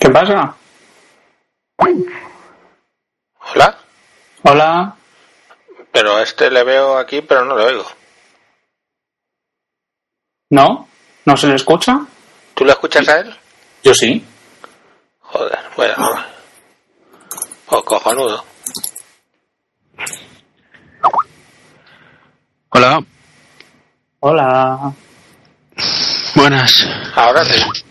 ¿Qué 0.00 0.08
pasa? 0.10 0.54
Hola. 3.54 3.78
Hola. 4.42 4.96
Pero 5.92 6.16
a 6.16 6.22
este 6.22 6.50
le 6.50 6.64
veo 6.64 6.98
aquí, 6.98 7.22
pero 7.22 7.44
no 7.44 7.56
le 7.56 7.64
oigo. 7.64 7.86
¿No? 10.50 10.88
¿No 11.24 11.36
se 11.36 11.46
le 11.46 11.54
escucha? 11.54 12.00
¿Tú 12.54 12.64
le 12.64 12.72
escuchas 12.72 13.08
a 13.08 13.20
él? 13.20 13.34
Yo 13.82 13.94
sí. 13.94 14.24
Joder, 15.20 15.58
bueno. 15.76 15.94
Oh, 17.68 17.82
cojonudo. 17.82 18.44
Hola, 22.70 23.00
Hola. 24.18 24.92
buenas. 26.34 26.72
Ahora 27.14 27.44
sí. 27.44 27.83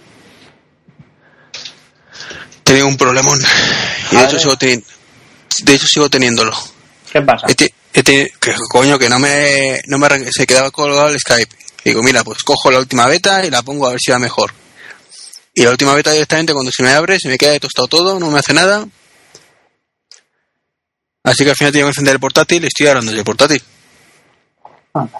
Tenía 2.74 2.86
un 2.88 2.98
problemón 2.98 3.40
y 4.12 4.16
de 4.16 4.24
hecho 4.24 4.40
sigo 4.40 4.58
teniendo, 4.58 4.88
de 5.64 5.74
hecho 5.76 5.88
sigo 5.88 6.10
teniéndolo. 6.10 6.58
¿Qué 7.12 7.22
pasa? 7.22 7.46
He 7.48 7.54
te- 7.54 7.72
he 7.94 8.02
te- 8.02 8.34
que 8.40 8.56
coño 8.72 8.98
que 8.98 9.10
no 9.10 9.20
me, 9.20 9.80
no 9.86 10.00
me 10.00 10.08
arran- 10.08 10.28
se 10.32 10.48
quedaba 10.48 10.72
colgado 10.72 11.10
el 11.10 11.20
Skype. 11.20 11.56
Digo, 11.86 12.02
mira, 12.02 12.24
pues 12.24 12.42
cojo 12.42 12.72
la 12.72 12.80
última 12.80 13.06
beta 13.06 13.46
y 13.46 13.52
la 13.52 13.62
pongo 13.62 13.86
a 13.88 13.92
ver 13.92 14.00
si 14.04 14.10
va 14.12 14.18
mejor. 14.18 14.52
Y 15.54 15.62
la 15.66 15.70
última 15.70 15.94
beta 15.94 16.12
directamente 16.14 16.52
cuando 16.54 16.72
se 16.72 16.82
me 16.82 16.90
abre 16.94 17.20
se 17.20 17.28
me 17.28 17.38
queda 17.38 17.52
de 17.52 17.60
tostado 17.60 17.88
todo, 17.88 18.20
no 18.20 18.32
me 18.32 18.40
hace 18.40 18.54
nada. 18.56 18.88
Así 21.26 21.44
que 21.44 21.52
al 21.52 21.56
final 21.56 21.74
tengo 21.74 21.86
que 21.86 21.90
encender 21.92 22.16
el 22.16 22.20
portátil 22.20 22.64
y 22.64 22.68
estoy 22.68 22.88
hablando 22.88 23.12
del 23.12 23.24
portátil. 23.24 23.62
Anda. 24.96 25.20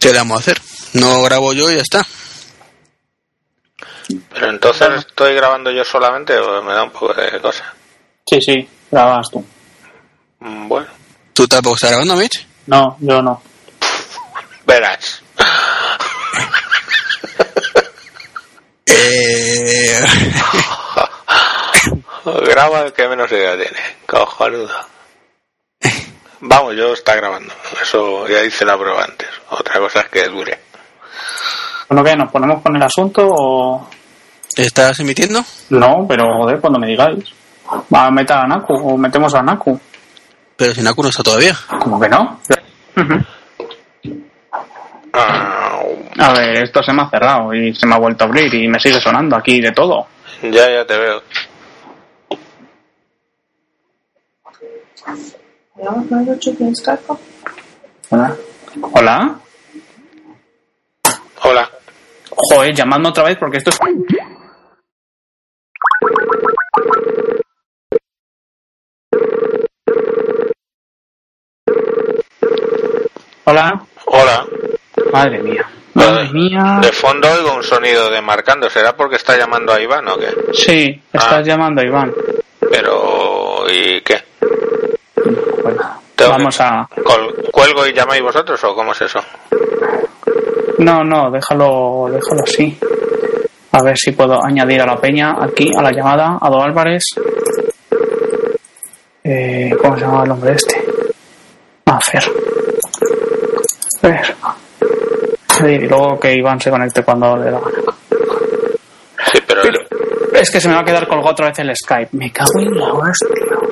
¿Qué 0.00 0.12
le 0.12 0.18
vamos 0.18 0.36
a 0.38 0.40
hacer? 0.40 0.60
No 0.94 1.22
grabo 1.24 1.52
yo 1.52 1.70
y 1.70 1.74
ya 1.76 1.82
está. 1.82 2.06
Pero 4.32 4.50
entonces 4.50 4.88
estoy 4.98 5.34
grabando 5.34 5.70
yo 5.70 5.84
solamente 5.84 6.36
o 6.38 6.62
me 6.62 6.72
da 6.74 6.82
un 6.84 6.90
poco 6.90 7.14
de 7.14 7.40
cosa. 7.40 7.72
Sí, 8.28 8.40
sí. 8.40 8.68
Grabas 8.90 9.28
tú. 9.30 9.44
Mm, 10.40 10.68
Bueno, 10.68 10.86
¿Tú 11.32 11.46
tampoco 11.48 11.76
estás 11.76 11.90
grabando, 11.90 12.16
Mitch? 12.16 12.46
No, 12.66 12.96
yo 13.00 13.20
no. 13.22 13.42
verás. 14.66 15.22
Eh... 18.86 20.00
Graba 22.46 22.82
el 22.82 22.92
que 22.92 23.08
menos 23.08 23.30
idea 23.32 23.54
tiene. 23.56 23.78
Cojonudo. 24.06 24.70
Vamos, 26.40 26.74
yo 26.76 26.92
está 26.92 27.14
grabando. 27.16 27.52
Eso 27.82 28.26
ya 28.28 28.42
hice 28.42 28.64
la 28.64 28.78
prueba 28.78 29.04
antes. 29.04 29.28
Otra 29.50 29.78
cosa 29.80 30.00
es 30.00 30.08
que 30.08 30.28
dure. 30.28 30.58
Bueno, 31.88 32.04
¿qué? 32.04 32.16
¿Nos 32.16 32.30
ponemos 32.30 32.62
con 32.62 32.76
el 32.76 32.82
asunto 32.82 33.26
o...? 33.26 33.88
¿Estás 34.56 35.00
emitiendo? 35.00 35.40
No, 35.70 36.06
pero 36.08 36.24
joder, 36.38 36.60
cuando 36.60 36.78
me 36.78 36.86
digáis. 36.86 37.24
Va 37.92 38.06
a 38.06 38.10
meter 38.10 38.36
a 38.36 38.46
Naku 38.46 38.74
o 38.74 38.96
metemos 38.96 39.34
a 39.34 39.42
Naku. 39.42 39.78
Pero 40.56 40.72
si 40.72 40.82
Naku 40.82 41.02
no 41.02 41.08
está 41.08 41.22
todavía. 41.22 41.56
¿Cómo 41.80 41.98
que 41.98 42.08
no? 42.08 42.38
A 46.18 46.32
ver, 46.32 46.64
esto 46.64 46.82
se 46.82 46.92
me 46.92 47.02
ha 47.02 47.10
cerrado 47.10 47.52
y 47.52 47.74
se 47.74 47.86
me 47.86 47.94
ha 47.94 47.98
vuelto 47.98 48.24
a 48.24 48.28
abrir 48.28 48.54
y 48.54 48.68
me 48.68 48.78
sigue 48.78 49.00
sonando 49.00 49.36
aquí 49.36 49.60
de 49.60 49.72
todo. 49.72 50.06
ya, 50.42 50.70
ya 50.70 50.86
te 50.86 50.96
veo. 50.96 51.22
Hola. 58.10 58.36
Hola. 58.92 59.38
Hola. 61.44 61.70
Joder, 62.30 62.74
llamadme 62.74 63.08
otra 63.08 63.24
vez 63.24 63.36
porque 63.38 63.58
esto 63.58 63.70
es... 63.70 63.78
Hola. 73.44 73.84
Hola. 74.06 74.46
Madre 75.12 75.42
mía. 75.42 75.68
Madre 75.94 76.28
mía. 76.32 76.78
De 76.82 76.92
fondo 76.92 77.28
oigo 77.30 77.54
un 77.54 77.62
sonido 77.62 78.10
de 78.10 78.20
marcando. 78.20 78.68
¿Será 78.70 78.96
porque 78.96 79.16
está 79.16 79.36
llamando 79.36 79.72
a 79.72 79.80
Iván 79.80 80.08
o 80.08 80.16
qué? 80.18 80.28
Sí, 80.52 81.02
estás 81.12 81.32
Ah. 81.32 81.40
llamando 81.42 81.82
a 81.82 81.84
Iván. 81.84 82.12
Pero... 82.70 83.64
¿Y 83.70 84.00
qué? 84.02 84.22
Bueno, 85.62 86.00
vamos 86.28 86.56
que- 86.56 86.62
a... 86.62 86.88
¿Col- 87.04 87.50
¿Cuelgo 87.52 87.86
y 87.86 87.92
llamáis 87.92 88.22
vosotros 88.22 88.62
o 88.64 88.74
cómo 88.74 88.92
es 88.92 89.02
eso? 89.02 89.20
No, 90.78 91.04
no, 91.04 91.30
déjalo, 91.30 92.06
déjalo 92.10 92.42
así. 92.42 92.76
A 93.72 93.82
ver 93.82 93.96
si 93.96 94.12
puedo 94.12 94.38
añadir 94.44 94.80
a 94.82 94.86
la 94.86 94.96
peña 94.96 95.34
aquí, 95.40 95.70
a 95.76 95.82
la 95.82 95.90
llamada, 95.90 96.38
a 96.40 96.50
Do 96.50 96.62
Álvarez. 96.62 97.02
Eh, 99.22 99.74
¿Cómo 99.80 99.96
se 99.96 100.02
llama 100.02 100.24
el 100.24 100.30
hombre 100.30 100.52
este? 100.54 100.84
Ah, 101.86 101.98
Fer. 102.00 102.22
Fer. 104.00 104.36
Y 105.66 105.78
luego 105.88 106.18
que 106.20 106.34
Iván 106.34 106.60
se 106.60 106.70
conecte 106.70 107.02
cuando 107.02 107.36
le 107.36 107.50
da. 107.50 107.60
Sí, 109.32 109.38
pero... 109.46 109.62
Pero 109.62 109.80
es 110.32 110.50
que 110.50 110.60
se 110.60 110.68
me 110.68 110.74
va 110.74 110.80
a 110.80 110.84
quedar 110.84 111.06
colgado 111.06 111.30
otra 111.30 111.48
vez 111.48 111.58
el 111.60 111.74
Skype. 111.74 112.10
Me 112.12 112.30
cago 112.32 112.58
en 112.58 112.76
la 112.76 112.92
hostia. 112.92 113.63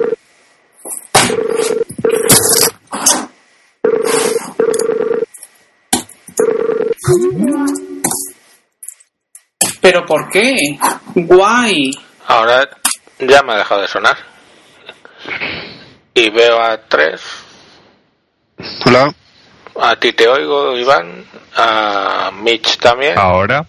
Por 10.13 10.29
qué? 10.29 10.79
Guay. 11.15 11.91
Ahora 12.27 12.69
ya 13.19 13.43
me 13.43 13.55
ha 13.55 13.57
dejado 13.57 13.81
de 13.81 13.89
sonar. 13.89 14.17
Y 16.13 16.29
veo 16.29 16.61
a 16.61 16.77
tres. 16.87 17.23
Hola. 18.85 19.15
A 19.81 19.97
ti 19.97 20.13
te 20.13 20.29
oigo, 20.29 20.77
Iván. 20.77 21.25
A 21.57 22.31
Mitch 22.31 22.77
también. 22.77 23.19
Ahora, 23.19 23.65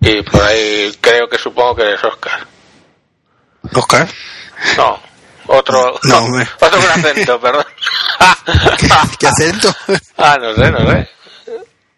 Y 0.00 0.22
por 0.22 0.42
ahí 0.42 0.92
creo 1.00 1.28
que 1.28 1.38
supongo 1.38 1.76
que 1.76 1.82
eres 1.82 2.02
Oscar. 2.02 2.46
Oscar. 3.72 4.08
No, 4.76 4.98
otro. 5.46 6.00
No, 6.02 6.24
otro 6.60 6.80
con 6.80 6.90
acento, 6.90 7.40
perdón. 7.40 7.66
¿Qué 9.20 9.26
acento? 9.28 9.72
ah, 10.18 10.36
no 10.40 10.52
sé, 10.56 10.70
no 10.72 10.90
sé. 10.90 11.08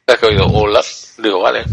Es 0.07 0.19
que 0.19 0.27
he 0.27 0.29
oído 0.29 0.45
hola. 0.47 0.83
Digo, 1.17 1.41
vale. 1.41 1.65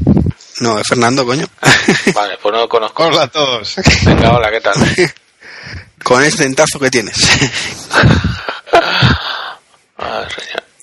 No, 0.62 0.80
es 0.80 0.88
Fernando, 0.88 1.26
coño. 1.26 1.46
Vale, 2.14 2.38
pues 2.42 2.54
no 2.54 2.60
lo 2.62 2.70
conozco. 2.70 3.04
hola 3.06 3.24
a 3.24 3.28
todos. 3.28 3.76
Venga, 4.06 4.34
hola, 4.34 4.52
¿qué 4.52 4.62
tal? 4.62 4.74
Con 6.04 6.24
ese 6.24 6.44
dentazo 6.44 6.80
que 6.80 6.92
tienes. 6.92 7.16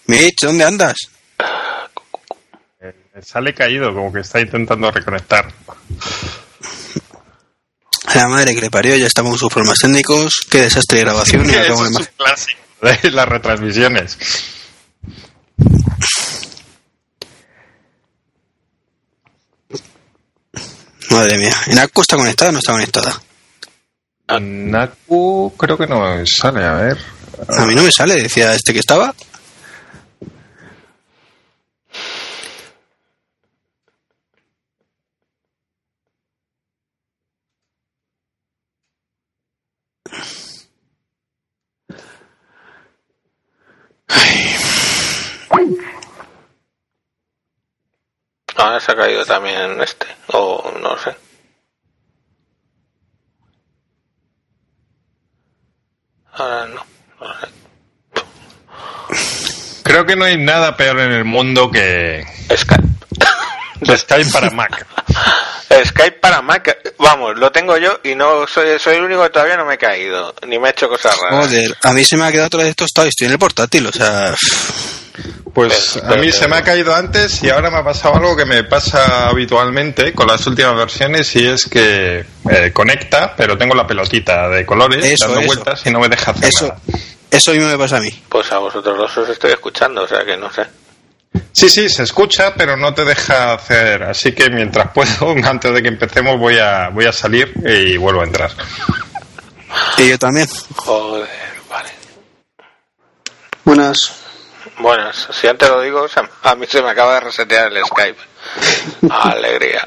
Mitch, 0.06 0.40
¿dónde 0.42 0.64
andas? 0.64 0.96
Eh, 2.80 2.94
Sale 3.22 3.54
caído, 3.54 3.92
como 3.94 4.12
que 4.12 4.20
está 4.20 4.40
intentando 4.40 4.90
reconectar. 4.90 5.52
La 8.14 8.26
madre 8.28 8.54
que 8.54 8.62
le 8.62 8.70
parió, 8.70 8.96
ya 8.96 9.06
estamos 9.06 9.30
con 9.32 9.38
sus 9.38 9.52
problemas 9.52 9.78
técnicos. 9.78 10.40
Qué 10.50 10.62
desastre 10.62 10.98
de 10.98 11.04
grabación. 11.04 11.48
y 11.48 11.50
Eso 11.52 11.60
acabo 11.60 11.84
de 11.84 12.02
es 12.02 12.08
clásico 12.16 12.60
de 12.82 13.10
las 13.12 13.28
retransmisiones. 13.28 14.18
Madre 21.10 21.38
mía. 21.38 21.54
¿En 21.66 21.74
Naku 21.74 22.02
está 22.02 22.16
conectada 22.16 22.50
o 22.50 22.52
no 22.52 22.58
está 22.60 22.72
conectada? 22.72 23.20
Naku 24.40 25.52
creo 25.56 25.76
que 25.76 25.86
no 25.86 26.24
sale, 26.24 26.64
a 26.64 26.74
ver. 26.74 26.98
A 27.48 27.64
mí 27.66 27.74
no 27.74 27.82
me 27.82 27.90
sale, 27.90 28.22
decía 28.22 28.54
este 28.54 28.72
que 28.72 28.78
estaba. 28.78 29.14
Ahora 48.60 48.78
se 48.78 48.92
ha 48.92 48.96
caído 48.96 49.24
también 49.24 49.80
este. 49.80 50.06
O 50.28 50.72
no 50.80 50.98
sé. 50.98 51.16
Ahora 56.34 56.66
no. 56.66 56.86
No 57.20 57.40
sé. 57.40 57.48
Creo 59.82 60.04
que 60.04 60.14
no 60.14 60.26
hay 60.26 60.36
nada 60.36 60.76
peor 60.76 61.00
en 61.00 61.12
el 61.12 61.24
mundo 61.24 61.70
que 61.70 62.24
Skype. 62.54 62.88
Skype 63.96 64.30
para 64.30 64.50
Mac. 64.50 64.86
Skype 65.84 66.18
para 66.20 66.42
Mac, 66.42 66.94
vamos, 66.98 67.38
lo 67.38 67.50
tengo 67.50 67.78
yo 67.78 68.00
y 68.04 68.14
no 68.14 68.46
soy, 68.46 68.78
soy 68.78 68.96
el 68.96 69.04
único 69.04 69.22
que 69.22 69.30
todavía 69.30 69.56
no 69.56 69.64
me 69.64 69.74
he 69.74 69.78
caído, 69.78 70.34
ni 70.46 70.58
me 70.58 70.68
he 70.68 70.70
hecho 70.72 70.88
cosas 70.88 71.16
raras. 71.16 71.46
Joder, 71.46 71.76
a 71.82 71.92
mí 71.92 72.04
se 72.04 72.16
me 72.16 72.26
ha 72.26 72.32
quedado 72.32 72.48
otra 72.48 72.64
vez 72.64 72.76
tostado 72.76 73.06
y 73.06 73.08
estoy 73.08 73.26
en 73.28 73.32
el 73.32 73.38
portátil, 73.38 73.86
o 73.86 73.92
sea. 73.92 74.34
Pues 75.54 75.98
Pero- 76.00 76.14
a 76.14 76.16
mí 76.18 76.30
se 76.30 76.46
me 76.48 76.56
ha 76.56 76.62
caído 76.62 76.94
antes 76.94 77.42
y 77.42 77.50
ahora 77.50 77.70
me 77.70 77.78
ha 77.78 77.84
pasado 77.84 78.14
algo 78.16 78.36
que 78.36 78.44
me 78.44 78.62
pasa 78.64 79.28
habitualmente 79.28 80.12
con 80.12 80.26
las 80.28 80.46
últimas 80.46 80.76
versiones 80.76 81.34
y 81.36 81.46
es 81.46 81.66
que 81.66 82.24
eh, 82.50 82.70
conecta, 82.72 83.34
pero 83.36 83.58
tengo 83.58 83.74
la 83.74 83.86
pelotita 83.86 84.48
de 84.48 84.64
colores 84.64 85.04
Eso, 85.04 85.24
dando 85.26 85.40
eso. 85.40 85.46
vueltas 85.48 85.82
y 85.86 85.90
no 85.90 85.98
me 86.00 86.08
deja 86.08 86.30
hacer 86.30 86.48
Eso, 86.48 86.68
nada. 86.68 86.80
eso 87.30 87.52
mismo 87.52 87.68
me 87.68 87.78
pasa 87.78 87.96
a 87.96 88.00
mí. 88.00 88.22
Pues 88.28 88.52
a 88.52 88.58
vosotros 88.58 88.96
dos 88.96 89.16
os 89.18 89.28
estoy 89.28 89.50
escuchando, 89.52 90.02
o 90.04 90.06
sea 90.08 90.24
que 90.24 90.36
no 90.36 90.52
sé. 90.52 90.66
Sí, 91.52 91.68
sí, 91.68 91.88
se 91.88 92.02
escucha, 92.04 92.54
pero 92.54 92.76
no 92.76 92.92
te 92.94 93.04
deja 93.04 93.52
hacer. 93.54 94.02
Así 94.04 94.32
que 94.32 94.50
mientras 94.50 94.90
puedo, 94.94 95.30
antes 95.44 95.72
de 95.72 95.82
que 95.82 95.88
empecemos, 95.88 96.38
voy 96.38 96.58
a, 96.58 96.88
voy 96.90 97.06
a 97.06 97.12
salir 97.12 97.52
y 97.66 97.96
vuelvo 97.96 98.20
a 98.20 98.24
entrar. 98.24 98.50
Y 99.98 100.08
yo 100.10 100.18
también. 100.18 100.48
Joder, 100.76 101.28
vale. 101.68 101.90
Buenas. 103.64 104.12
Bueno, 104.78 105.12
si 105.12 105.46
antes 105.46 105.68
lo 105.68 105.80
digo, 105.80 106.06
a 106.42 106.54
mí 106.54 106.66
se 106.66 106.82
me 106.82 106.90
acaba 106.90 107.14
de 107.14 107.20
resetear 107.20 107.72
el 107.72 107.84
Skype. 107.84 108.20
Alegría. 109.10 109.86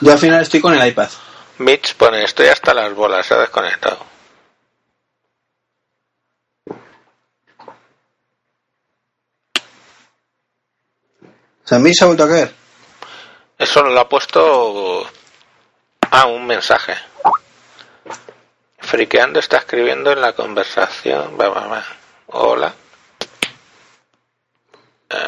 Yo 0.00 0.12
al 0.12 0.18
final 0.18 0.42
estoy 0.42 0.60
con 0.60 0.74
el 0.74 0.88
iPad. 0.88 1.08
Mitch 1.58 1.94
pone, 1.94 2.24
estoy 2.24 2.46
hasta 2.48 2.74
las 2.74 2.92
bolas, 2.94 3.26
se 3.26 3.34
ha 3.34 3.38
desconectado. 3.38 4.10
¿Samir 11.64 11.94
se 11.94 12.02
ha 12.02 12.06
vuelto 12.08 12.24
a 12.24 12.28
caer? 12.28 12.54
Eso 13.56 13.82
lo 13.82 14.00
ha 14.00 14.08
puesto... 14.08 15.06
Ah, 16.10 16.26
un 16.26 16.46
mensaje. 16.46 16.96
Friqueando 18.78 19.38
está 19.38 19.58
escribiendo 19.58 20.10
en 20.10 20.20
la 20.20 20.32
conversación. 20.32 21.36
Va, 21.40 21.48
va, 21.48 21.66
va. 21.68 21.84
Hola. 22.26 22.74
Es 25.10 25.18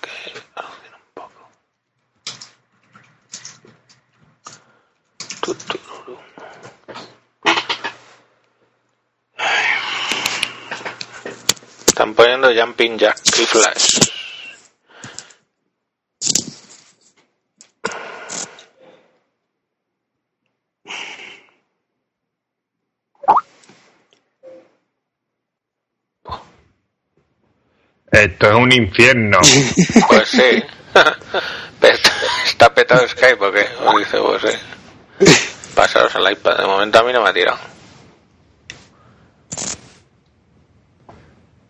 que 0.00 0.32
un 0.88 1.10
poco. 1.12 1.50
Están 11.86 12.14
poniendo 12.14 12.48
Jumping 12.54 12.96
Jack 12.98 13.20
y 13.38 13.44
Flash. 13.44 14.15
Esto 28.22 28.48
es 28.48 28.54
un 28.54 28.72
infierno. 28.72 29.38
Pues 30.08 30.28
sí. 30.28 30.62
¿Está 32.46 32.72
petado 32.74 33.06
Skype 33.08 33.44
o 33.44 33.52
qué? 33.52 33.66
Os 33.84 33.98
dice, 33.98 34.18
pues 34.18 34.42
sí. 34.42 35.28
Pasaros 35.74 36.14
al 36.16 36.32
iPad. 36.32 36.56
De 36.58 36.66
momento 36.66 36.98
a 36.98 37.02
mí 37.02 37.12
no 37.12 37.22
me 37.22 37.28
ha 37.28 37.32
tirado. 37.32 37.58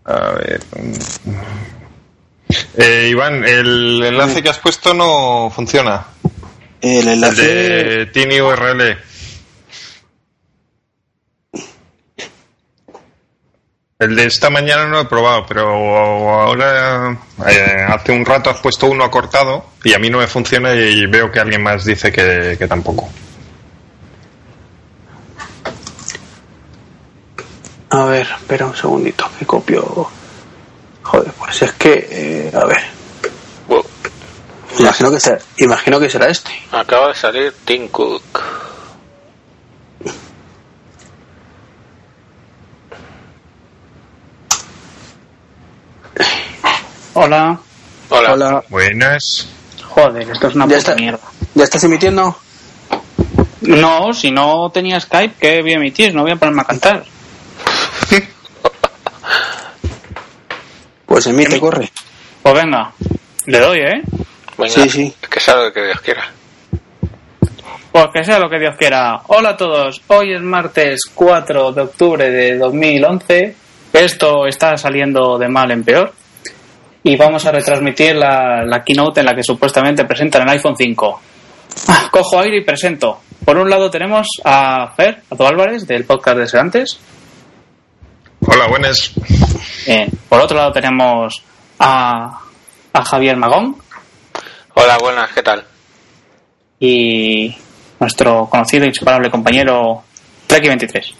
A 0.05 0.33
ver. 0.33 0.61
Eh, 2.79 3.09
Iván, 3.11 3.45
el 3.45 4.03
enlace 4.05 4.43
que 4.43 4.49
has 4.51 4.59
puesto 4.59 4.95
no 4.95 5.51
funciona. 5.55 6.07
El 6.81 7.09
El 7.09 7.09
enlace. 7.15 7.43
de 7.43 8.07
TinyURL. 8.07 8.99
El 13.99 14.15
de 14.15 14.27
esta 14.27 14.51
mañana 14.51 14.85
no 14.85 14.91
lo 14.91 15.01
he 15.01 15.05
probado, 15.07 15.47
pero 15.49 15.69
ahora 15.71 17.17
eh, 17.49 17.87
hace 17.89 18.13
un 18.13 18.27
rato 18.27 18.51
has 18.51 18.61
puesto 18.61 18.89
uno 18.89 19.03
acortado 19.05 19.65
y 19.85 19.95
a 19.95 19.99
mí 19.99 20.11
no 20.11 20.19
me 20.19 20.27
funciona 20.27 20.75
y 20.75 21.07
veo 21.07 21.33
que 21.33 21.41
alguien 21.41 21.63
más 21.63 21.83
dice 21.87 22.13
que, 22.13 22.57
que 22.59 22.69
tampoco. 22.69 23.09
A 27.89 28.05
ver, 28.05 28.27
espera 28.39 28.67
un 28.67 28.77
segundito, 28.77 29.31
que 29.39 29.47
copio. 29.47 30.11
Joder, 31.03 31.33
pues 31.33 31.63
es 31.63 31.73
que, 31.73 32.07
eh, 32.11 32.53
a 32.55 32.67
ver, 32.67 32.83
Wow. 33.69 33.83
imagino 34.79 35.11
que, 35.11 35.21
será, 35.21 35.39
imagino 35.57 35.99
que 35.99 36.11
será 36.11 36.27
este. 36.27 36.51
Acaba 36.71 37.09
de 37.09 37.15
salir 37.15 37.55
Tim 37.65 37.89
Cook. 37.89 38.43
Hola. 47.19 47.59
Hola. 48.11 48.33
Hola. 48.35 48.65
Buenas. 48.69 49.49
Joder, 49.89 50.31
esto 50.31 50.49
es 50.49 50.55
una 50.55 50.65
¿Ya 50.67 50.77
puta 50.77 50.79
está? 50.91 50.95
mierda. 50.97 51.21
¿Ya 51.55 51.65
estás 51.65 51.83
emitiendo? 51.85 52.37
No, 53.63 54.13
si 54.13 54.31
no 54.31 54.69
tenía 54.71 55.01
Skype, 55.01 55.35
¿qué 55.41 55.63
voy 55.63 55.73
a 55.73 55.77
emitir? 55.77 56.15
No 56.15 56.23
voy 56.25 56.33
a 56.33 56.37
ponerme 56.37 56.61
a 56.61 56.65
cantar. 56.67 57.05
Pues 61.07 61.27
emite, 61.27 61.59
corre. 61.59 61.91
Pues 62.43 62.55
venga, 62.55 62.93
le 63.47 63.59
doy, 63.61 63.79
¿eh? 63.79 64.03
Venga, 64.59 64.71
Sí, 64.75 64.89
sí. 64.91 65.15
que 65.31 65.41
sea 65.41 65.57
lo 65.57 65.73
que 65.73 65.85
Dios 65.87 66.01
quiera. 66.03 66.31
Pues 67.93 68.07
que 68.13 68.25
sea 68.25 68.39
lo 68.39 68.51
que 68.51 68.59
Dios 68.59 68.77
quiera. 68.77 69.23
Hola 69.29 69.51
a 69.51 69.57
todos, 69.57 70.03
hoy 70.09 70.35
es 70.35 70.43
martes 70.43 71.01
4 71.15 71.73
de 71.73 71.81
octubre 71.81 72.31
de 72.31 72.59
2011. 72.59 73.57
Esto 73.95 74.47
está 74.47 74.77
saliendo 74.77 75.39
de 75.39 75.49
mal 75.49 75.71
en 75.71 75.83
peor. 75.83 76.13
Y 77.07 77.15
vamos 77.15 77.47
a 77.47 77.53
retransmitir 77.53 78.17
la, 78.17 78.65
la 78.65 78.83
keynote 78.83 79.21
en 79.21 79.27
la 79.27 79.35
que 79.37 79.45
supuestamente 79.45 80.05
presentan 80.05 80.43
el 80.43 80.49
iPhone 80.49 80.77
5. 80.77 81.21
Ah, 81.87 82.09
cojo 82.11 82.41
aire 82.41 82.57
y 82.59 82.65
presento. 82.65 83.21
Por 83.45 83.57
un 83.59 83.71
lado 83.71 83.89
tenemos 83.89 84.27
a 84.43 84.93
Fer, 84.97 85.23
a 85.31 85.37
tu 85.37 85.47
Álvarez, 85.47 85.87
del 85.87 86.05
podcast 86.05 86.39
de 86.39 86.49
Seantes. 86.49 86.99
Hola, 88.41 88.67
buenas. 88.67 89.13
Eh, 89.87 90.11
por 90.29 90.41
otro 90.41 90.57
lado 90.57 90.73
tenemos 90.73 91.45
a, 91.79 92.41
a 92.93 93.05
Javier 93.05 93.37
Magón 93.37 93.77
Hola, 94.75 94.99
buenas, 94.99 95.31
¿qué 95.33 95.43
tal? 95.45 95.65
y 96.81 97.57
nuestro 98.01 98.49
conocido 98.51 98.85
e 98.85 98.89
inseparable 98.89 99.31
compañero 99.31 100.03
Treki23. 100.49 101.15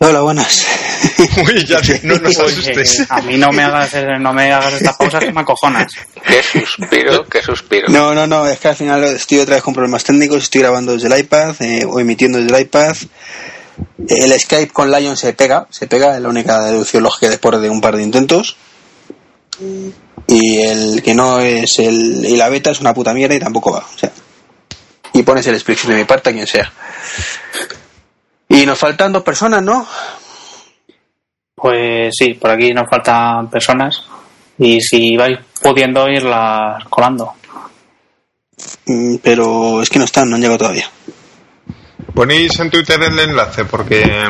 Hola, 0.00 0.20
buenas. 0.20 0.66
Uy, 1.46 1.64
ya 1.64 1.80
no 2.02 2.14
nos 2.18 2.38
Oye, 2.38 2.52
asustes. 2.52 3.06
a 3.10 3.20
mí 3.22 3.36
no 3.36 3.50
me 3.52 3.62
hagas 3.62 3.92
no 4.20 4.32
me 4.32 4.52
hagas 4.52 4.74
estas 4.74 4.96
pausas 4.96 5.24
que 5.24 5.32
me 5.32 5.40
acojonas. 5.40 5.92
Qué 6.26 6.42
suspiro, 6.42 7.24
qué 7.26 7.42
suspiro. 7.42 7.88
No, 7.88 8.14
no, 8.14 8.26
no, 8.26 8.46
es 8.46 8.58
que 8.58 8.68
al 8.68 8.76
final 8.76 9.04
estoy 9.04 9.38
otra 9.38 9.56
vez 9.56 9.64
con 9.64 9.74
problemas 9.74 10.04
técnicos, 10.04 10.44
estoy 10.44 10.62
grabando 10.62 10.92
desde 10.92 11.08
el 11.08 11.18
iPad 11.18 11.54
eh, 11.60 11.84
o 11.86 12.00
emitiendo 12.00 12.38
desde 12.38 12.54
el 12.54 12.62
iPad. 12.62 12.96
El 14.08 14.38
Skype 14.38 14.72
con 14.72 14.90
Lion 14.90 15.16
se 15.16 15.32
pega, 15.34 15.66
se 15.70 15.86
pega, 15.86 16.16
es 16.16 16.22
la 16.22 16.28
única 16.28 16.60
deducción 16.64 17.02
lógica 17.02 17.28
después 17.28 17.60
de 17.60 17.70
un 17.70 17.80
par 17.80 17.96
de 17.96 18.02
intentos. 18.02 18.56
Y 20.26 20.60
el 20.60 21.02
que 21.02 21.14
no 21.14 21.40
es 21.40 21.78
el. 21.78 22.24
Y 22.24 22.36
la 22.36 22.48
beta 22.48 22.70
es 22.70 22.80
una 22.80 22.94
puta 22.94 23.14
mierda 23.14 23.34
y 23.34 23.40
tampoco 23.40 23.72
va. 23.72 23.78
O 23.78 23.98
sea. 23.98 24.10
Y 25.12 25.22
pones 25.22 25.46
el 25.46 25.54
split 25.54 25.80
de 25.82 25.94
mi 25.94 26.04
parte 26.04 26.30
a 26.30 26.32
quien 26.32 26.46
sea. 26.46 26.72
Y 28.48 28.66
nos 28.66 28.78
faltan 28.78 29.12
dos 29.12 29.22
personas, 29.22 29.62
¿no? 29.62 29.86
Pues 31.60 32.14
sí, 32.16 32.34
por 32.34 32.50
aquí 32.50 32.72
nos 32.72 32.88
faltan 32.88 33.50
personas 33.50 34.04
y 34.58 34.80
si 34.80 35.16
vais 35.16 35.38
pudiendo 35.60 36.08
irlas 36.08 36.84
colando. 36.88 37.34
Mm, 38.86 39.16
Pero 39.22 39.82
es 39.82 39.90
que 39.90 39.98
no 39.98 40.04
están, 40.04 40.28
no 40.30 40.36
han 40.36 40.42
llegado 40.42 40.58
todavía. 40.58 40.88
Ponéis 42.14 42.58
en 42.58 42.70
Twitter 42.70 43.00
el 43.02 43.18
enlace 43.18 43.64
porque. 43.64 44.28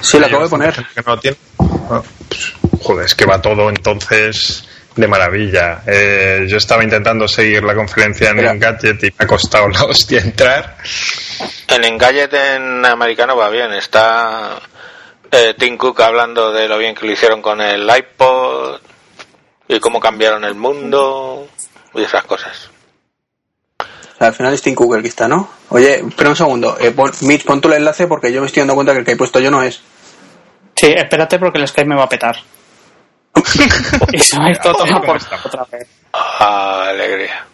Sí, 0.00 0.18
lo 0.18 0.26
acabo 0.26 0.44
de 0.44 0.48
poner. 0.50 0.86
Que 0.94 1.02
no 1.06 1.18
tiene. 1.18 1.36
Ah, 1.58 2.02
pues, 2.28 2.54
joder, 2.82 3.06
es 3.06 3.14
que 3.14 3.24
va 3.24 3.40
todo 3.40 3.68
entonces 3.68 4.64
de 4.96 5.08
maravilla. 5.08 5.82
Eh, 5.86 6.46
yo 6.48 6.56
estaba 6.58 6.82
intentando 6.84 7.26
seguir 7.28 7.62
la 7.62 7.74
conferencia 7.74 8.30
en 8.30 8.38
Espera. 8.38 8.52
Engadget 8.52 9.04
y 9.04 9.06
me 9.06 9.14
ha 9.18 9.26
costado 9.26 9.68
la 9.68 9.84
hostia 9.84 10.20
entrar. 10.20 10.76
En 11.68 11.84
Engadget 11.84 12.32
en 12.34 12.84
americano 12.84 13.36
va 13.36 13.48
bien. 13.48 13.72
Está 13.72 14.60
eh, 15.32 15.54
Tim 15.58 15.76
Cook 15.76 16.00
hablando 16.00 16.52
de 16.52 16.68
lo 16.68 16.78
bien 16.78 16.94
que 16.94 17.06
lo 17.06 17.12
hicieron 17.12 17.40
con 17.42 17.60
el 17.60 17.88
iPod 17.88 18.80
y 19.68 19.78
cómo 19.80 20.00
cambiaron 20.00 20.44
el 20.44 20.54
mundo 20.54 21.48
y 21.94 22.02
esas 22.02 22.24
cosas. 22.24 22.70
Al 24.18 24.34
final 24.34 24.52
es 24.52 24.60
Tim 24.62 24.74
Cook 24.74 24.96
el 24.96 25.02
que 25.02 25.08
está, 25.08 25.28
¿no? 25.28 25.48
Oye, 25.70 26.00
espera 26.06 26.30
un 26.30 26.36
segundo. 26.36 26.76
Eh, 26.78 26.90
pon- 26.90 27.12
Mitch, 27.22 27.44
pon 27.44 27.60
tú 27.60 27.68
el 27.68 27.74
enlace 27.74 28.06
porque 28.06 28.32
yo 28.32 28.40
me 28.40 28.46
estoy 28.48 28.60
dando 28.60 28.74
cuenta 28.74 28.92
que 28.92 28.98
el 29.00 29.04
que 29.04 29.12
he 29.12 29.16
puesto 29.16 29.40
yo 29.40 29.50
no 29.50 29.62
es. 29.62 29.80
Sí, 30.76 30.92
espérate 30.96 31.38
porque 31.38 31.58
el 31.58 31.68
Skype 31.68 31.88
me 31.88 31.96
va 31.96 32.04
a 32.04 32.08
petar. 32.08 32.36
y 34.12 34.18
se 34.18 34.38
va 34.38 34.46
a 34.46 34.50
ir 34.50 34.58
todo 34.58 34.72
a 34.72 34.76
tomar 34.76 34.94
por 35.02 35.06
¿Cómo 35.06 35.16
está? 35.16 35.40
otra 35.44 35.64
vez. 35.70 35.88
Alegría. 36.38 37.46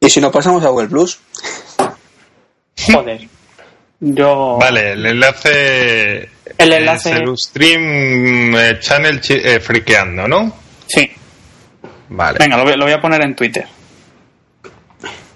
¿Y 0.00 0.08
si 0.10 0.20
nos 0.20 0.32
pasamos 0.32 0.64
a 0.64 0.68
Google 0.68 0.88
Plus? 0.88 1.18
Joder. 2.92 3.20
Yo. 4.00 4.58
Vale, 4.60 4.92
el 4.92 5.06
enlace. 5.06 6.30
El 6.58 6.72
enlace- 6.72 7.10
Es 7.12 7.20
el 7.20 7.38
Stream 7.38 8.54
eh, 8.56 8.78
Channel 8.80 9.20
eh, 9.28 9.60
Friqueando, 9.60 10.28
¿no? 10.28 10.54
Sí. 10.86 11.10
Vale. 12.10 12.38
Venga, 12.38 12.56
lo 12.58 12.64
voy, 12.64 12.76
lo 12.76 12.84
voy 12.84 12.92
a 12.92 13.00
poner 13.00 13.22
en 13.22 13.34
Twitter. 13.34 13.66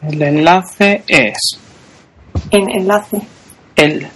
El 0.09 0.23
enlace 0.23 1.03
es. 1.09 1.39
En 2.51 2.71
enlace. 2.71 3.21
El. 3.75 4.09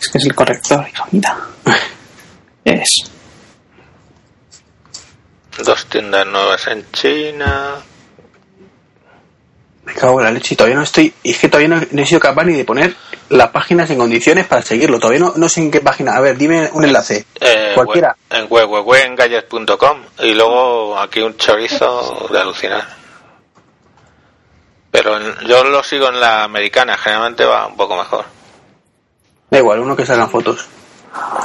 Es 0.00 0.08
que 0.10 0.18
es 0.18 0.24
el 0.26 0.34
corrector, 0.34 0.86
hija, 0.88 1.04
mira. 1.10 1.36
Es. 2.64 2.88
Dos 5.64 5.86
tiendas 5.86 6.26
nuevas 6.26 6.66
en 6.68 6.86
China. 6.92 7.76
Me 9.88 9.94
cago 9.94 10.20
en 10.20 10.24
la 10.26 10.30
leche 10.30 10.52
y 10.52 10.56
todavía 10.56 10.76
no 10.76 10.82
estoy. 10.82 11.14
y 11.22 11.30
Es 11.30 11.38
que 11.38 11.48
todavía 11.48 11.68
no, 11.74 11.80
no 11.90 12.02
he 12.02 12.04
sido 12.04 12.20
capaz 12.20 12.44
ni 12.44 12.52
de 12.52 12.64
poner 12.66 12.94
las 13.30 13.48
páginas 13.48 13.88
en 13.88 13.96
condiciones 13.96 14.46
para 14.46 14.60
seguirlo. 14.60 15.00
Todavía 15.00 15.20
no, 15.20 15.32
no 15.36 15.48
sé 15.48 15.62
en 15.62 15.70
qué 15.70 15.80
página. 15.80 16.12
A 16.14 16.20
ver, 16.20 16.36
dime 16.36 16.68
un 16.74 16.84
enlace. 16.84 17.24
Eh, 17.40 17.72
Cualquiera. 17.74 18.14
en 18.28 18.46
www.engadget.com 18.50 20.02
y 20.18 20.34
luego 20.34 20.98
aquí 20.98 21.20
un 21.22 21.34
chorizo 21.38 22.28
de 22.30 22.38
alucinar. 22.38 22.86
Pero 24.90 25.16
en- 25.16 25.46
yo 25.48 25.64
lo 25.64 25.82
sigo 25.82 26.08
en 26.10 26.20
la 26.20 26.44
americana, 26.44 26.96
generalmente 26.98 27.44
va 27.46 27.66
un 27.66 27.76
poco 27.76 27.96
mejor. 27.96 28.26
Da 29.50 29.58
igual, 29.58 29.80
uno 29.80 29.96
que 29.96 30.04
salgan 30.04 30.28
fotos. 30.30 30.66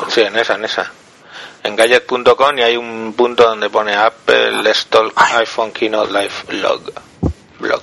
Sí, 0.09 0.19
en 0.19 0.35
esa, 0.37 0.55
en 0.55 0.65
esa. 0.65 0.91
En 1.63 1.77
gadget.com 1.77 2.57
y 2.57 2.61
hay 2.61 2.75
un 2.75 3.13
punto 3.15 3.43
donde 3.47 3.69
pone 3.69 3.95
Apple 3.95 4.51
Let's 4.63 4.87
Talk 4.87 5.13
iPhone 5.15 5.71
Keynote 5.71 6.11
Live 6.11 6.33
Log. 6.61 6.91
Blog. 7.59 7.81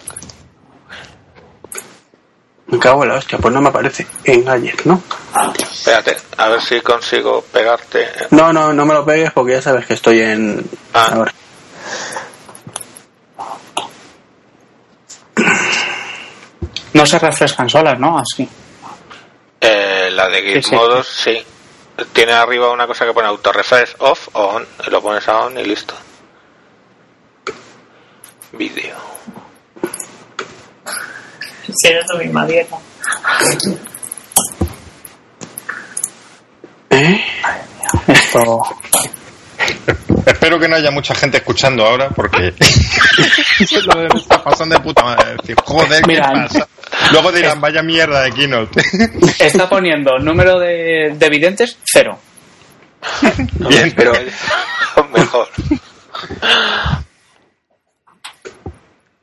Me 2.70 2.78
cago 2.78 3.02
en 3.02 3.08
la 3.08 3.16
hostia, 3.16 3.38
pues 3.38 3.52
no 3.52 3.60
me 3.60 3.68
aparece 3.68 4.06
en 4.24 4.44
Gadget, 4.44 4.84
¿no? 4.84 5.02
Espérate, 5.60 6.16
a 6.36 6.48
ver 6.48 6.62
si 6.62 6.80
consigo 6.80 7.44
pegarte. 7.52 8.08
No, 8.30 8.52
no, 8.52 8.72
no 8.72 8.86
me 8.86 8.94
lo 8.94 9.04
pegues 9.04 9.32
porque 9.32 9.52
ya 9.54 9.62
sabes 9.62 9.86
que 9.86 9.94
estoy 9.94 10.20
en. 10.20 10.64
Ah. 10.94 11.10
A 11.12 11.18
ver. 11.18 11.32
No 16.92 17.06
se 17.06 17.18
refrescan 17.18 17.68
solas, 17.68 17.98
¿no? 17.98 18.18
Así. 18.18 18.48
Eh, 19.60 20.10
la 20.12 20.28
de 20.28 20.62
Sí, 20.62 20.70
sí. 20.70 20.76
Sí. 21.02 21.44
Tiene 22.12 22.32
arriba 22.32 22.70
una 22.70 22.86
cosa 22.86 23.04
que 23.04 23.12
pone 23.12 23.28
auto 23.28 23.52
refresh 23.52 23.94
off 23.98 24.28
o 24.32 24.42
on. 24.42 24.66
Lo 24.88 25.02
pones 25.02 25.26
a 25.28 25.38
on 25.40 25.58
y 25.58 25.64
listo. 25.64 25.94
Vídeo. 28.52 29.09
Será 31.74 32.04
tu 32.06 32.18
misma 32.18 32.46
dieta. 32.46 32.76
¿Eh? 36.90 37.20
Esto. 38.06 38.62
Espero 40.26 40.58
que 40.58 40.68
no 40.68 40.76
haya 40.76 40.90
mucha 40.90 41.14
gente 41.14 41.38
escuchando 41.38 41.84
ahora 41.84 42.08
porque 42.10 42.38
lo 43.84 44.00
de 44.00 44.08
me 44.12 44.20
está 44.20 44.42
pasando 44.42 44.76
de 44.76 44.80
puta 44.80 45.02
madre. 45.02 45.36
Decir, 45.40 45.56
joder, 45.64 46.02
¿qué 46.02 46.06
Mira, 46.06 46.32
pasa? 46.32 46.68
Luego 47.12 47.32
dirán, 47.32 47.60
vaya 47.60 47.82
mierda 47.82 48.22
de 48.22 48.32
keynote. 48.32 48.82
Está 49.38 49.68
poniendo 49.68 50.18
número 50.18 50.58
de, 50.58 51.14
de 51.16 51.28
videntes 51.28 51.78
cero. 51.84 52.18
Bien, 53.52 53.92
Pero 53.96 54.12
Mejor. 55.12 55.48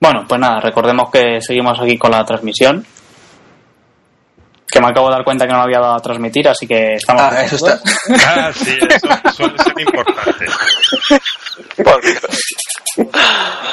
Bueno, 0.09 0.25
pues 0.25 0.39
nada, 0.39 0.61
recordemos 0.61 1.09
que 1.11 1.41
seguimos 1.41 1.77
aquí 1.81 1.97
con 1.97 2.11
la 2.11 2.23
transmisión. 2.23 2.85
Que 4.65 4.79
me 4.79 4.87
acabo 4.87 5.09
de 5.09 5.15
dar 5.15 5.25
cuenta 5.25 5.45
que 5.45 5.51
no 5.51 5.57
me 5.57 5.63
había 5.65 5.79
dado 5.79 5.95
a 5.95 5.99
transmitir, 5.99 6.47
así 6.47 6.65
que 6.65 6.93
estamos. 6.93 7.23
Ah, 7.23 7.43
eso 7.43 7.55
está. 7.57 7.81
Ah, 8.25 8.51
sí, 8.53 8.77
eso 8.89 9.07
suele 9.33 9.57
ser 9.57 9.73
importante. 9.81 10.45
Por 11.83 12.01
Dios. 12.01 12.21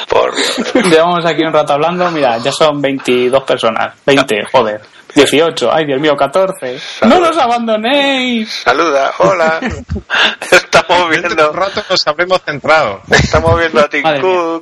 Por 0.09 0.35
Dios. 0.35 0.89
Llevamos 0.89 1.25
aquí 1.25 1.41
un 1.41 1.53
rato 1.53 1.71
hablando, 1.71 2.11
mira, 2.11 2.37
ya 2.39 2.51
son 2.51 2.81
22 2.81 3.43
personas. 3.43 3.93
20, 4.05 4.43
joder. 4.51 4.81
18, 5.15 5.69
ay 5.71 5.85
Dios 5.85 6.01
mío, 6.01 6.17
14. 6.17 6.77
¡No 7.03 7.21
nos 7.21 7.37
abandonéis! 7.37 8.61
Saluda, 8.65 9.13
hola. 9.19 9.61
Estamos 10.51 11.09
viendo, 11.09 11.49
un 11.49 11.55
rato 11.55 11.81
nos 11.89 12.05
habremos 12.05 12.41
centrado. 12.43 12.99
estamos 13.09 13.57
viendo 13.57 13.79
a 13.79 13.87
Tim 13.87 14.03
Madre 14.03 14.21
mía. 14.21 14.59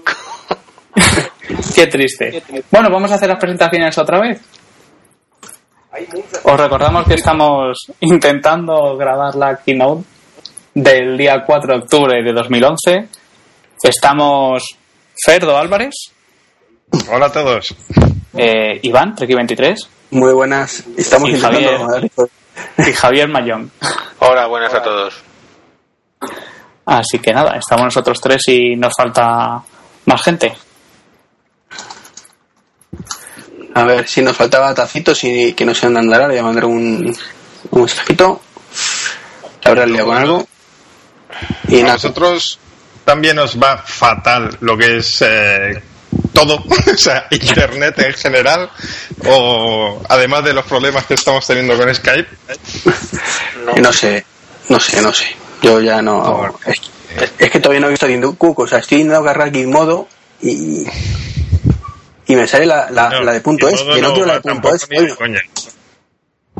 Qué 1.76 1.88
triste. 1.88 2.44
Bueno, 2.72 2.90
vamos 2.90 3.12
a 3.12 3.16
hacer 3.16 3.30
las 3.30 3.40
presentaciones 3.40 3.98
otra 3.98 4.20
vez. 4.20 4.42
Os 6.44 6.60
recordamos 6.60 7.06
que 7.06 7.14
estamos 7.16 7.78
intentando 8.00 8.98
grabar 8.98 9.36
la 9.36 9.58
keynote 9.58 10.04
del 10.74 11.16
día 11.18 11.44
4 11.46 11.74
de 11.74 11.80
octubre 11.84 12.24
de 12.24 12.34
2011. 12.34 13.08
Estamos 13.84 14.64
Ferdo 15.24 15.56
Álvarez, 15.58 15.94
Hola 17.12 17.28
a 17.28 17.32
todos. 17.32 17.76
eh, 18.36 18.80
Iván, 18.84 19.16
Treki23 19.16 19.88
Muy 20.12 20.34
buenas. 20.34 20.84
Estamos 20.98 21.30
Y. 21.30 21.40
Javier. 21.40 21.80
y 22.78 22.92
Javier 22.94 23.28
Mayón. 23.30 23.72
Hola, 24.20 24.48
buenas 24.48 24.74
a 24.74 24.82
todos. 24.82 25.22
Así 26.86 27.20
que 27.20 27.32
nada, 27.34 27.58
estamos 27.58 27.86
nosotros 27.86 28.20
tres 28.20 28.42
y 28.48 28.76
nos 28.76 28.94
falta 28.98 29.62
más 30.06 30.22
gente. 30.24 30.54
A 33.76 33.84
ver, 33.84 34.08
si 34.08 34.22
nos 34.22 34.38
faltaba 34.38 34.74
tacitos 34.74 35.24
y 35.24 35.54
que 35.54 35.66
no 35.66 35.74
se 35.74 35.88
andan 35.88 36.12
ahora, 36.14 36.28
le 36.28 36.34
voy 36.34 36.40
a 36.40 36.44
mandar 36.44 36.66
un, 36.66 37.16
un 37.72 37.80
mensajito. 37.80 38.42
Habrá 39.64 39.86
liado 39.86 40.08
con 40.08 40.18
algo. 40.18 40.48
Y 41.68 41.82
A 41.82 41.94
nosotros 41.94 42.60
también 43.06 43.36
nos 43.36 43.62
va 43.62 43.78
fatal 43.78 44.58
lo 44.62 44.78
que 44.78 44.98
es 44.98 45.22
eh, 45.22 45.82
todo, 46.34 46.64
o 46.94 46.98
sea, 46.98 47.28
Internet 47.32 48.00
en 48.00 48.14
general, 48.14 48.70
o 49.26 50.02
además 50.10 50.44
de 50.44 50.54
los 50.54 50.66
problemas 50.66 51.06
que 51.06 51.16
estamos 51.16 51.46
teniendo 51.46 51.78
con 51.78 51.94
Skype. 51.94 52.30
no 53.82 53.94
sé, 53.94 54.26
no 54.70 54.80
sé, 54.80 55.02
no 55.02 55.14
sé. 55.14 55.36
Yo 55.62 55.80
ya 55.80 56.02
no. 56.02 56.54
Es, 56.66 56.82
es 57.38 57.52
que 57.52 57.60
todavía 57.60 57.80
no 57.80 57.88
he 57.88 57.92
visto 57.92 58.36
Cook, 58.38 58.60
o 58.60 58.68
sea, 58.68 58.80
estoy 58.80 59.00
intentando 59.00 59.30
agarrar 59.30 59.52
Gizmodo 59.52 60.08
y. 60.42 60.86
Y 62.28 62.36
me 62.36 62.48
sale 62.48 62.66
la, 62.66 62.90
la, 62.90 63.22
la 63.22 63.34
de 63.34 63.42
punto 63.42 63.68
es, 63.68 63.82
que 63.82 64.02
no 64.02 64.14
quiero 64.14 64.26
la 64.26 64.36
de 64.36 64.42
punto 64.42 64.74
es. 64.74 64.88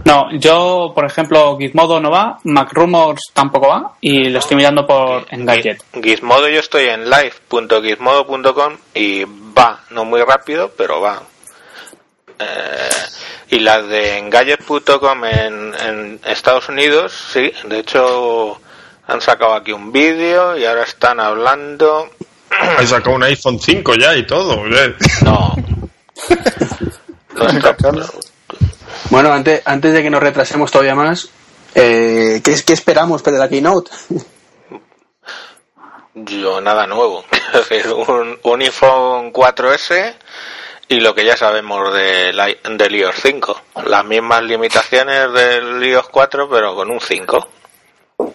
No, 0.06 0.36
yo, 0.38 0.92
por 0.94 1.06
ejemplo, 1.06 1.58
Gizmodo 1.58 2.00
no 2.00 2.12
va, 2.12 2.40
MacRumors 2.44 3.32
tampoco 3.34 3.70
va 3.70 3.94
y 4.02 4.30
lo 4.30 4.40
estoy 4.40 4.58
mirando 4.58 4.86
por 4.86 5.26
Engadget. 5.30 5.82
Gizmodo, 6.02 6.50
yo 6.50 6.60
estoy 6.60 6.88
en 6.88 7.10
live.gizmodo.com 7.10 8.78
y 8.96 9.24
va, 9.24 9.84
no 9.92 10.04
muy 10.04 10.22
rápido, 10.22 10.72
pero 10.76 11.00
va. 11.00 11.22
Eh, 12.40 12.90
y 13.52 13.60
la 13.60 13.82
de 13.82 14.18
engadget.com 14.18 15.26
en, 15.26 15.74
en 15.76 16.20
Estados 16.26 16.68
Unidos, 16.70 17.14
sí, 17.32 17.54
de 17.66 17.80
hecho 17.80 18.60
han 19.08 19.22
sacado 19.22 19.54
aquí 19.54 19.72
un 19.72 19.92
vídeo 19.92 20.58
y 20.58 20.66
ahora 20.66 20.84
están 20.84 21.20
hablando. 21.20 22.10
He 22.80 22.88
sacado 22.88 23.16
un 23.16 23.24
iPhone 23.24 23.60
5 23.60 23.96
ya 23.96 24.16
y 24.16 24.26
todo. 24.26 24.66
eh. 24.68 24.96
No. 25.24 25.56
Bueno, 29.10 29.32
antes, 29.34 29.62
antes 29.66 29.94
de 29.94 30.02
que 30.02 30.10
nos 30.10 30.24
retrasemos 30.24 30.72
todavía 30.72 30.96
más, 30.96 31.30
eh, 31.76 32.42
¿qué, 32.44 32.52
es- 32.52 32.64
¿qué 32.64 32.74
esperamos 32.74 33.22
para 33.22 33.38
la 33.38 33.50
keynote? 33.50 33.92
Yo 36.16 36.62
nada 36.62 36.88
nuevo. 36.88 37.26
Es 37.54 37.70
decir, 37.70 37.92
un, 37.94 38.40
un 38.42 38.62
iPhone 38.62 39.32
4S 39.34 40.16
y 40.88 41.00
lo 41.00 41.14
que 41.14 41.26
ya 41.26 41.36
sabemos 41.38 41.94
del, 41.94 42.40
del 42.78 42.96
iOS 42.96 43.16
5. 43.22 43.62
Las 43.86 44.06
mismas 44.06 44.42
limitaciones 44.44 45.32
del 45.34 45.84
iOS 45.84 46.08
4, 46.10 46.50
pero 46.50 46.76
con 46.76 46.90
un 46.92 47.00
5. 47.02 47.48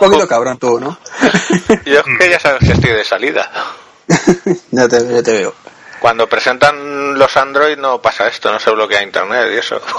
Un 0.00 0.10
poquito 0.10 0.28
cabrón 0.28 0.58
tú, 0.58 0.78
¿no? 0.80 0.98
Yo 1.84 1.98
es 2.00 2.04
que 2.18 2.30
ya 2.30 2.38
sabes 2.40 2.60
que 2.60 2.72
estoy 2.72 2.90
de 2.92 3.04
salida. 3.04 3.50
ya, 4.70 4.88
te, 4.88 4.98
ya 5.14 5.22
te 5.22 5.32
veo. 5.32 5.54
Cuando 6.00 6.28
presentan 6.28 7.18
los 7.18 7.36
Android 7.36 7.76
no 7.76 8.00
pasa 8.00 8.28
esto, 8.28 8.52
no 8.52 8.58
se 8.60 8.70
bloquea 8.70 9.02
Internet 9.02 9.48
y 9.54 9.58
eso. 9.58 9.80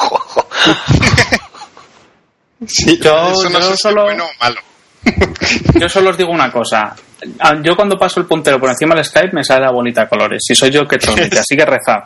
Sí, 2.68 3.00
Yo- 3.00 3.32
eso 3.32 3.50
no 3.50 3.60
yo 3.60 3.74
es 3.74 3.80
solo- 3.80 4.04
bueno 4.04 4.26
o 4.26 4.44
malo. 4.44 4.60
Yo 5.80 5.88
solo 5.88 6.10
os 6.10 6.18
digo 6.18 6.30
una 6.32 6.52
cosa. 6.52 6.94
Ah, 7.40 7.56
Yo 7.64 7.74
cuando 7.76 7.98
paso 7.98 8.20
el 8.20 8.26
puntero 8.26 8.60
por 8.60 8.70
encima 8.70 8.96
del 8.96 9.06
Skype 9.06 9.32
me 9.34 9.44
sale 9.46 9.62
la 9.62 9.72
bonita 9.72 10.08
colores. 10.10 10.42
Si 10.46 10.54
soy 10.56 10.70
yo 10.70 10.82
el 10.82 10.88
que 10.88 10.98
transmite, 10.98 11.40
así 11.40 11.56
que 11.56 11.66
rezad. 11.66 12.00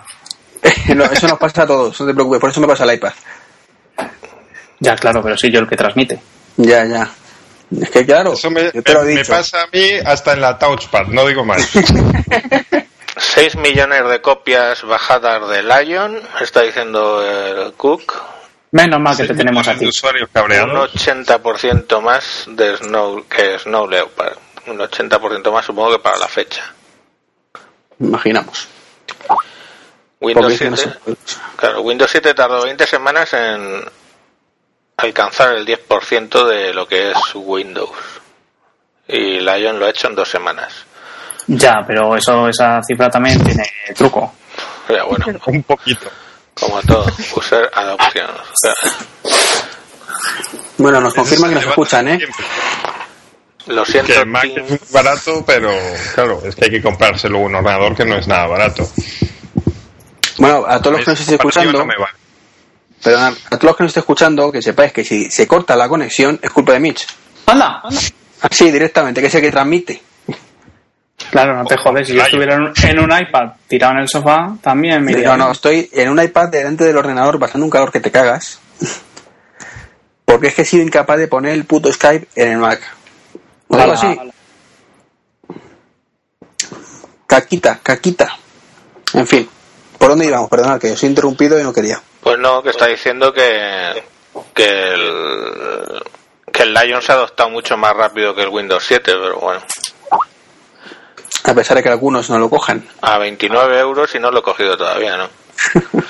No, 0.96 1.06
eso 1.06 1.28
nos 1.28 1.40
pasa 1.40 1.64
a 1.64 1.68
todos, 1.68 2.00
no 2.00 2.06
te 2.08 2.14
preocupes, 2.14 2.40
por 2.40 2.50
eso 2.52 2.62
me 2.62 2.68
pasa 2.68 2.84
el 2.84 2.94
iPad. 2.94 3.14
Ya, 4.80 4.96
claro, 4.96 5.22
pero 5.24 5.36
soy 5.38 5.52
yo 5.52 5.60
el 5.60 5.68
que 5.68 5.76
transmite. 5.76 6.22
Ya, 6.58 6.86
ya. 6.86 7.10
Es 7.82 7.90
que 7.90 8.06
claro, 8.06 8.34
Eso 8.34 8.50
me, 8.52 8.72
yo 8.74 8.84
te 8.84 8.94
lo 8.94 9.02
he 9.02 9.06
me 9.06 9.12
dicho. 9.22 9.32
pasa 9.32 9.64
a 9.64 9.68
mí 9.68 9.92
hasta 10.06 10.34
en 10.34 10.42
la 10.42 10.58
touchpad, 10.60 11.08
no 11.08 11.26
digo 11.26 11.44
más. 11.46 11.70
6 13.18 13.56
millones 13.58 14.08
de 14.10 14.22
copias 14.22 14.84
bajadas 14.84 15.48
de 15.50 15.64
Lion, 15.64 16.20
está 16.42 16.62
diciendo 16.62 17.24
el 17.24 17.74
Cook. 17.74 18.14
Menos 18.72 19.00
mal 19.00 19.16
que 19.16 19.26
te 19.28 19.36
tenemos 19.36 19.68
aquí. 19.68 19.86
usuarios 19.88 20.28
Un 20.30 20.34
cabreados. 20.34 20.92
80% 20.94 22.02
más 22.02 22.46
de 22.48 22.76
Snow 22.78 23.26
que 23.28 23.60
Snow 23.60 23.88
Leopard. 23.88 24.36
Un 24.66 24.80
80% 24.80 25.52
más 25.52 25.66
supongo 25.66 25.92
que 25.92 26.00
para 26.00 26.18
la 26.18 26.28
fecha. 26.28 26.64
Imaginamos. 28.00 28.68
Windows 30.20 30.44
Porque 30.46 30.54
es 30.54 30.60
que 30.60 30.70
no 30.72 30.78
7, 30.78 31.00
se- 31.16 31.36
claro, 31.58 31.82
Windows 31.82 32.10
7 32.10 32.34
tardó 32.34 32.64
20 32.64 32.88
semanas 32.88 33.32
en 33.34 33.84
alcanzar 34.98 35.56
el 35.56 35.66
10% 35.66 36.48
de 36.48 36.74
lo 36.74 36.88
que 36.88 37.12
es 37.12 37.18
Windows. 37.36 37.92
Y 39.08 39.40
Lion 39.40 39.80
lo 39.80 39.86
ha 39.86 39.90
hecho 39.90 40.08
en 40.08 40.16
dos 40.16 40.30
semanas. 40.30 40.86
Ya, 41.48 41.84
pero 41.86 42.16
eso, 42.16 42.48
esa 42.48 42.82
cifra 42.84 43.10
también 43.10 43.44
tiene 43.44 43.64
truco. 43.96 44.34
Pero 44.88 45.08
bueno, 45.08 45.26
Un 45.48 45.64
poquito. 45.64 46.10
como 46.54 46.82
todo, 46.82 47.06
user 47.36 47.70
adopción. 47.74 48.30
Bueno, 50.78 51.02
nos 51.02 51.14
confirman 51.14 51.50
que 51.50 51.56
nos 51.56 51.66
escuchan, 51.66 52.08
¿eh? 52.08 52.20
Lo 53.68 53.86
siento, 53.86 54.12
Que 54.12 54.20
el 54.20 54.26
Mac 54.28 54.46
es 54.46 54.70
muy 54.70 54.80
barato, 54.92 55.44
pero 55.46 55.72
claro, 56.16 56.42
es 56.44 56.56
que 56.56 56.66
hay 56.66 56.72
que 56.72 56.82
comprárselo 56.82 57.40
un 57.40 57.56
ordenador 57.56 57.96
que 57.96 58.04
no 58.04 58.16
es 58.16 58.28
nada 58.28 58.48
barato. 58.48 58.90
Bueno, 60.38 60.66
a 60.68 60.82
todos 60.82 60.98
los 60.98 61.06
que 61.06 61.12
nos 61.12 61.20
estéis 61.20 61.40
escuchando, 61.40 61.80
no 61.80 61.86
me 61.86 61.96
vale. 61.98 62.23
Perdonad, 63.04 63.34
a 63.46 63.50
todos 63.58 63.64
los 63.64 63.76
que 63.76 63.84
nos 63.84 63.90
estéis 63.90 64.04
escuchando, 64.04 64.52
que 64.52 64.62
sepáis 64.62 64.92
que 64.92 65.04
si 65.04 65.30
se 65.30 65.48
corta 65.48 65.76
la 65.76 65.90
conexión 65.90 66.40
es 66.42 66.50
culpa 66.52 66.74
de 66.74 66.80
Mitch. 66.80 67.06
¡Anda! 67.46 67.84
Así, 68.42 68.72
directamente, 68.72 69.22
que 69.22 69.28
es 69.28 69.36
el 69.36 69.42
que 69.42 69.52
transmite. 69.52 70.02
Claro, 71.32 71.56
no 71.56 71.66
te 71.66 71.78
jodes. 71.78 72.08
Si 72.08 72.14
yo 72.14 72.22
estuviera 72.22 72.56
en 72.56 73.00
un, 73.00 73.12
iPad 73.12 73.54
tirado 73.68 73.94
en 73.94 74.00
el 74.00 74.10
sofá, 74.10 74.56
también 74.62 75.04
me 75.04 75.14
No, 75.14 75.38
no, 75.38 75.52
estoy 75.52 75.90
en 75.94 76.10
un 76.10 76.22
iPad 76.22 76.50
delante 76.50 76.84
del 76.84 76.98
ordenador 76.98 77.40
pasando 77.40 77.66
un 77.66 77.72
calor 77.72 77.92
que 77.92 78.00
te 78.00 78.12
cagas. 78.12 78.60
Porque 80.26 80.48
es 80.48 80.56
que 80.56 80.64
he 80.64 80.66
sido 80.66 80.84
incapaz 80.84 81.18
de 81.18 81.28
poner 81.28 81.54
el 81.54 81.66
puto 81.66 81.92
Skype 81.92 82.28
en 82.36 82.52
el 82.54 82.58
Mac. 82.58 82.82
¿O 83.68 83.76
algo 83.76 83.94
Ala, 83.94 83.94
así? 83.94 84.20
Caquita, 87.28 87.80
caquita. 87.82 88.38
En 89.14 89.28
fin, 89.28 89.48
¿por 89.98 90.10
dónde 90.10 90.26
íbamos? 90.26 90.50
Perdonad, 90.50 90.80
que 90.80 90.92
os 90.92 91.04
he 91.04 91.08
interrumpido 91.08 91.60
y 91.60 91.64
no 91.64 91.72
quería. 91.72 92.02
Pues 92.24 92.40
no, 92.40 92.64
que 92.64 92.70
está 92.70 92.88
diciendo 92.88 93.34
que, 93.34 94.04
que 94.54 94.94
el, 94.94 96.02
que 96.52 96.64
el 96.64 96.74
Lion 96.74 97.02
se 97.02 97.12
ha 97.12 97.16
adoptado 97.16 97.50
mucho 97.50 97.76
más 97.78 97.94
rápido 97.96 98.34
que 98.34 98.44
el 98.44 98.50
Windows 98.50 98.84
7, 98.86 99.02
pero 99.22 99.40
bueno, 99.40 99.62
A 101.44 101.54
pesar 101.54 101.78
de 101.78 101.84
que 101.84 101.90
algunos 101.90 102.30
no 102.30 102.40
lo 102.40 102.50
cojan. 102.50 102.88
a 103.02 103.18
29 103.18 103.80
euros 103.80 104.16
y 104.16 104.20
no 104.20 104.32
lo 104.32 104.40
he 104.40 104.44
cogido 104.44 104.78
todavía, 104.78 105.18
¿no? 105.18 105.30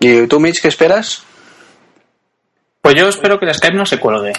¿Y 0.00 0.26
tú, 0.26 0.40
Mitch, 0.40 0.60
qué 0.60 0.68
esperas? 0.68 1.22
Pues 2.80 2.94
yo 2.96 3.08
espero 3.08 3.38
que 3.38 3.46
el 3.46 3.54
Skype 3.54 3.76
no 3.76 3.86
se 3.86 3.98
cuelgue. 4.00 4.32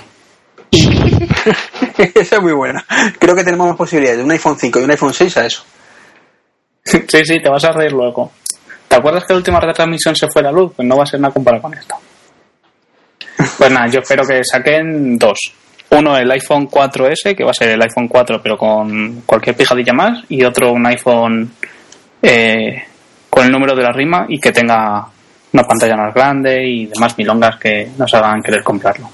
Esa 2.15 2.35
es 2.35 2.41
muy 2.41 2.51
buena. 2.51 2.85
Creo 3.19 3.35
que 3.35 3.43
tenemos 3.43 3.67
más 3.67 3.77
posibilidades 3.77 4.17
de 4.19 4.25
un 4.25 4.31
iPhone 4.31 4.57
5 4.59 4.79
y 4.79 4.83
un 4.83 4.91
iPhone 4.91 5.13
6 5.13 5.38
a 5.38 5.45
eso. 5.45 5.63
Sí, 6.83 6.99
sí, 7.07 7.39
te 7.39 7.49
vas 7.49 7.63
a 7.63 7.71
reír 7.71 7.93
luego. 7.93 8.31
¿Te 8.87 8.95
acuerdas 8.95 9.23
que 9.23 9.33
la 9.33 9.37
última 9.37 9.59
retransmisión 9.59 10.15
se 10.15 10.27
fue 10.27 10.43
la 10.43 10.51
luz? 10.51 10.73
Pues 10.75 10.87
no 10.87 10.97
va 10.97 11.03
a 11.03 11.07
ser 11.07 11.19
nada 11.19 11.33
comparado 11.33 11.63
con 11.63 11.73
esto. 11.73 11.95
Pues 13.57 13.71
nada, 13.71 13.87
yo 13.87 13.99
espero 14.01 14.25
que 14.25 14.41
saquen 14.43 15.17
dos. 15.17 15.39
Uno 15.89 16.17
el 16.17 16.29
iPhone 16.31 16.67
4S, 16.69 17.35
que 17.35 17.43
va 17.43 17.51
a 17.51 17.53
ser 17.53 17.69
el 17.69 17.81
iPhone 17.81 18.07
4 18.07 18.41
pero 18.41 18.57
con 18.57 19.21
cualquier 19.25 19.55
pijadilla 19.55 19.93
más, 19.93 20.23
y 20.29 20.43
otro 20.43 20.71
un 20.71 20.85
iPhone 20.87 21.51
eh, 22.21 22.83
con 23.29 23.45
el 23.45 23.51
número 23.51 23.75
de 23.75 23.83
la 23.83 23.91
rima 23.91 24.25
y 24.27 24.39
que 24.39 24.51
tenga 24.51 25.07
una 25.53 25.63
pantalla 25.63 25.95
más 25.95 26.13
grande 26.13 26.65
y 26.65 26.86
demás 26.88 27.17
milongas 27.17 27.58
que 27.58 27.91
nos 27.97 28.13
hagan 28.13 28.41
querer 28.41 28.63
comprarlo. 28.63 29.10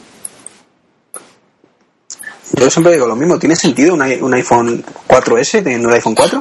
Yo 2.53 2.69
siempre 2.69 2.93
digo 2.93 3.07
lo 3.07 3.15
mismo. 3.15 3.37
¿Tiene 3.37 3.55
sentido 3.55 3.93
un, 3.93 4.33
iPhone 4.33 4.83
4S 5.07 5.63
teniendo 5.63 5.89
el 5.89 5.95
iPhone 5.95 6.15
4? 6.15 6.39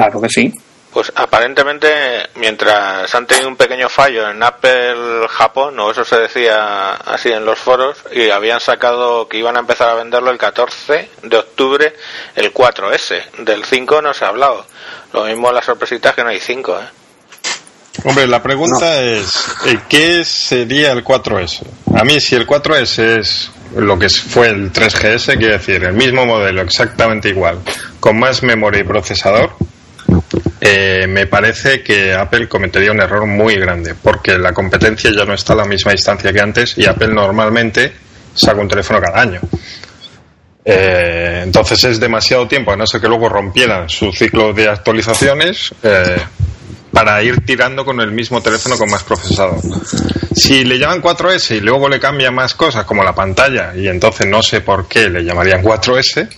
Claro 0.00 0.18
que 0.18 0.30
sí. 0.30 0.50
Pues 0.94 1.12
aparentemente, 1.14 1.90
mientras 2.36 3.14
han 3.14 3.26
tenido 3.26 3.48
un 3.48 3.56
pequeño 3.56 3.90
fallo 3.90 4.30
en 4.30 4.42
Apple 4.42 5.28
Japón, 5.28 5.78
o 5.78 5.90
eso 5.90 6.06
se 6.06 6.16
decía 6.16 6.92
así 6.94 7.28
en 7.28 7.44
los 7.44 7.58
foros, 7.58 7.98
y 8.10 8.30
habían 8.30 8.60
sacado 8.60 9.28
que 9.28 9.36
iban 9.36 9.58
a 9.58 9.60
empezar 9.60 9.90
a 9.90 9.94
venderlo 9.96 10.30
el 10.30 10.38
14 10.38 11.10
de 11.22 11.36
octubre, 11.36 11.94
el 12.34 12.54
4S. 12.54 13.44
Del 13.44 13.62
5 13.62 14.00
no 14.00 14.14
se 14.14 14.24
ha 14.24 14.28
hablado. 14.28 14.64
Lo 15.12 15.26
mismo 15.26 15.52
la 15.52 15.60
sorpresita 15.60 16.08
es 16.08 16.14
que 16.14 16.24
no 16.24 16.30
hay 16.30 16.40
5, 16.40 16.80
¿eh? 16.80 16.84
Hombre, 18.04 18.26
la 18.26 18.42
pregunta 18.42 19.02
es, 19.02 19.34
eh, 19.66 19.80
¿qué 19.86 20.24
sería 20.24 20.92
el 20.92 21.04
4S? 21.04 21.60
A 21.94 22.04
mí, 22.04 22.20
si 22.20 22.36
el 22.36 22.46
4S 22.46 23.18
es 23.18 23.50
lo 23.76 23.98
que 23.98 24.08
fue 24.08 24.48
el 24.48 24.72
3GS, 24.72 25.36
quiere 25.36 25.58
decir, 25.58 25.84
el 25.84 25.92
mismo 25.92 26.24
modelo, 26.24 26.62
exactamente 26.62 27.28
igual, 27.28 27.58
con 28.00 28.18
más 28.18 28.42
memoria 28.42 28.80
y 28.80 28.84
procesador, 28.84 29.52
eh, 30.60 31.06
me 31.08 31.26
parece 31.26 31.82
que 31.82 32.12
Apple 32.12 32.48
cometería 32.48 32.92
un 32.92 33.00
error 33.00 33.26
muy 33.26 33.56
grande, 33.56 33.94
porque 33.94 34.38
la 34.38 34.52
competencia 34.52 35.10
ya 35.10 35.24
no 35.24 35.34
está 35.34 35.54
a 35.54 35.56
la 35.56 35.64
misma 35.64 35.92
distancia 35.92 36.32
que 36.32 36.40
antes 36.40 36.76
y 36.76 36.86
Apple 36.86 37.08
normalmente 37.08 37.92
saca 38.34 38.60
un 38.60 38.68
teléfono 38.68 39.00
cada 39.00 39.20
año. 39.20 39.40
Eh, 40.64 41.40
entonces 41.44 41.82
es 41.84 41.98
demasiado 41.98 42.46
tiempo, 42.46 42.72
a 42.72 42.76
no 42.76 42.86
ser 42.86 43.00
que 43.00 43.08
luego 43.08 43.28
rompieran 43.28 43.88
su 43.88 44.12
ciclo 44.12 44.52
de 44.52 44.68
actualizaciones, 44.68 45.72
eh, 45.82 46.18
para 46.92 47.22
ir 47.22 47.44
tirando 47.44 47.84
con 47.84 48.00
el 48.00 48.10
mismo 48.10 48.42
teléfono 48.42 48.76
con 48.76 48.90
más 48.90 49.02
procesador. 49.04 49.60
Si 50.34 50.64
le 50.64 50.78
llaman 50.78 51.00
4S 51.00 51.56
y 51.56 51.60
luego 51.60 51.88
le 51.88 52.00
cambian 52.00 52.34
más 52.34 52.54
cosas 52.54 52.84
como 52.84 53.02
la 53.04 53.14
pantalla 53.14 53.72
y 53.74 53.88
entonces 53.88 54.26
no 54.26 54.42
sé 54.42 54.60
por 54.60 54.88
qué 54.88 55.08
le 55.08 55.24
llamarían 55.24 55.62
4S, 55.62 56.28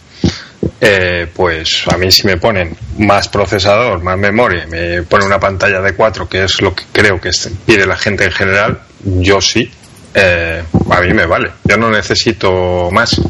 eh, 0.80 1.28
pues 1.34 1.84
a 1.92 1.96
mí 1.96 2.10
si 2.10 2.26
me 2.26 2.36
ponen 2.36 2.76
más 2.98 3.28
procesador, 3.28 4.02
más 4.02 4.18
memoria, 4.18 4.66
me 4.66 5.02
ponen 5.02 5.26
una 5.26 5.38
pantalla 5.38 5.80
de 5.80 5.94
4 5.94 6.28
que 6.28 6.44
es 6.44 6.60
lo 6.60 6.74
que 6.74 6.84
creo 6.92 7.20
que 7.20 7.30
pide 7.66 7.86
la 7.86 7.96
gente 7.96 8.24
en 8.24 8.32
general, 8.32 8.80
yo 9.04 9.40
sí, 9.40 9.70
eh, 10.14 10.62
a 10.90 11.00
mí 11.00 11.12
me 11.14 11.26
vale, 11.26 11.52
yo 11.64 11.76
no 11.76 11.90
necesito 11.90 12.90
más. 12.90 13.20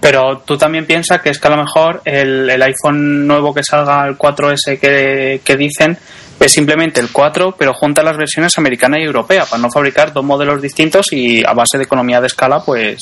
Pero 0.00 0.42
tú 0.44 0.58
también 0.58 0.84
piensas 0.84 1.20
que 1.20 1.30
es 1.30 1.38
que 1.38 1.46
a 1.46 1.50
lo 1.52 1.62
mejor 1.62 2.02
el, 2.04 2.50
el 2.50 2.62
iPhone 2.62 3.26
nuevo 3.26 3.54
que 3.54 3.62
salga, 3.62 4.06
el 4.06 4.18
4S 4.18 4.80
que, 4.80 5.40
que 5.44 5.56
dicen, 5.56 5.96
es 6.40 6.52
simplemente 6.52 7.00
el 7.00 7.10
4, 7.12 7.54
pero 7.56 7.72
junta 7.72 8.02
las 8.02 8.16
versiones 8.16 8.56
americana 8.58 8.98
y 8.98 9.04
europea, 9.04 9.44
para 9.46 9.62
no 9.62 9.70
fabricar 9.70 10.12
dos 10.12 10.24
modelos 10.24 10.60
distintos 10.60 11.12
y 11.12 11.44
a 11.44 11.52
base 11.52 11.78
de 11.78 11.84
economía 11.84 12.20
de 12.20 12.26
escala, 12.26 12.62
pues. 12.64 12.98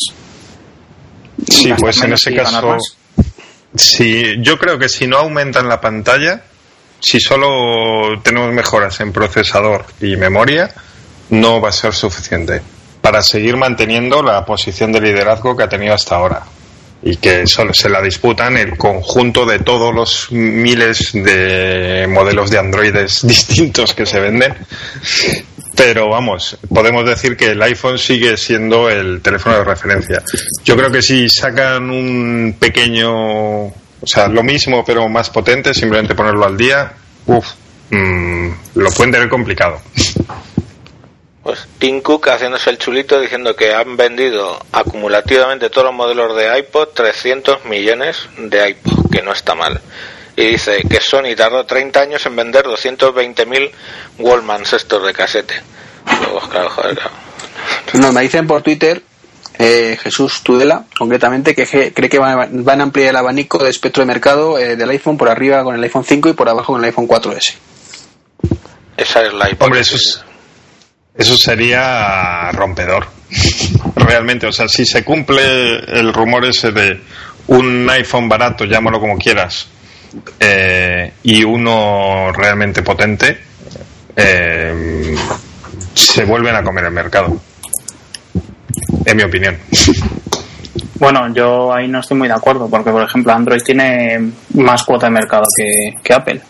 Sí, 1.48 1.72
pues 1.78 2.02
en 2.02 2.12
ese 2.12 2.34
caso, 2.34 2.76
sí, 3.74 4.36
yo 4.40 4.58
creo 4.58 4.78
que 4.78 4.88
si 4.88 5.06
no 5.06 5.18
aumentan 5.18 5.68
la 5.68 5.80
pantalla, 5.80 6.42
si 6.98 7.20
solo 7.20 8.20
tenemos 8.22 8.52
mejoras 8.52 9.00
en 9.00 9.12
procesador 9.12 9.86
y 10.00 10.16
memoria, 10.16 10.70
no 11.30 11.60
va 11.60 11.70
a 11.70 11.72
ser 11.72 11.94
suficiente 11.94 12.60
para 13.00 13.22
seguir 13.22 13.56
manteniendo 13.56 14.22
la 14.22 14.44
posición 14.44 14.92
de 14.92 15.00
liderazgo 15.00 15.56
que 15.56 15.64
ha 15.64 15.68
tenido 15.68 15.94
hasta 15.94 16.16
ahora. 16.16 16.42
Y 17.02 17.16
que 17.16 17.46
solo 17.46 17.72
se 17.72 17.88
la 17.88 18.02
disputan 18.02 18.58
el 18.58 18.76
conjunto 18.76 19.46
de 19.46 19.60
todos 19.60 19.94
los 19.94 20.30
miles 20.32 21.12
de 21.14 22.06
modelos 22.06 22.50
de 22.50 22.58
androides 22.58 23.22
distintos 23.26 23.94
que 23.94 24.04
se 24.04 24.20
venden 24.20 24.54
pero 25.82 26.10
vamos, 26.10 26.58
podemos 26.68 27.06
decir 27.06 27.38
que 27.38 27.52
el 27.52 27.62
iPhone 27.62 27.98
sigue 27.98 28.36
siendo 28.36 28.90
el 28.90 29.22
teléfono 29.22 29.56
de 29.56 29.64
referencia. 29.64 30.22
Yo 30.62 30.76
creo 30.76 30.90
que 30.90 31.00
si 31.00 31.26
sacan 31.30 31.88
un 31.88 32.54
pequeño, 32.60 33.64
o 33.64 33.72
sea, 34.04 34.28
lo 34.28 34.42
mismo 34.42 34.84
pero 34.84 35.08
más 35.08 35.30
potente, 35.30 35.72
simplemente 35.72 36.14
ponerlo 36.14 36.44
al 36.44 36.58
día, 36.58 36.92
uff, 37.24 37.54
lo 37.90 38.90
pueden 38.90 39.10
tener 39.10 39.30
complicado. 39.30 39.80
Pues 41.42 41.66
Tim 41.78 42.02
Cook 42.02 42.28
haciéndose 42.28 42.68
el 42.68 42.76
chulito 42.76 43.18
diciendo 43.18 43.56
que 43.56 43.72
han 43.72 43.96
vendido 43.96 44.62
acumulativamente 44.72 45.70
todos 45.70 45.86
los 45.86 45.94
modelos 45.94 46.36
de 46.36 46.58
iPod 46.58 46.88
300 46.88 47.64
millones 47.64 48.28
de 48.36 48.68
iPod, 48.68 49.10
que 49.10 49.22
no 49.22 49.32
está 49.32 49.54
mal. 49.54 49.80
Y 50.36 50.46
dice 50.46 50.82
que 50.88 51.00
Sony 51.00 51.34
tardó 51.36 51.64
30 51.64 52.00
años 52.00 52.24
en 52.26 52.36
vender 52.36 52.64
220.000 52.64 53.70
Wallmans 54.18 54.72
estos 54.72 55.04
de 55.04 55.12
casete. 55.12 55.54
Luego, 56.20 56.40
claro, 56.48 56.70
joder, 56.70 56.94
claro. 56.94 57.10
No, 57.94 58.12
me 58.12 58.22
dicen 58.22 58.46
por 58.46 58.62
Twitter, 58.62 59.02
eh, 59.58 59.98
Jesús 60.02 60.42
Tudela, 60.42 60.84
concretamente, 60.96 61.54
que 61.54 61.92
cree 61.92 62.08
que 62.08 62.18
van 62.18 62.40
a, 62.40 62.48
van 62.50 62.80
a 62.80 62.84
ampliar 62.84 63.10
el 63.10 63.16
abanico 63.16 63.62
de 63.62 63.70
espectro 63.70 64.02
de 64.02 64.06
mercado 64.06 64.58
eh, 64.58 64.76
del 64.76 64.90
iPhone 64.90 65.18
por 65.18 65.28
arriba 65.28 65.62
con 65.62 65.74
el 65.74 65.82
iPhone 65.82 66.04
5 66.04 66.30
y 66.30 66.32
por 66.32 66.48
abajo 66.48 66.72
con 66.72 66.80
el 66.80 66.86
iPhone 66.86 67.08
4S. 67.08 67.54
Esa 68.96 69.22
es 69.22 69.32
la 69.34 69.50
hipótesis. 69.50 69.60
Hombre, 69.60 69.80
eso 69.80 69.96
es, 69.96 70.24
Eso 71.14 71.36
sería 71.36 72.50
rompedor. 72.52 73.06
Realmente, 73.96 74.46
o 74.46 74.52
sea, 74.52 74.68
si 74.68 74.86
se 74.86 75.04
cumple 75.04 75.78
el 75.78 76.12
rumor 76.12 76.44
ese 76.44 76.70
de 76.70 77.00
un 77.48 77.88
iPhone 77.90 78.28
barato, 78.28 78.64
llámalo 78.64 79.00
como 79.00 79.18
quieras, 79.18 79.68
eh, 80.38 81.12
y 81.22 81.44
uno 81.44 82.32
realmente 82.32 82.82
potente, 82.82 83.38
eh, 84.16 85.14
se 85.94 86.24
vuelven 86.24 86.56
a 86.56 86.62
comer 86.62 86.84
el 86.84 86.92
mercado. 86.92 87.40
En 89.04 89.16
mi 89.16 89.22
opinión. 89.22 89.56
Bueno, 90.98 91.32
yo 91.32 91.72
ahí 91.72 91.88
no 91.88 92.00
estoy 92.00 92.18
muy 92.18 92.28
de 92.28 92.34
acuerdo, 92.34 92.68
porque 92.68 92.90
por 92.90 93.02
ejemplo 93.02 93.32
Android 93.32 93.62
tiene 93.62 94.32
más 94.54 94.84
cuota 94.84 95.06
de 95.06 95.12
mercado 95.12 95.44
que, 95.56 95.96
que 96.02 96.12
Apple. 96.12 96.40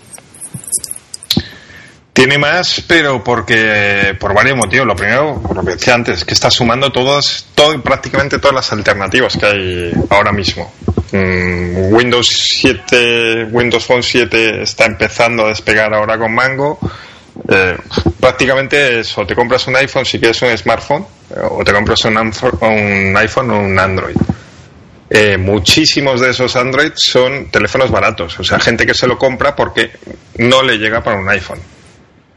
Tiene 2.12 2.38
más, 2.38 2.82
pero 2.86 3.22
porque 3.22 4.16
por 4.18 4.34
varios 4.34 4.56
motivos. 4.56 4.86
Lo 4.86 4.96
primero, 4.96 5.40
lo 5.54 5.64
que 5.64 5.72
decía 5.72 5.94
antes, 5.94 6.24
que 6.24 6.34
está 6.34 6.50
sumando 6.50 6.90
todas, 6.90 7.46
todo, 7.54 7.80
prácticamente 7.82 8.38
todas 8.38 8.54
las 8.54 8.72
alternativas 8.72 9.36
que 9.36 9.46
hay 9.46 9.92
ahora 10.10 10.32
mismo. 10.32 10.72
Mm, 11.12 11.92
Windows 11.92 12.28
7, 12.60 13.48
Windows 13.50 13.84
Phone 13.84 14.02
7 14.02 14.62
está 14.62 14.86
empezando 14.86 15.46
a 15.46 15.48
despegar 15.48 15.94
ahora 15.94 16.18
con 16.18 16.34
Mango. 16.34 16.78
Eh, 17.48 17.76
prácticamente 18.18 19.00
eso, 19.00 19.24
te 19.26 19.34
compras 19.34 19.66
un 19.66 19.76
iPhone 19.76 20.04
si 20.04 20.18
quieres 20.18 20.40
un 20.42 20.56
smartphone, 20.56 21.06
eh, 21.30 21.40
o 21.48 21.64
te 21.64 21.72
compras 21.72 22.04
un, 22.04 22.16
un 22.16 23.16
iPhone 23.16 23.50
o 23.50 23.58
un 23.60 23.78
Android. 23.78 24.16
Eh, 25.08 25.36
muchísimos 25.36 26.20
de 26.20 26.30
esos 26.30 26.54
Android 26.54 26.92
son 26.94 27.50
teléfonos 27.50 27.90
baratos, 27.90 28.38
o 28.38 28.44
sea, 28.44 28.60
gente 28.60 28.86
que 28.86 28.94
se 28.94 29.08
lo 29.08 29.18
compra 29.18 29.56
porque 29.56 29.90
no 30.38 30.62
le 30.62 30.78
llega 30.78 31.02
para 31.02 31.18
un 31.18 31.28
iPhone. 31.28 31.60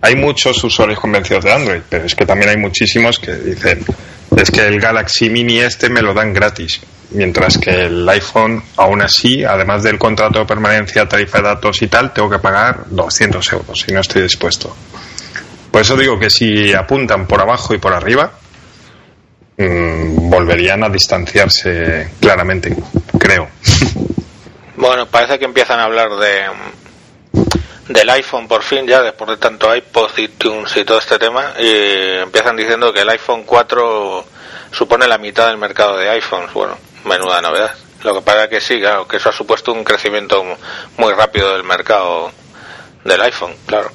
Hay 0.04 0.18
muchos 0.18 0.62
usuarios 0.62 1.00
convencidos 1.00 1.46
de 1.46 1.54
Android, 1.54 1.82
pero 1.90 2.04
es 2.04 2.14
que 2.14 2.26
también 2.26 2.50
hay 2.50 2.58
muchísimos 2.58 3.20
que 3.20 3.36
dicen, 3.36 3.86
es 4.36 4.52
que 4.52 4.60
el 4.68 4.78
Galaxy 4.78 5.30
Mini 5.30 5.60
este 5.60 5.90
me 5.90 6.02
lo 6.02 6.14
dan 6.14 6.34
gratis, 6.34 6.82
mientras 7.12 7.58
que 7.58 7.86
el 7.86 8.10
iPhone, 8.10 8.62
aún 8.76 9.02
así, 9.02 9.46
además 9.46 9.82
del 9.82 9.98
contrato 9.98 10.40
de 10.40 10.46
permanencia, 10.46 11.08
tarifa 11.08 11.38
de 11.38 11.46
datos 11.46 11.82
y 11.82 11.88
tal, 11.88 12.12
tengo 12.12 12.30
que 12.30 12.40
pagar 12.40 12.84
200 12.90 13.54
euros 13.54 13.86
y 13.88 13.94
no 13.94 14.02
estoy 14.02 14.24
dispuesto. 14.24 14.76
Por 15.72 15.82
eso 15.82 15.96
digo 15.96 16.20
que 16.20 16.30
si 16.30 16.74
apuntan 16.74 17.26
por 17.26 17.40
abajo 17.40 17.74
y 17.74 17.78
por 17.78 17.94
arriba, 17.94 18.30
mm, 19.58 20.30
volverían 20.30 20.84
a 20.84 20.90
distanciarse 20.90 22.10
claramente, 22.20 22.76
creo. 23.18 23.48
Bueno, 24.76 25.06
parece 25.06 25.40
que 25.40 25.46
empiezan 25.46 25.80
a 25.80 25.86
hablar 25.86 26.10
de 26.18 26.83
del 27.88 28.10
iPhone 28.10 28.48
por 28.48 28.64
fin 28.64 28.88
ya 28.88 29.02
después 29.02 29.30
de 29.32 29.38
tanto 29.38 29.76
iPod 29.76 30.12
y 30.18 30.30
Tunes 30.30 30.76
y 30.78 30.86
todo 30.86 31.00
este 31.00 31.20
tema 31.20 31.54
y 31.60 32.22
empiezan 32.22 32.56
diciendo 32.56 32.94
que 32.94 33.02
el 33.02 33.10
iPhone 33.10 33.44
4 33.44 34.26
supone 34.72 35.08
la 35.08 35.18
mitad 35.18 35.48
del 35.48 35.58
mercado 35.58 35.98
de 35.98 36.10
iPhones. 36.10 36.54
Bueno, 36.54 36.78
menuda 37.06 37.42
novedad. 37.42 37.72
Lo 38.04 38.14
que 38.16 38.22
pasa 38.22 38.50
que 38.50 38.60
sí, 38.60 38.80
claro, 38.80 39.08
que 39.08 39.18
eso 39.18 39.30
ha 39.30 39.34
supuesto 39.34 39.72
un 39.72 39.84
crecimiento 39.84 40.44
muy 40.98 41.14
rápido 41.14 41.54
del 41.54 41.64
mercado 41.64 42.32
del 43.06 43.22
iPhone, 43.22 43.54
claro. 43.66 43.92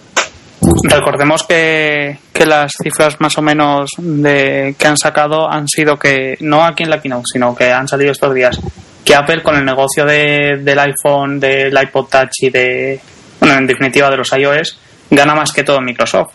Recordemos 0.82 1.44
que, 1.44 2.18
que 2.32 2.46
las 2.46 2.72
cifras 2.82 3.20
más 3.20 3.36
o 3.38 3.42
menos 3.42 3.90
de, 3.98 4.74
que 4.78 4.86
han 4.86 4.96
sacado 4.96 5.48
han 5.48 5.68
sido 5.68 5.98
que, 5.98 6.36
no 6.40 6.64
aquí 6.64 6.84
en 6.84 6.90
la 6.90 7.00
keynote, 7.00 7.24
sino 7.32 7.54
que 7.54 7.70
han 7.70 7.86
salido 7.86 8.12
estos 8.12 8.34
días, 8.34 8.58
que 9.04 9.14
Apple 9.14 9.42
con 9.42 9.56
el 9.56 9.64
negocio 9.64 10.04
de, 10.04 10.58
del 10.60 10.78
iPhone, 10.78 11.38
del 11.38 11.76
iPod 11.80 12.08
Touch 12.08 12.42
y 12.42 12.50
de, 12.50 13.00
bueno, 13.40 13.56
en 13.56 13.66
definitiva 13.66 14.10
de 14.10 14.16
los 14.16 14.32
iOS, 14.32 14.78
gana 15.10 15.34
más 15.34 15.52
que 15.52 15.64
todo 15.64 15.80
Microsoft. 15.80 16.32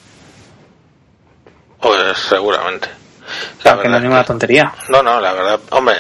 Pues 1.82 2.18
seguramente. 2.18 2.89
Sea, 3.62 3.80
que 3.82 3.89
no 3.89 3.98
es 3.98 4.02
ninguna 4.02 4.24
tontería. 4.24 4.74
No, 4.89 5.02
no, 5.02 5.20
la 5.20 5.34
verdad, 5.34 5.60
hombre, 5.72 5.96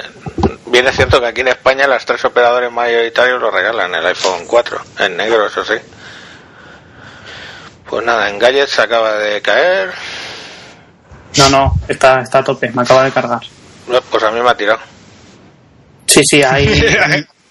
bien 0.67 0.87
es 0.87 0.95
cierto 0.95 1.19
que 1.19 1.27
aquí 1.27 1.41
en 1.41 1.49
España 1.49 1.87
las 1.87 2.05
tres 2.05 2.23
operadores 2.25 2.71
mayoritarios 2.71 3.41
lo 3.41 3.49
regalan 3.49 3.93
el 3.95 4.05
iPhone 4.05 4.45
4, 4.45 4.81
en 4.99 5.17
negro, 5.17 5.47
eso 5.47 5.63
sí. 5.63 5.75
Pues 7.89 8.05
nada, 8.05 8.29
en 8.29 8.39
Gadgets 8.39 8.79
acaba 8.79 9.13
de 9.15 9.41
caer. 9.41 9.91
No, 11.37 11.49
no, 11.49 11.73
está, 11.87 12.21
está 12.21 12.39
a 12.39 12.43
tope, 12.43 12.71
me 12.71 12.81
acaba 12.83 13.03
de 13.03 13.11
cargar. 13.11 13.41
No, 13.87 14.01
Pues 14.01 14.23
a 14.23 14.31
mí 14.31 14.41
me 14.41 14.49
ha 14.49 14.55
tirado. 14.55 14.79
Sí, 16.05 16.21
sí. 16.23 16.41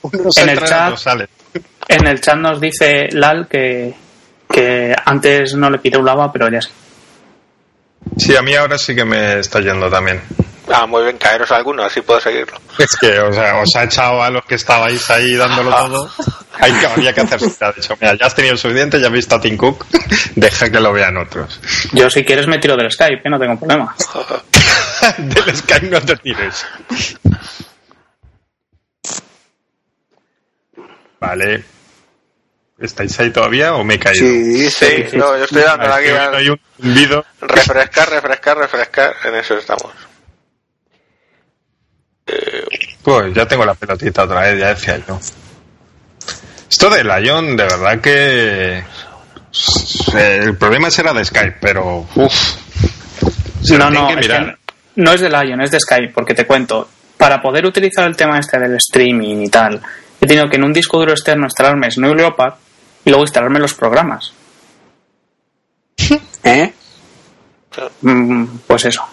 Unos 0.02 0.36
En 0.38 0.48
el 0.48 0.58
chat-. 0.64 1.28
En 1.88 2.06
el 2.06 2.20
chat 2.20 2.36
nos 2.36 2.60
dice 2.60 3.08
Lal 3.12 3.46
que, 3.48 3.94
que 4.48 4.94
antes 5.04 5.54
no 5.54 5.70
le 5.70 5.78
pirulaba, 5.78 6.32
pero 6.32 6.50
ya 6.50 6.60
sí. 6.60 6.70
Sí, 8.16 8.36
a 8.36 8.42
mí 8.42 8.54
ahora 8.54 8.78
sí 8.78 8.94
que 8.94 9.04
me 9.04 9.38
está 9.38 9.60
yendo 9.60 9.88
también. 9.90 10.20
Ah, 10.72 10.86
muy 10.86 11.02
bien, 11.02 11.18
caeros 11.18 11.50
alguno, 11.50 11.84
así 11.84 12.00
puedo 12.02 12.20
seguirlo. 12.20 12.56
Es 12.78 12.96
que, 12.96 13.18
o 13.18 13.32
sea, 13.32 13.56
os 13.60 13.74
ha 13.76 13.84
echado 13.84 14.22
a 14.22 14.30
los 14.30 14.44
que 14.44 14.54
estabais 14.54 15.10
ahí 15.10 15.34
dándolo 15.34 15.74
todo. 15.74 16.10
Hay 16.60 16.70
que, 16.72 16.86
habría 16.86 17.12
que 17.14 17.22
hacer 17.22 17.40
mira, 18.00 18.14
ya 18.14 18.26
has 18.26 18.34
tenido 18.34 18.56
suficiente, 18.56 19.00
ya 19.00 19.06
has 19.06 19.12
visto 19.12 19.34
a 19.34 19.40
Tim 19.40 19.56
Cook, 19.56 19.86
deja 20.36 20.70
que 20.70 20.80
lo 20.80 20.92
vean 20.92 21.16
otros. 21.16 21.58
Yo, 21.92 22.08
si 22.10 22.24
quieres, 22.24 22.46
me 22.46 22.58
tiro 22.58 22.76
del 22.76 22.92
Skype, 22.92 23.22
¿eh? 23.24 23.30
no 23.30 23.38
tengo 23.38 23.58
problema. 23.58 23.94
Del 25.18 25.56
Skype 25.56 25.88
no 25.88 26.00
te 26.00 26.16
tires. 26.16 26.64
Vale. 31.22 31.64
¿Estáis 32.80 33.18
ahí 33.20 33.30
todavía 33.30 33.74
o 33.74 33.84
me 33.84 33.94
he 33.94 33.98
caído? 34.00 34.26
Sí, 34.26 34.68
Sí, 34.70 35.04
sí. 35.08 35.16
no, 35.16 35.36
yo 35.38 35.44
estoy 35.44 35.62
dando 35.62 35.86
Ah, 35.86 35.96
aquí 35.96 36.06
es 36.06 36.12
que 36.12 36.18
a 36.18 36.30
hay 36.30 36.48
un 36.48 36.60
zumbido. 36.80 37.24
refrescar, 37.40 38.10
refrescar, 38.10 38.56
refrescar, 38.58 39.14
en 39.24 39.34
eso 39.36 39.56
estamos. 39.56 39.92
Eh, 42.26 42.64
Pues 43.04 43.32
ya 43.34 43.46
tengo 43.46 43.64
la 43.64 43.74
pelotita 43.74 44.24
otra 44.24 44.40
vez, 44.40 44.58
ya 44.58 44.68
decía 44.74 45.00
yo. 45.06 45.20
Esto 46.68 46.90
de 46.90 47.04
Lion, 47.04 47.56
de 47.56 47.64
verdad 47.64 48.00
que. 48.00 48.78
eh, 48.78 50.40
El 50.42 50.56
problema 50.56 50.90
será 50.90 51.12
de 51.12 51.24
Skype, 51.24 51.58
pero. 51.60 52.08
Uff. 52.16 52.56
Se 53.62 53.78
no, 53.78 53.90
no, 53.90 54.08
que 54.08 54.14
es 54.14 54.18
que 54.18 54.22
mirar. 54.22 54.58
no 54.96 55.12
es 55.12 55.20
de 55.20 55.28
Lion, 55.28 55.60
es 55.60 55.70
de 55.70 55.78
Skype, 55.78 56.12
porque 56.12 56.34
te 56.34 56.46
cuento. 56.46 56.88
Para 57.16 57.40
poder 57.40 57.64
utilizar 57.66 58.04
el 58.08 58.16
tema 58.16 58.40
este 58.40 58.58
del 58.58 58.74
streaming 58.78 59.42
y 59.42 59.48
tal, 59.48 59.80
he 60.22 60.26
tenido 60.26 60.48
que 60.48 60.56
en 60.56 60.64
un 60.64 60.72
disco 60.72 60.98
duro 60.98 61.12
externo 61.12 61.44
instalarme 61.46 61.90
Snow 61.90 62.14
Leopard 62.14 62.54
y 63.04 63.10
luego 63.10 63.24
instalarme 63.24 63.58
los 63.58 63.74
programas. 63.74 64.32
¿Eh? 66.44 66.72
Mm, 68.02 68.44
Pues 68.66 68.84
eso. 68.84 69.04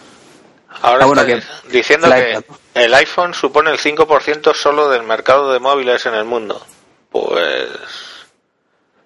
ahora 0.81 1.03
Ah, 1.03 1.07
bueno, 1.07 1.21
está 1.21 1.39
que- 1.67 1.71
diciendo 1.77 2.07
el 2.07 2.13
que 2.13 2.31
iPad. 2.39 2.55
el 2.75 2.93
iPhone 2.93 3.33
supone 3.33 3.71
el 3.71 3.77
5% 3.79 4.53
solo 4.53 4.89
del 4.89 5.03
mercado 5.03 5.51
de 5.53 5.59
móviles 5.59 6.05
en 6.05 6.13
el 6.13 6.25
mundo. 6.25 6.65
Pues 7.11 7.67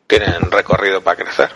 tienen 0.08 0.52
recorrido 0.52 1.02
para 1.02 1.24
crecer. 1.24 1.50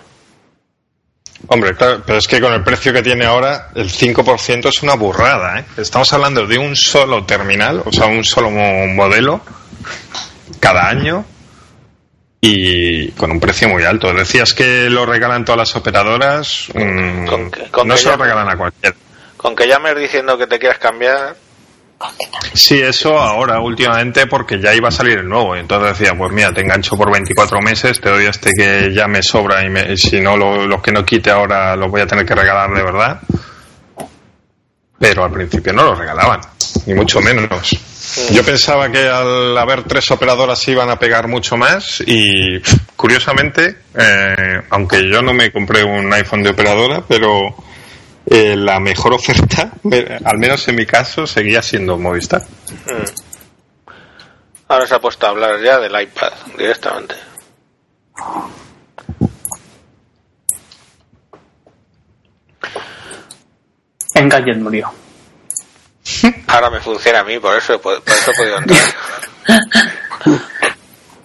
Hombre, 1.50 1.76
claro, 1.76 2.02
pero 2.06 2.18
es 2.18 2.28
que 2.28 2.42
con 2.42 2.52
el 2.54 2.64
precio 2.64 2.92
que 2.92 3.04
tiene 3.04 3.26
ahora, 3.26 3.70
el 3.76 3.90
5% 3.92 4.70
es 4.70 4.82
una 4.82 4.96
burrada, 4.96 5.60
¿eh? 5.60 5.66
Estamos 5.78 6.12
hablando 6.14 6.48
de 6.48 6.58
un 6.58 6.76
solo 6.76 7.26
terminal, 7.26 7.84
o 7.86 7.92
sea, 7.92 8.08
un 8.08 8.24
solo 8.24 8.50
mo- 8.50 8.88
modelo 8.88 9.42
cada 10.60 10.88
año 10.90 11.26
y 12.42 13.10
con 13.12 13.32
un 13.32 13.40
precio 13.40 13.68
muy 13.70 13.84
alto. 13.84 14.14
Decías 14.14 14.54
que 14.54 14.90
lo 14.90 15.06
regalan 15.06 15.44
todas 15.46 15.60
las 15.60 15.76
operadoras, 15.76 16.68
mm, 16.74 17.26
Con 17.26 17.52
que- 17.52 17.64
con 17.72 17.88
no 17.88 17.98
se 17.98 18.10
lo 18.10 18.18
regalan 18.18 18.50
a 18.50 18.58
cualquiera. 18.58 18.96
Con 19.38 19.56
que 19.56 19.68
llames 19.68 19.98
diciendo 19.98 20.38
que 20.38 20.48
te 20.48 20.60
quieras 20.60 20.80
cambiar, 20.80 21.36
Sí, 22.54 22.80
eso 22.80 23.18
ahora, 23.20 23.60
últimamente, 23.60 24.28
porque 24.28 24.60
ya 24.62 24.72
iba 24.76 24.90
a 24.90 24.92
salir 24.92 25.18
el 25.18 25.28
nuevo. 25.28 25.56
Y 25.56 25.62
entonces 25.62 25.98
decía, 25.98 26.16
pues 26.16 26.32
mira, 26.32 26.54
te 26.54 26.62
engancho 26.62 26.96
por 26.96 27.12
24 27.12 27.60
meses, 27.60 28.00
te 28.00 28.10
doy 28.10 28.26
este 28.28 28.52
que 28.56 28.94
ya 28.94 29.08
me 29.08 29.24
sobra 29.24 29.66
y, 29.66 29.70
me- 29.72 29.94
y 29.94 29.98
si 29.98 30.22
no, 30.22 30.38
lo- 30.38 30.68
los 30.68 30.80
que 30.84 30.92
no 30.92 31.04
quite 31.04 31.32
ahora 31.32 31.76
los 31.76 31.90
voy 31.90 32.02
a 32.02 32.06
tener 32.06 32.24
que 32.24 32.36
regalar 32.36 32.72
de 32.72 32.84
verdad. 32.84 33.20
Pero 35.00 35.24
al 35.24 35.32
principio 35.32 35.74
no 35.74 35.84
los 35.86 35.98
regalaban, 35.98 36.40
ni 36.86 36.94
mucho 36.94 37.20
menos. 37.20 37.76
Yo 38.32 38.44
pensaba 38.44 38.90
que 38.90 39.08
al 39.08 39.58
haber 39.58 39.84
tres 39.84 40.10
operadoras 40.12 40.66
iban 40.68 40.90
a 40.90 40.98
pegar 40.98 41.28
mucho 41.28 41.58
más 41.58 42.02
y 42.06 42.60
curiosamente, 42.96 43.78
eh, 43.96 44.62
aunque 44.70 45.10
yo 45.10 45.22
no 45.22 45.34
me 45.34 45.52
compré 45.52 45.84
un 45.84 46.12
iPhone 46.14 46.42
de 46.42 46.52
operadora, 46.52 47.04
pero 47.08 47.56
eh, 48.26 48.56
la 48.56 48.80
mejor 48.80 49.14
oferta, 49.14 49.72
al 50.24 50.38
menos 50.38 50.68
en 50.68 50.76
mi 50.76 50.86
caso, 50.86 51.28
seguía 51.28 51.62
siendo 51.62 51.98
Movistar. 51.98 52.44
ahora 54.68 54.88
se 54.88 54.96
ha 54.96 55.00
puesto 55.00 55.26
a 55.26 55.30
hablar 55.30 55.62
ya 55.62 55.80
del 55.80 56.02
iPad 56.02 56.32
directamente. 56.58 57.16
En 64.16 64.64
murió. 64.64 64.92
Ahora 66.48 66.70
me 66.70 66.80
funciona 66.80 67.20
a 67.20 67.24
mí, 67.24 67.40
por 67.40 67.56
eso, 67.58 67.80
por, 67.80 68.02
por 68.02 68.14
eso 68.14 68.32
he 68.32 68.36
podido 68.36 68.58
entrar. 68.58 68.80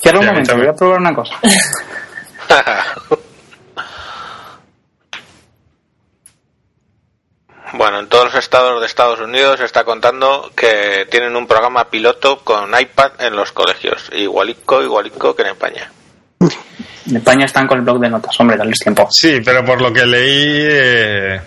Cierra 0.00 0.18
un 0.18 0.24
Ya, 0.24 0.30
momento, 0.32 0.56
voy 0.56 0.66
a 0.66 0.72
probar 0.74 1.00
una 1.00 1.14
cosa. 1.14 1.34
Bueno, 7.74 8.00
en 8.00 8.08
todos 8.08 8.26
los 8.26 8.34
estados 8.34 8.80
de 8.80 8.86
Estados 8.86 9.20
Unidos 9.20 9.58
se 9.58 9.64
está 9.64 9.82
contando 9.84 10.50
que 10.54 11.06
tienen 11.10 11.34
un 11.34 11.46
programa 11.46 11.88
piloto 11.88 12.40
con 12.44 12.78
iPad 12.78 13.12
en 13.20 13.34
los 13.34 13.52
colegios. 13.52 14.10
Igualico, 14.12 14.82
igualico 14.82 15.34
que 15.34 15.42
en 15.42 15.48
España. 15.48 15.90
En 17.08 17.16
España 17.16 17.46
están 17.46 17.66
con 17.66 17.78
el 17.78 17.84
blog 17.84 17.98
de 17.98 18.10
notas, 18.10 18.38
hombre, 18.38 18.58
dales 18.58 18.78
tiempo. 18.78 19.08
Sí, 19.10 19.40
pero 19.42 19.64
por 19.64 19.80
lo 19.80 19.90
que 19.90 20.04
leí, 20.04 20.66
eh, 20.68 21.40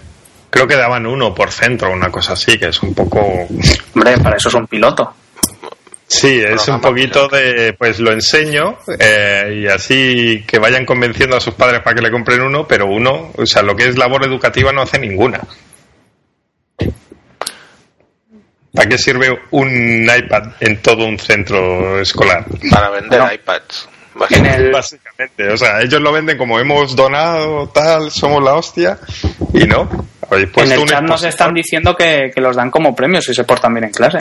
creo 0.55 0.67
que 0.69 0.75
daban 0.77 1.05
uno 1.05 1.35
por 1.35 1.51
centro, 1.51 1.91
una 1.91 2.09
cosa 2.09 2.31
así, 2.31 2.57
que 2.57 2.69
es 2.69 2.81
un 2.81 2.93
poco... 2.93 3.19
Hombre, 3.93 4.17
para 4.19 4.37
eso 4.37 4.47
es 4.47 4.55
un 4.55 4.67
piloto. 4.67 5.13
Sí, 6.07 6.41
es 6.41 6.65
un 6.69 6.79
poquito 6.79 7.27
de, 7.27 7.73
pues 7.73 7.99
lo 7.99 8.13
enseño 8.13 8.77
eh, 8.97 9.63
y 9.63 9.67
así 9.67 10.45
que 10.47 10.57
vayan 10.57 10.85
convenciendo 10.85 11.35
a 11.35 11.41
sus 11.41 11.55
padres 11.55 11.81
para 11.81 11.93
que 11.93 12.01
le 12.03 12.09
compren 12.09 12.41
uno, 12.41 12.65
pero 12.65 12.85
uno, 12.85 13.33
o 13.35 13.45
sea, 13.45 13.63
lo 13.63 13.75
que 13.75 13.89
es 13.89 13.97
labor 13.97 14.23
educativa 14.23 14.71
no 14.71 14.83
hace 14.83 14.97
ninguna. 14.97 15.41
¿Para 18.73 18.87
qué 18.87 18.97
sirve 18.97 19.37
un 19.51 20.03
iPad 20.03 20.53
en 20.61 20.81
todo 20.81 21.05
un 21.05 21.19
centro 21.19 21.99
escolar? 21.99 22.45
Para 22.71 22.91
vender 22.91 23.19
Bueno. 23.19 23.33
iPads. 23.33 23.89
El, 24.29 24.71
Básicamente, 24.71 25.49
o 25.49 25.57
sea, 25.57 25.81
ellos 25.81 25.99
lo 25.99 26.13
venden 26.13 26.37
como 26.37 26.57
hemos 26.57 26.95
donado, 26.95 27.67
tal, 27.67 28.09
somos 28.09 28.41
la 28.41 28.53
hostia, 28.53 28.97
y 29.53 29.65
no. 29.65 29.89
Habéis 30.29 30.49
en 30.57 30.71
el 30.71 30.79
un 30.79 30.87
chat 30.87 31.03
nos 31.03 31.23
están 31.23 31.53
diciendo 31.53 31.95
que, 31.95 32.31
que 32.33 32.41
los 32.41 32.55
dan 32.55 32.71
como 32.71 32.95
premios 32.95 33.25
si 33.25 33.33
se 33.33 33.43
portan 33.43 33.73
bien 33.73 33.85
en 33.85 33.91
clase. 33.91 34.19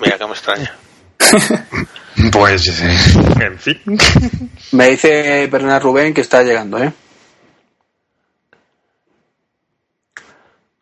Mira 0.00 0.18
que 0.18 0.26
me 0.26 0.32
extraña. 0.32 0.76
Pues, 2.30 2.68
eh, 2.68 2.96
en 3.40 3.58
fin. 3.58 3.80
Me 4.72 4.90
dice 4.90 5.48
Bernard 5.50 5.82
Rubén 5.82 6.12
que 6.12 6.20
está 6.20 6.42
llegando, 6.42 6.78
¿eh? 6.78 6.92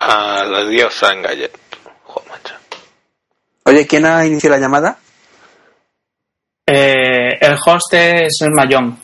A 0.00 0.44
la 0.44 0.64
diosa 0.64 1.12
en 1.12 1.22
Gallet. 1.22 1.52
Joder, 2.04 2.28
macho. 2.30 2.54
Oye, 3.64 3.86
¿quién 3.86 4.06
ha 4.06 4.26
iniciado 4.26 4.56
la 4.56 4.60
llamada? 4.60 4.98
Eh, 6.66 7.38
el 7.40 7.56
host 7.64 7.94
es 7.94 8.40
el 8.42 8.50
Mayón, 8.50 8.98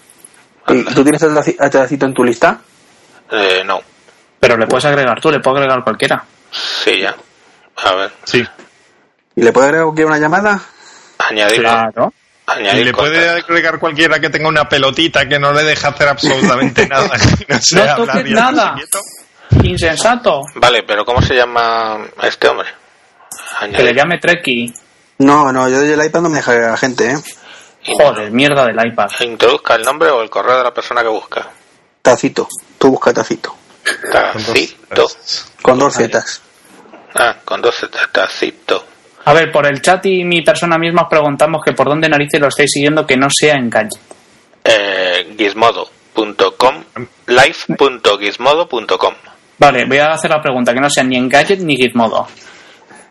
¿Y 0.68 0.84
¿Tú 0.84 1.02
tienes 1.02 1.22
a 1.22 1.70
Tracito 1.70 2.06
en 2.06 2.14
tu 2.14 2.24
lista? 2.24 2.60
Eh, 3.30 3.62
no. 3.64 3.80
Pero 4.40 4.56
le 4.56 4.66
puedes 4.66 4.84
agregar 4.84 5.20
tú, 5.20 5.30
le 5.30 5.40
puedo 5.40 5.56
agregar 5.56 5.82
cualquiera. 5.84 6.24
Sí, 6.50 7.00
ya. 7.00 7.14
A 7.84 7.94
ver. 7.94 8.10
Sí. 8.24 8.44
¿Y 9.34 9.42
le 9.42 9.52
puede 9.52 9.66
agregar 9.68 9.86
una 10.06 10.18
llamada? 10.18 10.60
Añadir. 11.18 11.60
Claro. 11.60 12.12
Y 12.48 12.50
Añadir 12.52 12.86
le 12.86 12.92
puede 12.92 13.28
agregar 13.28 13.78
cualquiera 13.78 14.20
que 14.20 14.30
tenga 14.30 14.48
una 14.48 14.68
pelotita 14.68 15.28
que 15.28 15.38
no 15.38 15.52
le 15.52 15.64
deja 15.64 15.88
hacer 15.88 16.08
absolutamente 16.08 16.86
nada. 16.88 17.10
no 17.48 17.58
sé 17.60 17.76
No 17.84 17.96
toques 17.96 18.30
nada. 18.30 18.76
Insensato. 19.62 20.42
Vale, 20.54 20.82
pero 20.84 21.04
¿cómo 21.04 21.20
se 21.22 21.34
llama 21.34 21.98
este 22.22 22.48
hombre? 22.48 22.68
Que 23.60 23.66
le 23.68 23.76
Añadir. 23.78 23.96
llame 23.96 24.18
Treki. 24.18 24.74
No, 25.18 25.52
no, 25.52 25.68
yo 25.68 25.80
del 25.80 26.04
iPad 26.04 26.20
no 26.20 26.28
me 26.28 26.36
deja 26.36 26.50
agregar 26.52 26.72
a 26.74 26.76
gente, 26.76 27.10
¿eh? 27.10 27.16
Joder, 27.84 28.30
mierda 28.30 28.66
del 28.66 28.84
iPad. 28.86 29.08
Introduzca 29.20 29.76
el 29.76 29.82
nombre 29.82 30.10
o 30.10 30.20
el 30.22 30.28
correo 30.30 30.58
de 30.58 30.64
la 30.64 30.74
persona 30.74 31.02
que 31.02 31.08
busca. 31.08 31.48
Tacito. 32.02 32.48
Tú 32.78 32.90
busca 32.90 33.12
Tacito. 33.12 33.54
Tacito. 34.12 35.06
Con 35.62 35.78
dos 35.78 35.94
zetas. 35.94 36.40
Ah, 37.14 37.36
con 37.44 37.60
dos 37.62 37.74
zetas, 37.76 38.08
Tacito. 38.12 38.86
A 39.24 39.32
ver, 39.32 39.50
por 39.50 39.66
el 39.66 39.80
chat 39.82 40.04
y 40.06 40.22
mi 40.24 40.42
persona 40.42 40.78
misma 40.78 41.02
os 41.02 41.08
preguntamos 41.08 41.60
que 41.64 41.72
por 41.72 41.88
dónde 41.88 42.08
narices 42.08 42.40
lo 42.40 42.48
estáis 42.48 42.70
siguiendo 42.72 43.06
que 43.06 43.16
no 43.16 43.28
sea 43.30 43.54
en 43.54 43.68
Gadget. 43.70 43.98
Eh, 44.64 45.34
gizmodo.com 45.36 46.84
live.gizmodo.com 47.26 49.14
Vale, 49.58 49.84
voy 49.86 49.98
a 49.98 50.12
hacer 50.12 50.30
la 50.30 50.40
pregunta, 50.40 50.74
que 50.74 50.80
no 50.80 50.90
sea 50.90 51.02
ni 51.04 51.16
en 51.16 51.28
Gadget 51.28 51.60
ni 51.60 51.76
Gizmodo. 51.76 52.26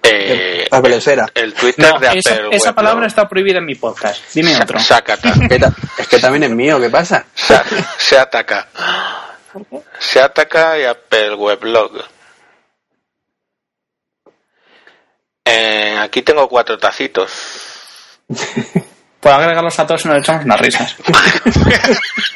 eh, 0.04 0.68
Apple 0.70 0.96
Esfera. 0.98 1.26
el 1.34 1.54
Twitter 1.54 1.92
No, 1.92 2.00
de 2.00 2.08
Apple 2.10 2.22
esa, 2.52 2.74
palabra 2.76 3.08
está 3.08 3.28
prohibida 3.28 3.58
en 3.58 3.66
mi 3.66 3.76
podcast. 3.76 4.22
Dime 4.34 4.56
otro. 4.56 4.80
Sácata. 4.80 5.34
Es 5.98 6.08
que 6.08 6.20
también 6.20 6.44
es 6.44 6.52
mío, 6.52 6.80
¿qué 6.80 6.90
pasa? 6.90 7.26
Sa- 7.34 7.64
se 7.98 8.18
ataca. 8.18 8.68
Se 10.00 10.20
ataca 10.22 10.78
y 10.80 10.84
Apple 10.86 11.36
Weblog. 11.36 12.04
Eh, 15.46 15.98
aquí 16.00 16.22
tengo 16.22 16.48
cuatro 16.50 16.78
tacitos. 16.78 17.32
Puedo 19.20 19.36
agregarlos 19.36 19.80
a 19.80 19.88
todos 19.88 20.06
y 20.06 20.08
nos 20.08 20.18
echamos 20.20 20.46
unas 20.46 20.60
risas. 20.60 20.96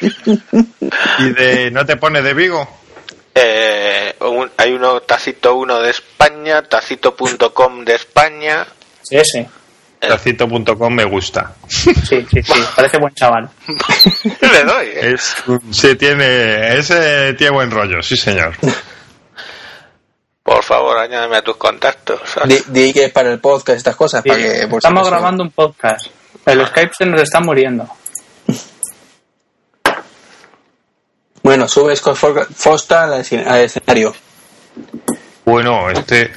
¿Y 1.18 1.30
de 1.30 1.70
no 1.70 1.86
te 1.86 1.96
pone 1.96 2.20
de 2.22 2.34
Vigo? 2.34 2.68
Eh, 3.34 4.14
un- 4.20 4.50
hay 4.56 4.72
uno 4.72 5.00
tacito 5.02 5.54
1 5.54 5.80
de 5.80 5.90
España, 5.90 6.62
tacito.com 6.62 7.84
de 7.84 7.94
España. 7.94 8.66
Sí, 9.02 9.16
ese. 9.16 9.48
Tacito.com 10.00 10.94
me 10.94 11.04
gusta. 11.04 11.54
Sí, 11.68 11.92
sí, 11.94 12.24
sí. 12.30 12.52
Parece 12.74 12.98
buen 12.98 13.14
chaval. 13.14 13.48
Le 14.24 14.64
doy. 14.64 14.86
¿eh? 14.86 15.12
Es, 15.14 15.36
sí, 15.70 15.94
tiene, 15.96 16.78
ese 16.78 17.34
tiene 17.34 17.52
buen 17.52 17.70
rollo, 17.70 18.02
sí 18.02 18.16
señor. 18.16 18.54
Por 20.42 20.64
favor, 20.64 20.96
añádeme 20.96 21.36
a 21.36 21.42
tus 21.42 21.56
contactos. 21.56 22.20
Di, 22.46 22.58
di 22.68 22.92
que 22.92 23.04
es 23.04 23.12
para 23.12 23.30
el 23.30 23.40
podcast 23.40 23.76
estas 23.76 23.94
cosas, 23.94 24.22
para 24.24 24.36
que... 24.36 24.66
por 24.68 24.80
si 24.80 24.88
Estamos 24.88 25.08
grabando 25.08 25.44
un 25.44 25.50
podcast. 25.50 26.06
El 26.46 26.66
Skype 26.66 26.92
se 26.96 27.06
nos 27.06 27.22
está 27.22 27.40
muriendo. 27.40 27.88
Bueno, 31.42 31.66
sube 31.66 31.96
Scott 31.96 32.18
Foster 32.54 32.98
al 32.98 33.20
escenario. 33.20 34.14
Bueno, 35.46 35.88
este... 35.88 36.30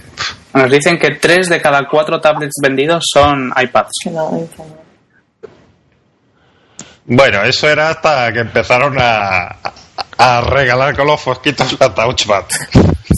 Nos 0.54 0.70
dicen 0.72 1.00
que 1.00 1.12
tres 1.16 1.50
de 1.50 1.62
cada 1.62 1.88
cuatro 1.90 2.20
tablets 2.22 2.54
vendidos 2.62 3.04
son 3.12 3.52
iPads. 3.60 3.92
Bueno, 7.06 7.44
eso 7.44 7.70
era 7.70 7.90
hasta 7.90 8.32
que 8.32 8.40
empezaron 8.40 8.96
a, 9.00 9.58
a 10.18 10.42
regalar 10.42 10.96
con 10.96 11.08
los 11.08 11.20
fosquitos 11.20 11.78
la 11.80 11.94
Touchpad. 11.94 12.46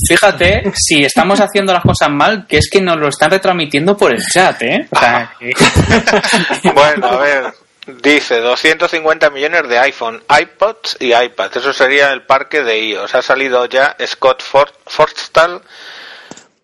Fíjate 0.07 0.71
si 0.75 1.03
estamos 1.03 1.39
haciendo 1.39 1.71
las 1.71 1.83
cosas 1.83 2.09
mal, 2.09 2.45
que 2.47 2.57
es 2.57 2.69
que 2.69 2.81
nos 2.81 2.97
lo 2.97 3.07
están 3.09 3.29
retransmitiendo 3.31 3.95
por 3.95 4.13
el 4.13 4.25
chat, 4.25 4.61
¿eh? 4.63 4.87
O 4.91 4.99
sea, 4.99 5.31
que- 5.39 5.53
Bueno, 6.73 7.07
a 7.07 7.17
ver. 7.17 7.53
Dice 8.01 8.39
250 8.39 9.29
millones 9.29 9.69
de 9.69 9.77
iPhone, 9.77 10.23
iPods 10.41 10.97
y 10.99 11.13
iPads. 11.13 11.57
Eso 11.57 11.71
sería 11.71 12.11
el 12.13 12.23
parque 12.23 12.63
de 12.63 12.79
iOS. 12.83 13.13
Ha 13.13 13.21
salido 13.21 13.63
ya 13.67 13.95
Scott 14.07 14.41
For- 14.41 14.73
Forstall 14.87 15.61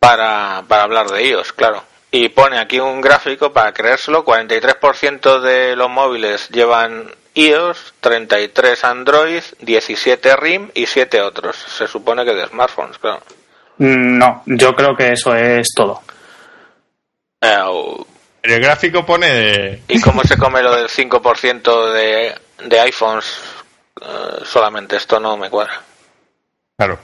para, 0.01 0.63
para 0.67 0.83
hablar 0.83 1.09
de 1.11 1.27
iOS, 1.27 1.53
claro. 1.53 1.83
Y 2.09 2.29
pone 2.29 2.57
aquí 2.57 2.79
un 2.79 3.01
gráfico 3.01 3.53
para 3.53 3.71
creérselo. 3.71 4.25
43% 4.25 5.39
de 5.39 5.75
los 5.75 5.89
móviles 5.91 6.49
llevan 6.49 7.11
iOS, 7.35 7.93
33 8.01 8.83
Android, 8.83 9.43
17 9.59 10.35
RIM 10.35 10.71
y 10.73 10.87
7 10.87 11.21
otros. 11.21 11.55
Se 11.55 11.87
supone 11.87 12.25
que 12.25 12.33
de 12.33 12.47
smartphones, 12.47 12.97
claro. 12.97 13.21
No, 13.77 14.41
yo 14.47 14.75
creo 14.75 14.95
que 14.95 15.13
eso 15.13 15.35
es 15.35 15.69
todo. 15.75 16.01
El 17.39 18.59
gráfico 18.59 19.05
pone... 19.05 19.83
¿Y 19.87 20.01
cómo 20.01 20.23
se 20.23 20.35
come 20.35 20.63
lo 20.63 20.75
del 20.75 20.89
5% 20.89 21.93
de, 21.93 22.35
de 22.67 22.79
iPhones? 22.79 23.39
Eh, 24.01 24.45
solamente 24.45 24.95
esto 24.95 25.19
no 25.19 25.37
me 25.37 25.49
cuadra. 25.49 25.79
Claro. 26.75 26.97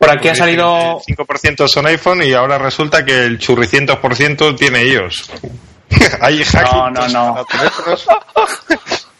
Por 0.00 0.10
aquí 0.10 0.28
ha 0.28 0.34
salido, 0.34 1.02
El 1.06 1.14
5% 1.14 1.68
son 1.68 1.86
iPhone 1.86 2.22
y 2.22 2.32
ahora 2.32 2.56
resulta 2.56 3.04
que 3.04 3.26
el 3.26 3.38
churricientos 3.38 3.98
por 3.98 4.16
ciento 4.16 4.54
tiene 4.54 4.82
iOS. 4.82 5.30
Hay 6.22 6.42
no, 6.64 6.90
no. 7.08 7.44
teléfonos. 7.50 8.06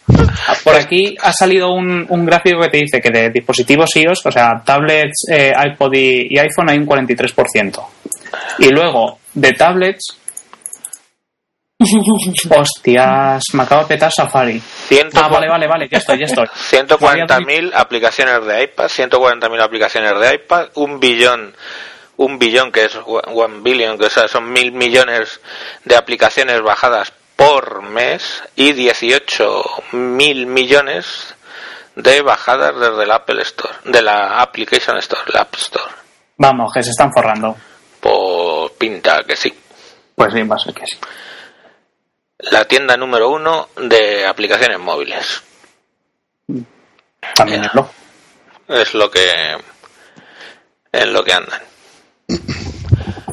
por 0.63 0.75
aquí 0.75 1.15
ha 1.21 1.31
salido 1.33 1.71
un, 1.71 2.07
un 2.09 2.25
gráfico 2.25 2.61
que 2.61 2.69
te 2.69 2.77
dice 2.77 2.99
que 2.99 3.11
de 3.11 3.29
dispositivos 3.29 3.95
iOS, 3.95 4.25
o 4.25 4.31
sea, 4.31 4.59
tablets, 4.65 5.27
eh, 5.31 5.53
iPod 5.67 5.93
y, 5.93 6.33
y 6.33 6.39
iPhone 6.39 6.71
hay 6.71 6.79
un 6.79 6.87
43%. 6.87 7.85
Y 8.57 8.69
luego, 8.69 9.19
de 9.35 9.51
tablets, 9.51 10.17
hostias, 12.49 13.43
me 13.53 13.63
acabo 13.63 13.81
de 13.83 13.87
petar 13.87 14.11
Safari. 14.11 14.61
Ah, 15.15 15.27
vale, 15.27 15.47
vale, 15.47 15.67
vale, 15.67 15.89
ya 15.89 15.97
estoy, 15.97 16.19
ya 16.19 16.25
estoy. 16.25 16.47
140.000 16.71 17.71
aplicaciones 17.73 18.45
de 18.45 18.63
iPad, 18.63 18.85
140.000 18.85 19.61
aplicaciones 19.61 20.19
de 20.19 20.35
iPad, 20.35 20.67
un 20.75 20.99
billón, 20.99 21.55
un 22.17 22.37
billón 22.37 22.71
que 22.71 22.85
es 22.85 22.97
one 23.05 23.61
billion, 23.61 23.97
que 23.97 24.05
o 24.05 24.09
sea, 24.09 24.27
son 24.27 24.51
mil 24.51 24.71
millones 24.71 25.41
de 25.85 25.95
aplicaciones 25.95 26.61
bajadas 26.61 27.13
por 27.35 27.81
mes 27.81 28.43
y 28.55 28.73
18 28.73 29.63
mil 29.93 30.45
millones 30.45 31.35
de 31.95 32.21
bajadas 32.21 32.79
desde 32.79 33.05
la 33.05 33.15
Apple 33.15 33.41
Store, 33.41 33.73
de 33.85 34.01
la 34.01 34.41
Application 34.41 34.97
Store, 34.97 35.23
la 35.33 35.41
App 35.41 35.55
Store. 35.55 35.91
Vamos, 36.37 36.71
que 36.73 36.83
se 36.83 36.91
están 36.91 37.11
forrando. 37.11 37.55
Por 37.99 38.73
pinta 38.73 39.23
que 39.27 39.35
sí. 39.35 39.53
Pues 40.15 40.33
sí, 40.33 40.43
va 40.43 40.55
a 40.55 40.59
ser 40.59 40.73
que 40.73 40.85
sí. 40.85 40.97
La 42.49 42.65
tienda 42.65 42.97
número 42.97 43.29
uno 43.29 43.69
de 43.77 44.25
aplicaciones 44.25 44.79
móviles. 44.79 45.43
También 47.35 47.63
es 47.65 47.73
lo. 47.73 47.89
Es 48.67 48.93
lo 48.93 49.11
que 49.11 49.29
en 50.93 51.13
lo 51.13 51.23
que 51.23 51.33
andan. 51.33 51.61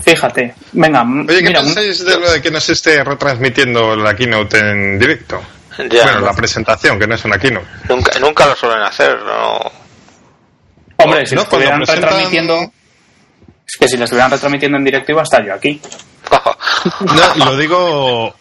Fíjate. 0.02 0.54
Venga, 0.72 1.02
Oye, 1.02 1.38
¿qué 1.38 1.42
mira, 1.48 1.60
pensáis 1.60 2.04
de 2.04 2.18
lo 2.18 2.30
de 2.30 2.40
que 2.42 2.50
nos 2.50 2.68
esté 2.68 3.02
retransmitiendo 3.04 3.96
la 3.96 4.14
keynote 4.14 4.58
en 4.58 4.98
directo? 4.98 5.42
Ya, 5.90 6.04
bueno, 6.04 6.20
la 6.20 6.34
presentación, 6.34 6.98
que 6.98 7.06
no 7.06 7.14
es 7.14 7.24
una 7.24 7.38
keynote. 7.38 7.66
nunca, 7.88 8.18
nunca 8.18 8.46
lo 8.46 8.56
suelen 8.56 8.82
hacer, 8.82 9.16
¿no? 9.22 9.60
hombre, 10.96 11.24
si 11.26 11.34
No, 11.36 11.42
lo 11.42 11.44
estuvieran 11.44 11.80
presentan- 11.80 11.94
retransmitiendo... 12.02 12.72
Es 13.66 13.76
que 13.78 13.88
si 13.88 13.96
lo 13.96 14.04
estuvieran 14.04 14.30
retransmitiendo 14.30 14.78
en 14.78 14.84
directo 14.84 15.12
iba 15.12 15.20
a 15.20 15.24
estar 15.24 15.44
yo 15.44 15.54
aquí. 15.54 15.80
No, 17.00 17.44
lo 17.44 17.56
digo. 17.56 18.34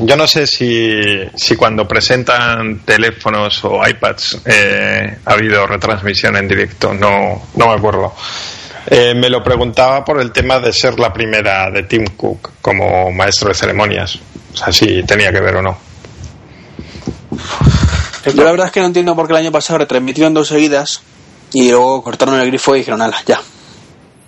Yo 0.00 0.16
no 0.16 0.28
sé 0.28 0.46
si, 0.46 1.00
si 1.34 1.56
cuando 1.56 1.86
presentan 1.86 2.80
teléfonos 2.84 3.64
o 3.64 3.86
iPads 3.86 4.42
eh, 4.44 5.18
ha 5.24 5.32
habido 5.32 5.66
retransmisión 5.66 6.36
en 6.36 6.46
directo, 6.46 6.94
no, 6.94 7.48
no 7.56 7.66
me 7.66 7.74
acuerdo. 7.74 8.14
Eh, 8.86 9.14
me 9.14 9.28
lo 9.28 9.42
preguntaba 9.42 10.04
por 10.04 10.20
el 10.20 10.30
tema 10.30 10.60
de 10.60 10.72
ser 10.72 10.98
la 11.00 11.12
primera 11.12 11.70
de 11.70 11.82
Tim 11.82 12.04
Cook 12.16 12.52
como 12.62 13.10
maestro 13.10 13.48
de 13.48 13.54
ceremonias. 13.54 14.18
O 14.54 14.56
sea, 14.56 14.72
si 14.72 15.02
tenía 15.02 15.32
que 15.32 15.40
ver 15.40 15.56
o 15.56 15.62
no. 15.62 15.78
Yo 18.24 18.44
la 18.44 18.50
verdad 18.50 18.66
es 18.66 18.72
que 18.72 18.80
no 18.80 18.86
entiendo 18.86 19.16
por 19.16 19.26
qué 19.26 19.32
el 19.32 19.38
año 19.38 19.52
pasado 19.52 19.78
retransmitieron 19.78 20.32
dos 20.32 20.48
seguidas 20.48 21.02
y 21.52 21.70
luego 21.70 22.02
cortaron 22.02 22.38
el 22.38 22.46
grifo 22.46 22.76
y 22.76 22.80
dijeron, 22.80 23.02
ala, 23.02 23.18
ya. 23.26 23.40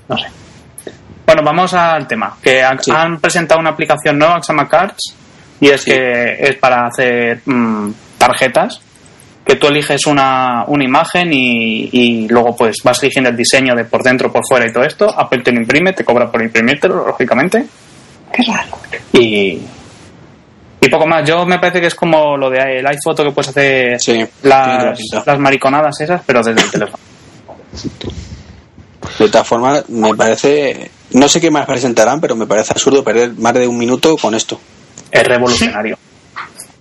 No 0.09 0.19
sé. 0.19 0.40
Bueno, 1.33 1.43
vamos 1.45 1.73
al 1.75 2.09
tema. 2.09 2.37
Que 2.43 2.61
han, 2.61 2.83
Sí. 2.83 2.91
han 2.93 3.21
presentado 3.21 3.61
una 3.61 3.71
aplicación 3.71 4.19
nueva, 4.19 4.35
Axama 4.39 4.67
Cards, 4.69 5.15
y 5.61 5.69
es 5.69 5.81
Sí. 5.83 5.93
que 5.93 6.37
es 6.41 6.57
para 6.57 6.89
hacer 6.89 7.41
mm, 7.45 7.91
tarjetas, 8.19 8.81
que 9.45 9.55
tú 9.55 9.69
eliges 9.69 10.07
una, 10.09 10.65
una 10.67 10.83
imagen 10.85 11.33
y, 11.33 11.89
y 11.93 12.27
luego 12.29 12.57
pues 12.57 12.79
vas 12.83 13.01
eligiendo 13.05 13.31
el 13.31 13.37
diseño 13.37 13.77
de 13.77 13.85
por 13.85 14.03
dentro, 14.03 14.33
por 14.33 14.43
fuera 14.45 14.67
y 14.69 14.73
todo 14.73 14.83
esto. 14.83 15.09
Apple 15.09 15.43
te 15.45 15.53
lo 15.53 15.61
imprime, 15.61 15.93
te 15.93 16.05
cobra 16.05 16.29
por 16.33 16.43
imprimírtelo, 16.43 17.07
lógicamente. 17.07 17.65
Qué 18.33 18.43
raro. 18.51 18.77
Y, 19.13 19.63
y 20.81 20.89
poco 20.91 21.07
más. 21.07 21.25
Yo 21.29 21.47
me 21.47 21.61
parece 21.61 21.81
que 21.81 21.87
es 21.87 21.95
como 21.95 22.37
lo 22.37 22.51
de 22.51 22.59
el 22.81 22.87
iPhoto 22.89 23.23
que 23.23 23.31
puedes 23.31 23.51
hacer 23.51 24.01
Sí, 24.01 24.27
las, 24.43 24.99
las 25.25 25.39
mariconadas 25.39 26.01
esas, 26.01 26.23
pero 26.27 26.43
desde 26.43 26.61
el 26.61 26.71
teléfono. 26.73 26.99
De 29.17 29.29
todas 29.29 29.47
formas, 29.47 29.89
me 29.89 30.13
parece... 30.17 30.91
No 31.13 31.29
sé 31.29 31.41
qué 31.41 31.51
más 31.51 31.67
presentarán, 31.67 32.21
pero 32.21 32.37
me 32.37 32.47
parece 32.47 32.73
absurdo 32.73 33.03
perder 33.05 33.33
más 33.35 33.55
de 33.55 33.67
un 33.67 33.77
minuto 33.79 34.17
con 34.17 34.35
esto. 34.35 34.61
Es 35.11 35.25
revolucionario. 35.27 35.99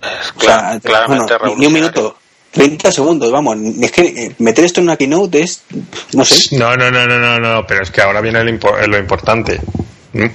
Es 0.02 0.32
O 0.36 0.40
sea, 0.40 0.72
cla- 0.74 0.80
claramente 0.80 1.34
bueno, 1.38 1.56
ni 1.58 1.66
un 1.66 1.72
revolucionario. 1.74 2.02
minuto. 2.02 2.16
30 2.52 2.90
segundos, 2.92 3.30
vamos. 3.30 3.56
Es 3.80 3.92
que 3.92 4.02
eh, 4.02 4.34
meter 4.38 4.64
esto 4.64 4.80
en 4.80 4.86
una 4.86 4.96
keynote 4.96 5.40
es... 5.42 5.62
No 6.14 6.24
sé. 6.24 6.56
No, 6.56 6.76
no, 6.76 6.90
no, 6.90 7.06
no, 7.06 7.18
no, 7.18 7.38
no, 7.38 7.64
pero 7.66 7.82
es 7.82 7.90
que 7.92 8.00
ahora 8.02 8.20
viene 8.20 8.40
impo- 8.40 8.76
lo 8.86 8.98
importante. 8.98 9.60
¿m? 10.14 10.30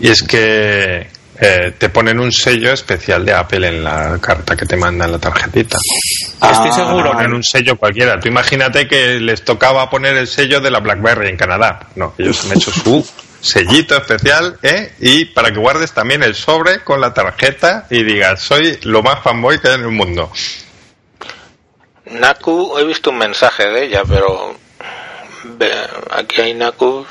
Y 0.00 0.08
es 0.08 0.22
que 0.22 1.06
eh, 1.40 1.72
te 1.78 1.88
ponen 1.88 2.20
un 2.20 2.30
sello 2.32 2.72
especial 2.72 3.24
de 3.24 3.32
Apple 3.32 3.66
en 3.66 3.82
la 3.84 4.18
carta 4.20 4.56
que 4.56 4.66
te 4.66 4.76
mandan 4.76 5.12
la 5.12 5.18
tarjetita. 5.18 5.76
Estoy 5.78 6.68
Ah, 6.70 6.72
seguro. 6.72 7.12
ponen 7.12 7.32
un 7.32 7.42
sello 7.42 7.76
cualquiera. 7.76 8.18
Tú 8.20 8.28
imagínate 8.28 8.86
que 8.86 9.18
les 9.20 9.42
tocaba 9.44 9.88
poner 9.88 10.16
el 10.16 10.26
sello 10.26 10.60
de 10.60 10.70
la 10.70 10.80
BlackBerry 10.80 11.28
en 11.30 11.36
Canadá. 11.36 11.88
No, 11.96 12.14
ellos 12.18 12.44
han 12.44 12.56
hecho 12.56 12.70
su 12.70 13.06
sellito 13.40 13.96
especial, 13.96 14.58
¿eh? 14.62 14.92
Y 15.00 15.24
para 15.26 15.50
que 15.50 15.58
guardes 15.58 15.92
también 15.92 16.22
el 16.22 16.34
sobre 16.34 16.84
con 16.84 17.00
la 17.00 17.14
tarjeta 17.14 17.86
y 17.88 18.02
digas, 18.04 18.42
soy 18.42 18.78
lo 18.82 19.02
más 19.02 19.22
fanboy 19.22 19.58
que 19.60 19.68
hay 19.68 19.74
en 19.76 19.80
el 19.82 19.88
mundo. 19.92 20.30
Naku, 22.06 22.78
he 22.78 22.84
visto 22.84 23.10
un 23.10 23.18
mensaje 23.18 23.64
de 23.68 23.84
ella, 23.86 24.02
pero 24.06 24.56
aquí 26.10 26.40
hay 26.40 26.54
Nakus 26.54 27.06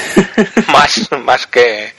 más, 0.72 1.08
más 1.24 1.46
que, 1.46 1.92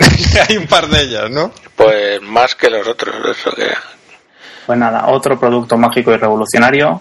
hay 0.48 0.56
un 0.56 0.66
par 0.66 0.86
de 0.88 1.02
ellas, 1.02 1.30
¿no? 1.30 1.52
pues 1.76 2.22
más 2.22 2.54
que 2.54 2.70
los 2.70 2.86
otros, 2.86 3.14
eso 3.36 3.50
que 3.52 3.68
Pues 4.66 4.78
nada, 4.78 5.08
otro 5.08 5.38
producto 5.38 5.76
mágico 5.76 6.12
y 6.12 6.16
revolucionario. 6.16 7.00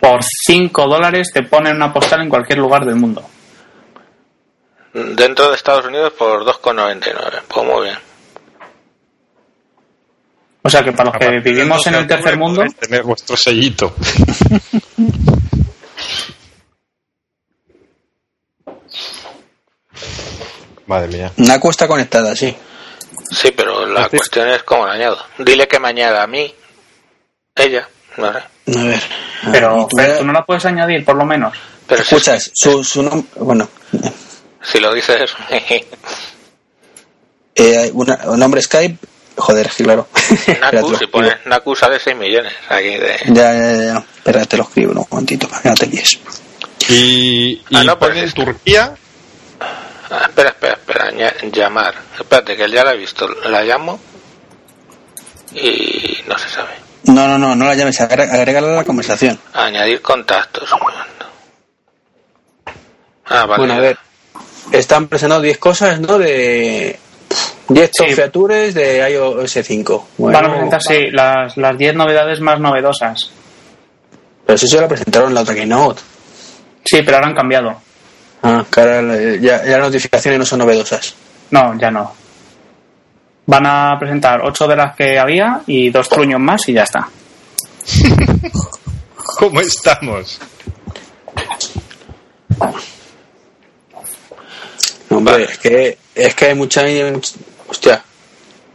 Por 0.00 0.20
5 0.22 0.86
dólares 0.86 1.30
te 1.32 1.42
ponen 1.42 1.76
una 1.76 1.92
postal 1.92 2.22
en 2.22 2.28
cualquier 2.28 2.58
lugar 2.58 2.84
del 2.84 2.96
mundo. 2.96 3.22
dentro 4.92 5.48
de 5.48 5.56
Estados 5.56 5.86
Unidos 5.86 6.12
por 6.12 6.44
2,99, 6.44 7.42
pues 7.48 7.66
muy 7.66 7.84
bien. 7.84 7.98
O 10.62 10.70
sea 10.70 10.82
que 10.82 10.92
para 10.92 11.10
los 11.10 11.18
que 11.18 11.40
vivimos 11.40 11.78
12 11.78 11.88
en 11.90 11.94
el 11.96 12.06
tercer 12.06 12.38
mundo, 12.38 12.64
tener 12.80 13.02
vuestro 13.02 13.36
sellito. 13.36 13.94
Madre 20.86 21.08
mía. 21.08 21.32
Una 21.38 21.58
cuesta 21.60 21.86
conectada, 21.88 22.34
sí. 22.36 22.54
Sí, 23.30 23.50
pero 23.52 23.86
la 23.86 24.08
cuestión 24.08 24.48
es 24.48 24.62
cómo 24.64 24.86
la 24.86 24.92
añado. 24.94 25.18
Dile 25.38 25.66
que 25.66 25.78
me 25.80 25.88
añada 25.88 26.22
a 26.22 26.26
mí, 26.26 26.54
ella, 27.56 27.88
no 28.16 28.32
sé. 28.32 28.38
A 28.78 28.82
ver. 28.84 29.02
pero 29.52 29.86
tú 29.90 29.96
Fer, 29.96 30.08
ya- 30.10 30.18
tú 30.18 30.24
no 30.24 30.32
la 30.32 30.44
puedes 30.44 30.64
añadir, 30.66 31.04
por 31.04 31.16
lo 31.16 31.24
menos. 31.24 31.56
Pero 31.86 32.02
si, 32.04 32.14
Escuchas, 32.14 32.50
su, 32.54 32.82
su 32.84 33.02
nombre... 33.02 33.28
Bueno, 33.36 33.68
si 34.62 34.78
lo 34.78 34.92
dices, 34.94 35.30
eh, 37.54 37.90
una- 37.92 38.20
un 38.26 38.38
nombre 38.38 38.60
Skype... 38.62 38.98
Joder, 39.36 39.68
sí, 39.70 39.82
claro. 39.82 40.06
Espérate, 40.30 40.76
Naku, 40.76 40.96
si 40.96 41.06
pones 41.08 41.34
Naku 41.46 41.74
sale 41.74 41.98
6 41.98 42.16
millones 42.16 42.52
aquí 42.68 42.90
de... 42.96 43.16
Ya, 43.26 43.52
ya, 43.52 43.72
ya, 43.72 43.84
ya. 43.94 43.98
Espera, 44.16 44.44
te 44.46 44.56
lo 44.56 44.62
escribo 44.62 44.92
un 44.92 45.04
momentito 45.10 45.48
para 45.48 45.60
que 45.62 45.68
no 45.70 45.74
te 45.74 45.86
líes. 45.88 46.20
Y, 46.88 46.94
y 47.68 47.76
Ah, 47.76 47.82
no, 47.84 47.98
pero 47.98 48.12
ponen 48.12 48.24
es- 48.24 48.34
Turquía. 48.34 48.94
Ah, 50.10 50.22
espera, 50.28 50.50
espera, 50.50 50.72
espera, 50.74 51.10
ña- 51.12 51.50
llamar. 51.52 51.94
Espérate, 52.18 52.56
que 52.56 52.70
ya 52.70 52.84
la 52.84 52.92
he 52.92 52.96
visto. 52.98 53.26
La 53.48 53.62
llamo 53.62 53.98
y 55.54 56.18
no 56.26 56.36
se 56.38 56.48
sabe. 56.48 56.72
No, 57.04 57.26
no, 57.28 57.38
no, 57.38 57.54
no 57.54 57.64
la 57.66 57.74
llames, 57.74 58.00
agrégala 58.00 58.68
a 58.68 58.76
la 58.76 58.84
conversación. 58.84 59.38
Añadir 59.52 60.00
contactos. 60.02 60.70
Ah, 63.26 63.46
vale. 63.46 63.58
Bueno, 63.58 63.74
a 63.74 63.78
ver. 63.80 63.98
Están 64.72 65.08
presentando 65.08 65.42
10 65.42 65.58
cosas, 65.58 66.00
¿no? 66.00 66.18
De 66.18 66.98
10 67.68 67.90
Sí. 67.92 68.14
de 68.74 69.10
iOS 69.12 69.52
5. 69.62 70.08
Bueno, 70.18 70.38
Van 70.38 70.46
a 70.46 70.52
presentar, 70.52 70.82
sí, 70.82 71.10
las, 71.10 71.56
las 71.56 71.76
10 71.78 71.94
novedades 71.94 72.40
más 72.40 72.58
novedosas. 72.60 73.30
Pero 74.46 74.56
eso 74.56 74.66
se 74.66 74.80
lo 74.80 74.88
presentaron 74.88 75.28
en 75.28 75.34
la 75.34 75.40
otra 75.42 75.54
keynote. 75.54 76.02
Sí, 76.84 77.00
pero 77.02 77.16
ahora 77.16 77.28
han 77.28 77.34
cambiado. 77.34 77.80
Ah, 78.46 78.64
ahora 78.76 79.00
la- 79.02 79.36
ya, 79.36 79.64
ya 79.64 79.78
las 79.78 79.86
notificaciones 79.88 80.38
no 80.38 80.44
son 80.46 80.58
novedosas. 80.60 81.14
No, 81.50 81.78
ya 81.78 81.90
no. 81.90 82.14
Van 83.46 83.66
a 83.66 83.96
presentar 83.98 84.40
8 84.42 84.68
de 84.68 84.76
las 84.76 84.94
que 84.96 85.18
había 85.18 85.62
y 85.66 85.90
dos 85.90 86.08
truños 86.08 86.40
más 86.40 86.68
y 86.68 86.74
ya 86.74 86.82
está. 86.84 87.08
¿Cómo 89.38 89.60
estamos? 89.60 90.38
Hombre, 95.10 95.32
Vale. 95.32 95.44
es 95.44 95.58
que 95.58 95.98
es 96.14 96.34
que 96.34 96.46
hay 96.46 96.54
mucha... 96.54 96.82
Hostia, 97.68 98.02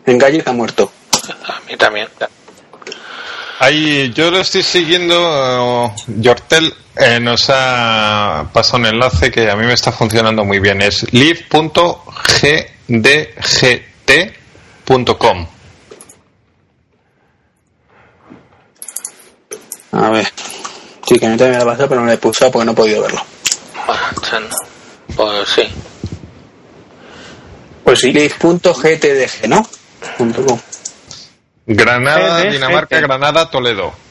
Engadget 0.06 0.48
ha 0.48 0.54
muerto. 0.54 0.92
A 1.46 1.60
mí 1.70 1.76
también. 1.78 2.08
Ahí, 3.60 4.12
yo 4.14 4.32
lo 4.32 4.40
estoy 4.40 4.64
siguiendo. 4.64 5.16
eh, 5.16 5.92
Yortel 6.20 6.74
eh, 7.00 7.20
nos 7.20 7.50
ha 7.50 8.50
pasado 8.52 8.80
un 8.80 8.88
enlace 8.88 9.32
que 9.32 9.50
a 9.50 9.56
mí 9.56 9.66
me 9.66 9.74
está 9.74 9.92
funcionando 9.92 10.44
muy 10.44 10.60
bien. 10.60 10.82
Es 10.82 11.12
live.gdgt.com. 11.14 11.78
A 19.92 20.10
ver. 20.10 20.28
Sí, 21.08 21.18
que 21.18 21.26
a 21.26 21.30
mí 21.30 21.38
también 21.38 21.52
me 21.52 21.58
la 21.58 21.64
ha 21.64 21.66
pasado, 21.74 21.90
pero 21.90 22.02
no 22.02 22.08
la 22.08 22.14
he 22.14 22.18
pulsado 22.18 22.52
porque 22.52 22.66
no 22.66 22.74
he 22.74 22.76
podido 22.76 23.02
verlo. 23.02 23.22
Pues 25.16 25.50
sí. 25.50 25.64
Pues 27.84 28.00
sí. 28.00 28.14
Live.gtdg, 28.14 29.48
¿no? 29.48 29.68
Punto 30.18 30.46
com. 30.46 30.60
Granada. 31.66 32.42
Dinamarca, 32.42 33.00
Granada, 33.00 33.50
Toledo. 33.50 34.09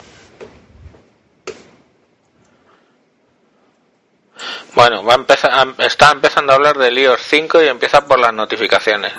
Bueno, 4.75 5.03
va 5.03 5.13
a 5.13 5.17
empezar, 5.17 5.51
a- 5.51 5.85
está 5.85 6.11
empezando 6.11 6.51
a 6.51 6.55
hablar 6.55 6.77
de 6.77 6.89
iOS 6.93 7.21
5 7.27 7.61
y 7.63 7.67
empieza 7.67 8.05
por 8.05 8.19
las 8.19 8.33
notificaciones 8.33 9.13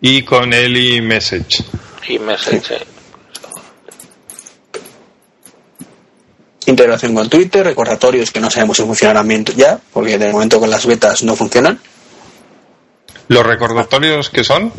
Y 0.00 0.22
con 0.22 0.52
el 0.52 0.76
iMessage. 0.76 1.64
y 2.08 2.18
message. 2.18 2.74
eh. 2.76 2.86
Integración 6.66 7.14
con 7.14 7.28
Twitter, 7.28 7.64
recordatorios 7.66 8.30
que 8.30 8.40
no 8.40 8.50
sabemos 8.50 8.76
si 8.78 8.84
funcionarán 8.84 9.28
bien 9.28 9.44
ya, 9.44 9.78
porque 9.92 10.16
de 10.18 10.32
momento 10.32 10.58
con 10.58 10.70
las 10.70 10.86
betas 10.86 11.22
no 11.22 11.36
funcionan. 11.36 11.78
Los 13.28 13.44
recordatorios 13.44 14.30
que 14.30 14.44
son. 14.44 14.72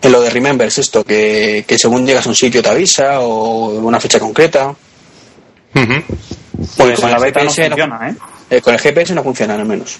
En 0.00 0.12
lo 0.12 0.20
de 0.22 0.30
Remembers, 0.30 0.78
esto, 0.78 1.04
que, 1.04 1.64
que 1.66 1.78
según 1.78 2.06
llegas 2.06 2.26
a 2.26 2.28
un 2.30 2.34
sitio 2.34 2.62
te 2.62 2.68
avisa 2.70 3.20
o 3.20 3.68
una 3.70 4.00
fecha 4.00 4.18
concreta. 4.20 4.74
Pues 6.76 7.00
con 7.00 7.10
la 7.10 7.16
el 7.16 7.22
beta 7.22 7.40
no- 7.44 7.50
funciona, 7.50 8.08
¿eh? 8.10 8.14
Eh, 8.50 8.60
con 8.60 8.74
el 8.74 8.80
GPS 8.80 9.14
no 9.14 9.22
funcionan 9.22 9.60
al 9.60 9.66
menos. 9.66 9.98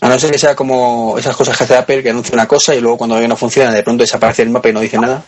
A 0.00 0.08
no 0.08 0.18
ser 0.18 0.32
que 0.32 0.38
sea 0.38 0.56
como 0.56 1.16
esas 1.16 1.36
cosas 1.36 1.56
que 1.56 1.62
hace 1.62 1.76
Apple 1.76 2.02
que 2.02 2.10
anuncia 2.10 2.34
una 2.34 2.48
cosa 2.48 2.74
y 2.74 2.80
luego 2.80 2.98
cuando 2.98 3.20
no 3.20 3.36
funciona 3.36 3.70
de 3.70 3.84
pronto 3.84 4.02
desaparece 4.02 4.42
el 4.42 4.50
mapa 4.50 4.68
y 4.68 4.72
no 4.72 4.80
dice 4.80 4.98
nada. 4.98 5.22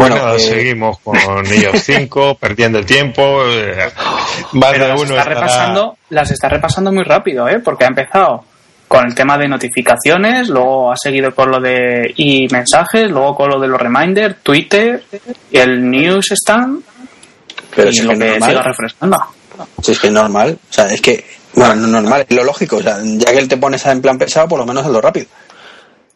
Bueno, 0.00 0.16
Bueno, 0.16 0.34
eh, 0.34 0.40
seguimos 0.40 0.98
con 1.00 1.16
iOS 1.46 1.82
5, 1.82 2.34
perdiendo 2.40 2.78
el 2.78 2.86
tiempo. 2.86 3.42
eh, 3.46 3.76
más 4.52 4.70
Pero 4.72 4.84
de 4.84 4.90
las 4.92 5.00
uno 5.02 5.10
está, 5.10 5.20
estará- 5.22 5.34
repasando, 5.40 5.96
las 6.08 6.30
está 6.30 6.48
repasando 6.48 6.92
muy 6.92 7.04
rápido, 7.04 7.48
¿eh? 7.48 7.58
Porque 7.60 7.84
ha 7.84 7.88
empezado 7.88 8.44
con 8.88 9.06
el 9.06 9.14
tema 9.14 9.36
de 9.38 9.46
notificaciones, 9.46 10.48
luego 10.48 10.90
ha 10.90 10.96
seguido 10.96 11.32
con 11.34 11.50
lo 11.50 11.60
de 11.60 12.12
y 12.16 12.48
mensajes, 12.50 13.08
luego 13.10 13.36
con 13.36 13.50
lo 13.50 13.60
de 13.60 13.68
los 13.68 13.80
reminders, 13.80 14.36
Twitter, 14.42 15.04
el 15.52 15.88
news 15.88 16.32
stand 16.32 16.82
pero 17.76 17.90
y 17.90 17.92
si 17.92 18.00
es 18.00 18.04
lo 18.06 18.12
que 18.14 18.18
que 18.18 18.26
es 18.28 18.34
siga 18.36 18.46
normal. 18.48 18.64
refrescando. 18.64 19.18
Si 19.82 19.92
es 19.92 19.98
que 20.00 20.06
es 20.08 20.12
normal. 20.12 20.58
O 20.68 20.72
sea, 20.72 20.86
es 20.86 21.00
que, 21.00 21.24
bueno, 21.54 21.74
no 21.76 21.84
es 21.86 21.92
normal, 22.02 22.26
es 22.28 22.36
lo 22.36 22.42
lógico. 22.42 22.78
O 22.78 22.82
sea, 22.82 22.96
ya 23.04 23.30
que 23.32 23.38
él 23.38 23.46
te 23.48 23.58
pones 23.58 23.84
en 23.86 24.00
plan 24.02 24.18
pesado, 24.18 24.48
por 24.48 24.58
lo 24.58 24.66
menos 24.66 24.84
hazlo 24.84 25.00
rápido. 25.00 25.26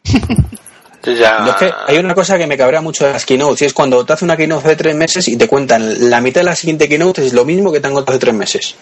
Ya. 1.07 1.45
Yo 1.45 1.51
es 1.51 1.57
que 1.57 1.73
hay 1.87 1.99
una 1.99 2.15
cosa 2.15 2.39
que 2.39 2.47
me 2.47 2.57
cabrea 2.57 2.81
mucho 2.81 3.07
de 3.07 3.13
las 3.13 3.25
keynotes 3.27 3.63
y 3.63 3.65
es 3.67 3.73
cuando 3.75 4.05
te 4.07 4.13
hace 4.13 4.25
una 4.25 4.37
keynote 4.37 4.69
de 4.69 4.77
tres 4.77 4.95
meses 4.95 5.29
y 5.29 5.37
te 5.37 5.47
cuentan 5.49 6.11
la 6.11 6.21
mitad 6.21 6.41
de 6.41 6.45
la 6.47 6.57
siguiente 6.57 6.89
keynote 6.89 7.27
es 7.27 7.33
lo 7.33 7.45
mismo 7.45 7.71
que 7.73 7.81
te 7.81 7.87
han 7.89 7.95
contado 7.95 8.13
hace 8.17 8.21
tres 8.21 8.35
meses. 8.35 8.75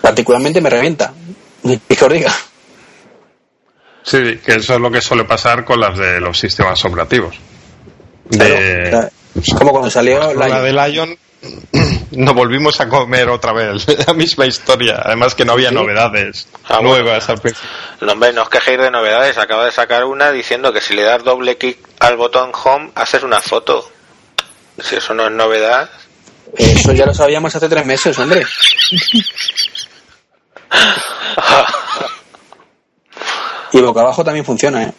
Particularmente 0.00 0.60
me 0.60 0.70
revienta. 0.70 1.12
Que 1.62 2.04
os 2.04 2.12
diga. 2.12 2.32
Sí, 4.02 4.38
que 4.44 4.52
eso 4.56 4.74
es 4.74 4.80
lo 4.80 4.90
que 4.90 5.00
suele 5.00 5.24
pasar 5.24 5.64
con 5.64 5.80
las 5.80 5.98
de 5.98 6.20
los 6.20 6.38
sistemas 6.38 6.84
operativos. 6.84 7.36
Claro, 8.30 8.54
De- 8.54 8.82
o 8.86 8.90
sea, 8.90 9.10
es 9.42 9.54
como 9.54 9.70
cuando 9.72 9.90
salió 9.90 10.32
la, 10.34 10.48
la 10.48 10.60
de 10.62 10.72
Lion 10.72 11.16
nos 12.12 12.34
volvimos 12.34 12.80
a 12.80 12.88
comer 12.88 13.28
otra 13.28 13.52
vez 13.52 13.86
la 14.06 14.14
misma 14.14 14.46
historia. 14.46 15.00
Además 15.04 15.34
que 15.34 15.44
no 15.44 15.52
había 15.52 15.68
¿Sí? 15.70 15.74
novedades 15.74 16.48
Ah, 16.68 16.78
bueno. 16.78 16.90
nuevas 16.90 17.28
al 17.28 17.38
principio. 17.38 17.68
No, 18.00 18.12
hombre, 18.12 18.32
no 18.32 18.42
os 18.42 18.48
quejéis 18.48 18.78
de 18.80 18.90
novedades. 18.90 19.38
Acaba 19.38 19.64
de 19.64 19.72
sacar 19.72 20.04
una 20.04 20.32
diciendo 20.32 20.72
que 20.72 20.80
si 20.80 20.94
le 20.94 21.02
das 21.02 21.22
doble 21.24 21.56
clic 21.58 21.78
al 22.00 22.16
botón 22.16 22.52
home, 22.64 22.90
haces 22.94 23.22
una 23.22 23.40
foto. 23.40 23.90
Si 24.82 24.96
eso 24.96 25.14
no 25.14 25.26
es 25.26 25.32
novedad. 25.32 25.88
Eso 26.56 26.92
ya 26.92 27.06
lo 27.06 27.14
sabíamos 27.14 27.54
hace 27.54 27.68
tres 27.68 27.84
meses, 27.86 28.18
hombre. 28.18 28.44
Y 33.72 33.80
boca 33.80 34.00
abajo 34.00 34.24
también 34.24 34.44
funciona, 34.44 34.84
¿eh? 34.84 34.92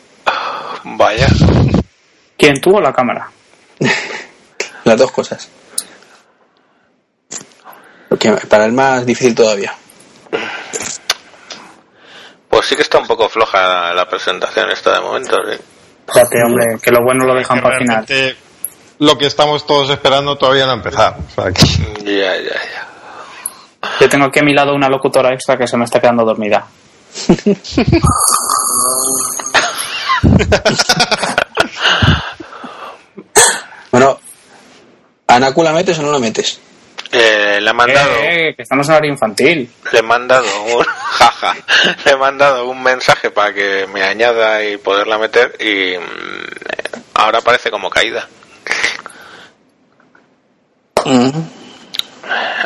Vaya. 0.83 1.27
¿Quién 2.37 2.59
tuvo 2.61 2.79
la 2.81 2.93
cámara? 2.93 3.29
Las 4.83 4.97
dos 4.97 5.11
cosas. 5.11 5.49
Porque 8.09 8.31
para 8.49 8.65
el 8.65 8.71
más 8.73 9.05
difícil 9.05 9.35
todavía. 9.35 9.73
Pues 12.49 12.65
sí 12.65 12.75
que 12.75 12.81
está 12.81 12.97
un 12.97 13.07
poco 13.07 13.27
floja 13.29 13.93
la 13.93 14.07
presentación 14.09 14.69
esta 14.71 14.93
de 14.93 15.01
momento. 15.01 15.35
sí. 15.51 15.57
Espérate, 16.07 16.37
hombre, 16.45 16.65
que 16.81 16.91
lo 16.91 17.03
bueno 17.03 17.25
lo 17.25 17.35
dejan 17.35 17.57
Que 17.57 17.61
para 17.63 17.75
el 17.77 17.81
final. 17.81 18.05
Lo 18.99 19.17
que 19.17 19.27
estamos 19.27 19.65
todos 19.67 19.89
esperando 19.89 20.37
todavía 20.37 20.65
no 20.65 20.71
ha 20.71 20.75
empezado. 20.75 21.17
O 21.27 21.29
sea, 21.41 21.51
que- 21.51 21.65
Ya, 22.03 22.35
ya, 22.37 22.53
ya. 22.53 22.87
Yo 23.99 24.09
tengo 24.09 24.25
aquí 24.25 24.39
a 24.39 24.43
mi 24.43 24.53
lado 24.53 24.73
una 24.73 24.87
locutora 24.89 25.33
extra 25.33 25.57
que 25.57 25.67
se 25.67 25.77
me 25.77 25.83
está 25.85 25.99
quedando 25.99 26.23
dormida. 26.25 26.65
Bueno, 33.91 34.19
¿a 35.27 35.39
Naku 35.39 35.63
la 35.63 35.73
metes 35.73 35.97
o 35.99 36.03
no 36.03 36.11
la 36.11 36.19
metes? 36.19 36.59
Eh, 37.11 37.59
le 37.61 37.69
he 37.69 37.73
mandado, 37.73 38.11
Eh, 38.21 38.53
que 38.55 38.63
estamos 38.63 38.87
en 38.87 38.93
horario 38.93 39.11
infantil. 39.11 39.71
le 39.91 39.99
he 39.99 40.01
mandado 40.01 40.45
un, 40.63 40.83
jaja, 41.11 41.55
le 42.05 42.11
he 42.11 42.15
mandado 42.17 42.67
un 42.67 42.83
mensaje 42.83 43.31
para 43.31 43.53
que 43.53 43.87
me 43.93 44.03
añada 44.03 44.63
y 44.63 44.77
poderla 44.77 45.17
meter 45.17 45.55
y 45.59 45.97
mm, 45.97 46.97
ahora 47.13 47.41
parece 47.41 47.71
como 47.71 47.89
caída. 47.89 48.27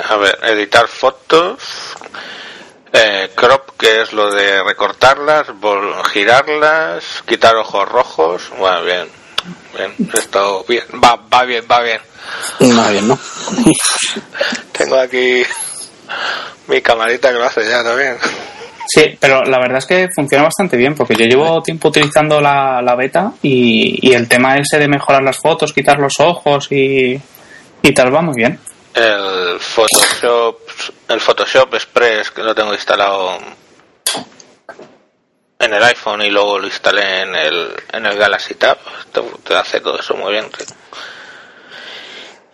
A 0.10 0.16
ver, 0.18 0.40
editar 0.44 0.88
fotos, 0.88 1.96
eh, 2.92 3.30
crop, 3.36 3.78
que 3.78 4.02
es 4.02 4.14
lo 4.14 4.32
de 4.32 4.64
recortarlas, 4.64 5.48
girarlas, 6.12 7.24
quitar 7.28 7.56
ojos 7.58 7.88
rojos. 7.88 8.50
Bueno, 8.58 8.82
bien, 8.84 9.08
bien, 9.76 10.10
esto 10.14 10.66
bien, 10.68 10.84
va, 11.04 11.20
va 11.34 11.44
bien, 11.44 11.64
va 11.70 11.82
bien. 11.82 12.00
No, 12.60 12.90
bien, 12.90 13.08
¿no? 13.08 13.20
Tengo 14.78 14.96
aquí 14.98 15.44
mi 16.68 16.82
camarita 16.82 17.32
que 17.32 17.38
lo 17.38 17.46
hace 17.46 17.68
ya 17.68 17.84
también. 17.84 18.18
Sí, 18.88 19.18
pero 19.20 19.44
la 19.44 19.60
verdad 19.60 19.78
es 19.78 19.86
que 19.86 20.10
funciona 20.14 20.44
bastante 20.44 20.76
bien 20.76 20.96
porque 20.96 21.16
yo 21.16 21.26
llevo 21.26 21.62
tiempo 21.62 21.90
utilizando 21.90 22.42
la, 22.42 22.82
la 22.82 22.96
beta 22.96 23.32
y, 23.42 24.10
y 24.10 24.14
el 24.14 24.28
tema 24.28 24.58
ese 24.58 24.80
de 24.80 24.88
mejorar 24.88 25.24
las 25.24 25.38
fotos, 25.38 25.72
quitar 25.72 26.00
los 26.00 26.20
ojos 26.20 26.68
y, 26.72 27.20
y 27.82 27.94
tal 27.94 28.14
va 28.14 28.22
muy 28.22 28.36
bien. 28.36 28.60
El 28.94 29.60
Photoshop, 29.60 30.58
el 31.08 31.22
Photoshop 31.22 31.74
Express 31.74 32.32
que 32.32 32.44
lo 32.44 32.54
tengo 32.54 32.74
instalado 32.74 33.38
en 35.62 35.74
el 35.74 35.84
iPhone 35.84 36.22
y 36.24 36.30
luego 36.30 36.60
lo 36.60 36.68
instalé 36.68 37.22
en 37.22 37.36
el, 37.36 37.68
en 37.94 38.06
el 38.06 38.18
Galaxy 38.18 38.56
Tab. 38.56 38.78
Te, 39.12 39.22
te 39.44 39.56
hace 39.56 39.80
todo 39.80 40.00
eso 40.00 40.16
muy 40.16 40.32
bien. 40.34 40.46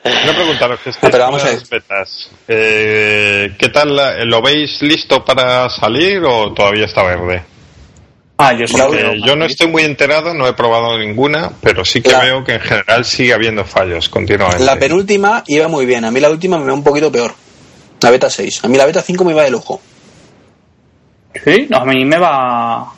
Quiero 0.03 0.33
preguntaros 0.35 0.79
que 0.79 0.91
Pero 1.01 1.17
vamos 1.19 1.43
a 1.43 1.49
betas. 1.69 2.29
Eh, 2.47 3.55
¿Qué 3.59 3.69
tal? 3.69 3.95
la- 3.95 4.23
¿Lo 4.23 4.41
veis 4.41 4.81
listo 4.81 5.23
para 5.25 5.69
salir 5.69 6.23
o 6.23 6.53
todavía 6.53 6.85
está 6.85 7.03
verde? 7.03 7.43
Ah, 8.37 8.53
yo. 8.53 8.65
Eh, 8.93 9.19
yo 9.25 9.35
no 9.35 9.45
estoy 9.45 9.67
muy 9.67 9.81
enterado, 9.83 10.33
no 10.33 10.47
he 10.47 10.53
probado 10.53 10.97
ninguna, 10.97 11.51
pero 11.61 11.83
sí 11.83 12.01
que 12.01 12.11
La- 12.11 12.19
veo 12.19 12.43
que 12.43 12.53
en 12.53 12.61
general 12.61 13.03
sigue 13.03 13.33
habiendo 13.33 13.65
fallos 13.65 14.07
continuamente. 14.09 14.63
La 14.63 14.77
penúltima 14.77 15.43
iba 15.47 15.67
muy 15.67 15.85
bien. 15.85 16.05
A 16.05 16.11
mí 16.11 16.19
la 16.19 16.29
última 16.29 16.57
me 16.57 16.67
va 16.67 16.73
un 16.73 16.83
poquito 16.83 17.11
peor. 17.11 17.33
La 18.01 18.11
beta 18.11 18.29
6. 18.29 18.63
A 18.63 18.67
mí 18.67 18.77
la 18.77 18.85
beta 18.85 19.01
5 19.01 19.25
me 19.25 19.31
iba 19.31 19.43
de 19.43 19.49
lujo. 19.49 19.81
Sí, 21.43 21.67
no, 21.69 21.77
a 21.79 21.85
mí 21.85 22.05
me 22.05 22.17
va. 22.17 22.93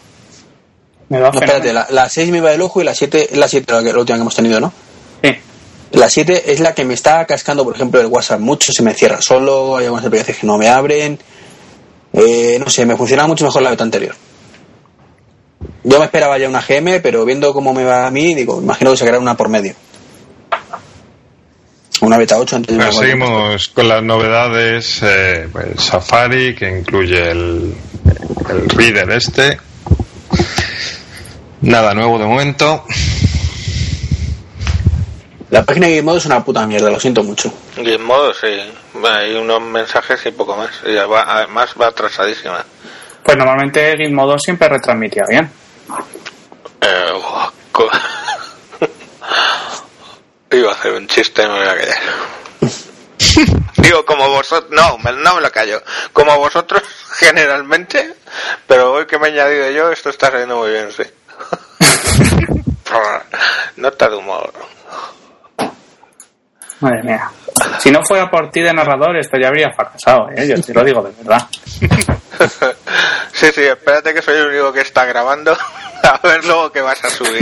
Me 1.09 1.19
va 1.19 1.31
No, 1.31 1.39
espérate, 1.39 1.73
la, 1.73 1.87
la 1.89 2.07
6 2.09 2.29
me 2.31 2.37
iba 2.37 2.51
de 2.51 2.57
lujo 2.57 2.81
y 2.81 2.83
la 2.83 2.93
7 2.95 3.29
es 3.31 3.37
la 3.37 3.47
7 3.47 3.73
la, 3.73 3.83
que- 3.83 3.93
la 3.93 3.99
última 3.99 4.17
que 4.17 4.21
hemos 4.21 4.35
tenido, 4.35 4.59
¿no? 4.59 4.71
Sí. 5.23 5.31
La 5.91 6.07
7 6.09 6.51
es 6.53 6.59
la 6.59 6.73
que 6.75 6.85
me 6.85 6.93
está 6.93 7.25
cascando, 7.25 7.63
por 7.63 7.75
ejemplo, 7.75 7.99
el 7.99 8.07
WhatsApp 8.07 8.39
mucho, 8.39 8.71
se 8.71 8.83
me 8.83 8.93
cierra 8.93 9.21
solo, 9.21 9.77
hay 9.77 9.85
algunas 9.85 10.05
aplicaciones 10.05 10.39
que 10.41 10.47
no 10.47 10.57
me 10.57 10.67
abren. 10.69 11.17
Eh, 12.13 12.57
no 12.59 12.69
sé, 12.69 12.85
me 12.85 12.95
funcionaba 12.95 13.27
mucho 13.27 13.45
mejor 13.45 13.61
la 13.63 13.71
beta 13.71 13.83
anterior. 13.83 14.15
Yo 15.83 15.97
me 15.99 16.05
esperaba 16.05 16.37
ya 16.37 16.47
una 16.47 16.61
GM, 16.61 16.99
pero 17.01 17.25
viendo 17.25 17.53
cómo 17.53 17.73
me 17.73 17.83
va 17.83 18.05
a 18.07 18.11
mí, 18.11 18.33
digo, 18.35 18.61
imagino 18.61 18.91
que 18.91 18.97
sacará 18.97 19.17
una 19.19 19.35
por 19.35 19.49
medio. 19.49 19.73
Una 22.01 22.17
beta 22.17 22.37
8 22.37 22.55
antes 22.55 22.77
de 22.77 22.91
seguimos 22.93 23.67
con 23.69 23.87
las 23.89 24.01
novedades. 24.03 24.99
eh, 25.03 25.47
pues, 25.51 25.81
Safari, 25.83 26.55
que 26.55 26.69
incluye 26.79 27.31
el, 27.31 27.73
el 28.49 28.69
reader 28.69 29.09
este. 29.11 29.57
Nada 31.61 31.93
nuevo 31.93 32.17
de 32.17 32.25
momento. 32.25 32.85
La 35.49 35.63
página 35.63 35.87
de 35.87 35.93
Gizmodo 35.95 36.17
es 36.17 36.25
una 36.25 36.43
puta 36.45 36.65
mierda, 36.67 36.89
lo 36.91 36.99
siento 36.99 37.23
mucho. 37.23 37.51
Gizmodo, 37.75 38.33
sí. 38.33 38.47
Hay 39.03 39.33
unos 39.35 39.61
mensajes 39.61 40.23
y 40.25 40.31
poco 40.31 40.55
más. 40.55 40.69
Y 40.85 40.93
va- 40.95 41.25
además 41.27 41.71
va 41.79 41.87
atrasadísima. 41.87 42.63
Pues 43.23 43.35
normalmente 43.37 43.97
Gizmodo 43.97 44.37
siempre 44.39 44.69
retransmitía 44.69 45.23
bien. 45.27 45.49
Eh, 46.81 47.11
Iba 50.51 50.71
a 50.71 50.73
hacer 50.73 50.93
un 50.93 51.07
chiste, 51.07 51.45
no 51.47 51.53
me 51.53 51.59
voy 51.59 51.67
a 51.67 51.75
callar. 51.77 51.97
Digo, 53.77 54.05
como 54.05 54.27
vosotros, 54.29 54.71
no, 54.71 54.97
me- 54.99 55.11
no 55.13 55.35
me 55.35 55.41
lo 55.41 55.51
callo. 55.51 55.81
Como 56.13 56.37
vosotros 56.37 56.81
generalmente, 57.19 58.15
pero 58.67 58.93
hoy 58.93 59.05
que 59.07 59.17
me 59.19 59.27
he 59.27 59.31
añadido 59.31 59.69
yo, 59.71 59.91
esto 59.91 60.09
está 60.09 60.31
saliendo 60.31 60.57
muy 60.57 60.71
bien, 60.71 60.89
sí. 60.91 61.03
Nota 63.77 64.09
de 64.09 64.15
humor. 64.15 64.51
Madre 66.79 67.03
mía. 67.03 67.29
Si 67.79 67.91
no 67.91 68.01
fuera 68.03 68.29
por 68.29 68.49
ti 68.51 68.61
de 68.61 68.73
narrador, 68.73 69.17
esto 69.17 69.37
ya 69.41 69.49
habría 69.49 69.71
fracasado, 69.71 70.29
¿eh? 70.35 70.47
Yo 70.47 70.61
te 70.61 70.73
lo 70.73 70.83
digo 70.83 71.03
de 71.03 71.11
verdad. 71.23 71.47
Sí, 73.33 73.47
sí, 73.53 73.63
espérate 73.63 74.13
que 74.13 74.21
soy 74.21 74.35
el 74.35 74.47
único 74.47 74.73
que 74.73 74.81
está 74.81 75.05
grabando. 75.05 75.55
A 76.03 76.27
ver 76.27 76.43
luego 76.45 76.71
que 76.71 76.81
vas 76.81 77.03
a 77.03 77.09
subir. 77.09 77.41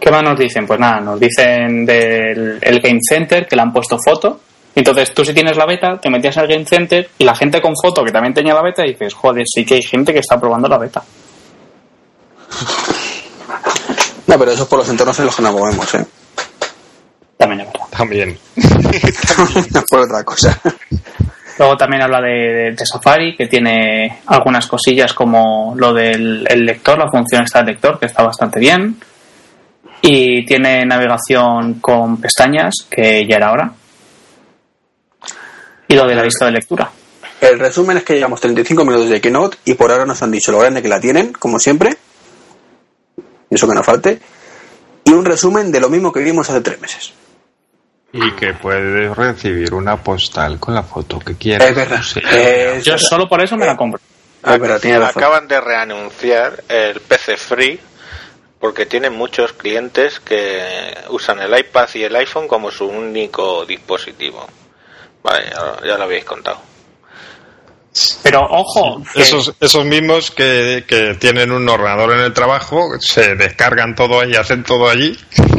¿Qué 0.00 0.10
más 0.10 0.22
nos 0.22 0.38
dicen? 0.38 0.66
Pues 0.66 0.80
nada, 0.80 1.00
nos 1.00 1.20
dicen 1.20 1.84
del 1.84 2.58
el 2.60 2.80
Game 2.80 3.00
Center 3.00 3.46
que 3.46 3.56
le 3.56 3.62
han 3.62 3.72
puesto 3.72 3.98
foto 3.98 4.40
Entonces 4.74 5.12
tú 5.12 5.24
si 5.24 5.34
tienes 5.34 5.56
la 5.56 5.66
beta, 5.66 5.98
te 6.00 6.08
metías 6.10 6.36
al 6.38 6.46
Game 6.46 6.64
Center 6.64 7.10
y 7.18 7.24
la 7.24 7.34
gente 7.34 7.60
con 7.60 7.72
foto 7.82 8.04
que 8.04 8.12
también 8.12 8.32
tenía 8.34 8.54
la 8.54 8.62
beta 8.62 8.84
y 8.86 8.90
dices, 8.92 9.12
joder, 9.14 9.44
sí 9.46 9.64
que 9.64 9.74
hay 9.74 9.82
gente 9.82 10.12
que 10.12 10.20
está 10.20 10.38
probando 10.38 10.68
la 10.68 10.78
beta. 10.78 11.02
No, 14.26 14.38
pero 14.38 14.52
eso 14.52 14.62
es 14.64 14.68
por 14.68 14.78
los 14.80 14.88
entornos 14.88 15.18
en 15.18 15.26
los 15.26 15.36
que 15.36 15.42
nos 15.42 15.52
movemos, 15.52 15.94
¿eh? 15.94 16.04
También 17.36 17.60
es 17.62 17.66
verdad. 17.68 17.86
También. 17.90 18.38
No 19.74 19.82
por 19.90 20.00
otra 20.00 20.22
cosa. 20.24 20.60
Luego 21.58 21.76
también 21.76 22.02
habla 22.02 22.20
de, 22.20 22.28
de- 22.30 22.72
de 22.72 22.86
Safari, 22.86 23.36
que 23.36 23.46
tiene 23.46 24.20
algunas 24.26 24.66
cosillas 24.66 25.12
como 25.14 25.74
lo 25.76 25.92
del 25.92 26.46
el 26.48 26.64
lector, 26.64 26.98
la 26.98 27.10
función 27.10 27.42
está 27.44 27.60
del 27.60 27.74
lector, 27.74 27.98
que 27.98 28.06
está 28.06 28.22
bastante 28.22 28.60
bien. 28.60 28.96
Y 30.02 30.44
tiene 30.44 30.84
navegación 30.84 31.74
con 31.80 32.20
pestañas, 32.20 32.74
que 32.88 33.26
ya 33.28 33.36
era 33.36 33.50
hora. 33.52 33.72
Y 35.88 35.94
lo 35.94 36.06
de 36.06 36.14
la 36.14 36.22
lista 36.22 36.44
de 36.46 36.52
lectura. 36.52 36.90
El 37.40 37.58
resumen 37.58 37.96
es 37.98 38.04
que 38.04 38.14
llevamos 38.14 38.40
35 38.40 38.84
minutos 38.84 39.08
de 39.08 39.20
Keynote 39.20 39.58
y 39.64 39.74
por 39.74 39.90
ahora 39.90 40.04
nos 40.04 40.22
han 40.22 40.30
dicho 40.30 40.52
lo 40.52 40.58
grande 40.58 40.82
que 40.82 40.88
la 40.88 41.00
tienen, 41.00 41.32
como 41.32 41.58
siempre. 41.58 41.96
Eso 43.48 43.66
que 43.68 43.74
no 43.74 43.82
falte. 43.82 44.20
Y 45.04 45.12
un 45.12 45.24
resumen 45.24 45.72
de 45.72 45.80
lo 45.80 45.88
mismo 45.88 46.12
que 46.12 46.20
vimos 46.20 46.50
hace 46.50 46.60
tres 46.60 46.80
meses. 46.80 47.12
Y 48.12 48.32
que 48.32 48.54
puedes 48.54 49.16
recibir 49.16 49.72
una 49.74 50.02
postal 50.02 50.58
con 50.58 50.74
la 50.74 50.82
foto 50.82 51.18
que 51.20 51.36
quieras. 51.36 51.68
Es 51.68 51.74
verdad. 51.74 52.02
Sí. 52.02 52.20
Es 52.24 52.84
Yo 52.84 52.92
verdad. 52.92 53.06
solo 53.06 53.28
por 53.28 53.40
eso 53.42 53.56
me 53.56 53.66
la 53.66 53.76
compro. 53.76 54.00
Tiene 54.80 54.98
razón. 54.98 55.22
Acaban 55.22 55.48
de 55.48 55.60
reanunciar 55.60 56.62
el 56.68 57.00
PC 57.00 57.36
Free 57.36 57.80
porque 58.58 58.86
tienen 58.86 59.12
muchos 59.14 59.52
clientes 59.52 60.20
que 60.20 60.94
usan 61.10 61.38
el 61.40 61.56
iPad 61.58 61.88
y 61.94 62.02
el 62.02 62.16
iPhone 62.16 62.48
como 62.48 62.70
su 62.70 62.86
único 62.86 63.64
dispositivo. 63.64 64.46
Vale, 65.28 65.50
ya, 65.50 65.86
ya 65.86 65.96
lo 65.98 66.04
habéis 66.04 66.24
contado. 66.24 66.58
Pero 68.22 68.42
ojo, 68.42 69.02
que- 69.12 69.22
Esos, 69.22 69.52
esos 69.60 69.84
mismos 69.84 70.30
que, 70.30 70.84
que 70.86 71.14
tienen 71.14 71.50
un 71.52 71.68
ordenador 71.68 72.12
en 72.12 72.20
el 72.20 72.32
trabajo, 72.32 72.98
se 73.00 73.34
descargan 73.34 73.94
todo 73.94 74.24
y 74.24 74.36
hacen 74.36 74.64
todo 74.64 74.88
allí. 74.88 75.18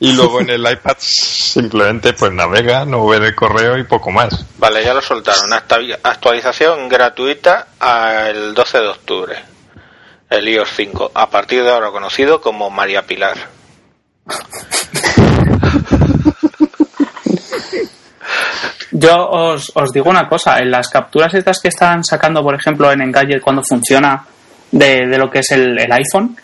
Y 0.00 0.12
luego 0.12 0.40
en 0.40 0.48
el 0.50 0.60
iPad 0.70 0.96
simplemente 0.98 2.12
pues 2.14 2.32
navegan 2.32 2.92
o 2.94 3.06
ven 3.06 3.22
el 3.22 3.34
correo 3.34 3.78
y 3.78 3.84
poco 3.84 4.10
más. 4.10 4.44
Vale, 4.58 4.82
ya 4.82 4.92
lo 4.94 5.00
soltaron. 5.02 5.52
Actualización 5.52 6.88
gratuita 6.88 7.68
al 7.78 8.54
12 8.54 8.78
de 8.78 8.88
octubre. 8.88 9.36
El 10.28 10.48
iOS 10.48 10.70
5. 10.76 11.12
A 11.14 11.30
partir 11.30 11.62
de 11.62 11.70
ahora 11.70 11.90
conocido 11.92 12.40
como 12.40 12.68
María 12.70 13.06
Pilar. 13.06 13.36
Yo 18.92 19.28
os, 19.28 19.72
os 19.74 19.92
digo 19.92 20.08
una 20.10 20.28
cosa, 20.28 20.58
en 20.58 20.70
las 20.70 20.88
capturas 20.88 21.34
estas 21.34 21.58
que 21.60 21.68
están 21.68 22.04
sacando, 22.04 22.42
por 22.42 22.54
ejemplo, 22.54 22.90
en 22.92 23.00
Engadget 23.02 23.40
cuando 23.42 23.62
funciona 23.62 24.24
de, 24.70 25.06
de 25.06 25.18
lo 25.18 25.28
que 25.30 25.40
es 25.40 25.50
el, 25.50 25.78
el 25.78 25.92
iPhone, 25.92 26.36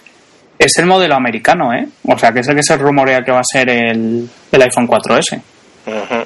es 0.59 0.73
el 0.79 0.87
modelo 0.87 1.15
americano, 1.15 1.73
¿eh? 1.73 1.87
O 2.05 2.19
sea, 2.19 2.33
que 2.33 2.41
es 2.41 2.49
el 2.49 2.57
que 2.57 2.63
se 2.63 2.77
rumorea 2.77 3.23
que 3.25 3.33
va 3.33 3.41
a 3.41 3.45
ser 3.45 3.69
el, 3.71 4.29
el 4.51 4.63
iPhone 4.63 4.87
4S. 4.89 5.41
Ujú. 5.87 6.25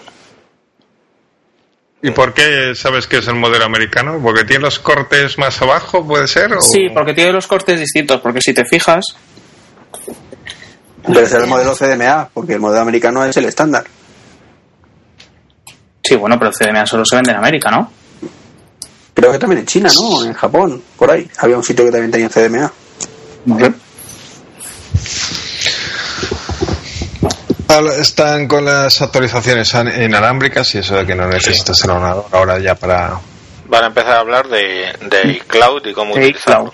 ¿Y 2.02 2.10
por 2.10 2.34
qué 2.34 2.74
sabes 2.74 3.06
que 3.06 3.18
es 3.18 3.28
el 3.28 3.34
modelo 3.36 3.64
americano? 3.64 4.20
¿Porque 4.22 4.44
tiene 4.44 4.64
los 4.64 4.78
cortes 4.78 5.38
más 5.38 5.60
abajo, 5.62 6.06
puede 6.06 6.28
ser? 6.28 6.52
o- 6.52 6.60
Sí, 6.60 6.88
porque 6.94 7.14
tiene 7.14 7.32
los 7.32 7.46
cortes 7.46 7.78
distintos, 7.80 8.20
porque 8.20 8.40
si 8.40 8.52
te 8.54 8.64
fijas, 8.64 9.04
Pero 11.06 11.26
será 11.26 11.44
el 11.44 11.50
modelo 11.50 11.74
CDMA, 11.74 12.28
porque 12.32 12.54
el 12.54 12.60
modelo 12.60 12.82
americano 12.82 13.24
es 13.24 13.36
el 13.36 13.46
estándar. 13.46 13.84
Sí, 16.06 16.16
bueno, 16.16 16.38
pero 16.38 16.50
el 16.50 16.56
CDMA 16.56 16.86
solo 16.86 17.04
se 17.04 17.16
vende 17.16 17.30
en 17.32 17.38
América, 17.38 17.70
¿no? 17.70 17.90
Creo 19.14 19.32
que 19.32 19.38
también 19.38 19.60
en 19.60 19.66
China, 19.66 19.90
¿no? 19.94 20.24
En 20.24 20.34
Japón, 20.34 20.82
por 20.96 21.10
ahí. 21.10 21.28
Había 21.38 21.56
un 21.56 21.64
sitio 21.64 21.84
que 21.86 21.90
también 21.90 22.10
tenía 22.10 22.28
CDMA. 22.28 22.70
Ahora 27.68 27.94
Están 27.96 28.46
con 28.46 28.64
las 28.64 29.00
actualizaciones 29.02 29.72
inalámbricas 29.74 30.74
y 30.74 30.78
eso 30.78 30.96
de 30.96 31.06
que 31.06 31.14
no 31.14 31.26
necesitas 31.26 31.82
el 31.84 31.90
ordenador 31.90 32.26
ahora 32.32 32.58
ya 32.58 32.74
para... 32.74 33.18
Van 33.68 33.84
a 33.84 33.86
empezar 33.88 34.12
a 34.12 34.20
hablar 34.20 34.48
de, 34.48 34.92
de 35.10 35.32
iCloud 35.32 35.86
y 35.86 35.92
cómo 35.92 36.14
De 36.14 36.20
utilizarlo. 36.20 36.72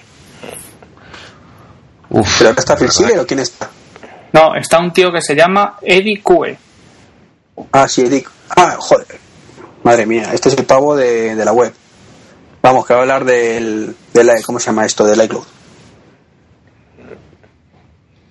Uf, 2.11 2.39
¿Pero 2.39 2.51
está. 2.51 2.76
Schiller 2.76 3.20
o 3.20 3.26
quién 3.26 3.41
está? 3.41 3.70
No, 4.33 4.55
está 4.55 4.78
un 4.78 4.93
tío 4.93 5.11
que 5.11 5.22
se 5.22 5.35
llama 5.35 5.78
Eddie 5.80 6.20
Cue. 6.22 6.59
Ah, 7.72 7.89
sí, 7.89 8.03
Eric. 8.03 8.30
Ah, 8.57 8.76
joder. 8.78 9.22
Madre 9.83 10.07
mía, 10.07 10.30
este 10.33 10.49
es 10.49 10.57
el 10.57 10.64
pavo 10.64 10.95
de, 10.97 11.35
de 11.35 11.45
la 11.45 11.53
web. 11.53 11.72
Vamos, 12.62 12.87
que 12.87 12.93
va 12.95 13.01
a 13.01 13.03
hablar 13.03 13.24
del, 13.24 13.97
de 14.14 14.24
la, 14.24 14.41
¿cómo 14.43 14.61
se 14.61 14.66
llama 14.66 14.87
esto? 14.87 15.05
Del 15.05 15.22
iCloud. 15.24 15.45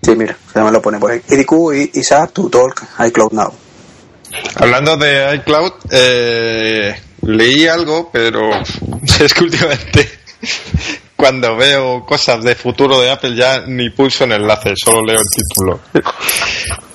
Sí, 0.02 0.16
mira, 0.16 0.36
se 0.52 0.62
me 0.62 0.72
lo 0.72 0.82
pone 0.82 0.97
por 0.97 1.12
ahí. 1.12 1.22
EDQ 1.28 1.93
is 1.93 2.12
up 2.12 2.32
to 2.32 2.49
talk 2.49 2.82
iCloud 3.06 3.34
now. 3.34 3.54
Hablando 4.56 4.95
de 4.95 5.36
iCloud, 5.36 5.74
eh, 5.91 6.95
leí 7.24 7.68
algo, 7.68 8.10
pero 8.12 8.49
es 9.20 9.34
que 9.34 9.43
últimamente 9.43 10.10
cuando 11.18 11.56
veo 11.58 12.06
cosas 12.06 12.41
de 12.43 12.56
futuro 12.56 12.99
de 13.02 13.12
Apple 13.12 13.36
ya 13.36 13.62
ni 13.68 13.89
pulso 13.89 14.24
en 14.24 14.32
enlace, 14.32 14.74
solo 14.76 15.06
leo 15.06 15.20
el 15.20 15.26
título. 15.36 15.80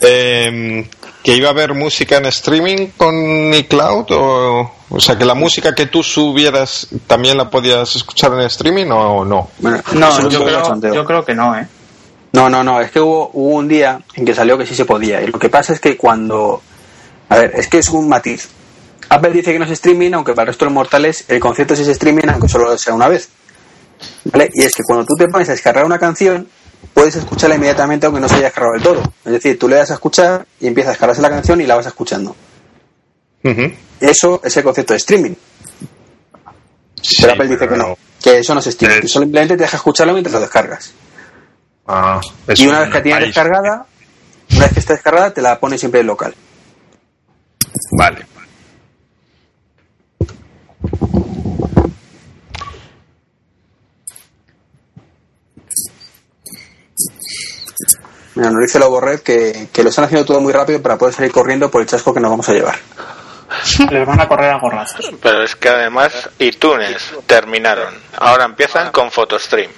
Eh, 0.00 0.88
que 1.26 1.34
iba 1.34 1.48
a 1.48 1.50
haber 1.50 1.74
música 1.74 2.18
en 2.18 2.26
streaming 2.26 2.90
con 2.96 3.52
iCloud 3.52 4.06
o, 4.12 4.70
o 4.88 5.00
sea 5.00 5.18
que 5.18 5.24
la 5.24 5.34
música 5.34 5.74
que 5.74 5.86
tú 5.86 6.04
subieras 6.04 6.86
también 7.08 7.36
la 7.36 7.50
podías 7.50 7.96
escuchar 7.96 8.32
en 8.34 8.42
streaming 8.42 8.86
o 8.92 9.24
no. 9.24 9.50
Bueno, 9.58 9.82
No, 9.94 10.28
yo 10.28 10.44
creo, 10.44 10.80
yo 10.94 11.04
creo 11.04 11.24
que 11.24 11.34
no, 11.34 11.58
¿eh? 11.58 11.66
No, 12.30 12.48
no, 12.48 12.62
no, 12.62 12.80
es 12.80 12.92
que 12.92 13.00
hubo, 13.00 13.32
hubo 13.32 13.56
un 13.56 13.66
día 13.66 14.00
en 14.14 14.24
que 14.24 14.36
salió 14.36 14.56
que 14.56 14.66
sí 14.66 14.76
se 14.76 14.84
podía. 14.84 15.20
Y 15.20 15.26
lo 15.26 15.40
que 15.40 15.48
pasa 15.48 15.72
es 15.72 15.80
que 15.80 15.96
cuando. 15.96 16.62
A 17.28 17.36
ver, 17.38 17.50
es 17.56 17.66
que 17.66 17.78
es 17.78 17.88
un 17.88 18.08
matiz. 18.08 18.48
Apple 19.08 19.32
dice 19.32 19.52
que 19.52 19.58
no 19.58 19.64
es 19.64 19.72
streaming, 19.72 20.12
aunque 20.12 20.32
para 20.32 20.42
el 20.44 20.48
resto 20.48 20.64
de 20.64 20.70
los 20.70 20.74
mortales 20.74 21.24
el 21.26 21.40
concepto 21.40 21.74
sí 21.74 21.82
es 21.82 21.88
streaming, 21.88 22.28
aunque 22.28 22.48
solo 22.48 22.78
sea 22.78 22.94
una 22.94 23.08
vez. 23.08 23.30
¿Vale? 24.26 24.48
Y 24.54 24.62
es 24.62 24.76
que 24.76 24.84
cuando 24.86 25.04
tú 25.04 25.14
te 25.18 25.26
pones 25.26 25.48
a 25.48 25.52
descargar 25.52 25.84
una 25.84 25.98
canción, 25.98 26.46
puedes 26.92 27.16
escucharla 27.16 27.56
inmediatamente 27.56 28.06
aunque 28.06 28.20
no 28.20 28.28
se 28.28 28.36
haya 28.36 28.44
descargado 28.44 28.74
del 28.74 28.82
todo. 28.82 29.02
Es 29.24 29.32
decir, 29.32 29.58
tú 29.58 29.68
le 29.68 29.76
das 29.76 29.90
a 29.90 29.94
escuchar 29.94 30.46
y 30.60 30.66
empieza 30.66 30.90
a 30.90 30.92
descargarse 30.92 31.22
la 31.22 31.30
canción 31.30 31.60
y 31.60 31.66
la 31.66 31.76
vas 31.76 31.86
escuchando. 31.86 32.34
Eso 34.00 34.40
es 34.44 34.56
el 34.56 34.64
concepto 34.64 34.92
de 34.92 34.96
streaming. 34.98 35.34
Sí, 37.00 37.16
Pero 37.20 37.34
Apple 37.34 37.48
dice 37.48 37.68
que 37.68 37.76
no, 37.76 37.96
que 38.22 38.38
eso 38.38 38.54
no 38.54 38.60
es 38.60 38.66
streaming, 38.66 39.00
que 39.02 39.08
simplemente 39.08 39.56
te 39.56 39.62
deja 39.62 39.76
escucharlo 39.76 40.12
mientras 40.12 40.32
lo 40.34 40.40
descargas. 40.40 40.92
Ah, 41.86 42.20
Y 42.56 42.66
una 42.66 42.78
un 42.78 42.84
vez 42.86 42.94
que 42.94 43.00
tienes 43.02 43.20
país. 43.22 43.34
descargada, 43.34 43.86
una 44.50 44.60
vez 44.64 44.72
que 44.72 44.80
está 44.80 44.94
descargada, 44.94 45.30
te 45.32 45.40
la 45.42 45.60
pones 45.60 45.78
siempre 45.78 46.00
en 46.00 46.06
local. 46.08 46.34
Vale. 47.96 48.26
Mira, 58.36 58.50
nos 58.50 58.60
dice 58.60 58.78
Lobo 58.78 59.00
Red 59.00 59.20
que, 59.20 59.68
que 59.72 59.82
lo 59.82 59.88
están 59.88 60.04
haciendo 60.04 60.26
todo 60.26 60.40
muy 60.40 60.52
rápido 60.52 60.80
para 60.82 60.96
poder 60.98 61.14
salir 61.14 61.32
corriendo 61.32 61.70
por 61.70 61.80
el 61.80 61.88
chasco 61.88 62.12
que 62.14 62.20
nos 62.20 62.30
vamos 62.30 62.48
a 62.48 62.52
llevar. 62.52 62.76
Les 63.90 64.06
van 64.06 64.20
a 64.20 64.28
correr 64.28 64.50
a 64.50 64.58
gorrazos. 64.58 65.10
Pero 65.22 65.42
es 65.42 65.56
que 65.56 65.68
además 65.68 66.28
iTunes 66.38 67.14
terminaron. 67.26 67.94
Ahora 68.18 68.44
empiezan 68.44 68.92
con 68.92 69.10
PhotoStream. 69.10 69.70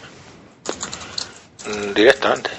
Mm, 1.67 1.95
Directamente. 1.95 2.51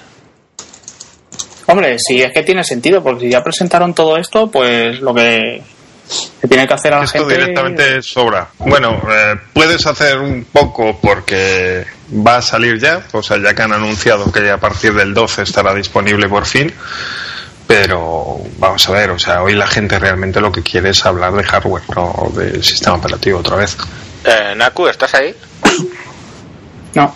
Hombre, 1.68 1.97
si 2.00 2.22
es 2.22 2.32
que 2.34 2.43
tiene 2.43 2.64
sentido, 2.64 3.04
porque 3.04 3.26
si 3.26 3.32
ya 3.32 3.43
presentaron 3.43 3.93
todo 3.93 4.18
esto, 4.18 4.50
pues 4.50 5.02
lo 5.02 5.14
que 5.14 5.62
se 6.10 6.47
tiene 6.47 6.68
que 6.68 6.74
hacer 6.74 6.93
a 6.93 6.99
la 6.99 7.05
Esto 7.05 7.20
gente... 7.20 7.36
directamente 7.36 8.01
sobra. 8.01 8.49
Bueno, 8.57 9.01
eh, 9.10 9.36
puedes 9.53 9.86
hacer 9.86 10.18
un 10.20 10.45
poco 10.51 10.99
porque 10.99 11.86
va 12.12 12.38
a 12.38 12.41
salir 12.41 12.80
ya, 12.80 13.03
o 13.12 13.22
sea, 13.22 13.38
ya 13.38 13.53
que 13.53 13.62
han 13.62 13.74
anunciado 13.74 14.32
que 14.32 14.49
a 14.49 14.57
partir 14.57 14.93
del 14.93 15.14
12 15.14 15.43
estará 15.43 15.74
disponible 15.74 16.28
por 16.28 16.45
fin, 16.45 16.74
pero 17.68 18.39
vamos 18.57 18.89
a 18.89 18.91
ver, 18.91 19.12
o 19.12 19.20
sea, 19.20 19.43
hoy 19.43 19.53
la 19.53 19.68
gente 19.68 19.99
realmente 19.99 20.41
lo 20.41 20.51
que 20.51 20.64
quiere 20.64 20.89
es 20.89 21.05
hablar 21.05 21.34
de 21.34 21.43
hardware, 21.43 21.84
no 21.95 22.32
del 22.36 22.64
sistema 22.64 22.97
operativo 22.97 23.39
otra 23.39 23.57
vez. 23.57 23.78
Eh, 24.24 24.53
Naku, 24.55 24.88
¿estás 24.88 25.14
ahí? 25.14 25.36
No, 26.95 27.16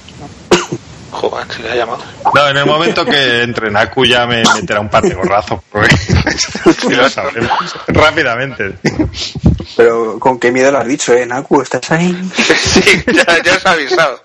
Le 1.62 1.72
ha 1.72 1.76
llamado. 1.76 2.04
No, 2.34 2.50
en 2.50 2.58
el 2.58 2.66
momento 2.66 3.06
que 3.06 3.44
entre 3.44 3.72
Naku 3.72 4.06
ya 4.06 4.26
me 4.26 4.44
meterá 4.56 4.82
un 4.82 4.90
par 4.90 5.04
de 5.04 5.14
gorrazos, 5.14 5.62
porque 5.72 5.96
sí 5.98 6.90
lo 6.90 7.10
sabremos 7.10 7.76
rápidamente. 7.88 8.74
Pero 9.78 10.20
con 10.20 10.38
qué 10.38 10.52
miedo 10.52 10.72
lo 10.72 10.80
has 10.80 10.88
dicho, 10.88 11.14
¿eh? 11.14 11.26
Naku, 11.26 11.62
¿estás 11.62 11.90
ahí? 11.92 12.14
sí, 12.36 13.04
ya, 13.08 13.42
ya 13.42 13.54
os 13.54 13.66
he 13.66 13.70
avisado. 13.70 14.24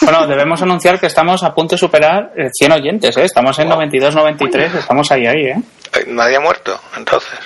bueno, 0.00 0.26
debemos 0.26 0.62
anunciar 0.62 0.98
que 0.98 1.06
estamos 1.06 1.42
a 1.42 1.54
punto 1.54 1.74
de 1.74 1.78
superar 1.78 2.32
eh, 2.34 2.48
100 2.50 2.72
oyentes, 2.72 3.16
¿eh? 3.18 3.24
Estamos 3.24 3.58
en 3.58 3.68
92, 3.68 4.14
93, 4.14 4.74
estamos 4.74 5.10
ahí, 5.12 5.26
ahí, 5.26 5.46
¿eh? 5.46 5.62
Eh, 5.92 6.04
Nadie 6.08 6.36
ha 6.36 6.40
muerto, 6.40 6.80
entonces. 6.96 7.38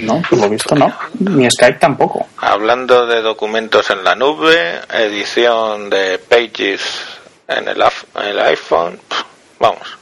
No, 0.00 0.22
por 0.28 0.38
lo 0.38 0.48
visto 0.48 0.74
no. 0.74 0.92
Ni 1.20 1.48
Skype 1.50 1.78
tampoco. 1.78 2.26
Hablando 2.38 3.06
de 3.06 3.20
documentos 3.20 3.90
en 3.90 4.02
la 4.02 4.14
nube, 4.14 4.80
edición 4.92 5.90
de 5.90 6.18
Pages 6.18 7.19
en 7.50 7.68
el, 7.68 7.80
en 7.82 8.26
el 8.26 8.38
iPhone, 8.40 8.98
vamos, 9.58 9.98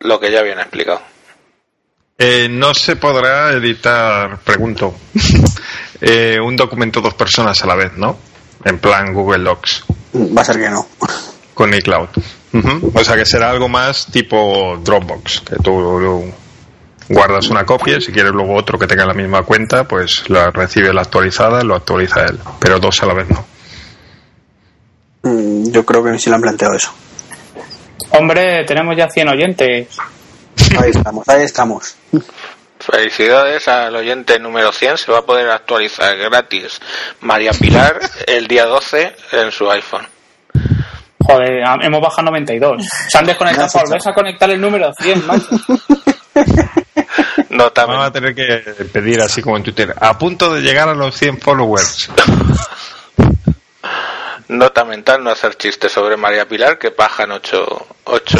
lo 0.00 0.20
que 0.20 0.30
ya 0.30 0.42
viene 0.42 0.62
explicado. 0.62 1.00
Eh, 2.18 2.48
no 2.50 2.74
se 2.74 2.96
podrá 2.96 3.52
editar, 3.52 4.38
pregunto, 4.38 4.94
eh, 6.00 6.38
un 6.40 6.56
documento 6.56 7.00
dos 7.00 7.14
personas 7.14 7.62
a 7.62 7.66
la 7.66 7.74
vez, 7.74 7.92
¿no? 7.96 8.18
En 8.64 8.78
plan 8.78 9.12
Google 9.12 9.42
Docs 9.44 9.84
Va 10.36 10.42
a 10.42 10.44
ser 10.44 10.56
que 10.58 10.70
no. 10.70 10.86
con 11.54 11.74
iCloud. 11.74 12.08
Ujú. 12.52 12.92
O 12.94 13.02
sea 13.04 13.16
que 13.16 13.26
será 13.26 13.50
algo 13.50 13.68
más 13.68 14.06
tipo 14.06 14.78
Dropbox, 14.82 15.40
que 15.40 15.56
tú 15.56 15.70
lo- 16.00 16.44
guardas 17.08 17.48
una 17.48 17.66
copia 17.66 17.98
y 17.98 18.00
si 18.00 18.12
quieres 18.12 18.32
luego 18.32 18.54
otro 18.54 18.78
que 18.78 18.86
tenga 18.86 19.04
la 19.04 19.12
misma 19.12 19.42
cuenta, 19.42 19.84
pues 19.86 20.30
la 20.30 20.50
recibe 20.50 20.94
la 20.94 21.02
actualizada, 21.02 21.62
lo 21.62 21.74
actualiza 21.74 22.24
él, 22.24 22.38
pero 22.60 22.78
dos 22.78 23.02
a 23.02 23.06
la 23.06 23.12
vez 23.14 23.28
no. 23.28 23.44
Yo 25.72 25.84
creo 25.84 26.02
que 26.04 26.18
sí 26.18 26.30
lo 26.30 26.36
han 26.36 26.42
planteado 26.42 26.74
eso. 26.74 26.92
Hombre, 28.10 28.64
tenemos 28.64 28.96
ya 28.96 29.08
100 29.08 29.28
oyentes. 29.28 29.88
Ahí 30.80 30.90
estamos, 30.90 31.28
ahí 31.28 31.42
estamos. 31.42 31.96
Felicidades 32.78 33.66
al 33.68 33.96
oyente 33.96 34.38
número 34.38 34.70
100, 34.72 34.98
se 34.98 35.10
va 35.12 35.18
a 35.18 35.22
poder 35.22 35.48
actualizar 35.50 36.16
gratis 36.18 36.80
María 37.20 37.52
Pilar 37.52 37.98
el 38.26 38.46
día 38.46 38.66
12 38.66 39.16
en 39.32 39.50
su 39.50 39.70
iPhone. 39.70 40.06
Joder, 41.20 41.64
ha- 41.64 41.78
hemos 41.80 42.00
bajado 42.02 42.24
92. 42.26 42.84
Se 43.08 43.16
han 43.18 43.24
desconectado 43.24 43.68
por 43.72 44.08
a 44.08 44.14
conectar 44.14 44.50
el 44.50 44.60
número 44.60 44.92
100, 45.00 45.26
macho. 45.26 45.48
Nota, 47.50 47.86
Vamos 47.86 48.06
a 48.06 48.12
tener 48.12 48.34
que 48.34 48.58
pedir 48.92 49.20
así 49.20 49.40
como 49.40 49.56
en 49.56 49.62
Twitter, 49.62 49.94
a 49.98 50.18
punto 50.18 50.52
de 50.52 50.60
llegar 50.60 50.88
a 50.88 50.94
los 50.94 51.16
100 51.16 51.40
followers. 51.40 52.10
Nota 54.48 54.84
mental, 54.84 55.22
no 55.24 55.30
hacer 55.30 55.56
chistes 55.56 55.92
sobre 55.92 56.16
María 56.16 56.46
Pilar 56.46 56.78
que 56.78 56.90
bajan 56.90 57.32
8, 57.32 57.86
8 58.04 58.38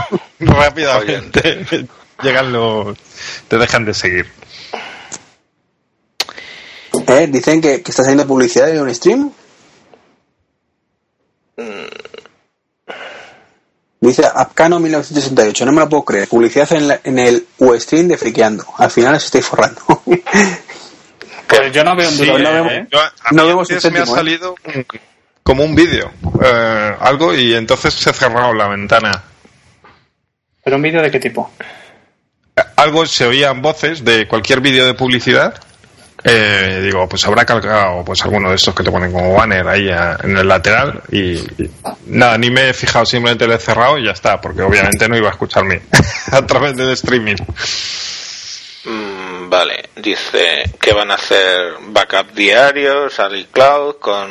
Rápidamente 0.40 1.86
llegan 2.22 2.52
los... 2.52 2.96
te 3.48 3.56
dejan 3.58 3.84
de 3.84 3.94
seguir. 3.94 4.30
Eh, 7.08 7.26
Dicen 7.30 7.60
que, 7.60 7.82
que 7.82 7.90
está 7.90 8.02
saliendo 8.02 8.26
publicidad 8.26 8.68
en 8.70 8.80
un 8.80 8.94
stream. 8.94 9.30
Dice 14.00 14.24
Apcano 14.26 14.78
1968, 14.78 15.64
no 15.66 15.72
me 15.72 15.80
lo 15.80 15.88
puedo 15.88 16.04
creer. 16.04 16.28
Publicidad 16.28 16.70
en, 16.74 16.88
la- 16.88 17.00
en 17.02 17.18
el 17.18 17.46
Ustream 17.58 18.08
de 18.08 18.16
Friqueando. 18.18 18.64
Al 18.76 18.90
final 18.90 19.14
os 19.14 19.24
estoy 19.24 19.42
forrando. 19.42 19.80
Pues 21.48 21.72
yo 21.72 21.82
no 21.82 21.96
veo 21.96 22.08
un 22.08 22.14
Sí, 22.14 22.26
duro, 22.26 22.38
no 22.38 22.50
¿eh? 22.50 22.52
vemos- 22.52 22.88
yo- 22.90 23.00
a 23.00 23.12
no 23.32 23.42
mí 23.42 23.48
vemos 23.48 23.68
un 23.70 23.76
antes 23.76 23.92
me 23.92 23.98
ha 24.00 24.04
céntimo, 24.06 24.54
¿eh? 24.64 24.86
Como 25.46 25.62
un 25.62 25.76
vídeo, 25.76 26.10
eh, 26.42 26.96
algo, 27.00 27.32
y 27.32 27.54
entonces 27.54 27.94
se 27.94 28.10
ha 28.10 28.12
cerrado 28.12 28.52
la 28.52 28.66
ventana. 28.66 29.22
¿Pero 30.64 30.74
un 30.76 30.82
vídeo 30.82 31.00
de 31.00 31.10
qué 31.12 31.20
tipo? 31.20 31.52
Algo 32.74 33.06
se 33.06 33.26
oían 33.26 33.62
voces 33.62 34.04
de 34.04 34.26
cualquier 34.26 34.60
vídeo 34.60 34.84
de 34.84 34.94
publicidad. 34.94 35.54
eh, 36.24 36.80
digo, 36.82 37.08
pues 37.08 37.24
habrá 37.26 37.44
cargado 37.44 38.04
pues 38.04 38.20
alguno 38.24 38.48
de 38.48 38.56
estos 38.56 38.74
que 38.74 38.82
te 38.82 38.90
ponen 38.90 39.12
como 39.12 39.34
banner 39.34 39.68
ahí 39.68 39.88
a- 39.88 40.16
en 40.24 40.36
el 40.36 40.48
lateral 40.48 41.00
y, 41.12 41.34
y 41.62 41.70
nada, 42.06 42.36
ni 42.38 42.50
me 42.50 42.70
he 42.70 42.74
fijado, 42.74 43.06
simplemente 43.06 43.46
le 43.46 43.54
he 43.54 43.58
cerrado 43.58 43.96
y 43.98 44.06
ya 44.06 44.10
está, 44.10 44.40
porque 44.40 44.62
obviamente 44.62 45.08
no 45.08 45.16
iba 45.16 45.28
a 45.28 45.32
escucharme 45.32 45.82
a 46.32 46.44
través 46.44 46.74
del 46.76 46.90
streaming. 46.90 47.36
Mm, 48.84 49.48
vale, 49.48 49.90
dice 49.96 50.64
que 50.80 50.92
van 50.92 51.10
a 51.12 51.14
hacer 51.14 51.74
backup 51.90 52.32
diarios 52.34 53.20
al 53.20 53.36
iCloud 53.36 53.96
con 54.00 54.28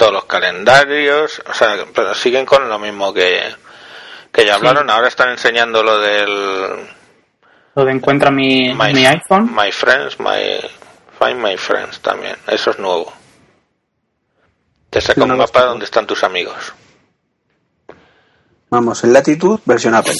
todos 0.00 0.12
los 0.14 0.24
calendarios, 0.24 1.42
o 1.46 1.52
sea, 1.52 1.76
pero 1.94 2.14
siguen 2.14 2.46
con 2.46 2.66
lo 2.70 2.78
mismo 2.78 3.12
que, 3.12 3.54
que 4.32 4.46
ya 4.46 4.54
hablaron, 4.54 4.88
ahora 4.88 5.08
están 5.08 5.28
enseñando 5.28 5.82
lo 5.82 5.98
del 5.98 6.88
Lo 7.74 7.84
de 7.84 7.92
encuentra 7.92 8.30
mi, 8.30 8.72
My, 8.72 8.94
mi 8.94 9.04
iPhone. 9.04 9.54
My 9.54 9.70
Friends, 9.70 10.18
my, 10.18 10.58
Find 11.18 11.36
My 11.44 11.54
Friends 11.58 12.00
también, 12.00 12.34
eso 12.46 12.70
es 12.70 12.78
nuevo. 12.78 13.12
Te 14.88 15.02
saca 15.02 15.22
un 15.22 15.36
mapa 15.36 15.64
donde 15.66 15.84
están 15.84 16.06
tus 16.06 16.24
amigos. 16.24 16.72
Vamos, 18.70 19.04
en 19.04 19.12
Latitude, 19.12 19.60
versión 19.66 19.94
Apple. 19.94 20.14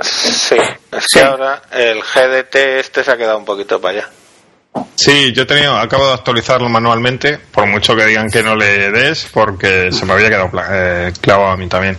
Sí, 0.00 0.54
es 0.92 1.04
Sí. 1.08 1.18
que 1.18 1.24
ahora 1.24 1.62
el 1.72 2.00
GDT 2.02 2.54
este 2.78 3.02
se 3.02 3.10
ha 3.10 3.16
quedado 3.16 3.36
un 3.38 3.44
poquito 3.44 3.80
para 3.80 3.98
allá. 3.98 4.10
Sí, 4.94 5.32
yo 5.32 5.42
he 5.42 5.46
tenido, 5.46 5.76
acabo 5.76 6.06
de 6.06 6.14
actualizarlo 6.14 6.68
manualmente, 6.68 7.38
por 7.38 7.66
mucho 7.66 7.94
que 7.96 8.04
digan 8.04 8.28
que 8.28 8.42
no 8.42 8.56
le 8.56 8.90
des, 8.90 9.28
porque 9.32 9.92
se 9.92 10.04
me 10.04 10.12
había 10.12 10.28
quedado 10.28 10.50
eh, 10.70 11.12
clavado 11.20 11.52
a 11.52 11.56
mí 11.56 11.68
también. 11.68 11.96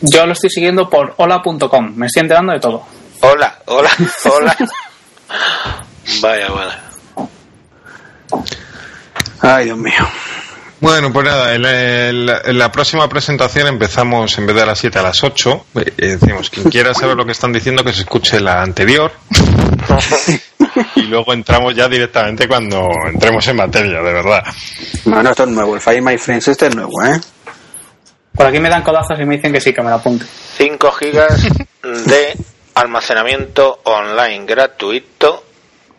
Yo 0.00 0.26
lo 0.26 0.32
estoy 0.32 0.50
siguiendo 0.50 0.88
por 0.88 1.14
hola.com. 1.16 1.92
Me 1.94 2.06
estoy 2.06 2.22
enterando 2.22 2.52
de 2.52 2.60
todo. 2.60 2.84
Hola, 3.20 3.58
hola, 3.66 3.90
hola. 4.24 4.56
Vaya, 6.22 6.48
vaya. 6.50 6.82
Ay, 9.40 9.66
Dios 9.66 9.78
mío. 9.78 10.08
Bueno, 10.80 11.12
pues 11.12 11.26
nada, 11.26 11.54
en, 11.54 12.26
la 12.26 12.72
próxima 12.72 13.08
presentación 13.08 13.68
empezamos 13.68 14.36
en 14.38 14.46
vez 14.46 14.56
de 14.56 14.62
a 14.62 14.66
las 14.66 14.78
7 14.78 14.98
a 14.98 15.02
las 15.02 15.22
8. 15.22 15.66
Eh, 15.76 16.16
decimos, 16.18 16.50
quien 16.50 16.70
quiera 16.70 16.94
saber 16.94 17.16
lo 17.16 17.26
que 17.26 17.32
están 17.32 17.52
diciendo, 17.52 17.84
que 17.84 17.92
se 17.92 18.00
escuche 18.00 18.40
la 18.40 18.62
anterior. 18.62 19.12
y 20.96 21.02
luego 21.02 21.32
entramos 21.32 21.74
ya 21.74 21.88
directamente 21.88 22.46
cuando 22.48 22.88
entremos 23.12 23.46
en 23.48 23.56
materia, 23.56 23.98
de 24.02 24.12
verdad. 24.12 24.42
No, 25.06 25.22
no, 25.22 25.30
esto 25.30 25.44
es 25.44 25.48
nuevo. 25.50 25.74
El 25.74 25.80
Find 25.80 26.02
My 26.02 26.16
Friends 26.18 26.48
este 26.48 26.66
es 26.68 26.74
nuevo, 26.76 26.92
¿eh? 27.04 27.20
Por 28.34 28.46
aquí 28.46 28.58
me 28.60 28.68
dan 28.68 28.82
codazos 28.82 29.18
y 29.20 29.24
me 29.24 29.36
dicen 29.36 29.52
que 29.52 29.60
sí, 29.60 29.72
que 29.72 29.82
me 29.82 29.90
lo 29.90 29.96
apunte. 29.96 30.24
5 30.56 30.92
gigas 30.92 31.42
de 31.82 32.34
almacenamiento 32.74 33.80
online 33.84 34.44
gratuito, 34.46 35.44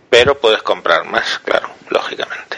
pero 0.09 0.39
puedes 0.39 0.61
comprar 0.63 1.05
más, 1.05 1.39
claro, 1.43 1.69
lógicamente. 1.89 2.57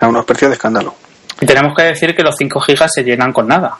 A 0.00 0.08
unos 0.08 0.24
precios 0.24 0.50
de 0.50 0.54
escándalo. 0.56 0.94
Y 1.40 1.46
tenemos 1.46 1.74
que 1.76 1.84
decir 1.84 2.14
que 2.14 2.22
los 2.22 2.34
5 2.36 2.60
gigas 2.60 2.90
se 2.94 3.02
llenan 3.02 3.32
con 3.32 3.48
nada. 3.48 3.76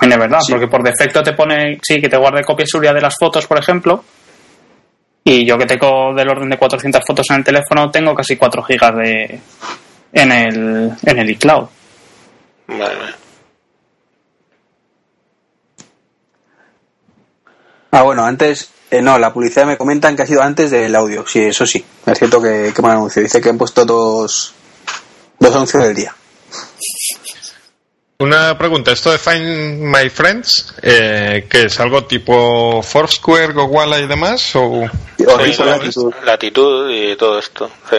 También 0.00 0.12
es 0.12 0.18
verdad, 0.18 0.40
Sí. 0.40 0.52
porque 0.52 0.68
por 0.68 0.82
defecto 0.82 1.22
te 1.22 1.32
pone, 1.32 1.78
sí, 1.82 2.00
que 2.00 2.08
te 2.08 2.16
guarde 2.16 2.42
copia 2.44 2.64
y 2.64 2.66
seguridad 2.68 2.94
de 2.94 3.00
las 3.02 3.16
fotos, 3.18 3.46
por 3.46 3.58
ejemplo. 3.58 4.02
Y 5.26 5.46
yo 5.46 5.56
que 5.56 5.64
tengo 5.64 6.14
del 6.14 6.28
orden 6.28 6.50
de 6.50 6.58
400 6.58 7.02
fotos 7.06 7.26
en 7.30 7.36
el 7.36 7.44
teléfono, 7.44 7.90
tengo 7.90 8.14
casi 8.14 8.36
4 8.36 8.62
gigas 8.62 8.94
de, 8.94 9.40
en 10.12 10.32
el, 10.32 10.92
en 11.02 11.18
el 11.18 11.30
iCloud. 11.30 11.66
Vale. 12.66 13.14
Ah, 17.90 18.02
bueno, 18.02 18.24
antes, 18.24 18.70
eh, 18.90 19.00
no, 19.00 19.18
la 19.18 19.32
publicidad 19.32 19.66
me 19.66 19.78
comentan 19.78 20.14
que 20.14 20.22
ha 20.22 20.26
sido 20.26 20.42
antes 20.42 20.70
del 20.70 20.94
audio. 20.94 21.24
Sí, 21.26 21.40
eso 21.40 21.64
sí. 21.64 21.82
Es 22.04 22.18
cierto 22.18 22.42
que, 22.42 22.72
que 22.74 22.82
me 22.82 22.88
han 22.88 22.96
anunciado. 22.96 23.24
Dice 23.24 23.40
que 23.40 23.48
han 23.48 23.56
puesto 23.56 23.86
dos, 23.86 24.52
dos 25.38 25.54
anuncios 25.54 25.84
del 25.84 25.94
día. 25.94 26.14
Una 28.18 28.56
pregunta, 28.56 28.92
esto 28.92 29.10
de 29.10 29.18
Find 29.18 29.80
My 29.80 30.08
Friends, 30.08 30.74
eh, 30.82 31.46
¿qué 31.50 31.62
es? 31.64 31.80
¿Algo 31.80 32.04
tipo 32.04 32.80
Foursquare, 32.82 33.52
Gowalla 33.52 33.98
y 33.98 34.06
demás? 34.06 34.54
¿O 34.54 34.84
Sí, 35.18 35.24
latitud 36.24 36.90
y 36.90 37.16
todo 37.16 37.38
esto. 37.40 37.70
Sí. 37.90 37.96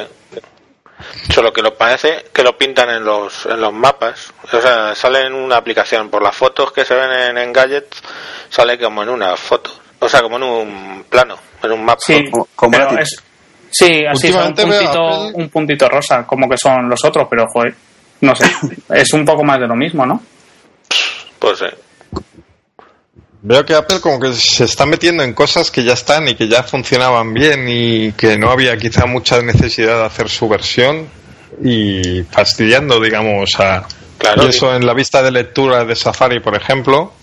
Solo 1.33 1.51
que 1.51 1.61
lo 1.61 1.75
parece 1.75 2.27
que 2.33 2.43
lo 2.43 2.57
pintan 2.57 2.89
en 2.91 3.03
los, 3.03 3.45
en 3.45 3.59
los 3.59 3.73
mapas. 3.73 4.31
O 4.51 4.61
sea, 4.61 4.95
sale 4.95 5.27
en 5.27 5.33
una 5.33 5.57
aplicación. 5.57 6.09
Por 6.09 6.23
las 6.23 6.35
fotos 6.35 6.71
que 6.71 6.85
se 6.85 6.95
ven 6.95 7.11
en, 7.11 7.37
en 7.37 7.51
Gadgets, 7.51 8.01
sale 8.49 8.79
como 8.79 9.03
en 9.03 9.09
una 9.09 9.35
foto. 9.35 9.71
O 9.99 10.07
sea, 10.07 10.21
como 10.21 10.37
en 10.37 10.43
un 10.43 11.05
plano, 11.09 11.37
en 11.61 11.71
un 11.73 11.83
mapa. 11.83 11.99
Sí, 12.05 12.23
Como- 12.31 12.47
como 12.55 12.77
es, 12.99 13.21
sí, 13.69 14.05
así 14.09 14.31
son 14.31 14.47
un 14.47 14.53
puntito, 14.55 15.27
un 15.33 15.49
puntito 15.49 15.89
rosa, 15.89 16.25
como 16.25 16.47
que 16.49 16.57
son 16.57 16.87
los 16.89 17.03
otros, 17.03 17.27
pero 17.29 17.45
joder, 17.51 17.75
no 18.21 18.35
sé, 18.35 18.45
es 18.89 19.13
un 19.13 19.25
poco 19.25 19.43
más 19.43 19.59
de 19.59 19.67
lo 19.67 19.75
mismo, 19.75 20.05
¿no? 20.05 20.21
Pues 21.39 21.59
sí. 21.59 21.65
Veo 23.41 23.63
que 23.63 23.75
Apple 23.75 23.99
como 24.01 24.19
que 24.19 24.33
se 24.33 24.63
está 24.63 24.87
metiendo 24.87 25.21
en 25.21 25.33
cosas 25.33 25.69
que 25.69 25.83
ya 25.83 25.93
están 25.93 26.27
y 26.27 26.33
que 26.33 26.47
ya 26.47 26.63
funcionaban 26.63 27.31
bien 27.31 27.67
y 27.69 28.11
que 28.13 28.39
no 28.39 28.49
había 28.49 28.75
quizá 28.75 29.05
mucha 29.05 29.39
necesidad 29.43 29.99
de 29.99 30.05
hacer 30.05 30.29
su 30.29 30.49
versión 30.49 31.07
y 31.63 32.23
fastidiando, 32.23 32.99
digamos, 32.99 33.51
a... 33.59 33.85
Claro, 34.17 34.45
y 34.45 34.49
eso 34.49 34.75
en 34.75 34.85
la 34.85 34.95
vista 34.95 35.21
de 35.21 35.29
lectura 35.29 35.85
de 35.85 35.95
Safari, 35.95 36.39
por 36.39 36.55
ejemplo, 36.55 37.13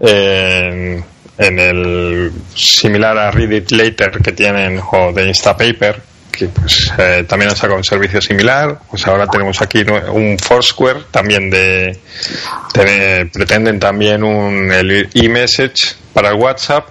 en, 0.00 1.04
en 1.38 1.58
el 1.60 2.32
similar 2.56 3.16
a 3.16 3.30
Read 3.30 3.52
It 3.52 3.70
Later 3.70 4.20
que 4.22 4.32
tienen 4.32 4.80
o 4.90 5.12
de 5.12 5.28
Instapaper, 5.28 6.02
que 6.36 6.48
pues 6.48 6.92
eh, 6.98 7.24
también 7.28 7.50
han 7.50 7.56
sacado 7.56 7.76
un 7.76 7.84
servicio 7.84 8.20
similar, 8.20 8.78
pues 8.90 9.06
ahora 9.06 9.26
tenemos 9.26 9.60
aquí 9.62 9.84
¿no? 9.84 9.94
un 10.12 10.38
Foursquare 10.38 11.04
también 11.10 11.50
de, 11.50 11.98
de- 12.74 13.30
pretenden 13.32 13.78
también 13.80 14.22
un 14.24 14.70
el 14.72 15.08
e-message 15.14 15.94
para 16.12 16.30
el 16.30 16.34
WhatsApp 16.36 16.88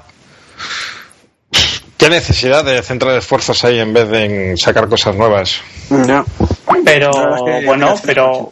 ¿Qué 1.97 2.09
necesidad 2.09 2.65
de 2.65 2.81
centrar 2.81 3.15
esfuerzos 3.17 3.63
ahí 3.63 3.79
en 3.79 3.93
vez 3.93 4.09
de 4.09 4.25
en 4.25 4.57
sacar 4.57 4.89
cosas 4.89 5.15
nuevas? 5.15 5.61
Ya. 5.89 6.25
Pero 6.83 7.11
bueno, 7.65 7.95
pero 8.05 8.51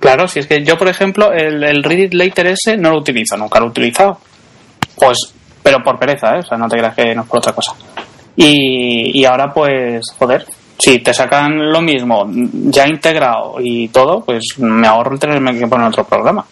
claro, 0.00 0.26
si 0.26 0.40
es 0.40 0.46
que 0.48 0.64
yo, 0.64 0.76
por 0.76 0.88
ejemplo, 0.88 1.30
el, 1.32 1.62
el 1.62 1.84
Reddit 1.84 2.14
Later 2.14 2.48
ese 2.48 2.76
no 2.76 2.90
lo 2.90 2.98
utilizo, 2.98 3.36
nunca 3.36 3.60
lo 3.60 3.66
he 3.66 3.68
utilizado. 3.68 4.18
Pues, 4.96 5.18
pero 5.62 5.78
por 5.84 6.00
pereza, 6.00 6.34
¿eh? 6.34 6.40
O 6.40 6.42
sea, 6.42 6.58
no 6.58 6.68
te 6.68 6.78
creas 6.78 6.94
que 6.96 7.14
no 7.14 7.22
es 7.22 7.28
por 7.28 7.38
otra 7.38 7.52
cosa. 7.52 7.72
Y, 8.36 9.20
y 9.20 9.24
ahora, 9.24 9.52
pues, 9.52 10.02
joder, 10.18 10.46
si 10.80 10.98
te 11.00 11.12
sacan 11.12 11.70
lo 11.70 11.82
mismo 11.82 12.26
ya 12.30 12.86
integrado 12.88 13.56
y 13.60 13.88
todo, 13.88 14.24
pues 14.24 14.58
me 14.58 14.86
ahorro 14.86 15.14
el 15.14 15.20
tenerme 15.20 15.58
que 15.58 15.66
poner 15.66 15.88
otro 15.88 16.04
programa. 16.04 16.44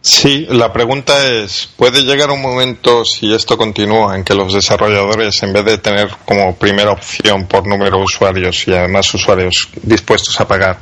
Sí, 0.00 0.46
la 0.50 0.72
pregunta 0.72 1.28
es, 1.28 1.68
¿puede 1.76 2.02
llegar 2.02 2.30
un 2.30 2.42
momento, 2.42 3.04
si 3.04 3.32
esto 3.32 3.56
continúa, 3.56 4.16
en 4.16 4.24
que 4.24 4.34
los 4.34 4.52
desarrolladores, 4.52 5.40
en 5.44 5.52
vez 5.52 5.64
de 5.64 5.78
tener 5.78 6.08
como 6.24 6.56
primera 6.56 6.90
opción 6.90 7.46
por 7.46 7.68
número 7.68 7.98
de 7.98 8.04
usuarios 8.04 8.66
y 8.66 8.72
además 8.72 9.14
usuarios 9.14 9.68
dispuestos 9.82 10.40
a 10.40 10.48
pagar, 10.48 10.78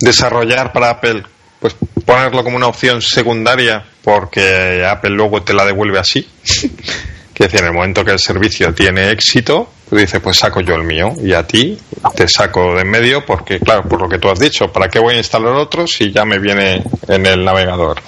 desarrollar 0.00 0.70
para 0.72 0.90
Apple, 0.90 1.22
pues 1.60 1.76
ponerlo 2.04 2.44
como 2.44 2.56
una 2.56 2.66
opción 2.66 3.00
secundaria 3.00 3.86
porque 4.02 4.84
Apple 4.84 5.10
luego 5.10 5.42
te 5.42 5.54
la 5.54 5.64
devuelve 5.64 5.98
así? 5.98 6.28
que 7.38 7.44
decir, 7.44 7.60
en 7.60 7.66
el 7.66 7.72
momento 7.72 8.04
que 8.04 8.10
el 8.10 8.18
servicio 8.18 8.74
tiene 8.74 9.10
éxito, 9.10 9.68
pues 9.88 10.02
dice, 10.02 10.20
pues 10.20 10.36
saco 10.36 10.60
yo 10.60 10.74
el 10.74 10.82
mío 10.82 11.12
y 11.22 11.32
a 11.32 11.46
ti 11.46 11.78
te 12.14 12.28
saco 12.28 12.74
de 12.74 12.82
en 12.82 12.90
medio 12.90 13.24
porque, 13.24 13.60
claro, 13.60 13.84
por 13.84 14.00
lo 14.00 14.08
que 14.08 14.18
tú 14.18 14.28
has 14.28 14.38
dicho, 14.38 14.72
¿para 14.72 14.88
qué 14.88 14.98
voy 14.98 15.14
a 15.14 15.18
instalar 15.18 15.54
otro 15.54 15.86
si 15.86 16.12
ya 16.12 16.24
me 16.24 16.38
viene 16.38 16.82
en 17.06 17.26
el 17.26 17.44
navegador? 17.44 18.00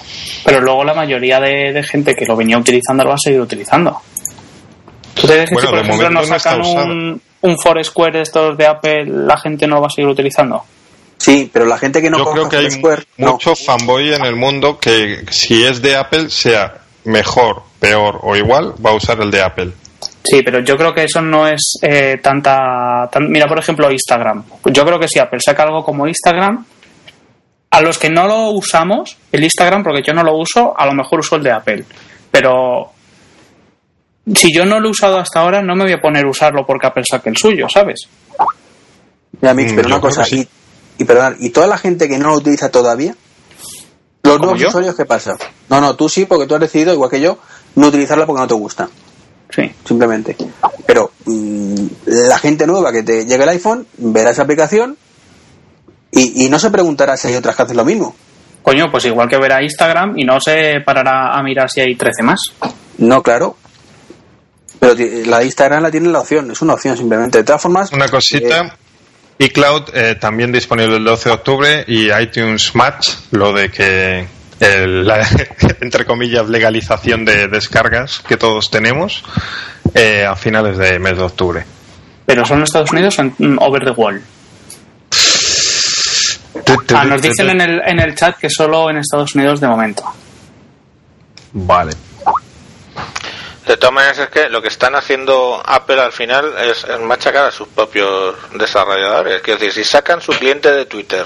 Pero 0.43 0.59
luego 0.61 0.83
la 0.83 0.93
mayoría 0.93 1.39
de, 1.39 1.71
de 1.71 1.83
gente 1.83 2.13
que 2.13 2.25
lo 2.25 2.35
venía 2.35 2.57
utilizando 2.57 3.03
lo 3.03 3.09
va 3.09 3.15
a 3.15 3.19
seguir 3.19 3.39
utilizando. 3.39 4.01
¿Tú 5.13 5.27
te 5.27 5.45
Bueno, 5.45 5.47
si, 5.47 5.55
por 5.55 5.75
de 5.75 5.81
ejemplo, 5.81 6.09
nos 6.09 6.27
sacan 6.27 6.61
un, 6.61 7.21
un 7.41 7.57
Foursquare 7.57 8.17
de 8.17 8.23
estos 8.23 8.57
de 8.57 8.67
Apple, 8.67 9.05
la 9.05 9.37
gente 9.37 9.65
no 9.65 9.75
lo 9.75 9.81
va 9.81 9.87
a 9.87 9.91
seguir 9.91 10.09
utilizando? 10.09 10.63
Sí, 11.17 11.49
pero 11.53 11.65
la 11.65 11.77
gente 11.77 12.01
que 12.01 12.09
no 12.09 12.17
Yo 12.17 12.31
creo 12.31 12.49
que 12.49 12.57
hay 12.57 12.63
Foursquare, 12.69 13.03
no. 13.17 13.31
mucho 13.33 13.55
fanboy 13.55 14.13
en 14.13 14.25
el 14.25 14.35
mundo 14.35 14.77
que 14.77 15.23
si 15.29 15.63
es 15.63 15.81
de 15.81 15.95
Apple, 15.95 16.29
sea 16.29 16.80
mejor, 17.05 17.63
peor 17.79 18.19
o 18.21 18.35
igual, 18.35 18.73
va 18.83 18.91
a 18.91 18.95
usar 18.95 19.19
el 19.21 19.31
de 19.31 19.41
Apple. 19.41 19.71
Sí, 20.23 20.41
pero 20.43 20.59
yo 20.63 20.77
creo 20.77 20.93
que 20.93 21.03
eso 21.05 21.21
no 21.21 21.47
es 21.47 21.73
eh, 21.81 22.19
tanta, 22.21 23.09
tan- 23.11 23.29
Mira, 23.29 23.47
por 23.47 23.59
ejemplo, 23.59 23.91
Instagram. 23.91 24.43
Yo 24.65 24.85
creo 24.85 24.99
que 24.99 25.07
si 25.07 25.19
Apple 25.19 25.39
saca 25.43 25.63
algo 25.63 25.83
como 25.83 26.07
Instagram, 26.07 26.63
a 27.71 27.81
los 27.81 27.97
que 27.97 28.09
no 28.09 28.27
lo 28.27 28.49
usamos, 28.51 29.17
el 29.31 29.43
Instagram, 29.43 29.83
porque 29.83 30.03
yo 30.05 30.13
no 30.13 30.23
lo 30.23 30.37
uso, 30.37 30.73
a 30.77 30.85
lo 30.85 30.93
mejor 30.93 31.19
uso 31.19 31.35
el 31.37 31.43
de 31.43 31.51
Apple. 31.51 31.85
Pero 32.29 32.91
si 34.35 34.53
yo 34.53 34.65
no 34.65 34.79
lo 34.79 34.87
he 34.87 34.91
usado 34.91 35.17
hasta 35.17 35.39
ahora, 35.39 35.61
no 35.61 35.75
me 35.75 35.85
voy 35.85 35.93
a 35.93 35.99
poner 36.01 36.25
a 36.25 36.29
usarlo 36.29 36.65
porque 36.65 36.87
Apple 36.87 37.03
saque 37.09 37.29
el 37.29 37.37
suyo, 37.37 37.67
¿sabes? 37.67 38.07
Mira, 39.39 39.53
Mix, 39.53 39.71
Mm, 39.73 39.75
pero 39.75 39.87
una 39.87 39.99
cosa, 40.01 40.23
sí. 40.23 40.47
y, 40.97 41.01
y 41.03 41.05
perdón, 41.05 41.37
¿y 41.39 41.49
toda 41.49 41.65
la 41.67 41.77
gente 41.77 42.07
que 42.07 42.17
no 42.19 42.29
lo 42.29 42.35
utiliza 42.35 42.69
todavía? 42.69 43.15
Los 44.33 44.37
¿Como 44.39 44.51
nuevos 44.51 44.61
yo? 44.61 44.67
usuarios, 44.69 44.95
¿qué 44.95 45.05
pasa? 45.05 45.37
No, 45.69 45.81
no, 45.81 45.95
tú 45.95 46.09
sí, 46.09 46.25
porque 46.25 46.45
tú 46.47 46.55
has 46.55 46.61
decidido, 46.61 46.93
igual 46.93 47.09
que 47.09 47.21
yo, 47.21 47.37
no 47.75 47.87
utilizarla 47.87 48.25
porque 48.25 48.41
no 48.41 48.47
te 48.47 48.53
gusta, 48.53 48.89
Sí. 49.53 49.71
simplemente. 49.85 50.35
Pero 50.85 51.11
mm, 51.25 51.85
la 52.05 52.37
gente 52.39 52.65
nueva 52.67 52.91
que 52.91 53.03
te 53.03 53.25
llegue 53.25 53.43
el 53.43 53.49
iPhone, 53.49 53.85
verá 53.97 54.31
esa 54.31 54.43
aplicación 54.43 54.97
y, 56.11 56.45
y 56.45 56.49
no 56.49 56.59
se 56.59 56.69
preguntará 56.71 57.17
si 57.17 57.27
hay 57.27 57.35
otras 57.35 57.55
que 57.55 57.61
hacen 57.63 57.77
lo 57.77 57.85
mismo. 57.85 58.15
Coño, 58.63 58.91
pues 58.91 59.05
igual 59.05 59.27
que 59.27 59.37
verá 59.37 59.61
Instagram 59.63 60.17
y 60.19 60.23
no 60.23 60.39
se 60.39 60.81
parará 60.85 61.33
a 61.37 61.41
mirar 61.43 61.69
si 61.69 61.81
hay 61.81 61.95
13 61.95 62.23
más. 62.23 62.39
No, 62.99 63.23
claro. 63.23 63.57
Pero 64.79 64.93
la 65.25 65.43
Instagram 65.43 65.83
la 65.83 65.91
tiene 65.91 66.09
la 66.09 66.19
opción, 66.19 66.51
es 66.51 66.61
una 66.61 66.73
opción 66.73 66.97
simplemente. 66.97 67.39
De 67.39 67.43
todas 67.43 67.61
formas, 67.61 67.91
Una 67.91 68.07
cosita. 68.07 68.75
iCloud 69.41 69.89
eh, 69.93 70.15
también 70.15 70.51
disponible 70.51 70.97
el 70.97 71.03
12 71.03 71.29
de 71.29 71.35
octubre 71.35 71.83
y 71.87 72.11
iTunes 72.11 72.73
Match, 72.75 73.09
lo 73.31 73.53
de 73.53 73.69
que 73.69 74.27
el- 74.59 75.05
la, 75.07 75.27
entre 75.81 76.05
comillas 76.05 76.47
legalización 76.49 77.25
de 77.25 77.47
descargas 77.47 78.19
que 78.27 78.37
todos 78.37 78.69
tenemos 78.71 79.23
eh, 79.95 80.25
a 80.25 80.35
finales 80.35 80.77
de 80.77 80.99
mes 80.99 81.17
de 81.17 81.23
octubre. 81.23 81.65
Pero 82.25 82.45
son 82.45 82.57
en 82.59 82.63
Estados 82.63 82.91
Unidos 82.91 83.17
o 83.19 83.21
en 83.23 83.35
mm, 83.37 83.57
over 83.59 83.83
the 83.83 83.91
wall. 83.91 84.21
Ah, 86.93 87.05
nos 87.05 87.21
dicen 87.21 87.49
en 87.49 87.61
el, 87.61 87.81
en 87.85 87.99
el 87.99 88.15
chat 88.15 88.37
que 88.37 88.49
solo 88.49 88.89
en 88.89 88.97
Estados 88.97 89.33
Unidos 89.35 89.59
de 89.59 89.67
momento. 89.67 90.03
Vale. 91.53 91.93
De 93.71 93.77
todas 93.77 93.93
maneras 93.93 94.19
es 94.19 94.27
que 94.27 94.49
lo 94.49 94.61
que 94.61 94.67
están 94.67 94.95
haciendo 94.95 95.63
Apple 95.65 96.01
al 96.01 96.11
final 96.11 96.55
es, 96.59 96.85
machacar 96.99 97.45
a 97.45 97.51
sus 97.51 97.69
propios 97.69 98.35
desarrolladores. 98.53 99.41
Quiero 99.41 99.61
decir, 99.61 99.85
si 99.85 99.89
sacan 99.89 100.19
su 100.19 100.33
cliente 100.33 100.69
de 100.73 100.85
Twitter, 100.87 101.25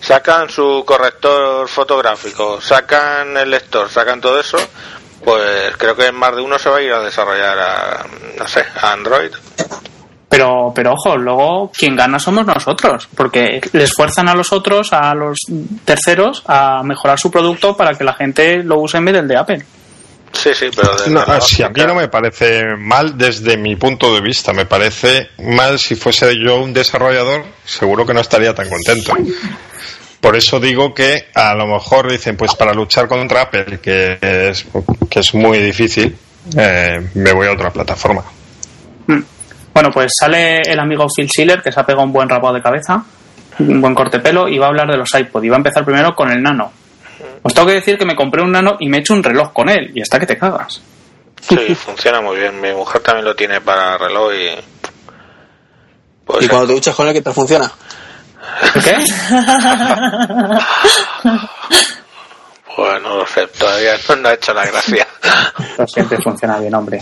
sacan 0.00 0.50
su 0.50 0.82
corrector 0.84 1.68
fotográfico, 1.68 2.60
sacan 2.60 3.36
el 3.36 3.48
lector, 3.48 3.88
sacan 3.88 4.20
todo 4.20 4.40
eso, 4.40 4.58
pues 5.24 5.76
creo 5.78 5.94
que 5.94 6.10
más 6.10 6.34
de 6.34 6.42
uno 6.42 6.58
se 6.58 6.68
va 6.68 6.78
a 6.78 6.82
ir 6.82 6.92
a 6.92 6.98
desarrollar 6.98 7.58
a, 7.60 8.04
no 8.38 8.48
sé, 8.48 8.64
a 8.82 8.90
Android. 8.90 9.30
Pero, 10.28 10.72
pero 10.74 10.94
ojo, 10.94 11.16
luego 11.16 11.70
quien 11.78 11.94
gana 11.94 12.18
somos 12.18 12.44
nosotros, 12.44 13.08
porque 13.14 13.60
les 13.72 13.94
fuerzan 13.94 14.28
a 14.28 14.34
los 14.34 14.52
otros, 14.52 14.92
a 14.92 15.14
los 15.14 15.38
terceros, 15.84 16.42
a 16.48 16.82
mejorar 16.82 17.20
su 17.20 17.30
producto 17.30 17.76
para 17.76 17.94
que 17.94 18.02
la 18.02 18.14
gente 18.14 18.64
lo 18.64 18.80
use 18.80 18.96
en 18.96 19.04
vez 19.04 19.14
del 19.14 19.28
de 19.28 19.36
Apple. 19.36 19.64
Sí, 20.34 20.50
sí, 20.54 20.66
pero 20.74 20.94
de 20.96 21.10
No, 21.10 21.24
la 21.24 21.40
sí, 21.40 21.62
a 21.62 21.68
mí 21.68 21.80
no 21.86 21.94
me 21.94 22.08
parece 22.08 22.76
mal 22.76 23.16
desde 23.16 23.56
mi 23.56 23.76
punto 23.76 24.14
de 24.14 24.20
vista. 24.20 24.52
Me 24.52 24.66
parece 24.66 25.30
mal 25.38 25.78
si 25.78 25.94
fuese 25.94 26.34
yo 26.36 26.60
un 26.60 26.72
desarrollador, 26.72 27.44
seguro 27.64 28.04
que 28.04 28.14
no 28.14 28.20
estaría 28.20 28.54
tan 28.54 28.68
contento. 28.68 29.14
Por 30.20 30.36
eso 30.36 30.58
digo 30.58 30.94
que 30.94 31.26
a 31.34 31.54
lo 31.54 31.66
mejor 31.66 32.10
dicen, 32.10 32.36
pues 32.36 32.54
para 32.54 32.72
luchar 32.72 33.08
contra 33.08 33.42
Apple, 33.42 33.78
que 33.80 34.18
es, 34.20 34.66
que 35.10 35.20
es 35.20 35.34
muy 35.34 35.58
difícil, 35.58 36.16
eh, 36.56 37.10
me 37.14 37.32
voy 37.32 37.46
a 37.46 37.52
otra 37.52 37.70
plataforma. 37.70 38.24
Mm. 39.06 39.20
Bueno, 39.72 39.90
pues 39.92 40.12
sale 40.18 40.62
el 40.62 40.78
amigo 40.78 41.06
Phil 41.14 41.28
Schiller, 41.28 41.62
que 41.62 41.72
se 41.72 41.80
ha 41.80 41.84
pegado 41.84 42.04
un 42.04 42.12
buen 42.12 42.28
rapado 42.28 42.54
de 42.54 42.62
cabeza, 42.62 43.04
un 43.58 43.80
buen 43.80 43.94
corte 43.94 44.20
pelo, 44.20 44.48
y 44.48 44.56
va 44.56 44.66
a 44.66 44.68
hablar 44.68 44.88
de 44.88 44.96
los 44.96 45.12
iPod. 45.14 45.42
Y 45.42 45.48
va 45.48 45.56
a 45.56 45.58
empezar 45.58 45.84
primero 45.84 46.14
con 46.14 46.30
el 46.30 46.42
Nano. 46.42 46.72
Os 47.46 47.52
tengo 47.52 47.68
que 47.68 47.74
decir 47.74 47.98
que 47.98 48.06
me 48.06 48.16
compré 48.16 48.42
un 48.42 48.52
Nano 48.52 48.76
y 48.80 48.88
me 48.88 48.96
he 48.96 49.00
hecho 49.00 49.12
un 49.12 49.22
reloj 49.22 49.52
con 49.52 49.68
él, 49.68 49.90
y 49.94 50.00
está 50.00 50.18
que 50.18 50.26
te 50.26 50.38
cagas. 50.38 50.80
Sí, 51.46 51.74
funciona 51.74 52.22
muy 52.22 52.38
bien. 52.38 52.58
Mi 52.58 52.72
mujer 52.72 53.02
también 53.02 53.26
lo 53.26 53.36
tiene 53.36 53.60
para 53.60 53.98
reloj 53.98 54.32
y... 54.32 54.48
Pues 56.24 56.46
y 56.46 56.48
cuando 56.48 56.68
te 56.68 56.72
duchas 56.72 56.96
con 56.96 57.06
él, 57.06 57.12
¿qué 57.12 57.20
tal 57.20 57.34
funciona? 57.34 57.70
¿Qué? 58.82 58.96
Pues 62.76 63.00
no 63.02 63.18
lo 63.18 63.26
sé, 63.26 63.46
todavía 63.46 63.92
no, 64.08 64.16
no 64.16 64.28
ha 64.30 64.34
hecho 64.34 64.52
la 64.52 64.66
gracia. 64.66 65.06
Lo 65.78 65.86
siempre 65.86 66.18
funciona 66.20 66.58
bien, 66.58 66.74
hombre. 66.74 67.00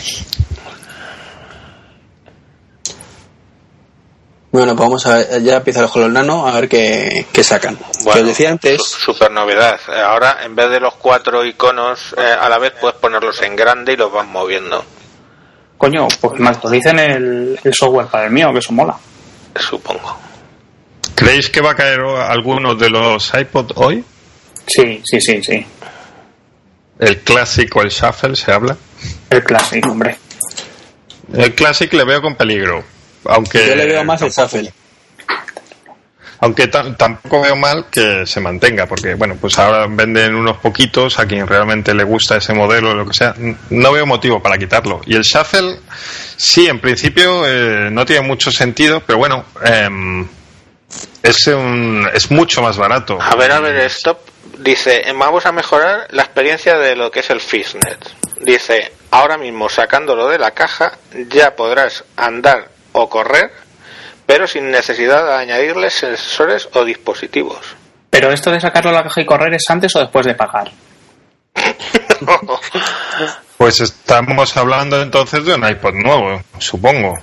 Bueno, 4.52 4.76
pues 4.76 4.86
vamos 4.86 5.06
a 5.06 5.16
ver, 5.16 5.42
ya 5.42 5.56
empieza 5.56 5.88
con 5.88 6.02
los 6.02 6.10
nano 6.12 6.46
a 6.46 6.52
ver 6.52 6.68
qué, 6.68 7.26
qué 7.32 7.42
sacan. 7.42 7.76
que 7.76 8.20
os 8.20 8.26
decía 8.26 8.50
antes, 8.50 8.82
su- 8.82 9.00
super 9.12 9.30
novedad. 9.30 9.80
Eh, 9.88 9.98
Ahora, 9.98 10.40
en 10.44 10.54
vez 10.54 10.68
de 10.70 10.78
los 10.78 10.94
cuatro 10.96 11.42
iconos 11.44 12.14
eh, 12.18 12.20
a 12.38 12.48
la 12.50 12.58
vez, 12.58 12.74
puedes 12.78 12.98
ponerlos 12.98 13.40
en 13.42 13.56
grande 13.56 13.94
y 13.94 13.96
los 13.96 14.12
vas 14.12 14.26
moviendo. 14.26 14.84
Coño, 15.78 16.06
pues 16.20 16.38
me 16.38 16.50
actualicen 16.50 16.98
el, 16.98 17.58
el 17.64 17.74
software 17.74 18.06
para 18.08 18.26
el 18.26 18.30
mío, 18.32 18.52
que 18.52 18.58
eso 18.58 18.72
mola. 18.72 18.94
Supongo. 19.58 20.18
¿Creéis 21.14 21.48
que 21.48 21.60
va 21.62 21.70
a 21.72 21.74
caer 21.74 22.00
alguno 22.00 22.74
de 22.74 22.90
los 22.90 23.32
iPod 23.34 23.72
hoy? 23.76 24.04
Sí, 24.66 25.00
sí, 25.04 25.20
sí, 25.20 25.42
sí. 25.42 25.66
El 26.98 27.20
Classic 27.22 27.74
o 27.74 27.80
el 27.82 27.88
Shuffle 27.88 28.36
se 28.36 28.52
habla. 28.52 28.76
El 29.30 29.42
clásico, 29.42 29.90
hombre. 29.90 30.18
El 31.32 31.54
Classic 31.54 31.92
le 31.94 32.04
veo 32.04 32.20
con 32.20 32.36
peligro. 32.36 32.84
Aunque 33.26 33.66
yo 33.66 33.74
le 33.76 33.86
veo 33.86 34.04
más 34.04 34.20
el 34.22 34.30
Shuffle. 34.30 34.72
Aunque 36.40 36.66
ta- 36.66 36.96
tampoco 36.96 37.40
veo 37.40 37.54
mal 37.54 37.86
que 37.88 38.26
se 38.26 38.40
mantenga, 38.40 38.86
porque 38.86 39.14
bueno, 39.14 39.36
pues 39.40 39.56
ahora 39.60 39.86
venden 39.88 40.34
unos 40.34 40.56
poquitos 40.56 41.20
a 41.20 41.26
quien 41.26 41.46
realmente 41.46 41.94
le 41.94 42.02
gusta 42.02 42.36
ese 42.36 42.52
modelo 42.52 42.90
o 42.90 42.94
lo 42.94 43.06
que 43.06 43.14
sea. 43.14 43.32
No 43.70 43.92
veo 43.92 44.06
motivo 44.06 44.42
para 44.42 44.58
quitarlo. 44.58 45.00
Y 45.06 45.14
el 45.14 45.22
Shuffle, 45.22 45.78
sí, 46.36 46.66
en 46.66 46.80
principio 46.80 47.46
eh, 47.46 47.90
no 47.92 48.04
tiene 48.04 48.26
mucho 48.26 48.50
sentido, 48.50 49.00
pero 49.06 49.18
bueno, 49.20 49.44
em, 49.64 50.26
es, 51.22 51.46
un, 51.46 52.08
es 52.12 52.28
mucho 52.32 52.60
más 52.60 52.76
barato. 52.76 53.18
A 53.22 53.36
ver, 53.36 53.52
a 53.52 53.60
ver, 53.60 53.76
stop. 53.86 54.18
Dice, 54.58 55.04
vamos 55.16 55.46
a 55.46 55.52
mejorar 55.52 56.08
la 56.10 56.22
experiencia 56.22 56.76
de 56.76 56.96
lo 56.96 57.10
que 57.12 57.20
es 57.20 57.30
el 57.30 57.40
Fishnet. 57.40 57.98
Dice, 58.40 58.92
ahora 59.12 59.38
mismo 59.38 59.68
sacándolo 59.68 60.28
de 60.28 60.38
la 60.40 60.50
caja 60.50 60.98
ya 61.30 61.54
podrás 61.54 62.02
andar 62.16 62.68
o 62.92 63.08
correr, 63.08 63.52
pero 64.26 64.46
sin 64.46 64.70
necesidad 64.70 65.24
de 65.26 65.34
añadirle 65.34 65.90
sensores 65.90 66.68
o 66.72 66.84
dispositivos. 66.84 67.58
Pero 68.10 68.30
esto 68.30 68.50
de 68.50 68.60
sacarlo 68.60 68.90
a 68.90 68.94
la 68.94 69.02
caja 69.04 69.20
y 69.20 69.26
correr 69.26 69.54
es 69.54 69.64
antes 69.68 69.94
o 69.96 70.00
después 70.00 70.26
de 70.26 70.34
pagar. 70.34 70.70
Pues 73.56 73.80
estamos 73.80 74.56
hablando 74.56 75.00
entonces 75.00 75.44
de 75.44 75.54
un 75.54 75.64
iPod 75.68 75.94
nuevo, 75.94 76.42
supongo. 76.58 77.16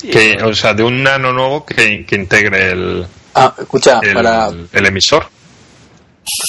Que, 0.00 0.38
o 0.40 0.54
sea, 0.54 0.72
de 0.72 0.84
un 0.84 1.02
nano 1.02 1.32
nuevo 1.32 1.66
que, 1.66 2.06
que 2.06 2.14
integre 2.14 2.70
el, 2.70 3.06
Ah, 3.34 3.54
escucha, 3.58 4.00
el, 4.02 4.14
para, 4.14 4.50
el 4.72 4.86
emisor. 4.86 5.28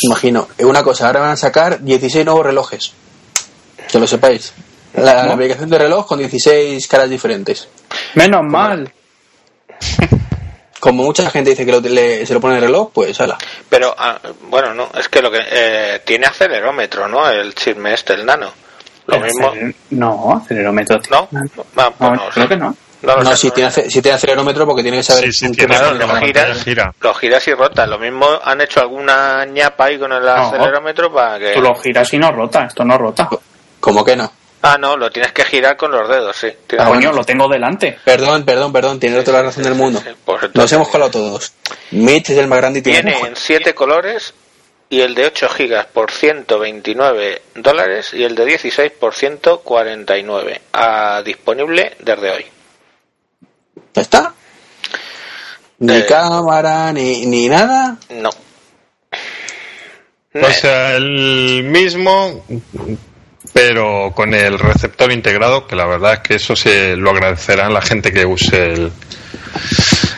imagino, 0.01 0.47
una 0.59 0.83
cosa, 0.83 1.07
ahora 1.07 1.21
van 1.21 1.31
a 1.31 1.37
sacar 1.37 1.81
16 1.81 2.25
nuevos 2.25 2.45
relojes. 2.45 2.93
Que 3.91 3.99
lo 3.99 4.07
sepáis. 4.07 4.53
La, 4.95 5.23
la 5.25 5.33
aplicación 5.33 5.69
de 5.69 5.77
reloj 5.77 6.05
con 6.07 6.19
16 6.19 6.87
caras 6.87 7.09
diferentes. 7.09 7.67
Menos 8.15 8.41
mal. 8.43 8.91
Como 10.79 11.03
mucha 11.03 11.29
gente 11.29 11.51
dice 11.51 11.65
que 11.65 11.71
lo- 11.71 11.79
le- 11.79 12.25
se 12.25 12.33
lo 12.33 12.41
pone 12.41 12.55
en 12.57 12.63
el 12.63 12.67
reloj, 12.69 12.89
pues 12.91 13.19
ala. 13.21 13.37
Pero, 13.69 13.93
ah, 13.97 14.17
bueno, 14.49 14.73
no, 14.73 14.89
es 14.97 15.07
que 15.09 15.21
lo 15.21 15.29
que 15.29 15.39
eh, 15.47 16.01
tiene 16.03 16.25
acelerómetro, 16.25 17.07
¿no? 17.07 17.29
El 17.29 17.53
chisme 17.53 17.93
este, 17.93 18.13
el 18.13 18.25
nano. 18.25 18.51
Lo 19.05 19.15
El 19.15 19.21
mismo. 19.23 19.51
aceler- 19.51 19.75
No, 19.91 20.41
acelerómetro. 20.43 20.99
¿No? 21.11 21.27
Ah, 21.77 21.91
pues 21.95 21.99
No, 21.99 22.15
no, 22.15 22.29
creo 22.31 22.43
sí. 22.45 22.49
que 22.49 22.57
no. 22.57 22.75
No 23.03 23.15
No, 23.17 23.35
si 23.35 23.47
no 23.47 23.53
tiene, 23.53 23.71
si 23.71 24.01
tiene 24.01 24.15
acelerómetro 24.15 24.65
porque 24.65 24.83
tiene 24.83 24.97
que 24.97 25.03
saber 25.03 25.25
Sí, 25.25 25.31
sí, 25.47 25.51
tiene 25.53 25.75
Claro, 25.75 25.93
lo 25.95 26.15
giras, 26.17 26.63
gira. 26.63 26.93
lo 26.99 27.13
giras 27.15 27.47
y 27.47 27.53
rota. 27.53 27.87
Lo 27.87 27.97
mismo 27.97 28.27
han 28.43 28.61
hecho 28.61 28.79
alguna 28.79 29.43
ñapa 29.45 29.85
ahí 29.85 29.97
con 29.99 30.11
el 30.11 30.27
acelerómetro 30.27 31.11
para 31.13 31.39
que. 31.39 31.53
Tú 31.53 31.61
lo 31.61 31.73
giras 31.75 32.11
y 32.13 32.17
no 32.19 32.31
rota. 32.31 32.65
Esto 32.65 32.83
no 32.85 32.97
rota. 32.97 33.27
Como 33.79 34.03
que 34.05 34.15
no. 34.15 34.31
Ah, 34.63 34.77
no, 34.79 34.95
lo 34.95 35.09
tienes 35.09 35.31
que 35.31 35.43
girar 35.43 35.75
con 35.75 35.91
los 35.91 36.07
dedos, 36.07 36.35
sí. 36.37 36.47
Tienes- 36.67 36.85
Ah, 36.85 36.89
Coño, 36.89 36.99
bueno. 37.09 37.13
lo 37.17 37.23
tengo 37.23 37.47
delante. 37.47 37.97
Perdón, 38.05 38.45
perdón, 38.45 38.71
perdón, 38.71 38.99
tiene 38.99 39.21
toda 39.23 39.39
la 39.39 39.43
razón 39.45 39.63
del 39.63 39.73
mundo. 39.75 39.99
Sí, 40.05 40.11
pues 40.23 40.53
Nos 40.53 40.71
hemos 40.71 40.87
colado 40.89 41.09
todos. 41.11 41.53
Mitch 41.91 42.29
es 42.29 42.37
el 42.37 42.47
más 42.47 42.59
grande 42.59 42.79
y 42.79 42.81
tiene 42.83 43.01
Viene 43.01 43.17
ojo. 43.17 43.25
en 43.27 43.35
7 43.35 43.73
colores 43.73 44.33
y 44.89 45.01
el 45.01 45.15
de 45.15 45.25
8 45.25 45.49
gigas 45.49 45.87
por 45.87 46.11
129 46.11 47.41
dólares 47.55 48.13
y 48.13 48.23
el 48.23 48.35
de 48.35 48.45
16 48.45 48.91
por 48.91 49.15
149. 49.15 50.61
Ah, 50.73 51.21
disponible 51.25 51.95
desde 51.99 52.29
hoy. 52.31 52.45
¿Ya 53.95 54.01
está? 54.03 54.33
Ni 55.79 55.95
Eh. 55.97 56.05
cámara, 56.05 56.93
ni, 56.93 57.25
ni 57.25 57.49
nada. 57.49 57.97
No. 58.09 58.29
O 60.33 60.51
sea, 60.51 60.95
el 60.95 61.63
mismo, 61.63 62.45
pero 63.53 64.11
con 64.15 64.33
el 64.33 64.57
receptor 64.59 65.11
integrado, 65.11 65.67
que 65.67 65.75
la 65.75 65.85
verdad 65.85 66.13
es 66.13 66.19
que 66.19 66.35
eso 66.35 66.55
se 66.55 66.95
lo 66.95 67.11
agradecerán 67.11 67.73
la 67.73 67.81
gente 67.81 68.11
que 68.11 68.25
use 68.25 68.73
el, 68.73 68.91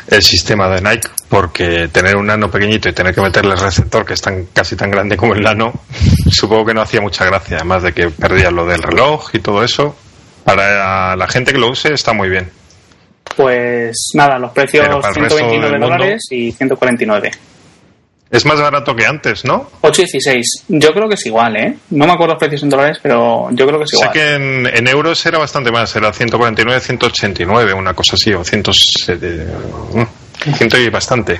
el 0.07 0.21
sistema 0.21 0.69
de 0.69 0.81
Nike, 0.81 1.09
porque 1.29 1.87
tener 1.91 2.15
un 2.15 2.27
nano 2.27 2.49
pequeñito 2.51 2.89
y 2.89 2.93
tener 2.93 3.13
que 3.15 3.21
meterle 3.21 3.53
el 3.53 3.59
receptor, 3.59 4.05
que 4.05 4.13
es 4.13 4.21
tan, 4.21 4.45
casi 4.53 4.75
tan 4.75 4.91
grande 4.91 5.17
como 5.17 5.33
el 5.33 5.41
nano, 5.41 5.73
supongo 6.31 6.65
que 6.67 6.73
no 6.73 6.81
hacía 6.81 7.01
mucha 7.01 7.25
gracia, 7.25 7.57
además 7.57 7.83
de 7.83 7.93
que 7.93 8.09
perdía 8.09 8.51
lo 8.51 8.65
del 8.65 8.81
reloj 8.83 9.29
y 9.33 9.39
todo 9.39 9.63
eso. 9.63 9.95
Para 10.43 11.15
la 11.15 11.27
gente 11.27 11.53
que 11.53 11.57
lo 11.57 11.69
use 11.71 11.93
está 11.93 12.11
muy 12.13 12.27
bien. 12.29 12.51
Pues 13.37 13.95
nada, 14.13 14.37
los 14.37 14.51
precios 14.51 14.83
Pero 14.85 14.99
para 14.99 15.13
el 15.13 15.21
resto 15.21 15.37
129 15.37 15.71
del 15.71 15.79
mundo- 15.79 15.95
dólares 16.03 16.27
y 16.29 16.51
149. 16.51 17.31
Es 18.33 18.45
más 18.45 18.59
barato 18.59 18.95
que 18.95 19.05
antes, 19.05 19.45
¿no? 19.45 19.69
8,16. 19.81 20.41
Yo 20.67 20.89
creo 20.91 21.07
que 21.07 21.13
es 21.15 21.25
igual, 21.27 21.55
¿eh? 21.55 21.77
No 21.91 22.07
me 22.07 22.13
acuerdo 22.13 22.33
los 22.33 22.39
precios 22.39 22.63
en 22.63 22.69
dólares, 22.71 22.97
pero 23.01 23.47
yo 23.51 23.65
creo 23.67 23.77
que 23.77 23.85
es 23.85 23.91
Sé 23.91 23.97
igual. 23.97 24.11
que 24.11 24.33
en, 24.33 24.65
en 24.67 24.87
euros 24.87 25.23
era 25.25 25.37
bastante 25.37 25.71
más, 25.71 25.95
era 25.95 26.11
149, 26.11 26.81
189, 26.81 27.73
una 27.73 27.93
cosa 27.93 28.15
así, 28.15 28.33
o 28.33 28.43
100, 28.43 28.61
mm, 28.61 30.53
100 30.57 30.69
y 30.81 30.89
bastante. 30.89 31.39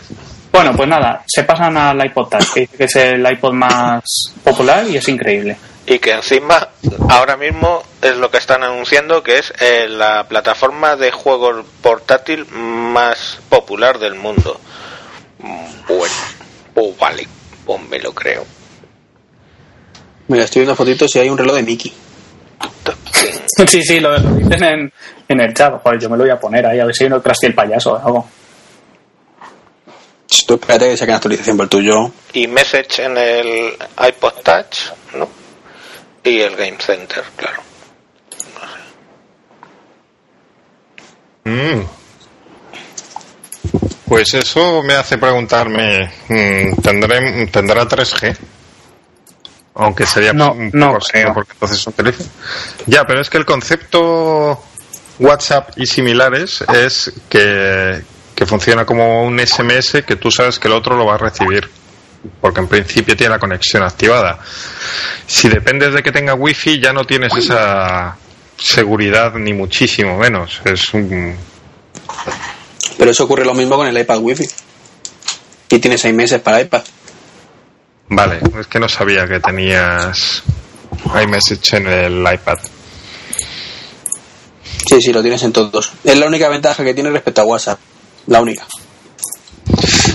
Bueno, 0.51 0.71
pues 0.75 0.87
nada, 0.87 1.23
se 1.25 1.43
pasan 1.43 1.75
al 1.77 2.05
iPod 2.05 2.27
Touch, 2.29 2.53
que 2.53 2.59
dice 2.61 2.77
que 2.77 2.83
es 2.83 2.95
el 2.95 3.25
iPod 3.31 3.53
más 3.53 4.03
popular 4.43 4.85
y 4.87 4.97
es 4.97 5.07
increíble. 5.09 5.57
Y 5.87 5.97
que 5.97 6.11
encima, 6.11 6.69
ahora 7.09 7.35
mismo 7.37 7.81
es 8.03 8.15
lo 8.17 8.29
que 8.29 8.37
están 8.37 8.63
anunciando, 8.63 9.23
que 9.23 9.39
es 9.39 9.51
eh, 9.59 9.87
la 9.89 10.25
plataforma 10.27 10.95
de 10.95 11.09
juegos 11.11 11.65
portátil 11.81 12.45
más 12.51 13.39
popular 13.49 13.97
del 13.97 14.13
mundo. 14.13 14.61
Mm, 15.39 15.87
Bueno, 15.87 16.13
pues 16.73 16.97
vale, 16.97 17.27
pues 17.65 17.81
me 17.89 17.99
lo 17.99 18.13
creo. 18.13 18.45
Mira, 20.27 20.45
estoy 20.45 20.61
viendo 20.61 20.75
fotitos 20.75 21.15
y 21.15 21.19
hay 21.19 21.29
un 21.29 21.37
reloj 21.37 21.55
de 21.55 21.63
Mickey. 21.63 21.93
Sí, 23.67 23.81
sí, 23.81 23.99
lo, 23.99 24.17
lo 24.17 24.31
dicen 24.31 24.63
en, 24.63 24.93
en 25.29 25.39
el 25.41 25.53
chat. 25.53 25.81
Joder, 25.81 25.99
yo 25.99 26.09
me 26.09 26.17
lo 26.17 26.23
voy 26.23 26.31
a 26.31 26.39
poner 26.39 26.65
ahí, 26.65 26.79
a 26.79 26.85
ver 26.85 26.95
si 26.95 27.07
no 27.07 27.21
Krusty 27.21 27.47
el 27.47 27.53
payaso 27.53 27.93
o 27.93 27.97
algo. 27.97 28.27
Tú 30.45 30.55
espérate 30.55 30.89
que 30.89 30.97
saquen 30.97 31.15
actualización 31.15 31.55
por 31.55 31.65
el 31.65 31.69
tuyo. 31.69 32.11
Y 32.33 32.47
Message 32.47 33.05
en 33.05 33.17
el 33.17 33.73
iPod 34.07 34.33
Touch, 34.43 34.91
¿no? 35.15 35.29
Y 36.23 36.41
el 36.41 36.55
Game 36.55 36.77
Center, 36.79 37.23
claro. 37.37 37.61
Mm. 41.45 41.81
Pues 44.07 44.33
eso 44.33 44.83
me 44.83 44.93
hace 44.95 45.17
preguntarme, 45.17 46.11
mm, 46.27 46.81
¿tendré, 46.81 47.47
¿tendrá 47.47 47.85
3G? 47.87 48.35
Aunque 49.75 50.05
sería 50.05 50.33
No, 50.33 50.51
un 50.51 50.69
no 50.73 50.93
poco 50.93 51.05
creo. 51.11 51.33
porque 51.33 51.53
entonces 51.53 51.79
es 51.79 51.87
un 51.87 51.93
teléfono. 51.93 52.29
Ya, 52.85 53.05
pero 53.05 53.21
es 53.21 53.29
que 53.29 53.37
el 53.37 53.45
concepto 53.45 54.61
WhatsApp 55.19 55.69
y 55.77 55.85
similares 55.87 56.63
es 56.73 57.11
que, 57.29 58.01
que 58.35 58.45
funciona 58.45 58.85
como 58.85 59.23
un 59.23 59.39
SMS 59.39 60.03
que 60.05 60.15
tú 60.15 60.29
sabes 60.29 60.59
que 60.59 60.67
el 60.67 60.73
otro 60.75 60.95
lo 60.97 61.05
va 61.05 61.15
a 61.15 61.17
recibir. 61.17 61.69
Porque 62.39 62.59
en 62.61 62.67
principio 62.67 63.17
tiene 63.17 63.31
la 63.31 63.39
conexión 63.39 63.83
activada. 63.83 64.39
Si 65.27 65.49
dependes 65.49 65.93
de 65.93 66.01
que 66.03 66.11
tenga 66.11 66.33
wifi 66.35 66.79
ya 66.79 66.93
no 66.93 67.03
tienes 67.05 67.33
esa 67.35 68.15
seguridad 68.57 69.33
ni 69.35 69.53
muchísimo 69.53 70.17
menos. 70.17 70.61
Es 70.63 70.93
un, 70.93 71.35
Pero 73.03 73.11
eso 73.11 73.25
ocurre 73.25 73.43
lo 73.43 73.53
mismo 73.53 73.75
con 73.75 73.85
el 73.85 73.97
iPad 73.97 74.19
Wi-Fi. 74.19 74.47
Y 75.71 75.79
tiene 75.79 75.97
seis 75.97 76.15
meses 76.15 76.39
para 76.39 76.61
iPad. 76.61 76.83
Vale, 78.07 78.39
es 78.57 78.67
que 78.67 78.79
no 78.79 78.87
sabía 78.87 79.27
que 79.27 79.41
tenías 79.41 80.41
iMessage 81.21 81.73
en 81.73 81.87
el 81.87 82.19
iPad. 82.21 82.59
Sí, 84.87 85.01
sí, 85.01 85.11
lo 85.11 85.21
tienes 85.21 85.43
en 85.43 85.51
todos. 85.51 85.91
Es 86.01 86.17
la 86.17 86.27
única 86.27 86.47
ventaja 86.47 86.81
que 86.81 86.93
tiene 86.93 87.09
respecto 87.09 87.41
a 87.41 87.43
WhatsApp. 87.43 87.77
La 88.27 88.39
única. 88.39 88.65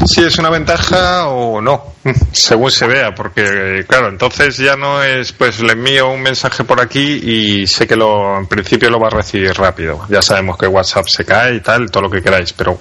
Sí, 0.06 0.22
es 0.22 0.38
una 0.38 0.50
ventaja 0.50 1.28
o 1.28 1.60
no, 1.60 1.94
según 2.32 2.70
se 2.70 2.86
vea, 2.86 3.14
porque 3.14 3.84
claro, 3.86 4.08
entonces 4.08 4.56
ya 4.56 4.76
no 4.76 5.02
es, 5.02 5.32
pues 5.32 5.60
le 5.60 5.72
envío 5.72 6.10
un 6.10 6.22
mensaje 6.22 6.64
por 6.64 6.80
aquí 6.80 7.20
y 7.22 7.66
sé 7.66 7.86
que 7.86 7.96
lo, 7.96 8.38
en 8.38 8.46
principio 8.46 8.90
lo 8.90 9.00
va 9.00 9.08
a 9.08 9.16
recibir 9.16 9.52
rápido. 9.54 10.06
Ya 10.08 10.22
sabemos 10.22 10.56
que 10.56 10.66
WhatsApp 10.66 11.06
se 11.08 11.24
cae 11.24 11.56
y 11.56 11.60
tal, 11.60 11.90
todo 11.90 12.04
lo 12.04 12.10
que 12.10 12.22
queráis, 12.22 12.52
pero 12.52 12.78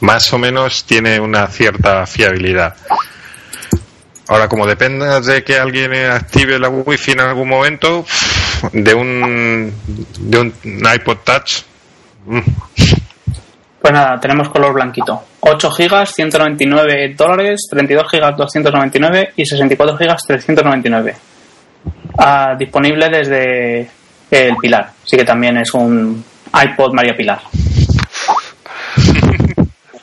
más 0.00 0.32
o 0.32 0.38
menos 0.38 0.84
tiene 0.84 1.18
una 1.20 1.46
cierta 1.48 2.06
fiabilidad. 2.06 2.76
Ahora, 4.28 4.48
como 4.48 4.66
dependas 4.66 5.26
de 5.26 5.44
que 5.44 5.58
alguien 5.58 5.94
active 5.94 6.58
la 6.58 6.68
wifi 6.68 7.12
en 7.12 7.20
algún 7.20 7.48
momento, 7.48 8.04
de 8.72 8.94
un, 8.94 9.72
de 10.18 10.38
un 10.38 10.52
iPod 10.94 11.18
Touch, 11.18 11.62
mm, 12.26 12.40
Pues 13.80 13.92
nada, 13.92 14.18
tenemos 14.20 14.48
color 14.48 14.72
blanquito. 14.72 15.22
8 15.40 15.70
gigas, 15.70 16.12
199 16.14 17.14
dólares, 17.16 17.66
32 17.70 18.10
gigas, 18.10 18.36
299 18.36 19.32
y 19.36 19.46
64 19.46 19.96
gigas, 19.98 20.22
399. 20.26 21.16
Ah, 22.18 22.54
disponible 22.58 23.08
desde 23.08 23.88
el 24.30 24.56
Pilar. 24.56 24.90
Así 25.04 25.16
que 25.16 25.24
también 25.24 25.58
es 25.58 25.72
un 25.74 26.24
iPod 26.52 26.92
María 26.92 27.16
Pilar. 27.16 27.40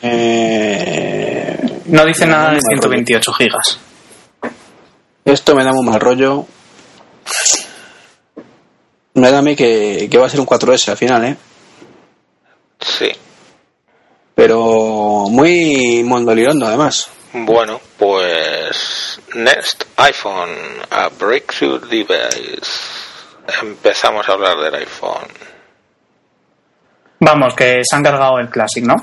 Eh, 0.06 1.58
No 1.86 2.04
dice 2.06 2.26
nada 2.26 2.50
de 2.50 2.58
no 2.58 2.62
me 2.70 2.76
128 2.76 3.34
gigas. 3.34 3.80
esto 5.24 5.56
me 5.56 5.64
da 5.64 5.72
muy 5.72 5.86
mal 5.86 6.00
rollo. 6.00 6.46
Me 9.14 9.32
da 9.32 9.40
a 9.40 9.42
mí 9.42 9.56
que, 9.56 10.10
que 10.12 10.18
va 10.18 10.26
a 10.26 10.30
ser 10.30 10.42
un 10.42 10.46
4S 10.46 10.90
al 10.90 10.98
final, 10.98 11.24
¿eh? 11.24 11.38
Sí. 12.82 13.10
Pero 14.36 15.26
muy 15.30 16.04
mondolirondo 16.04 16.66
además. 16.66 17.10
Bueno, 17.34 17.80
pues 17.98 19.20
Next 19.36 19.86
iPhone, 19.98 20.50
a 20.92 21.10
breakthrough 21.10 21.82
device. 21.90 22.72
Empezamos 23.62 24.28
a 24.30 24.34
hablar 24.34 24.58
del 24.60 24.76
iPhone. 24.76 25.28
Vamos, 27.20 27.56
que 27.56 27.82
se 27.84 27.96
han 27.96 28.04
cargado 28.04 28.38
el 28.40 28.50
Classic, 28.50 28.84
¿no? 28.84 28.96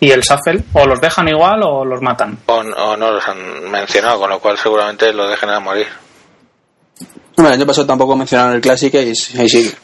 Y 0.00 0.10
el 0.10 0.22
Shuffle, 0.22 0.64
o 0.72 0.86
los 0.86 1.00
dejan 1.00 1.28
igual 1.28 1.62
o 1.62 1.84
los 1.84 2.00
matan. 2.00 2.38
O, 2.46 2.54
o 2.54 2.96
no 2.96 3.12
los 3.12 3.28
han 3.28 3.70
mencionado, 3.70 4.20
con 4.20 4.30
lo 4.30 4.40
cual 4.40 4.58
seguramente 4.58 5.12
lo 5.12 5.28
dejen 5.28 5.50
a 5.50 5.60
morir. 5.60 5.86
Bueno, 7.36 7.48
el 7.48 7.54
año 7.60 7.66
pasado 7.66 7.86
tampoco 7.86 8.16
mencionaron 8.16 8.54
el 8.54 8.60
Classic 8.60 8.92
y 8.92 8.96
ahí 8.96 9.14
sigue. 9.14 9.74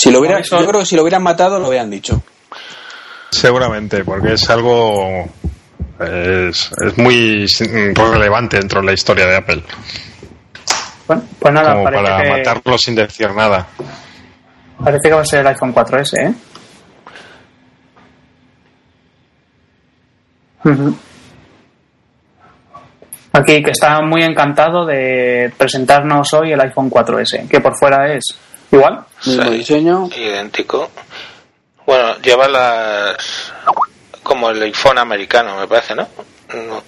Si 0.00 0.10
lo 0.10 0.20
hubiera, 0.20 0.38
eso- 0.38 0.58
yo 0.58 0.66
creo 0.66 0.80
que 0.80 0.86
si 0.86 0.96
lo 0.96 1.02
hubieran 1.02 1.22
matado 1.22 1.58
lo 1.58 1.68
hubieran 1.68 1.90
dicho. 1.90 2.22
Seguramente, 3.30 4.02
porque 4.04 4.32
es 4.32 4.48
algo. 4.48 5.28
Es, 6.00 6.70
es 6.86 6.96
muy 6.96 7.46
relevante 7.94 8.58
dentro 8.58 8.80
de 8.80 8.86
la 8.86 8.92
historia 8.94 9.26
de 9.26 9.36
Apple. 9.36 9.62
Bueno, 11.06 11.22
pues 11.38 11.52
nada, 11.52 11.72
como 11.72 11.84
para 11.84 12.22
que, 12.22 12.30
matarlo 12.30 12.78
sin 12.78 12.94
decir 12.94 13.30
nada. 13.34 13.66
parece 14.82 15.08
que 15.08 15.14
va 15.14 15.20
a 15.20 15.24
ser 15.26 15.40
el 15.40 15.48
iPhone 15.48 15.74
4S, 15.74 16.14
¿eh? 16.18 16.34
Aquí 23.32 23.62
que 23.62 23.70
está 23.70 24.00
muy 24.02 24.22
encantado 24.22 24.84
de 24.84 25.52
presentarnos 25.56 26.32
hoy 26.34 26.52
el 26.52 26.60
iPhone 26.60 26.90
4S, 26.90 27.48
que 27.48 27.60
por 27.60 27.76
fuera 27.78 28.12
es 28.12 28.24
igual. 28.72 29.04
Mismo 29.24 29.44
Sí. 29.44 29.50
diseño. 29.50 30.08
Idéntico. 30.16 30.90
Bueno, 31.86 32.16
lleva 32.18 32.48
las. 32.48 33.52
como 34.22 34.50
el 34.50 34.62
iPhone 34.62 34.98
americano, 34.98 35.56
me 35.58 35.66
parece, 35.66 35.94
¿no? 35.96 36.06
No. 36.54 36.82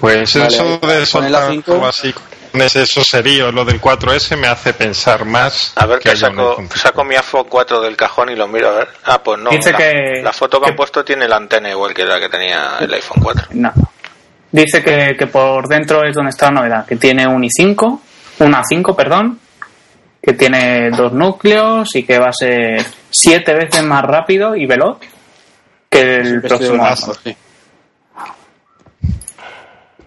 Pues 0.00 0.34
Vale, 0.34 0.46
eso 0.48 0.78
de 0.78 1.06
soltar 1.06 1.50
A5. 1.52 1.72
algo 1.72 1.86
así, 1.86 2.12
con 2.50 2.60
ese 2.62 2.82
eso 2.82 3.02
sería 3.04 3.50
lo 3.50 3.64
del 3.64 3.80
4S 3.80 4.36
me 4.36 4.46
hace 4.48 4.74
pensar 4.74 5.24
más 5.24 5.72
A 5.76 5.86
ver 5.86 5.98
que 6.00 6.16
saco, 6.16 6.56
saco 6.74 7.04
mi 7.04 7.14
iPhone 7.14 7.46
4 7.48 7.80
del 7.80 7.96
cajón 7.96 8.30
y 8.30 8.36
lo 8.36 8.48
miro 8.48 8.68
a 8.70 8.72
ver. 8.72 8.88
Ah, 9.04 9.22
pues 9.22 9.38
no. 9.40 9.50
Dice 9.50 9.72
la, 9.72 9.78
que- 9.78 10.20
la 10.22 10.32
foto 10.32 10.58
que, 10.58 10.64
que- 10.66 10.70
han 10.70 10.76
puesto 10.76 11.04
tiene 11.04 11.28
la 11.28 11.36
antena 11.36 11.70
igual 11.70 11.94
que 11.94 12.04
la 12.04 12.18
que 12.20 12.28
tenía 12.28 12.78
el 12.80 12.92
iPhone 12.92 13.22
4. 13.22 13.46
No. 13.52 13.72
Dice 14.50 14.82
que, 14.82 15.14
que 15.18 15.26
por 15.28 15.66
dentro 15.68 16.02
es 16.04 16.14
donde 16.14 16.30
está 16.30 16.46
la 16.46 16.60
novedad, 16.60 16.86
que 16.86 16.96
tiene 16.96 17.26
un 17.26 17.42
i5, 17.42 18.00
un 18.40 18.52
A5, 18.52 18.94
perdón, 18.96 19.40
que 20.22 20.34
tiene 20.34 20.90
dos 20.90 21.12
núcleos 21.12 21.96
y 21.96 22.04
que 22.04 22.18
va 22.18 22.28
a 22.28 22.32
ser 22.32 22.84
siete 23.10 23.54
veces 23.54 23.82
más 23.82 24.02
rápido 24.02 24.54
y 24.54 24.66
veloz 24.66 24.98
que 25.90 26.00
el 26.00 26.26
Siempre 26.26 26.48
próximo 26.48 26.96
sí. 27.24 27.36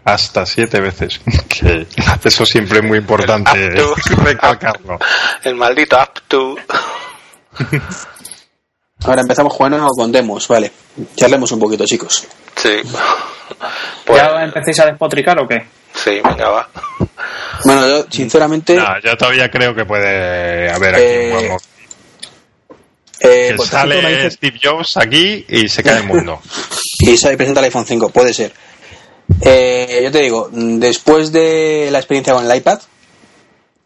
Hasta 0.05 0.45
siete 0.45 0.80
veces. 0.80 1.20
Que 1.49 1.88
eso 2.24 2.45
siempre 2.45 2.80
es 2.80 2.84
muy 2.86 2.97
importante 2.97 3.72
recalcarlo. 4.24 4.99
El 5.43 5.55
maldito 5.55 5.97
up 5.97 6.22
to. 6.28 6.55
Ahora 9.05 9.22
empezamos 9.22 9.53
jugando 9.53 9.88
con 9.88 10.11
demos, 10.11 10.47
vale. 10.47 10.72
Charlemos 11.16 11.51
un 11.53 11.59
poquito, 11.59 11.86
chicos. 11.86 12.28
Sí. 12.55 12.82
Pues, 14.05 14.22
¿Ya 14.22 14.43
empecéis 14.43 14.80
a 14.82 14.86
despotricar 14.88 15.39
o 15.39 15.47
qué? 15.47 15.66
sí, 15.93 16.22
venga, 16.24 16.49
va. 16.49 16.70
Bueno, 17.64 17.88
yo 17.88 18.06
sinceramente, 18.10 18.76
No, 18.76 18.99
yo 19.03 19.16
todavía 19.18 19.49
creo 19.49 19.74
que 19.74 19.86
puede 19.86 20.70
haber 20.70 20.95
aquí 20.95 21.03
Eh, 21.03 21.32
un 21.32 21.43
vamos, 21.47 21.64
eh, 23.20 23.47
que 23.49 23.56
pues, 23.56 23.70
sale 23.70 23.95
dice- 23.97 24.32
Steve 24.32 24.60
Jobs 24.62 24.97
aquí 24.97 25.45
y 25.47 25.68
se 25.70 25.84
cae 25.84 25.97
el 25.99 26.03
mundo. 26.06 26.41
y 26.99 27.18
se 27.18 27.36
presenta 27.38 27.60
el 27.62 27.66
iPhone 27.66 27.86
5, 27.86 28.10
puede 28.10 28.34
ser. 28.34 28.53
Eh, 29.41 30.01
yo 30.03 30.12
te 30.12 30.20
digo, 30.22 30.49
después 30.51 31.32
de 31.32 31.89
la 31.91 31.99
experiencia 31.99 32.34
con 32.34 32.49
el 32.49 32.58
iPad, 32.58 32.80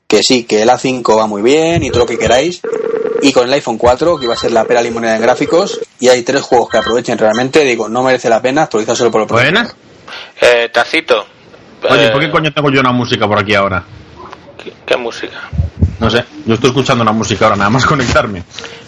que 0.08 0.24
sí, 0.24 0.44
que 0.44 0.64
el 0.64 0.70
A5 0.70 1.18
va 1.18 1.28
muy 1.28 1.42
bien 1.42 1.84
y 1.84 1.90
todo 1.90 2.00
lo 2.00 2.06
que 2.06 2.18
queráis, 2.18 2.62
y 3.22 3.32
con 3.32 3.46
el 3.48 3.54
iPhone 3.54 3.78
4, 3.78 4.18
que 4.18 4.26
iba 4.26 4.34
a 4.34 4.38
ser 4.38 4.52
la 4.52 4.66
pera 4.66 4.82
limonera 4.82 5.16
en 5.16 5.22
gráficos, 5.22 5.80
y 6.00 6.10
hay 6.10 6.24
tres 6.24 6.42
juegos 6.42 6.70
que 6.70 6.78
aprovechen 6.78 7.18
realmente, 7.18 7.64
digo, 7.64 7.88
no 7.88 8.04
merece 8.04 8.28
la 8.30 8.42
pena 8.42 8.64
actualizárselo 8.64 9.12
por 9.12 9.22
el 9.22 9.28
precio. 9.28 9.44
Buenas. 9.52 9.76
Eh, 10.42 10.70
Tacito. 10.74 11.26
Oye, 11.90 12.08
eh, 12.08 12.10
¿por 12.10 12.20
qué 12.22 12.30
coño 12.32 12.52
tengo 12.54 12.70
yo 12.72 12.80
una 12.82 12.92
música 12.92 13.28
por 13.28 13.40
aquí 13.40 13.56
ahora? 13.56 13.84
¿qué, 14.62 14.74
qué 14.86 14.98
música? 14.98 15.38
No 16.00 16.10
sé, 16.10 16.24
yo 16.46 16.54
estoy 16.56 16.70
escuchando 16.70 17.02
una 17.04 17.12
música 17.12 17.46
ahora, 17.46 17.58
nada 17.58 17.70
más 17.70 17.86
conectarme. 17.88 18.44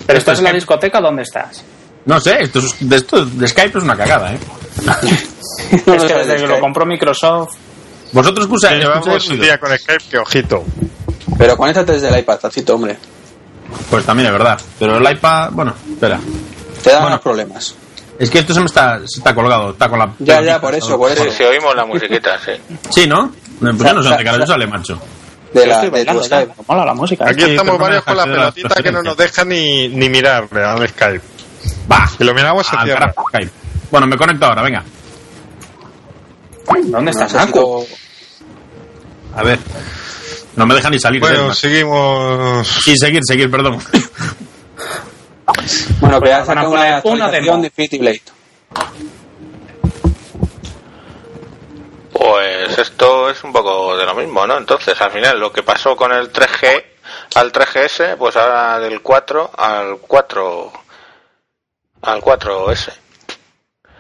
¿Pero 0.05 0.19
estás 0.19 0.37
en 0.39 0.45
la 0.45 0.53
discoteca 0.53 0.99
dónde 0.99 1.23
estás? 1.23 1.63
No 2.05 2.19
sé, 2.19 2.41
esto, 2.41 2.59
es- 2.59 2.75
de, 2.89 2.95
esto 2.95 3.25
de 3.25 3.47
Skype 3.47 3.77
es 3.77 3.83
una 3.83 3.95
cagada, 3.95 4.33
¿eh? 4.33 4.39
Es 5.71 5.81
que 5.83 5.91
desde 6.15 6.35
que 6.37 6.47
lo 6.47 6.59
compró 6.59 6.85
Microsoft, 6.85 7.55
Vosotros 8.13 8.45
escucháis, 8.45 8.83
Llevamos 8.83 9.29
un 9.29 9.39
día 9.39 9.57
con 9.57 9.69
Skype 9.77 10.03
que 10.09 10.17
ojito. 10.17 10.63
Pero 11.37 11.55
conéctate 11.55 11.93
desde 11.93 12.09
el 12.09 12.19
iPad, 12.19 12.39
Tacito, 12.39 12.75
hombre. 12.75 12.97
Pues 13.89 14.03
también 14.05 14.27
es 14.27 14.33
verdad. 14.33 14.59
Pero 14.79 14.97
el 14.97 15.11
iPad, 15.13 15.49
bueno, 15.51 15.73
espera. 15.93 16.19
Te 16.83 16.89
da 16.89 16.97
Bueno. 16.97 17.11
más 17.15 17.21
problemas. 17.21 17.75
Es 18.20 18.30
que 18.30 18.39
esto 18.39 18.53
se 18.53 18.59
me 18.59 18.66
está, 18.68 18.99
se 18.99 19.20
está 19.20 19.34
colgado, 19.34 19.72
está 19.72 19.89
con 19.89 19.99
la. 19.99 20.14
Ya, 20.20 20.41
ya, 20.41 20.62
por 20.62 20.76
eso, 20.76 20.97
por 20.97 21.12
eso. 21.12 21.24
Sí, 21.24 21.30
sí, 21.38 21.43
oímos 21.43 21.76
la 21.76 21.86
musiquita, 21.86 22.38
sí. 22.43 22.51
Sí, 22.91 23.07
¿no? 23.07 23.32
Pues 23.59 23.78
yo 23.78 23.93
no 23.93 24.03
sé 24.03 24.09
dónde 24.09 24.24
carajo 24.24 24.45
sale, 24.47 24.68
macho. 24.68 24.99
De, 25.53 25.62
yo 25.62 25.66
la, 25.68 25.82
de 25.89 26.05
tu 26.05 26.24
Skype. 26.24 26.53
mola 26.68 26.86
la 26.86 26.93
música. 26.93 27.26
Aquí 27.28 27.43
Sí, 27.43 27.51
estamos 27.51 27.78
varios 27.78 28.03
con 28.03 28.16
la 28.18 28.24
pelotita 28.24 28.82
que 28.82 28.91
no 28.91 29.01
nos 29.03 29.18
deja 29.18 29.43
ni, 29.43 29.88
ni 29.89 30.07
mirarle 30.09 30.64
al 30.64 30.88
Skype. 30.88 31.22
Va. 31.91 32.07
Si 32.07 32.24
lo 32.24 32.34
miramos 32.34 32.66
se 32.66 32.76
Al 32.76 32.86
cierra. 32.86 33.14
Skype. 33.30 33.51
Bueno, 33.91 34.07
me 34.07 34.18
conecto 34.18 34.45
ahora, 34.45 34.62
venga. 34.62 34.84
¿Dónde 36.86 37.12
estás, 37.12 37.34
lo- 37.53 37.86
A 39.36 39.43
ver. 39.43 39.59
No 40.55 40.66
me 40.66 40.76
deja 40.76 40.89
ni 40.89 40.99
salir. 40.99 41.20
Bueno, 41.20 41.53
seguimos. 41.53 42.68
Sí, 42.68 42.95
seguir, 42.97 43.22
seguir, 43.26 43.49
perdón. 43.51 43.78
Bueno, 45.99 46.22
que 46.22 46.34
ha 46.34 46.45
sacado 46.45 46.70
una 46.72 47.02
una 47.04 47.30
demo. 47.30 47.58
de 47.58 47.68
Infinity 47.68 47.97
Blade. 47.97 48.22
Pues 52.14 52.78
esto 52.78 53.30
es 53.30 53.43
un 53.43 53.52
poco 53.54 53.97
de 53.97 54.06
lo 54.06 54.14
mismo, 54.16 54.45
¿no? 54.45 54.58
Entonces, 54.58 54.99
al 55.02 55.12
final, 55.12 55.39
lo 55.39 55.52
que 55.52 55.64
pasó 55.64 55.95
con 55.95 56.12
el 56.12 56.32
3G 56.32 56.84
al 57.36 57.52
3GS, 57.52 58.18
pues 58.18 58.36
ahora 58.36 58.80
del 58.80 59.02
4 59.02 59.52
al 59.58 59.97
4 59.99 60.72
al 62.04 62.22
4S. 62.22 62.93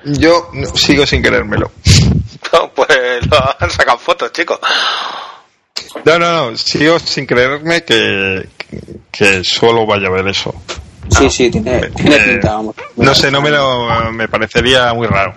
Yo 0.03 0.49
no- 0.53 0.67
sigo 0.75 1.05
sin 1.05 1.21
querérmelo. 1.23 1.71
No, 2.53 2.69
pues 2.73 2.89
lo 3.29 3.37
han 3.59 3.71
sacado 3.71 3.97
fotos, 3.97 4.29
chicos. 4.33 4.59
No, 6.03 6.19
no, 6.19 6.51
no, 6.51 6.57
sigo 6.57 6.99
sin 6.99 7.25
creerme 7.25 7.85
que, 7.85 8.49
que 9.09 9.41
solo 9.45 9.85
vaya 9.85 10.07
a 10.07 10.11
ver 10.11 10.27
eso. 10.27 10.53
Sí, 11.09 11.29
sí, 11.29 11.51
tiene, 11.51 11.89
tiene 11.89 12.15
Eh, 12.15 12.19
pinta, 12.29 12.53
vamos. 12.55 12.75
No 12.95 13.13
sé, 13.15 13.29
no 13.31 13.41
me 13.41 13.49
lo, 13.49 14.11
me 14.11 14.27
parecería 14.27 14.93
muy 14.93 15.07
raro. 15.07 15.35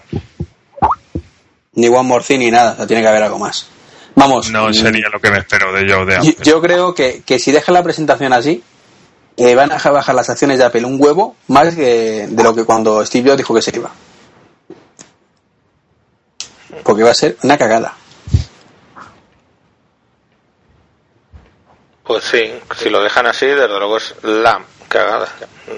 Ni 1.73 1.89
One 1.89 2.03
More 2.05 2.25
Thing 2.25 2.39
ni 2.39 2.51
nada, 2.51 2.73
o 2.73 2.77
sea, 2.77 2.87
tiene 2.87 3.03
que 3.03 3.09
haber 3.09 3.23
algo 3.25 3.39
más. 3.39 3.67
Vamos. 4.15 4.51
No 4.51 4.73
sería 4.73 5.09
lo 5.09 5.21
que 5.21 5.31
me 5.31 5.39
espero 5.39 5.73
de 5.73 5.89
yo 5.89 6.05
de 6.07 6.15
Yo, 6.15 6.19
Apple. 6.21 6.37
yo 6.45 6.61
creo 6.63 6.95
que, 6.95 7.23
que 7.27 7.39
si 7.41 7.51
dejan 7.51 7.75
la 7.75 7.83
presentación 7.83 8.33
así, 8.33 8.63
eh, 9.37 9.55
van 9.57 9.73
a 9.73 9.79
bajar 9.91 10.15
las 10.15 10.31
acciones 10.31 10.59
de 10.59 10.65
Apple 10.65 10.85
un 10.85 11.03
huevo 11.03 11.35
más 11.49 11.75
que 11.75 12.29
de 12.29 12.43
lo 12.45 12.55
que 12.55 12.65
cuando 12.65 13.05
Steve 13.05 13.29
Jobs 13.31 13.39
dijo 13.39 13.53
que 13.55 13.63
se 13.63 13.75
iba. 13.75 13.91
Porque 16.85 17.03
va 17.03 17.11
a 17.11 17.15
ser 17.15 17.37
una 17.43 17.59
cagada. 17.59 17.95
Pues 22.05 22.23
sí, 22.25 22.53
si 22.77 22.91
lo 22.91 23.03
dejan 23.03 23.27
así, 23.27 23.47
desde 23.47 23.67
luego 23.69 23.97
es 23.97 24.15
la 24.23 24.61
cagada. 24.89 25.27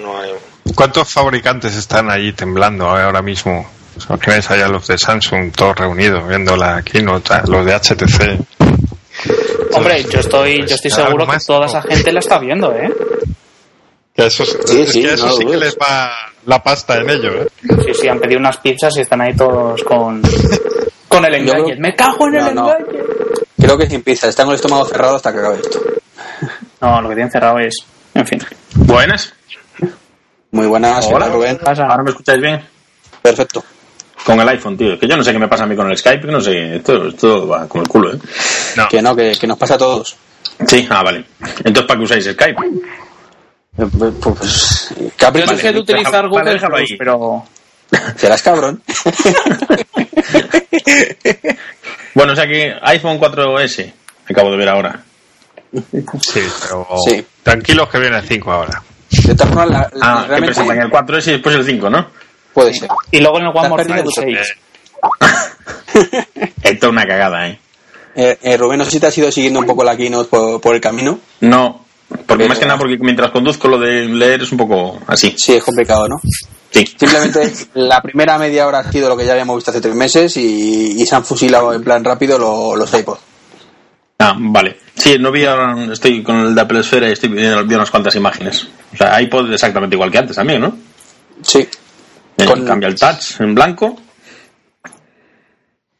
No 0.01 0.19
hay... 0.19 0.31
¿Cuántos 0.75 1.11
fabricantes 1.11 1.75
están 1.75 2.09
ahí 2.11 2.33
temblando 2.33 2.89
ahora 2.89 3.21
mismo? 3.21 3.67
O 4.09 4.17
ves 4.17 4.51
allá 4.51 4.67
los 4.67 4.85
de 4.87 4.97
Samsung 4.97 5.51
todos 5.55 5.75
reunidos 5.77 6.27
viendo 6.27 6.55
la 6.55 6.81
keynote, 6.83 7.33
a 7.33 7.41
los 7.47 7.65
de 7.65 7.73
HTC. 7.73 8.39
Hombre, 9.73 10.03
yo 10.03 10.19
estoy, 10.19 10.65
yo 10.67 10.75
estoy 10.75 10.91
Algo 10.91 11.05
seguro 11.07 11.27
que 11.27 11.37
toda 11.45 11.65
esa 11.65 11.81
gente 11.81 12.11
la 12.11 12.19
está 12.19 12.37
viendo, 12.39 12.73
¿eh? 12.75 12.91
Que 14.15 14.27
eso, 14.27 14.43
es- 14.43 14.57
Sí, 14.65 14.81
es 14.81 14.91
sí, 14.91 15.01
que 15.01 15.13
eso 15.13 15.25
no 15.27 15.33
sí 15.33 15.45
que 15.45 15.57
les 15.57 15.75
va 15.77 16.11
la 16.45 16.61
pasta 16.63 16.97
en 16.97 17.09
ello, 17.09 17.41
¿eh? 17.43 17.47
Sí, 17.85 17.93
sí, 18.01 18.07
han 18.07 18.19
pedido 18.19 18.39
unas 18.39 18.57
pizzas 18.57 18.95
y 18.97 19.01
están 19.01 19.21
ahí 19.21 19.35
todos 19.35 19.83
con, 19.83 20.21
con 21.07 21.25
el 21.25 21.33
engañe. 21.35 21.75
Me 21.77 21.95
cago 21.95 22.27
en 22.27 22.35
el 22.35 22.55
No, 22.55 22.69
engañe. 22.69 22.99
Creo 23.59 23.77
que 23.77 23.87
sin 23.87 24.01
pizza, 24.03 24.27
está 24.27 24.43
con 24.43 24.51
el 24.51 24.55
estómago 24.57 24.85
cerrado 24.85 25.15
hasta 25.15 25.31
que 25.33 25.39
acabe 25.39 25.57
esto. 25.61 25.81
No, 26.81 27.01
lo 27.01 27.09
que 27.09 27.15
tienen 27.15 27.31
cerrado 27.31 27.57
es. 27.59 27.75
En 28.13 28.25
fin. 28.27 28.39
Buenas. 28.75 29.33
Muy 30.57 30.65
buenas, 30.65 31.05
¿qué 31.05 31.13
Hola. 31.13 31.25
tal, 31.25 31.33
Rubén. 31.35 31.57
¿Qué 31.59 31.63
pasa? 31.65 31.83
¿Ahora 31.85 32.01
me 32.01 32.09
escucháis 32.09 32.41
bien? 32.41 32.59
Perfecto. 33.21 33.63
Con 34.25 34.39
el 34.39 34.49
iPhone, 34.49 34.75
tío. 34.75 34.97
Que 34.99 35.07
yo 35.07 35.15
no 35.15 35.23
sé 35.23 35.31
qué 35.31 35.37
me 35.37 35.47
pasa 35.47 35.65
a 35.65 35.67
mí 35.67 35.75
con 35.75 35.87
el 35.87 35.95
Skype, 35.95 36.25
que 36.25 36.31
no 36.31 36.41
sé. 36.41 36.77
Esto, 36.77 37.09
esto 37.09 37.47
va 37.47 37.67
como 37.67 37.83
el 37.83 37.87
culo, 37.87 38.15
¿eh? 38.15 38.19
No. 38.75 38.87
Que 38.87 38.99
no, 39.03 39.15
que, 39.15 39.37
que 39.39 39.45
nos 39.45 39.55
pasa 39.59 39.75
a 39.75 39.77
todos. 39.77 40.15
Sí, 40.67 40.87
ah, 40.89 41.03
vale. 41.03 41.25
Entonces, 41.59 41.83
¿para 41.83 41.99
qué 41.99 42.03
usáis 42.05 42.25
Skype? 42.25 42.55
Pues, 44.19 44.91
Capri, 45.15 45.43
Yo 45.43 45.51
dejé 45.51 45.71
de 45.73 45.79
utilizar 45.79 46.11
Vale, 46.23 46.27
Google 46.29 46.53
déjalo 46.53 46.77
ahí. 46.77 46.97
pero 46.97 47.43
serás 48.15 48.41
cabrón. 48.41 48.81
Bueno, 52.15 52.33
o 52.33 52.35
sea 52.35 52.47
que 52.47 52.73
iPhone 52.81 53.19
4S. 53.19 53.93
Acabo 54.27 54.49
de 54.49 54.57
ver 54.57 54.69
ahora. 54.69 55.03
Sí, 56.19 56.41
pero 56.63 56.87
Sí. 57.07 57.23
tranquilos 57.43 57.87
que 57.89 57.99
viene 57.99 58.17
el 58.17 58.23
5 58.27 58.51
ahora. 58.51 58.81
De 59.25 59.35
todas 59.35 59.53
formas, 59.53 59.69
la- 59.69 59.89
la- 59.93 60.13
Ah, 60.21 60.25
que 60.35 60.41
presentan 60.41 60.79
el 60.81 60.89
4S 60.89 61.27
y 61.27 61.31
después 61.33 61.55
el 61.55 61.65
5, 61.65 61.89
¿no? 61.89 62.07
puede 62.53 62.73
ser. 62.73 62.89
y 63.11 63.19
luego 63.19 63.37
en 63.39 63.45
el 63.45 63.51
One 63.55 63.69
More 63.69 63.83
el 63.83 64.05
6. 64.11 64.37
Esto 66.63 66.85
es 66.87 66.91
una 66.91 67.05
cagada, 67.05 67.47
¿eh? 67.47 67.59
Eh, 68.15 68.37
eh, 68.41 68.57
Rubén, 68.57 68.79
no 68.79 68.85
sé 68.85 68.91
si 68.91 68.99
te 68.99 69.07
has 69.07 69.17
ido 69.17 69.31
siguiendo 69.31 69.59
un 69.59 69.65
poco 69.67 69.83
la 69.83 69.95
keynote 69.95 70.29
por, 70.29 70.59
por 70.59 70.73
el 70.75 70.81
camino. 70.81 71.19
No. 71.41 71.85
Porque 72.09 72.25
Pero- 72.35 72.49
más 72.49 72.57
que 72.59 72.65
nada, 72.65 72.79
porque 72.79 72.97
mientras 72.99 73.31
conduzco 73.31 73.67
lo 73.67 73.77
de 73.77 74.05
leer 74.05 74.41
es 74.41 74.51
un 74.51 74.57
poco 74.57 74.99
así. 75.07 75.35
Sí, 75.37 75.53
es 75.53 75.63
complicado, 75.63 76.07
¿no? 76.07 76.15
Sí. 76.71 76.85
Simplemente 76.97 77.51
la 77.75 78.01
primera 78.01 78.37
media 78.37 78.65
hora 78.65 78.79
ha 78.79 78.91
sido 78.91 79.09
lo 79.09 79.17
que 79.17 79.25
ya 79.25 79.33
habíamos 79.33 79.57
visto 79.57 79.71
hace 79.71 79.81
tres 79.81 79.93
meses 79.95 80.35
y, 80.37 80.99
y 81.01 81.05
se 81.05 81.15
han 81.15 81.23
fusilado 81.25 81.73
en 81.73 81.83
plan 81.83 82.03
rápido 82.03 82.39
lo- 82.39 82.75
los 82.75 82.91
iPods. 82.93 83.19
Ah, 84.19 84.35
vale. 84.39 84.79
Sí, 84.97 85.17
no 85.19 85.31
vi 85.31 85.45
ahora, 85.45 85.75
estoy 85.93 86.23
con 86.23 86.37
el 86.37 86.55
de 86.55 86.61
Apple 86.61 86.79
Esfera 86.79 87.07
y 87.07 87.11
estoy 87.11 87.29
viendo 87.29 87.63
vi 87.65 87.75
unas 87.75 87.91
cuantas 87.91 88.15
imágenes. 88.15 88.67
O 88.93 88.97
sea, 88.97 89.21
iPod 89.21 89.51
exactamente 89.53 89.95
igual 89.95 90.11
que 90.11 90.17
antes 90.17 90.35
también, 90.35 90.61
¿no? 90.61 90.75
Sí. 91.43 91.67
Con- 92.45 92.65
Cambia 92.65 92.87
el 92.89 92.95
touch 92.95 93.39
en 93.39 93.53
blanco. 93.53 93.99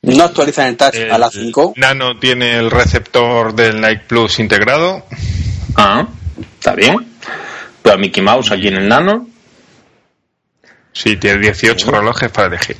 No 0.03 0.23
actualizan 0.23 0.67
el 0.67 0.77
touch 0.77 0.95
El 0.95 1.11
a 1.11 1.17
la 1.17 1.29
5. 1.29 1.73
Nano 1.75 2.17
tiene 2.17 2.57
el 2.57 2.71
receptor 2.71 3.53
del 3.53 3.79
Nike 3.81 4.03
Plus 4.07 4.39
integrado. 4.39 5.05
Ah, 5.75 6.07
está 6.59 6.73
bien. 6.73 6.95
Pero 7.81 7.95
a 7.95 7.97
Mickey 7.97 8.23
Mouse 8.23 8.51
aquí 8.51 8.67
en 8.69 8.75
el 8.77 8.87
nano. 8.87 9.27
Sí, 10.93 11.17
tiene 11.17 11.39
18 11.39 11.91
relojes 11.91 12.31
para 12.31 12.47
elegir. 12.47 12.77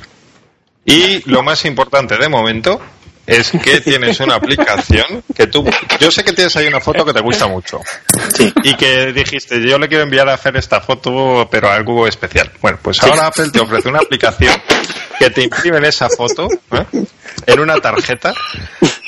Y 0.84 1.28
lo 1.30 1.42
más 1.42 1.64
importante 1.64 2.16
de 2.16 2.28
momento 2.28 2.80
es 3.28 3.50
que 3.62 3.80
tienes 3.80 4.18
una 4.20 4.34
aplicación 4.36 5.22
que 5.34 5.46
tú... 5.46 5.64
Yo 6.00 6.10
sé 6.10 6.24
que 6.24 6.32
tienes 6.32 6.56
ahí 6.56 6.66
una 6.66 6.80
foto 6.80 7.04
que 7.04 7.12
te 7.12 7.20
gusta 7.20 7.46
mucho. 7.46 7.80
Sí. 8.34 8.52
Y 8.64 8.74
que 8.74 9.12
dijiste, 9.12 9.60
yo 9.68 9.78
le 9.78 9.86
quiero 9.88 10.02
enviar 10.04 10.28
a 10.28 10.34
hacer 10.34 10.56
esta 10.56 10.80
foto, 10.80 11.46
pero 11.50 11.70
algo 11.70 12.06
especial. 12.08 12.50
Bueno, 12.60 12.78
pues 12.82 13.02
ahora 13.02 13.26
Apple 13.26 13.50
te 13.52 13.60
ofrece 13.60 13.88
una 13.88 13.98
aplicación 14.00 14.54
que 15.18 15.30
te 15.30 15.42
imprimen 15.42 15.84
esa 15.84 16.08
foto 16.08 16.48
¿eh? 16.72 17.04
en 17.46 17.60
una 17.60 17.76
tarjeta 17.76 18.32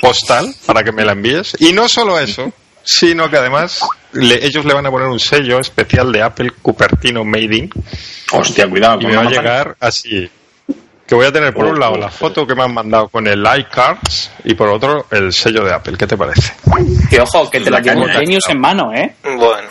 postal 0.01 0.53
para 0.65 0.83
que 0.83 0.91
me 0.91 1.03
la 1.03 1.13
envíes. 1.13 1.53
Y 1.59 1.73
no 1.73 1.87
solo 1.89 2.19
eso, 2.19 2.51
sino 2.83 3.29
que 3.29 3.37
además 3.37 3.81
le- 4.13 4.45
ellos 4.45 4.65
le 4.65 4.73
van 4.73 4.85
a 4.85 4.91
poner 4.91 5.07
un 5.07 5.19
sello 5.19 5.59
especial 5.59 6.11
de 6.11 6.21
Apple 6.21 6.51
Cupertino 6.61 7.23
Made 7.23 7.55
in 7.55 7.69
Hostia, 8.33 8.67
cuidado. 8.69 9.01
y 9.01 9.07
me 9.07 9.15
va 9.15 9.23
a 9.23 9.29
llegar 9.29 9.75
así. 9.79 10.29
Que 11.11 11.15
voy 11.15 11.25
a 11.25 11.31
tener 11.33 11.53
por 11.53 11.65
un 11.65 11.77
lado 11.77 11.97
la 11.97 12.09
foto 12.09 12.47
que 12.47 12.55
me 12.55 12.63
han 12.63 12.73
mandado 12.73 13.09
con 13.09 13.27
el 13.27 13.41
iCards 13.41 14.31
y 14.45 14.53
por 14.53 14.69
otro 14.69 15.07
el 15.11 15.33
sello 15.33 15.61
de 15.65 15.73
Apple. 15.73 15.97
¿Qué 15.97 16.07
te 16.07 16.15
parece? 16.15 16.53
Y 17.11 17.17
ojo, 17.17 17.49
que 17.49 17.59
te 17.59 17.69
la 17.69 17.81
La. 17.81 18.13
Genius 18.13 18.45
en 18.47 18.61
mano, 18.61 18.93
¿eh? 18.93 19.13
Bueno, 19.21 19.67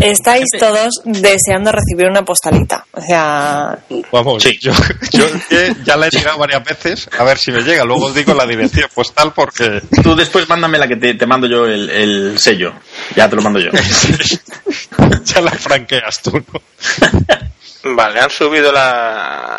Estáis 0.00 0.44
todos 0.56 1.02
deseando 1.04 1.72
recibir 1.72 2.08
una 2.08 2.22
postalita. 2.22 2.86
O 2.92 3.00
sea, 3.00 3.76
Vamos, 4.12 4.40
Sí. 4.44 4.56
yo, 4.62 4.70
yo 5.10 5.24
que 5.48 5.74
ya 5.82 5.96
la 5.96 6.06
he 6.06 6.10
tirado 6.10 6.38
varias 6.38 6.62
veces 6.62 7.10
a 7.18 7.24
ver 7.24 7.38
si 7.38 7.50
me 7.50 7.62
llega. 7.62 7.84
Luego 7.84 8.06
os 8.06 8.14
digo 8.14 8.32
la 8.32 8.46
dirección 8.46 8.88
postal 8.94 9.32
porque 9.34 9.82
Tú 10.00 10.14
después 10.14 10.48
mándame 10.48 10.78
la 10.78 10.86
que 10.86 10.94
te, 10.94 11.14
te 11.14 11.26
mando 11.26 11.48
yo 11.48 11.66
el, 11.66 11.90
el 11.90 12.38
sello. 12.38 12.72
Ya 13.16 13.28
te 13.28 13.34
lo 13.34 13.42
mando 13.42 13.58
yo. 13.58 13.72
ya 15.24 15.40
la 15.40 15.50
franqueas 15.50 16.22
tú. 16.22 16.40
¿no? 16.52 16.60
vale, 17.96 18.20
han 18.20 18.30
subido 18.30 18.70
la, 18.70 19.58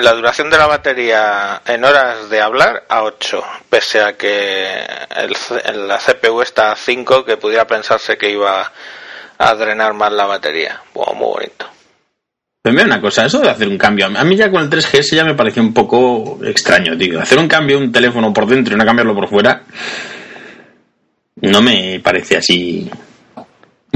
la 0.00 0.12
duración 0.12 0.48
de 0.50 0.58
la 0.58 0.66
batería 0.66 1.60
en 1.66 1.84
horas 1.84 2.30
de 2.30 2.40
hablar 2.40 2.84
a 2.88 3.02
8, 3.02 3.44
pese 3.68 4.00
a 4.00 4.14
que 4.14 4.84
el 5.16 5.88
la 5.88 5.98
CPU 5.98 6.40
está 6.40 6.72
a 6.72 6.76
5, 6.76 7.24
que 7.24 7.36
pudiera 7.36 7.66
pensarse 7.66 8.16
que 8.16 8.30
iba 8.30 8.72
a 9.38 9.54
drenar 9.54 9.94
más 9.94 10.12
la 10.12 10.26
batería. 10.26 10.80
Wow, 10.94 11.14
muy 11.14 11.28
bonito. 11.28 11.66
Pero 12.62 12.74
mira 12.74 12.86
una 12.86 13.00
cosa, 13.00 13.26
eso 13.26 13.40
de 13.40 13.50
hacer 13.50 13.66
un 13.66 13.76
cambio, 13.76 14.06
a 14.06 14.24
mí 14.24 14.36
ya 14.36 14.50
con 14.50 14.62
el 14.62 14.70
3GS 14.70 15.16
ya 15.16 15.24
me 15.24 15.34
pareció 15.34 15.62
un 15.62 15.74
poco 15.74 16.38
extraño, 16.44 16.96
tío. 16.96 17.20
Hacer 17.20 17.38
un 17.38 17.48
cambio 17.48 17.78
un 17.78 17.90
teléfono 17.90 18.32
por 18.32 18.46
dentro 18.46 18.74
y 18.74 18.78
no 18.78 18.84
cambiarlo 18.84 19.14
por 19.14 19.28
fuera, 19.28 19.64
no 21.40 21.60
me 21.60 22.00
parece 22.00 22.36
así 22.36 22.88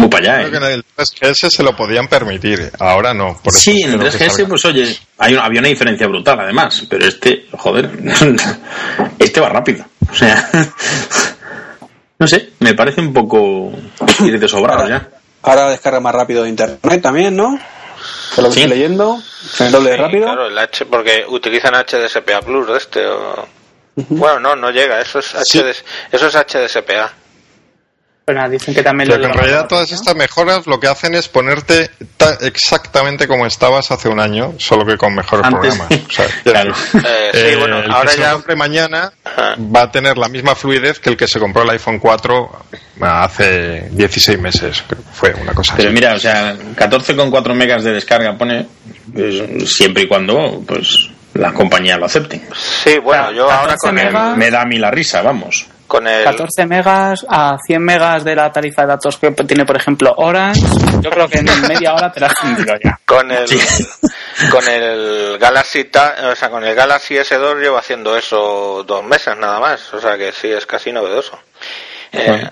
muy 0.06 0.10
para 0.20 0.34
allá. 0.34 0.48
Creo 0.48 0.60
que 0.60 0.66
¿eh? 0.66 0.68
en 0.70 0.74
el 0.74 0.84
3GS 0.96 1.50
se 1.50 1.62
lo 1.62 1.76
podían 1.76 2.08
permitir, 2.08 2.70
ahora 2.78 3.12
no. 3.14 3.38
Por 3.42 3.52
eso 3.52 3.60
Sí, 3.62 3.82
en 3.82 3.94
el 4.00 4.06
espero 4.06 4.18
que 4.18 4.24
3GS, 4.26 4.30
salga. 4.36 4.48
pues 4.48 4.64
oye, 4.64 4.96
hay 5.18 5.32
una- 5.34 5.44
había 5.44 5.60
una 5.60 5.68
diferencia 5.68 6.06
brutal 6.06 6.40
además, 6.40 6.82
pero 6.88 7.04
este, 7.06 7.46
joder, 7.52 7.90
este 9.18 9.40
va 9.40 9.48
rápido. 9.48 9.84
O 10.10 10.14
sea, 10.14 10.48
no 12.18 12.26
sé, 12.26 12.50
me 12.60 12.74
parece 12.74 13.00
un 13.00 13.12
poco 13.12 13.72
ir 14.24 14.38
de 14.38 14.48
sobrado 14.48 14.88
ya. 14.88 15.08
Ahora 15.42 15.68
descarga 15.70 16.00
más 16.00 16.14
rápido 16.14 16.42
de 16.42 16.48
internet 16.48 17.02
también, 17.02 17.36
¿no? 17.36 17.58
Por 18.34 18.44
lo 18.44 18.50
que 18.50 18.56
Sí. 18.56 18.62
estoy 18.62 18.76
leyendo. 18.78 19.20
El 19.60 19.70
doble 19.72 19.90
de 19.90 19.96
Sí, 19.96 20.02
rápido. 20.02 20.24
Claro, 20.24 20.46
el 20.48 20.58
H, 20.58 20.86
porque 20.86 21.24
utilizan 21.28 21.74
HDSPA 21.74 22.40
Plus 22.42 22.66
de 22.66 22.76
este. 22.76 23.06
O... 23.06 23.46
Bueno, 24.10 24.40
no, 24.40 24.56
no 24.56 24.70
llega, 24.70 25.00
eso 25.00 25.20
es, 25.20 25.34
Sí. 25.44 25.58
HD, 25.60 25.70
eso 26.12 26.26
es 26.26 26.34
HDSPA. 26.34 27.12
Pero 28.26 28.38
nada, 28.40 28.48
dicen 28.50 28.74
que 28.74 28.82
también 28.82 29.08
Pero 29.08 29.20
lo 29.20 29.26
que 29.28 29.30
en 29.30 29.36
la 29.36 29.40
realidad 29.42 29.68
todas 29.68 29.92
estas 29.92 30.16
mejoras 30.16 30.66
lo 30.66 30.80
que 30.80 30.88
hacen 30.88 31.14
es 31.14 31.28
ponerte 31.28 31.88
ta- 32.16 32.36
exactamente 32.40 33.28
como 33.28 33.46
estabas 33.46 33.92
hace 33.92 34.08
un 34.08 34.18
año, 34.18 34.54
solo 34.58 34.84
que 34.84 34.98
con 34.98 35.14
mejores 35.14 35.46
Antes. 35.46 35.76
programas. 35.76 36.08
O 36.08 36.12
sea, 36.12 36.26
Claro. 36.42 36.72
Eh, 36.72 37.30
sí, 37.32 37.38
Eh, 37.38 37.56
bueno, 37.56 37.78
el 37.78 37.88
ahora 37.88 38.10
que 38.10 38.16
se 38.16 38.22
ya. 38.22 38.32
compre 38.32 38.56
mañana 38.56 39.12
Ajá. 39.24 39.54
va 39.58 39.82
a 39.82 39.90
tener 39.92 40.18
la 40.18 40.28
misma 40.28 40.56
fluidez 40.56 40.98
que 40.98 41.10
el 41.10 41.16
que 41.16 41.28
se 41.28 41.38
compró 41.38 41.62
el 41.62 41.70
iPhone 41.70 42.00
4 42.00 42.50
hace 43.00 43.88
16 43.92 44.40
meses. 44.40 44.82
creo 44.88 45.02
que 45.04 45.08
Fue 45.12 45.32
una 45.40 45.52
cosa 45.54 45.74
Pero 45.76 45.90
así. 45.90 45.94
mira, 45.94 46.14
o 46.14 46.18
sea, 46.18 46.56
14,4 46.74 47.54
megas 47.54 47.84
de 47.84 47.92
descarga 47.92 48.36
pone, 48.36 48.66
pues, 49.14 49.72
siempre 49.72 50.02
y 50.02 50.08
cuando 50.08 50.64
pues 50.66 51.10
las 51.34 51.52
compañías 51.52 52.00
lo 52.00 52.06
acepten. 52.06 52.42
Sí, 52.82 52.98
bueno, 52.98 53.30
yo 53.30 53.44
ahora 53.44 53.76
14 53.76 53.86
con 53.86 53.98
el. 54.00 54.36
Me 54.36 54.50
da 54.50 54.62
a 54.62 54.64
mí 54.66 54.78
la 54.78 54.90
risa, 54.90 55.22
vamos. 55.22 55.66
Con 55.86 56.06
el 56.06 56.24
14 56.24 56.66
megas 56.66 57.24
a 57.28 57.56
100 57.64 57.82
megas 57.82 58.24
de 58.24 58.34
la 58.34 58.50
tarifa 58.50 58.82
de 58.82 58.88
datos 58.88 59.16
que 59.18 59.30
tiene, 59.30 59.64
por 59.64 59.76
ejemplo, 59.76 60.12
Orange. 60.16 60.60
Yo 61.00 61.10
creo 61.10 61.28
que 61.28 61.38
en 61.38 61.46
media 61.68 61.94
hora 61.94 62.10
te 62.12 62.20
la 62.20 62.26
has 62.26 62.34
ya. 62.82 62.98
con 63.04 63.30
el 63.30 63.46
con 64.50 64.68
el 64.68 65.38
Galaxy 65.38 65.84
Ta- 65.84 66.16
o 66.32 66.36
sea, 66.36 66.50
con 66.50 66.64
el 66.64 66.74
Galaxy 66.74 67.14
S2 67.14 67.60
llevo 67.60 67.78
haciendo 67.78 68.16
eso 68.16 68.84
dos 68.86 69.04
meses 69.04 69.36
nada 69.38 69.60
más, 69.60 69.92
o 69.94 70.00
sea 70.00 70.16
que 70.18 70.32
sí 70.32 70.48
es 70.48 70.66
casi 70.66 70.92
novedoso. 70.92 71.38
Eh, 72.12 72.48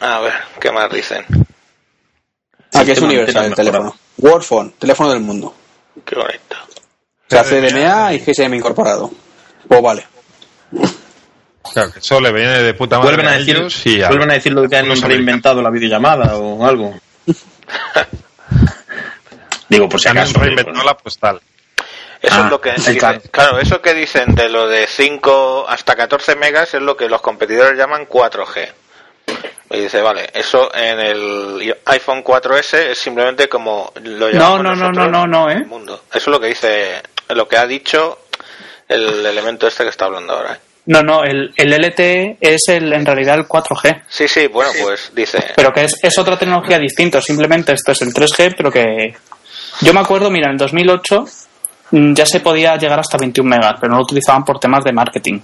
a 0.00 0.20
ver, 0.20 0.32
¿qué 0.60 0.70
más 0.70 0.90
dicen? 0.90 1.24
Ah, 2.74 2.84
que 2.84 2.92
es 2.92 3.00
universal 3.00 3.46
el 3.46 3.54
teléfono. 3.54 3.96
Wordphone, 4.18 4.72
teléfono 4.78 5.10
del 5.10 5.20
mundo. 5.20 5.54
Qué 6.04 6.14
bonito. 6.14 6.56
O 6.70 7.30
sea, 7.30 7.42
CDMA 7.44 8.14
y 8.14 8.20
GSM 8.20 8.54
incorporado. 8.54 9.10
Pues 9.66 9.82
vale. 9.82 10.06
Claro, 11.72 11.92
que 11.92 11.98
eso 12.00 12.20
le 12.20 12.32
viene 12.32 12.62
de 12.62 12.74
puta 12.74 12.98
madre 12.98 13.14
Vuelven 13.16 13.32
a 13.32 13.38
decir, 13.38 13.56
ellos 13.56 13.86
y 13.86 14.02
a- 14.02 14.08
vuelven 14.08 14.30
a 14.30 14.34
decir 14.34 14.52
lo 14.52 14.62
de 14.62 14.68
que 14.68 14.76
han 14.76 15.00
reinventado 15.02 15.62
la 15.62 15.70
videollamada 15.70 16.36
o 16.36 16.66
algo. 16.66 16.94
Digo, 19.68 19.88
por 19.88 20.00
si 20.00 20.08
han 20.08 20.16
reinventado 20.34 20.82
la 20.84 20.96
postal. 20.96 21.40
Eso 22.20 22.34
Ah, 22.36 22.44
es 22.46 22.50
lo 22.50 22.60
que 22.60 22.70
está. 22.70 23.18
claro, 23.30 23.58
eso 23.60 23.80
que 23.80 23.94
dicen 23.94 24.34
de 24.34 24.48
lo 24.48 24.66
de 24.66 24.86
5 24.88 25.66
hasta 25.68 25.94
14 25.94 26.34
megas 26.36 26.74
es 26.74 26.82
lo 26.82 26.96
que 26.96 27.08
los 27.08 27.20
competidores 27.20 27.78
llaman 27.78 28.06
4G. 28.08 28.72
Y 29.70 29.80
dice, 29.82 30.00
vale, 30.00 30.30
eso 30.32 30.74
en 30.74 30.98
el 30.98 31.76
iPhone 31.84 32.24
4S 32.24 32.90
es 32.90 32.98
simplemente 32.98 33.48
como 33.48 33.92
lo 34.02 34.26
No, 34.26 34.32
llamamos 34.32 34.62
no, 34.62 34.62
no, 34.62 34.74
nosotros 34.76 35.10
no, 35.12 35.26
no, 35.26 35.44
no, 35.44 35.50
el 35.50 35.58
¿eh? 35.58 35.64
mundo. 35.66 36.02
Eso 36.08 36.18
es 36.18 36.26
lo 36.28 36.40
que 36.40 36.46
dice, 36.48 37.02
lo 37.28 37.46
que 37.46 37.58
ha 37.58 37.66
dicho 37.66 38.18
el 38.88 39.24
elemento 39.26 39.66
este 39.68 39.84
que 39.84 39.90
está 39.90 40.06
hablando 40.06 40.32
ahora. 40.32 40.54
¿eh? 40.54 40.58
No, 40.88 41.02
no, 41.02 41.22
el, 41.22 41.52
el 41.54 41.70
LTE 41.70 42.38
es 42.40 42.62
el, 42.68 42.90
en 42.94 43.04
realidad 43.04 43.38
el 43.38 43.46
4G. 43.46 44.04
Sí, 44.08 44.26
sí, 44.26 44.46
bueno, 44.46 44.70
pues 44.82 45.12
dice, 45.14 45.38
Pero 45.54 45.70
que 45.70 45.84
es, 45.84 46.02
es 46.02 46.16
otra 46.16 46.38
tecnología 46.38 46.78
distinta. 46.78 47.20
Simplemente 47.20 47.74
esto 47.74 47.92
es 47.92 48.00
el 48.00 48.08
3G, 48.08 48.54
pero 48.56 48.72
que. 48.72 49.14
Yo 49.82 49.92
me 49.92 50.00
acuerdo, 50.00 50.30
mira, 50.30 50.46
en 50.46 50.52
el 50.52 50.56
2008 50.56 51.26
mm, 51.90 52.14
ya 52.14 52.24
se 52.24 52.40
podía 52.40 52.76
llegar 52.76 52.98
hasta 52.98 53.18
21 53.18 53.50
megas, 53.50 53.74
pero 53.78 53.90
no 53.90 53.98
lo 53.98 54.04
utilizaban 54.04 54.44
por 54.44 54.58
temas 54.58 54.82
de 54.82 54.92
marketing. 54.92 55.40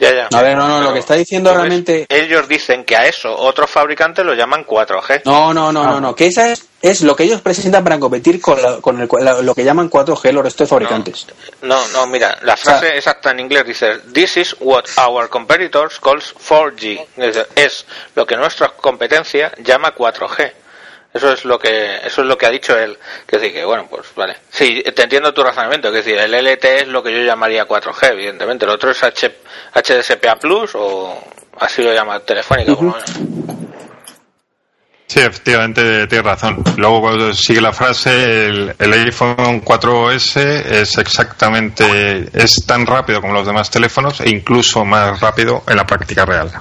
Ya, 0.00 0.12
ya. 0.14 0.28
A 0.38 0.42
ver, 0.42 0.56
no, 0.56 0.66
no, 0.66 0.80
lo 0.80 0.92
que 0.92 0.98
está 1.00 1.14
diciendo 1.14 1.52
realmente. 1.54 2.06
ellos 2.08 2.48
dicen 2.48 2.84
que 2.84 2.96
a 2.96 3.06
eso 3.06 3.32
otros 3.36 3.70
fabricantes 3.70 4.24
lo 4.24 4.34
llaman 4.34 4.64
4G. 4.66 5.22
No, 5.26 5.52
no, 5.54 5.70
no, 5.72 5.84
no, 5.84 6.00
no. 6.00 6.14
Que 6.14 6.26
esa 6.26 6.50
es, 6.50 6.66
es 6.82 7.02
lo 7.02 7.14
que 7.14 7.24
ellos 7.24 7.40
presentan 7.42 7.84
para 7.84 7.98
competir 8.00 8.40
con, 8.40 8.60
la- 8.60 8.78
con 8.80 9.00
el- 9.00 9.08
la- 9.24 9.42
lo 9.42 9.54
que 9.54 9.62
llaman 9.64 9.90
4G 9.90 10.32
los 10.32 10.42
restos 10.42 10.66
de 10.66 10.70
fabricantes. 10.70 11.26
No, 11.62 11.86
no, 11.88 12.06
mira, 12.06 12.38
la 12.42 12.56
frase 12.56 12.96
exacta 12.96 13.30
en 13.30 13.40
inglés 13.40 13.64
dice 13.66 13.98
This 14.12 14.36
is 14.38 14.56
what 14.60 14.84
our 14.98 15.28
competitors 15.28 16.00
calls 16.00 16.34
4G. 16.34 17.06
Es, 17.18 17.46
es 17.54 17.86
lo 18.14 18.26
que 18.26 18.36
nuestra 18.36 18.68
competencia 18.70 19.52
llama 19.62 19.94
4G. 19.94 20.52
Eso 21.12 21.32
es 21.32 21.44
lo 21.44 21.58
que 21.58 21.96
eso 22.04 22.22
es 22.22 22.26
lo 22.28 22.38
que 22.38 22.46
ha 22.46 22.50
dicho 22.50 22.78
él. 22.78 22.96
Que 23.26 23.38
decir 23.38 23.52
que 23.52 23.64
bueno, 23.64 23.86
pues 23.90 24.06
vale. 24.14 24.36
Sí, 24.50 24.82
te 24.94 25.02
entiendo 25.02 25.34
tu 25.34 25.42
razonamiento. 25.42 25.90
Que 25.90 25.98
decir, 25.98 26.16
el 26.18 26.32
LTE 26.32 26.82
es 26.82 26.88
lo 26.88 27.02
que 27.02 27.12
yo 27.12 27.24
llamaría 27.24 27.66
4G, 27.66 28.12
evidentemente. 28.12 28.64
El 28.64 28.70
otro 28.70 28.90
es 28.90 29.02
H, 29.02 29.38
HDSPA 29.74 30.36
Plus 30.36 30.70
o 30.74 31.22
así 31.58 31.82
lo 31.82 31.92
llama 31.92 32.20
Telefónica, 32.20 32.74
por 32.74 32.84
lo 32.84 32.92
menos. 32.92 33.10
Sí, 35.10 35.18
efectivamente 35.18 36.06
tienes 36.06 36.24
razón. 36.24 36.62
Luego 36.76 37.00
cuando 37.00 37.34
sigue 37.34 37.60
la 37.60 37.72
frase, 37.72 38.46
el, 38.46 38.76
el 38.78 38.92
iPhone 38.92 39.60
4S 39.64 40.40
es 40.40 40.98
exactamente, 40.98 42.30
es 42.32 42.64
tan 42.64 42.86
rápido 42.86 43.20
como 43.20 43.32
los 43.32 43.44
demás 43.44 43.68
teléfonos 43.72 44.20
e 44.20 44.30
incluso 44.30 44.84
más 44.84 45.18
rápido 45.20 45.64
en 45.66 45.76
la 45.76 45.84
práctica 45.84 46.24
real. 46.24 46.52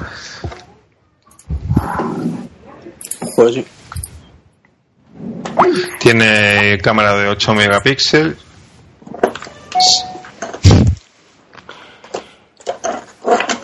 Pues 3.35 3.53
sí. 3.53 3.67
Tiene 5.99 6.77
cámara 6.81 7.15
de 7.15 7.27
8 7.27 7.53
megapíxeles. 7.53 8.38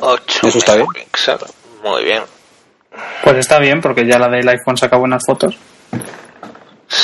Ocho. 0.02 0.48
Eso 0.48 0.58
está 0.58 0.76
bien. 0.76 0.88
Muy 1.84 2.04
bien. 2.04 2.24
Pues 3.24 3.38
está 3.38 3.60
bien, 3.60 3.82
porque 3.82 4.06
ya 4.06 4.20
la 4.20 4.28
del 4.28 4.48
iPhone 4.48 4.78
saca 4.78 4.98
buenas 4.98 5.24
fotos. 5.26 5.58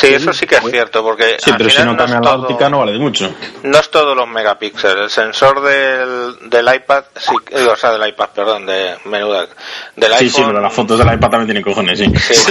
Sí, 0.07 0.13
eso 0.13 0.33
sí 0.33 0.45
que 0.47 0.55
es 0.55 0.63
cierto, 0.69 1.03
porque 1.03 1.37
Sí, 1.39 1.51
al 1.51 1.57
pero 1.57 1.69
si 1.69 1.77
no 1.83 1.95
cambia 1.97 2.05
es 2.05 2.11
la 2.11 2.31
todo- 2.31 2.41
óptica 2.43 2.69
no 2.69 2.79
vale 2.79 2.91
de 2.93 2.99
mucho. 2.99 3.33
No 3.63 3.77
es 3.79 3.89
todos 3.91 4.15
los 4.17 4.27
megapíxeles. 4.27 5.03
El 5.03 5.09
sensor 5.09 5.61
del, 5.61 6.49
del 6.49 6.75
iPad, 6.75 7.03
sí, 7.15 7.35
eh, 7.51 7.63
o 7.71 7.75
sea, 7.75 7.91
del 7.91 8.07
iPad, 8.09 8.29
perdón, 8.35 8.65
de 8.65 8.95
menuda. 9.05 9.47
Del 9.95 10.11
Sí, 10.13 10.25
iPhone. 10.25 10.29
sí, 10.29 10.43
pero 10.47 10.61
las 10.61 10.73
fotos 10.73 10.97
del 10.99 11.07
iPad 11.07 11.29
también 11.29 11.45
tienen 11.45 11.63
cojones, 11.63 11.99
sí. 11.99 12.05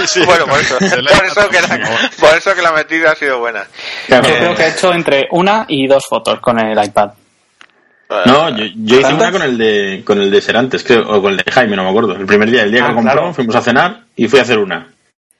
Sí, 0.07 0.23
bueno, 0.25 0.47
por 0.47 0.61
eso, 0.61 0.79
por 0.79 1.25
eso, 1.27 1.49
que 1.49 1.61
la, 1.61 1.99
por 2.19 2.35
eso 2.37 2.55
que 2.55 2.63
la 2.63 2.73
metida 2.73 3.13
ha 3.13 3.15
sido 3.17 3.39
buena. 3.39 3.65
Yo 4.09 4.21
creo 4.21 4.55
que 4.55 4.63
he 4.63 4.69
hecho 4.69 4.93
entre 4.93 5.27
una 5.33 5.65
y 5.69 5.87
dos 5.87 6.05
fotos 6.09 6.41
con 6.41 6.59
el 6.59 6.83
iPad. 6.85 7.11
No, 8.27 8.49
yo, 8.57 8.65
yo 8.75 9.01
hice 9.01 9.15
una 9.15 9.31
con 9.31 9.43
el 9.43 9.57
de 9.57 10.03
con 10.05 10.21
el 10.21 10.31
de 10.33 10.41
Serantes, 10.41 10.83
creo, 10.83 11.03
o 11.09 11.23
con 11.23 11.31
el 11.33 11.37
de 11.39 11.51
Jaime, 11.53 11.77
no 11.77 11.85
me 11.85 11.91
acuerdo. 11.91 12.15
El 12.17 12.27
primer 12.27 12.51
día, 12.51 12.63
el 12.65 12.73
día 12.73 12.81
que 12.81 12.87
Ah, 12.87 12.89
lo 12.89 12.95
compró, 12.97 13.13
claro. 13.13 13.35
fuimos 13.35 13.55
a 13.55 13.61
cenar 13.63 14.01
y 14.17 14.27
fui 14.27 14.41
a 14.41 14.43
hacer 14.43 14.59
una. 14.59 14.89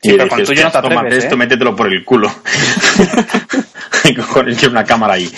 Sí, 0.03 0.11
y 0.11 0.13
pero 0.17 0.29
con 0.29 0.43
tuyo 0.45 0.63
no 0.65 0.71
te 0.71 0.79
"Hostia, 0.79 0.83
tómate 0.83 1.07
atreves, 1.09 1.25
esto, 1.25 1.35
¿eh?". 1.35 1.39
métetelo 1.39 1.77
por 1.77 1.93
el 1.93 2.05
culo. 2.05 2.31
¿Qué 4.03 4.15
cojones 4.17 4.57
tiene 4.57 4.73
una 4.73 4.85
cámara 4.85 5.15
ahí? 5.15 5.31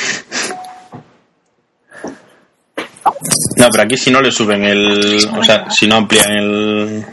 No, 3.57 3.69
pero 3.71 3.85
aquí 3.85 3.97
si 3.97 4.11
no 4.11 4.21
le 4.21 4.31
suben 4.33 4.65
el... 4.65 5.29
O 5.39 5.45
sea, 5.45 5.71
si 5.71 5.87
no 5.87 5.97
amplían 5.97 6.31
el... 6.33 7.05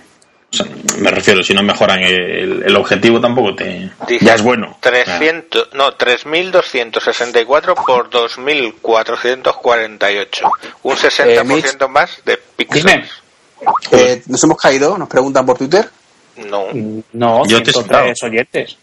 O 0.52 0.56
sea, 0.56 0.66
me 0.98 1.12
refiero, 1.12 1.44
si 1.44 1.54
no 1.54 1.62
mejoran 1.62 2.00
el, 2.02 2.64
el 2.66 2.76
objetivo 2.76 3.22
tampoco 3.22 3.54
te... 3.56 3.92
Dice 4.08 4.26
ya 4.26 4.34
es 4.36 4.42
bueno. 4.42 4.78
300, 4.80 5.70
no, 5.74 5.92
3.264 5.96 7.76
por 7.86 8.10
2.448. 8.10 10.52
Un 10.84 10.96
60% 10.96 11.44
Mitch. 11.46 11.88
más 11.90 12.22
de 12.26 12.40
Dime. 12.58 12.72
píxeles. 12.72 13.10
Eh, 13.92 14.24
nos 14.28 14.42
hemos 14.44 14.58
caído, 14.58 14.98
nos 14.98 15.08
preguntan 15.10 15.46
por 15.46 15.58
Twitter. 15.58 15.88
No. 16.48 16.68
No, 17.14 17.46
Yo 17.48 17.62
te 17.64 17.72
he 17.72 17.74
103 17.74 18.24
oyentes. 18.24 18.78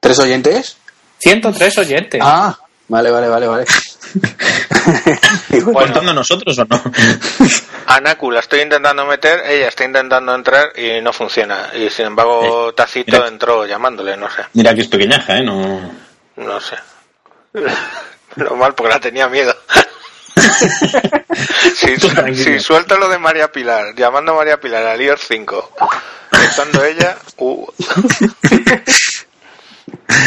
¿Tres 0.00 0.18
oyentes? 0.18 0.76
103 1.18 1.78
oyentes. 1.78 2.20
Ah, 2.22 2.58
vale, 2.88 3.10
vale, 3.10 3.28
vale, 3.28 3.46
vale. 3.46 3.64
Bueno. 5.50 5.72
¿Contando 5.72 6.12
nosotros 6.12 6.58
o 6.58 6.64
no? 6.66 6.82
Anaku 7.86 8.30
la 8.30 8.40
estoy 8.40 8.60
intentando 8.60 9.06
meter, 9.06 9.40
ella 9.46 9.68
está 9.68 9.84
intentando 9.84 10.34
entrar 10.34 10.78
y 10.78 11.00
no 11.00 11.12
funciona. 11.12 11.70
Y 11.74 11.88
sin 11.90 12.06
embargo, 12.06 12.70
Eh, 12.70 12.72
Tacito 12.74 13.12
mira. 13.16 13.28
entró 13.28 13.64
llamándole, 13.66 14.16
no 14.16 14.28
sé. 14.28 14.42
Mira 14.52 14.74
que 14.74 14.82
es 14.82 14.88
pequeñaja, 14.88 15.38
¿eh? 15.38 15.42
No... 15.42 15.90
No 16.36 16.60
sé. 16.60 16.76
Lo 18.36 18.56
mal 18.56 18.74
porque 18.74 18.92
la 18.92 19.00
tenía 19.00 19.28
miedo. 19.28 19.54
si, 21.74 21.96
si 22.34 22.60
suelto 22.60 22.98
lo 22.98 23.08
de 23.08 23.18
María 23.18 23.50
Pilar, 23.52 23.94
llamando 23.94 24.32
a 24.32 24.36
María 24.36 24.60
Pilar 24.60 24.86
al 24.86 25.00
iOS 25.00 25.20
5, 25.28 25.72
estando 26.42 26.84
ella, 26.84 27.16
uh, 27.38 27.66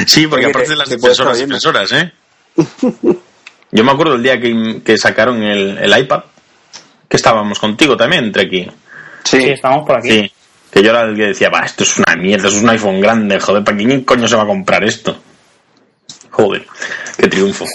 Sí, 0.06 0.28
porque 0.28 0.46
aparte 0.46 0.76
las 0.76 0.90
defensoras, 0.90 1.92
¿eh? 1.92 2.12
Yo 3.72 3.84
me 3.84 3.92
acuerdo 3.92 4.16
el 4.16 4.24
día 4.24 4.40
que, 4.40 4.82
que 4.84 4.98
sacaron 4.98 5.44
el, 5.44 5.78
el 5.78 6.00
iPad, 6.00 6.24
que 7.08 7.18
estábamos 7.18 7.60
contigo 7.60 7.96
también, 7.98 8.26
entre 8.26 8.44
aquí. 8.44 8.68
Sí, 9.24 9.42
Sí, 9.42 9.50
estamos 9.50 9.86
por 9.86 9.98
aquí. 9.98 10.10
Sí. 10.10 10.32
Que 10.72 10.84
yo 10.84 10.90
era 10.92 11.04
el 11.04 11.16
que 11.16 11.28
decía, 11.28 11.50
va, 11.50 11.60
esto 11.60 11.84
es 11.84 11.98
una 11.98 12.16
mierda, 12.16 12.48
esto 12.48 12.58
es 12.58 12.64
un 12.64 12.70
iPhone 12.70 13.00
grande, 13.00 13.40
joder, 13.40 13.64
¿para 13.64 13.78
quién 13.78 14.04
coño 14.04 14.28
se 14.28 14.36
va 14.36 14.44
a 14.44 14.48
comprar 14.48 14.84
esto? 14.84 15.18
Joder, 16.32 16.66
qué 17.18 17.28
triunfo. 17.28 17.66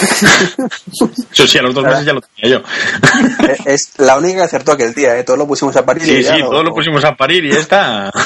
Eso 0.00 1.46
sí, 1.46 1.58
a 1.58 1.62
los 1.62 1.74
dos 1.74 1.84
meses 1.84 2.04
ya 2.04 2.12
lo 2.12 2.20
tenía 2.20 2.58
yo. 2.58 2.62
Eh, 3.48 3.56
es 3.66 3.92
la 3.98 4.16
única 4.16 4.38
que 4.38 4.42
acertó 4.44 4.72
aquel 4.72 4.94
día, 4.94 5.16
¿eh? 5.18 5.24
Todos 5.24 5.38
lo 5.38 5.46
pusimos 5.46 5.76
a 5.76 5.84
parir 5.84 6.02
y 6.02 6.06
Sí, 6.06 6.22
ya 6.22 6.34
sí, 6.36 6.40
todos 6.42 6.64
lo 6.64 6.72
pusimos 6.74 7.04
a 7.04 7.14
parir 7.14 7.44
y 7.44 7.52
ya 7.52 7.60
está. 7.60 8.10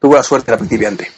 Tuvo 0.00 0.14
la 0.16 0.22
suerte 0.22 0.50
la 0.50 0.58
principiante. 0.58 1.10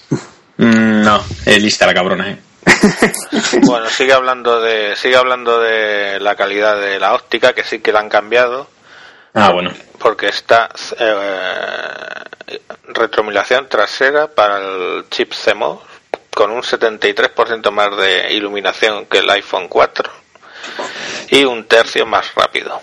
Mm, 0.57 1.03
no, 1.03 1.21
es 1.45 1.63
lista 1.63 1.87
la 1.87 1.95
cabrona, 1.95 2.31
¿eh? 2.31 2.39
bueno, 3.63 3.89
sigue 3.89 4.13
hablando 4.13 4.61
de 4.61 4.95
sigue 4.97 5.17
hablando 5.17 5.59
de 5.61 6.21
la 6.21 6.37
calidad 6.37 6.81
de 6.81 6.99
la 6.99 7.15
óptica, 7.15 7.53
que 7.55 7.65
sí 7.65 7.81
que 7.81 7.93
la 7.93 8.01
han 8.01 8.09
cambiado, 8.09 8.69
Ah, 9.35 9.51
bueno. 9.53 9.73
porque 9.99 10.29
está 10.29 10.69
eh, 10.99 11.65
retroiluminación 12.89 13.69
trasera 13.69 14.29
para 14.29 14.59
el 14.59 15.05
chip 15.11 15.33
CMOS, 15.33 15.81
con 16.39 16.53
un 16.53 16.63
73% 16.63 17.73
más 17.73 17.97
de 17.97 18.33
iluminación 18.33 19.07
que 19.07 19.19
el 19.19 19.29
iPhone 19.29 19.67
4 19.67 20.09
y 21.31 21.43
un 21.43 21.67
tercio 21.67 22.07
más 22.07 22.33
rápido. 22.37 22.81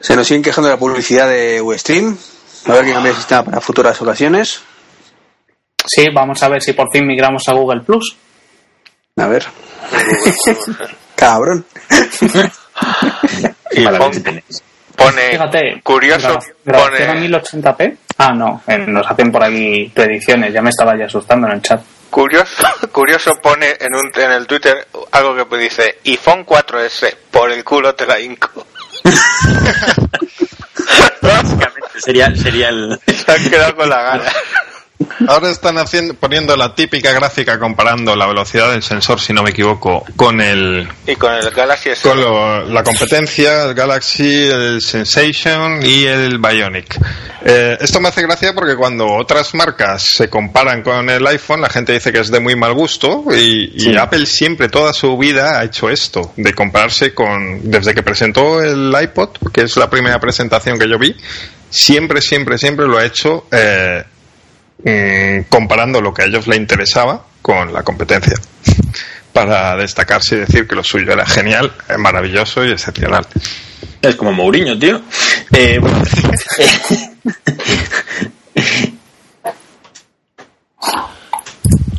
Se 0.00 0.14
nos 0.14 0.28
siguen 0.28 0.44
quejando 0.44 0.68
de 0.68 0.76
la 0.76 0.78
publicidad 0.78 1.28
de 1.28 1.60
Ustream. 1.60 2.16
A 2.66 2.72
ver 2.74 2.84
que 2.84 2.92
cambia 2.92 3.10
el 3.10 3.16
sistema 3.16 3.42
para 3.42 3.60
futuras 3.60 4.00
ocasiones. 4.00 4.60
Sí, 5.84 6.04
vamos 6.14 6.40
a 6.44 6.48
ver 6.50 6.62
si 6.62 6.74
por 6.74 6.92
fin 6.92 7.04
migramos 7.04 7.48
a 7.48 7.52
Google 7.54 7.80
Plus. 7.80 8.16
A 9.16 9.26
ver. 9.26 9.44
Cabrón. 11.16 11.66
Y 13.72 13.84
pon-. 13.84 14.42
Pone 14.98 15.30
Fíjate, 15.30 15.80
curioso, 15.82 16.28
gra- 16.28 16.54
grabación 16.64 17.08
a 17.10 17.12
pone 17.14 17.28
1080p. 17.28 17.96
Ah, 18.18 18.32
no, 18.34 18.62
eh, 18.66 18.78
nos 18.78 19.06
hacen 19.08 19.30
por 19.30 19.44
aquí 19.44 19.90
predicciones, 19.94 20.52
ya 20.52 20.60
me 20.60 20.70
estaba 20.70 20.96
ya 20.98 21.06
asustando 21.06 21.46
en 21.46 21.52
el 21.54 21.62
chat. 21.62 21.80
curioso, 22.10 22.64
curioso 22.92 23.32
pone 23.40 23.76
en 23.78 23.94
un 23.94 24.10
en 24.20 24.32
el 24.32 24.46
Twitter 24.46 24.86
algo 25.12 25.36
que 25.48 25.56
dice 25.58 25.98
iPhone 26.04 26.44
4S 26.44 27.14
por 27.30 27.50
el 27.52 27.62
culo 27.64 27.94
te 27.94 28.06
la 28.06 28.18
hinco. 28.18 28.66
Básicamente 31.22 32.00
sería, 32.00 32.34
sería 32.34 32.68
el... 32.70 32.98
Se 33.06 33.32
han 33.32 33.48
quedado 33.50 33.76
con 33.76 33.88
la 33.88 34.02
gana. 34.02 34.24
Ahora 35.28 35.50
están 35.50 35.78
haciendo, 35.78 36.14
poniendo 36.14 36.56
la 36.56 36.74
típica 36.74 37.12
gráfica 37.12 37.58
comparando 37.58 38.16
la 38.16 38.26
velocidad 38.26 38.72
del 38.72 38.82
sensor, 38.82 39.20
si 39.20 39.32
no 39.32 39.42
me 39.44 39.50
equivoco, 39.50 40.04
con 40.16 40.40
el 40.40 40.88
Y 41.06 41.14
con 41.14 41.32
el 41.34 41.50
Galaxy 41.50 41.90
S. 41.90 42.02
con 42.08 42.20
lo- 42.20 42.64
la 42.64 42.82
competencia, 42.82 43.64
el 43.64 43.74
Galaxy, 43.74 44.48
el 44.48 44.80
Sensation 44.82 45.84
y 45.84 46.04
el 46.04 46.38
Bionic. 46.38 46.98
Eh, 47.44 47.78
esto 47.80 48.00
me 48.00 48.08
hace 48.08 48.22
gracia 48.22 48.52
porque 48.54 48.74
cuando 48.74 49.06
otras 49.06 49.54
marcas 49.54 50.02
se 50.02 50.28
comparan 50.28 50.82
con 50.82 51.08
el 51.08 51.24
iPhone, 51.28 51.60
la 51.60 51.68
gente 51.70 51.92
dice 51.92 52.10
que 52.12 52.18
es 52.20 52.30
de 52.30 52.40
muy 52.40 52.56
mal 52.56 52.74
gusto 52.74 53.24
y. 53.34 53.96
Apple 53.96 54.26
siempre 54.26 54.68
toda 54.68 54.92
su 54.92 55.16
vida 55.18 55.58
ha 55.60 55.64
hecho 55.64 55.88
esto, 55.90 56.32
de 56.36 56.52
compararse 56.54 57.14
con, 57.14 57.70
desde 57.70 57.94
que 57.94 58.02
presentó 58.02 58.62
el 58.62 58.94
iPod, 59.00 59.30
que 59.52 59.62
es 59.62 59.76
la 59.76 59.88
primera 59.90 60.18
presentación 60.20 60.78
que 60.78 60.88
yo 60.88 60.98
vi, 60.98 61.14
siempre, 61.70 62.20
siempre, 62.20 62.58
siempre 62.58 62.86
lo 62.86 62.96
ha 62.98 63.04
hecho 63.04 63.46
eh, 63.50 64.04
mm, 64.84 65.42
comparando 65.48 66.00
lo 66.00 66.12
que 66.12 66.22
a 66.22 66.26
ellos 66.26 66.46
le 66.46 66.56
interesaba 66.56 67.24
con 67.42 67.72
la 67.72 67.82
competencia 67.82 68.34
para 69.32 69.76
destacarse 69.76 70.36
y 70.36 70.38
decir 70.40 70.66
que 70.66 70.74
lo 70.74 70.82
suyo 70.82 71.12
era 71.12 71.24
genial, 71.26 71.72
eh, 71.88 71.96
maravilloso 71.96 72.64
y 72.64 72.72
excepcional. 72.72 73.26
Es 74.02 74.16
como 74.16 74.32
Mourinho, 74.32 74.78
tío. 74.78 75.00
Eh, 75.52 75.78
bueno. 75.80 76.02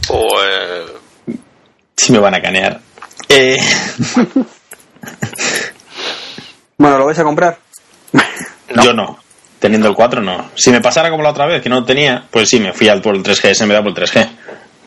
Pues, 0.08 0.92
sí 1.96 2.12
me 2.12 2.18
van 2.18 2.34
a 2.34 2.42
canear. 2.42 2.82
Eh, 3.30 3.58
Bueno, 6.80 6.98
¿lo 6.98 7.06
vais 7.08 7.20
a 7.20 7.24
comprar? 7.24 7.60
Yo 8.84 8.94
no. 8.94 9.20
Teniendo 9.60 9.90
el 9.90 9.94
4, 9.96 10.22
no. 10.22 10.52
Si 10.56 10.72
me 10.72 10.80
pasara 10.82 11.10
como 11.10 11.22
la 11.22 11.32
otra 11.32 11.46
vez, 11.46 11.62
que 11.62 11.68
no 11.70 11.82
lo 11.82 11.86
tenía, 11.86 12.24
pues 12.32 12.48
sí, 12.50 12.60
me 12.60 12.72
fui 12.74 12.88
al 12.88 13.02
por 13.02 13.16
el 13.16 13.22
3G, 13.24 13.54
se 13.54 13.66
me 13.66 13.74
da 13.74 13.82
por 13.84 13.90
el 13.92 13.96
3G. 13.96 14.30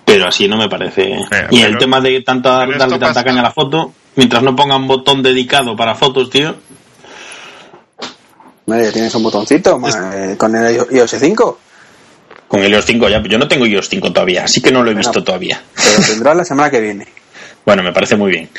Pero 0.05 0.27
así 0.27 0.49
no 0.49 0.57
me 0.57 0.69
parece. 0.69 1.11
y 1.51 1.61
el 1.62 1.77
tema 1.78 2.01
de 2.01 2.23
tanta, 2.23 2.51
darle 2.59 2.78
tanta 2.78 2.99
pasa- 2.99 3.23
caña 3.24 3.40
a 3.40 3.44
la 3.44 3.53
foto, 3.53 3.93
mientras 4.16 4.43
no 4.43 4.57
ponga 4.57 4.77
un 4.77 4.89
botón 4.89 5.23
dedicado 5.23 5.77
para 5.77 5.94
fotos, 5.94 6.31
tío. 6.31 6.57
Vale, 8.66 8.85
ya 8.85 8.93
tienes 8.93 9.15
un 9.15 9.23
botoncito 9.24 9.78
eh, 10.15 10.36
con 10.39 10.55
el 10.57 10.74
iOS 10.90 11.11
5. 11.19 11.59
Con 12.49 12.62
el 12.62 12.73
iOS 12.73 12.85
5 12.86 13.09
ya, 13.09 13.23
yo 13.23 13.39
no 13.39 13.49
tengo 13.49 13.66
iOS 13.66 13.89
5 13.89 14.12
todavía, 14.12 14.44
así 14.44 14.61
que 14.61 14.70
no 14.70 14.82
lo 14.82 14.90
he 14.90 14.94
Bueno. 14.94 14.99
visto 15.09 15.23
todavía. 15.24 15.62
Pero 15.74 15.99
lo 15.99 16.05
tendrás 16.07 16.36
la 16.36 16.44
semana 16.44 16.70
que 16.70 16.81
viene. 16.81 17.07
Bueno, 17.66 17.82
me 17.82 17.93
parece 17.93 18.16
muy 18.16 18.31
bien. 18.31 18.51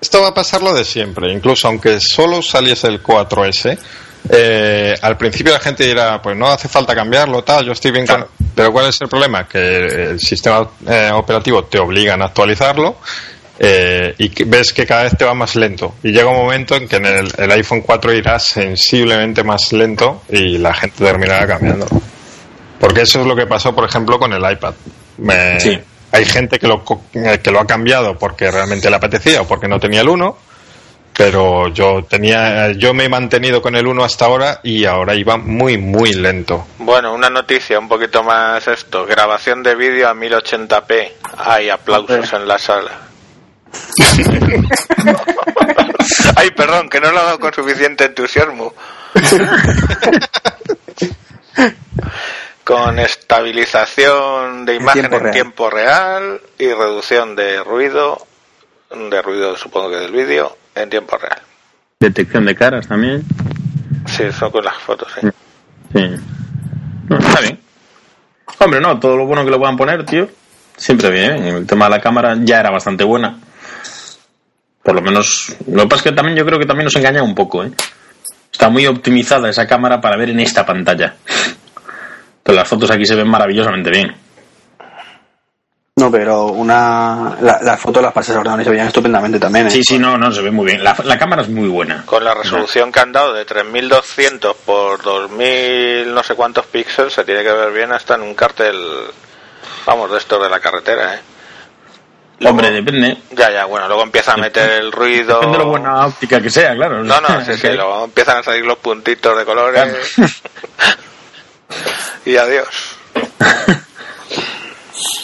Esto 0.00 0.20
va 0.20 0.28
a 0.28 0.34
pasar 0.34 0.62
lo 0.62 0.74
de 0.74 0.84
siempre, 0.84 1.32
incluso 1.32 1.68
aunque 1.68 1.98
solo 2.00 2.42
saliese 2.42 2.88
el 2.88 3.02
4S. 3.02 3.78
Eh, 4.28 4.94
al 5.02 5.16
principio 5.16 5.52
la 5.52 5.60
gente 5.60 5.84
dirá, 5.86 6.20
pues 6.22 6.36
no 6.36 6.46
hace 6.48 6.68
falta 6.68 6.94
cambiarlo, 6.94 7.42
tal, 7.44 7.64
yo 7.66 7.72
estoy 7.72 7.90
bien 7.90 8.06
con... 8.06 8.26
Pero 8.54 8.70
¿cuál 8.72 8.86
es 8.88 9.00
el 9.00 9.08
problema? 9.08 9.48
Que 9.48 9.76
el 10.10 10.20
sistema 10.20 10.68
eh, 10.86 11.10
operativo 11.12 11.64
te 11.64 11.78
obligan 11.78 12.20
a 12.22 12.26
actualizarlo 12.26 12.96
eh, 13.58 14.14
y 14.18 14.28
que 14.28 14.44
ves 14.44 14.72
que 14.74 14.84
cada 14.86 15.04
vez 15.04 15.16
te 15.16 15.24
va 15.24 15.32
más 15.34 15.56
lento. 15.56 15.94
Y 16.02 16.12
llega 16.12 16.28
un 16.28 16.36
momento 16.36 16.76
en 16.76 16.86
que 16.86 16.96
en 16.96 17.06
el, 17.06 17.32
el 17.38 17.50
iPhone 17.52 17.80
4 17.80 18.12
irá 18.12 18.38
sensiblemente 18.38 19.42
más 19.42 19.72
lento 19.72 20.22
y 20.28 20.58
la 20.58 20.74
gente 20.74 21.04
terminará 21.04 21.46
cambiándolo. 21.46 21.90
Porque 22.78 23.02
eso 23.02 23.20
es 23.20 23.26
lo 23.26 23.34
que 23.36 23.46
pasó, 23.46 23.74
por 23.74 23.84
ejemplo, 23.88 24.18
con 24.18 24.32
el 24.32 24.42
iPad. 24.52 24.74
Me- 25.18 25.58
Sí. 25.60 25.78
hay 26.10 26.24
gente 26.26 26.58
que 26.58 26.66
lo, 26.66 26.82
eh, 27.14 27.38
que 27.42 27.50
lo 27.50 27.60
ha 27.60 27.66
cambiado 27.66 28.18
porque 28.18 28.50
realmente 28.50 28.90
le 28.90 28.96
apetecía 28.96 29.42
o 29.42 29.46
porque 29.46 29.68
no 29.68 29.78
tenía 29.80 30.00
el 30.02 30.08
1, 30.08 30.36
pero 31.14 31.68
yo 31.68 32.04
tenía, 32.04 32.72
yo 32.72 32.94
me 32.94 33.04
he 33.04 33.08
mantenido 33.08 33.60
con 33.60 33.76
el 33.76 33.86
1 33.86 34.04
hasta 34.04 34.24
ahora 34.24 34.60
y 34.62 34.84
ahora 34.84 35.14
iba 35.14 35.36
muy, 35.36 35.78
muy 35.78 36.12
lento. 36.14 36.66
Bueno, 36.78 37.12
una 37.12 37.28
noticia 37.28 37.78
un 37.78 37.88
poquito 37.88 38.22
más 38.22 38.66
esto. 38.66 39.04
Grabación 39.06 39.62
de 39.62 39.74
vídeo 39.74 40.08
a 40.08 40.14
1080p. 40.14 41.12
Hay 41.38 41.70
aplausos 41.70 42.32
en 42.32 42.48
la 42.48 42.58
sala. 42.58 42.90
Ay, 46.36 46.50
perdón, 46.50 46.88
que 46.88 47.00
no 47.00 47.10
lo 47.10 47.20
he 47.20 47.24
dado 47.24 47.40
con 47.40 47.52
suficiente 47.52 48.04
entusiasmo. 48.04 48.74
con 52.64 52.98
estabilización 52.98 54.64
de 54.64 54.76
imagen 54.76 55.02
tiempo 55.02 55.16
en 55.16 55.22
real. 55.22 55.34
tiempo 55.34 55.70
real 55.70 56.40
y 56.58 56.72
reducción 56.72 57.36
de 57.36 57.62
ruido, 57.62 58.26
de 58.90 59.22
ruido 59.22 59.56
supongo 59.56 59.90
que 59.90 59.96
del 59.96 60.12
vídeo, 60.12 60.56
en 60.74 60.90
tiempo 60.90 61.16
real. 61.16 61.40
Detección 62.00 62.44
de 62.44 62.54
caras 62.54 62.88
también. 62.88 63.22
Sí, 64.06 64.24
eso 64.24 64.50
con 64.50 64.64
las 64.64 64.76
fotos, 64.76 65.08
sí. 65.20 65.28
Sí. 65.94 66.10
No, 67.08 67.18
está 67.18 67.40
bien. 67.40 67.60
Hombre, 68.58 68.80
no, 68.80 68.98
todo 68.98 69.16
lo 69.16 69.26
bueno 69.26 69.44
que 69.44 69.50
le 69.50 69.58
puedan 69.58 69.76
poner, 69.76 70.04
tío. 70.04 70.28
Siempre 70.76 71.10
bien. 71.10 71.44
El 71.44 71.66
tema 71.66 71.86
de 71.86 71.90
la 71.92 72.00
cámara 72.00 72.36
ya 72.40 72.60
era 72.60 72.70
bastante 72.70 73.04
buena. 73.04 73.38
Por 74.82 74.94
lo 74.94 75.02
menos. 75.02 75.54
Lo 75.68 75.82
que 75.82 75.88
pasa 75.88 76.00
es 76.00 76.10
que 76.10 76.16
también 76.16 76.36
yo 76.36 76.44
creo 76.44 76.58
que 76.58 76.66
también 76.66 76.84
nos 76.84 76.96
engaña 76.96 77.22
un 77.22 77.34
poco, 77.34 77.64
¿eh? 77.64 77.70
Está 78.50 78.68
muy 78.68 78.86
optimizada 78.86 79.48
esa 79.48 79.66
cámara 79.66 80.00
para 80.00 80.16
ver 80.16 80.30
en 80.30 80.40
esta 80.40 80.66
pantalla. 80.66 81.14
Pero 82.42 82.56
las 82.56 82.68
fotos 82.68 82.90
aquí 82.90 83.06
se 83.06 83.14
ven 83.14 83.28
maravillosamente 83.28 83.90
bien. 83.90 84.14
No, 85.96 86.10
pero 86.10 86.46
una. 86.46 87.36
la- 87.42 87.58
Las 87.60 87.78
fotos 87.78 88.02
las 88.02 88.14
pasas 88.14 88.34
ordenador 88.36 88.62
y 88.62 88.64
se 88.64 88.70
veían 88.70 88.86
estupendamente 88.86 89.38
también. 89.38 89.66
¿eh? 89.66 89.70
Sí, 89.70 89.84
sí, 89.84 89.98
no, 89.98 90.16
no, 90.16 90.32
se 90.32 90.40
ve 90.40 90.50
muy 90.50 90.64
bien. 90.66 90.82
La, 90.82 90.96
la 91.04 91.18
cámara 91.18 91.42
es 91.42 91.48
muy 91.50 91.68
buena. 91.68 92.04
Con 92.06 92.24
la 92.24 92.32
resolución 92.32 92.90
que 92.90 93.00
han 93.00 93.12
dado 93.12 93.34
de 93.34 93.44
3200 93.44 94.56
por 94.56 95.02
2000 95.02 96.14
no 96.14 96.22
sé 96.22 96.34
cuántos 96.34 96.64
píxeles 96.66 97.12
se 97.12 97.24
tiene 97.24 97.42
que 97.42 97.52
ver 97.52 97.72
bien 97.72 97.92
hasta 97.92 98.14
en 98.14 98.22
un 98.22 98.34
cartel, 98.34 98.74
vamos, 99.84 100.10
de 100.10 100.16
estos 100.18 100.42
de 100.42 100.48
la 100.48 100.60
carretera, 100.60 101.14
¿eh? 101.16 101.20
Luego- 102.38 102.56
Hombre, 102.56 102.70
depende. 102.70 103.18
Ya, 103.32 103.50
ya, 103.52 103.66
bueno, 103.66 103.86
luego 103.86 104.02
empieza 104.02 104.32
a 104.32 104.36
meter 104.38 104.70
el 104.80 104.92
ruido. 104.92 105.34
Depende 105.40 105.58
de 105.58 105.64
lo 105.64 105.70
buena 105.70 106.06
óptica 106.06 106.40
que 106.40 106.48
sea, 106.50 106.74
claro. 106.74 107.04
No, 107.04 107.20
no, 107.20 107.44
sí, 107.44 107.52
sí, 107.60 107.68
luego 107.68 108.04
empiezan 108.06 108.38
a 108.38 108.42
salir 108.42 108.64
los 108.64 108.78
puntitos 108.78 109.36
de 109.36 109.44
colores. 109.44 110.14
y 112.24 112.36
adiós. 112.38 112.96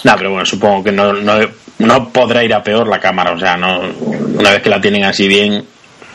No, 0.05 0.15
pero 0.17 0.31
bueno, 0.31 0.47
supongo 0.47 0.85
que 0.85 0.93
no, 0.93 1.13
no, 1.13 1.39
no 1.79 2.09
podrá 2.11 2.43
ir 2.45 2.55
a 2.55 2.63
peor 2.63 2.87
la 2.89 3.01
cámara. 3.01 3.33
O 3.33 3.39
sea, 3.39 3.57
no 3.57 3.81
una 3.81 4.51
vez 4.53 4.63
que 4.63 4.71
la 4.71 4.81
tienen 4.81 5.05
así 5.05 5.29
bien, 5.29 5.65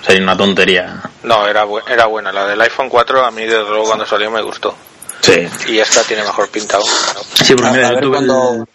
sería 0.05 0.23
una 0.23 0.35
tontería. 0.38 1.01
No, 1.23 1.47
era, 1.47 1.65
bu- 1.65 1.84
era 1.89 2.05
buena. 2.07 2.31
La 2.31 2.47
del 2.47 2.59
iPhone 2.61 2.89
4 2.89 3.25
a 3.25 3.31
mí 3.31 3.43
desde 3.43 3.67
luego 3.69 3.85
cuando 3.85 4.05
salió 4.05 4.30
me 4.31 4.41
gustó. 4.41 4.75
Sí. 5.21 5.47
Y 5.69 5.77
esta 5.80 6.01
tiene 6.03 6.23
mejor 6.23 6.49
pinta 6.49 6.77
aún. 6.77 6.85
Sí, 7.43 7.53
porque 7.55 7.71
mira, 7.71 7.91
ver 7.91 8.07
cuando- 8.07 8.65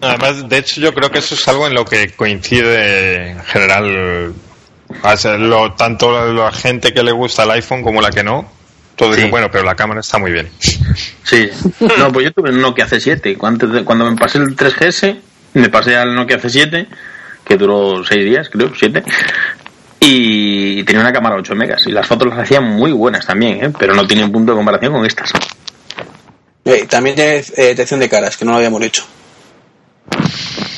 Además, 0.00 0.48
de 0.48 0.56
hecho, 0.58 0.80
yo 0.80 0.94
creo 0.94 1.10
que 1.10 1.18
eso 1.18 1.34
es 1.34 1.46
algo 1.48 1.66
en 1.66 1.74
lo 1.74 1.84
que 1.84 2.12
coincide 2.16 3.32
en 3.32 3.44
general 3.44 4.32
a 5.02 5.16
ser 5.18 5.38
lo- 5.38 5.74
tanto 5.74 6.32
la 6.32 6.50
gente 6.52 6.94
que 6.94 7.02
le 7.02 7.12
gusta 7.12 7.42
el 7.42 7.50
iPhone 7.50 7.82
como 7.82 8.00
la 8.00 8.10
que 8.10 8.22
no. 8.24 8.50
Todo 9.02 9.14
Sí. 9.14 9.20
dice, 9.20 9.30
bueno, 9.30 9.48
pero 9.50 9.64
la 9.64 9.74
cámara 9.74 10.00
está 10.00 10.18
muy 10.18 10.30
bien. 10.32 10.48
Sí. 11.24 11.48
No, 11.98 12.12
pues 12.12 12.24
yo 12.26 12.32
tuve 12.32 12.50
el 12.50 12.60
Nokia 12.60 12.86
C7. 12.86 13.36
Antes 13.42 13.70
de- 13.72 13.84
cuando 13.84 14.08
me 14.10 14.16
pasé 14.16 14.38
el 14.38 14.54
3GS, 14.56 15.16
me 15.54 15.68
pasé 15.68 15.96
al 15.96 16.14
Nokia 16.14 16.38
C7, 16.40 16.86
que 17.44 17.56
duró 17.56 18.04
6 18.04 18.24
días, 18.24 18.48
creo, 18.50 18.72
7. 18.78 19.02
Y 20.00 20.82
tenía 20.84 21.00
una 21.00 21.12
cámara 21.12 21.36
8 21.36 21.54
megas. 21.54 21.86
Y 21.86 21.90
las 21.92 22.06
fotos 22.06 22.28
las 22.28 22.38
hacían 22.38 22.64
muy 22.64 22.92
buenas 22.92 23.26
también, 23.26 23.64
¿eh? 23.64 23.72
pero 23.78 23.94
no 23.94 24.06
tienen 24.06 24.30
punto 24.30 24.52
de 24.52 24.56
comparación 24.56 24.92
con 24.92 25.04
estas. 25.06 25.32
Eh, 26.64 26.86
también 26.88 27.16
tiene 27.16 27.36
eh, 27.38 27.44
detección 27.56 27.98
de 28.00 28.08
caras, 28.08 28.36
que 28.36 28.44
no 28.44 28.52
lo 28.52 28.56
habíamos 28.58 28.82
hecho. 28.82 29.04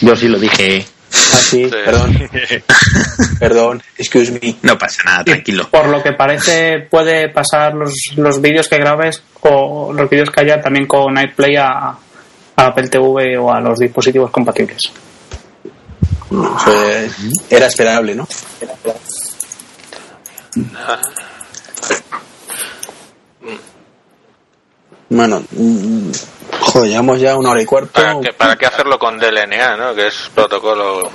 Yo 0.01 0.15
sí 0.17 0.29
lo 0.29 0.39
dije. 0.39 0.87
Ah, 1.33 1.37
sí, 1.39 1.65
Sí. 1.65 1.71
perdón. 1.71 2.29
perdón, 3.39 3.83
excuse 3.97 4.33
me. 4.33 4.57
No 4.63 4.77
pasa 4.79 5.03
nada, 5.05 5.25
tranquilo. 5.25 5.69
Por 5.71 5.89
lo 5.89 6.03
que 6.03 6.13
parece, 6.13 6.81
puede 6.91 7.29
pasar 7.29 7.75
los, 7.75 7.93
los 8.17 8.41
vídeos 8.41 8.69
que 8.69 8.79
grabes 8.79 9.23
o 9.43 9.93
los 9.93 10.11
vídeos 10.11 10.31
que 10.31 10.41
haya 10.41 10.61
también 10.61 10.87
con 10.87 11.15
Nightplay 11.15 11.57
a, 11.57 11.69
a 11.89 11.97
Apple 12.57 12.89
TV 12.89 13.37
o 13.39 13.53
a 13.53 13.61
los 13.61 13.79
dispositivos 13.79 14.31
compatibles. 14.31 14.81
Era 17.51 17.67
esperable, 17.67 18.15
¿no? 18.15 18.27
Bueno, 25.09 25.45
mm, 25.51 26.11
joder, 26.61 26.91
llevamos 26.91 27.21
ya 27.21 27.37
una 27.37 27.51
hora 27.51 27.63
y 27.63 27.67
cuarto. 27.67 27.93
¿Para 27.93 28.21
qué, 28.21 28.33
¿Para 28.33 28.57
qué 28.57 28.67
hacerlo 28.67 28.99
con 28.99 29.19
DLNA, 29.19 29.77
no? 29.77 29.95
Que 29.95 30.09
es 30.09 30.31
protocolo 30.35 31.11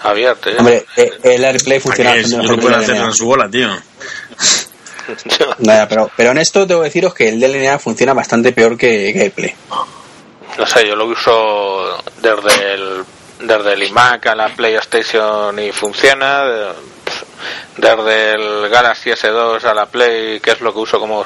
abierto. 0.00 0.50
¿eh? 0.50 0.56
Hombre, 0.58 0.84
el 1.22 1.44
AirPlay 1.44 1.80
funciona 1.80 2.10
Aquí 2.10 2.22
bastante 2.22 2.62
lo 2.62 2.68
el 2.68 2.74
hacer 2.74 2.96
en 2.96 3.12
su 3.12 3.26
bola, 3.26 3.48
tío. 3.48 3.68
Nada, 5.58 5.88
pero, 5.88 6.10
pero 6.16 6.30
en 6.30 6.38
esto 6.38 6.66
debo 6.66 6.82
deciros 6.82 7.14
que 7.14 7.28
el 7.28 7.40
DLNA 7.40 7.78
funciona 7.78 8.12
bastante 8.12 8.52
peor 8.52 8.76
que, 8.76 9.12
que 9.12 9.20
AirPlay. 9.22 9.54
No 10.58 10.66
sé, 10.66 10.86
yo 10.86 10.94
lo 10.94 11.06
uso 11.06 12.02
desde 12.20 12.74
el, 12.74 13.04
desde 13.40 13.72
el 13.72 13.82
iMac 13.84 14.26
a 14.26 14.34
la 14.34 14.48
PlayStation 14.48 15.58
y 15.58 15.72
funciona. 15.72 16.72
De- 17.76 17.88
Desde 17.96 18.34
el 18.34 18.68
Galaxy 18.68 19.10
S2 19.10 19.64
a 19.64 19.74
la 19.74 19.86
Play, 19.86 20.40
que 20.40 20.52
es 20.52 20.60
lo 20.60 20.72
que 20.72 20.78
uso 20.80 20.98
como, 20.98 21.24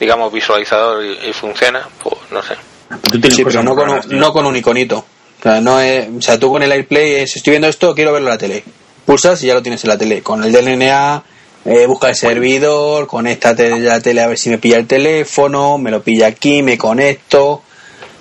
digamos, 0.00 0.32
visualizador 0.32 1.04
y, 1.04 1.28
y 1.28 1.32
funciona, 1.32 1.88
pues 2.02 2.16
no 2.30 2.42
sé. 2.42 2.54
Tú 3.02 3.10
tienes 3.20 3.34
Sí, 3.36 3.44
pero 3.44 3.62
no 3.62 3.74
con, 3.74 3.88
un, 3.90 4.00
no 4.18 4.32
con 4.32 4.46
un 4.46 4.56
iconito. 4.56 4.98
O 4.98 5.42
sea, 5.42 5.60
no 5.60 5.80
es, 5.80 6.08
o 6.16 6.20
sea, 6.22 6.38
tú 6.38 6.50
con 6.52 6.62
el 6.62 6.70
AirPlay 6.70 7.14
es, 7.16 7.36
estoy 7.36 7.52
viendo 7.52 7.66
esto, 7.68 7.94
quiero 7.94 8.12
verlo 8.12 8.28
en 8.28 8.34
la 8.34 8.38
tele. 8.38 8.62
Pulsas 9.04 9.42
y 9.42 9.46
ya 9.48 9.54
lo 9.54 9.62
tienes 9.62 9.82
en 9.84 9.90
la 9.90 9.98
tele. 9.98 10.22
Con 10.22 10.44
el 10.44 10.52
DLNA, 10.52 11.22
eh, 11.64 11.86
busca 11.86 12.08
el 12.10 12.14
servidor, 12.14 13.06
conéctate 13.06 13.72
a 13.72 13.76
la 13.78 14.00
tele 14.00 14.20
a 14.22 14.28
ver 14.28 14.38
si 14.38 14.50
me 14.50 14.58
pilla 14.58 14.76
el 14.76 14.86
teléfono, 14.86 15.78
me 15.78 15.90
lo 15.90 16.02
pilla 16.02 16.28
aquí, 16.28 16.62
me 16.62 16.78
conecto, 16.78 17.62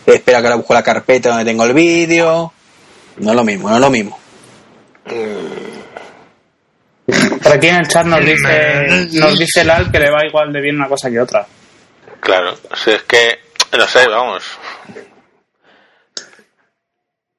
espera 0.06 0.40
que 0.42 0.48
ahora 0.48 0.56
busco 0.58 0.74
la 0.74 0.84
carpeta 0.84 1.30
donde 1.30 1.46
tengo 1.46 1.64
el 1.66 1.74
vídeo. 1.74 2.52
No 3.18 3.30
es 3.32 3.36
lo 3.36 3.44
mismo, 3.44 3.70
no 3.70 3.76
es 3.76 3.82
lo 3.82 3.90
mismo. 3.92 4.18
Por 7.44 7.52
aquí 7.52 7.68
en 7.68 7.76
el 7.76 7.88
chat 7.88 8.06
nos 8.06 8.26
dice, 8.26 9.10
nos 9.14 9.38
dice 9.38 9.64
Lal 9.64 9.92
que 9.92 10.00
le 10.00 10.12
va 10.12 10.26
igual 10.26 10.52
de 10.54 10.62
bien 10.62 10.76
una 10.76 10.88
cosa 10.88 11.10
que 11.10 11.20
otra. 11.20 11.46
Claro, 12.20 12.58
si 12.76 12.92
es 12.92 13.02
que, 13.04 13.40
no 13.78 13.88
sé, 13.88 14.08
vamos. 14.08 14.44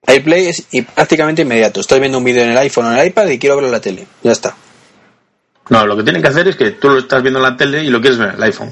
AirPlay 0.07 0.49
es 0.49 0.67
y 0.73 0.83
prácticamente 0.83 1.43
inmediato. 1.43 1.81
Estoy 1.81 2.01
viendo 2.01 2.19
un 2.19 2.25
vídeo 2.25 2.43
en 2.43 2.51
el 2.51 2.59
iPhone 2.59 2.87
o 2.87 2.93
en 2.93 2.99
el 2.99 3.07
iPad 3.07 3.29
y 3.29 3.39
quiero 3.39 3.57
verlo 3.57 3.69
en 3.69 3.73
la 3.73 3.81
tele. 3.81 4.07
Ya 4.23 4.33
está. 4.33 4.55
No, 5.71 5.87
lo 5.87 5.97
que 5.97 6.03
tienen 6.03 6.21
que 6.21 6.29
hacer 6.29 6.49
es 6.49 6.57
que 6.57 6.73
tú 6.73 6.89
lo 6.91 6.99
estás 6.99 7.23
viendo 7.23 7.39
en 7.39 7.45
la 7.45 7.57
tele 7.57 7.85
y 7.85 7.89
lo 7.89 8.01
quieres 8.01 8.19
ver 8.19 8.31
en 8.31 8.35
el 8.35 8.43
iPhone. 8.43 8.71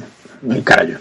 Carajo. 0.64 0.98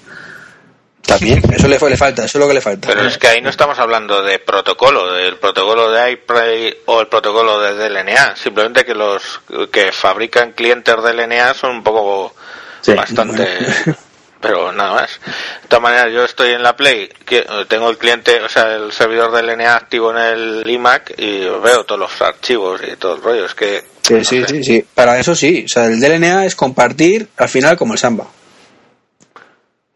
También, 1.09 1.41
eso 1.53 1.67
le, 1.67 1.77
le 1.79 1.97
falta, 1.97 2.23
eso 2.25 2.37
es 2.37 2.41
lo 2.41 2.47
que 2.47 2.53
le 2.53 2.61
falta. 2.61 2.87
Pero 2.87 3.05
es 3.07 3.17
que 3.17 3.27
ahí 3.27 3.41
no 3.41 3.49
estamos 3.49 3.77
hablando 3.79 4.21
de 4.23 4.39
protocolo, 4.39 5.11
del 5.13 5.37
protocolo 5.37 5.91
de 5.91 6.11
iPlay 6.11 6.77
o 6.85 7.01
el 7.01 7.07
protocolo 7.07 7.59
de 7.59 7.73
DLNA. 7.75 8.35
Simplemente 8.35 8.85
que 8.85 8.93
los 8.95 9.41
que 9.71 9.91
fabrican 9.91 10.53
clientes 10.53 10.95
DLNA 10.95 11.53
son 11.53 11.71
un 11.77 11.83
poco 11.83 12.33
Sí. 12.81 12.93
bastante. 12.93 13.45
Pero 14.41 14.71
nada 14.71 14.93
más. 14.93 15.19
De 15.63 15.67
todas 15.67 15.83
maneras, 15.83 16.13
yo 16.13 16.23
estoy 16.23 16.51
en 16.53 16.63
la 16.63 16.73
Play, 16.77 17.09
que- 17.25 17.45
tengo 17.67 17.89
el 17.89 17.97
cliente, 17.97 18.39
o 18.41 18.47
sea, 18.47 18.73
el 18.75 18.93
servidor 18.93 19.31
DLNA 19.33 19.75
activo 19.75 20.11
en 20.11 20.17
el 20.17 20.63
iMac 20.65 21.13
y 21.17 21.39
veo 21.41 21.83
todos 21.83 21.99
los 21.99 22.21
archivos 22.21 22.79
y 22.89 22.95
todo 22.95 23.15
el 23.15 23.21
rollo. 23.21 23.45
Es 23.45 23.53
que. 23.53 23.83
Sí, 24.01 24.13
no 24.13 24.23
sí, 24.23 24.41
sé. 24.41 24.47
sí, 24.47 24.63
sí. 24.63 24.85
Para 24.95 25.19
eso 25.19 25.35
sí. 25.35 25.63
O 25.65 25.67
sea, 25.67 25.85
el 25.87 25.99
DLNA 25.99 26.45
es 26.45 26.55
compartir 26.55 27.27
al 27.35 27.49
final 27.49 27.75
como 27.77 27.91
el 27.93 27.99
Samba. 27.99 28.27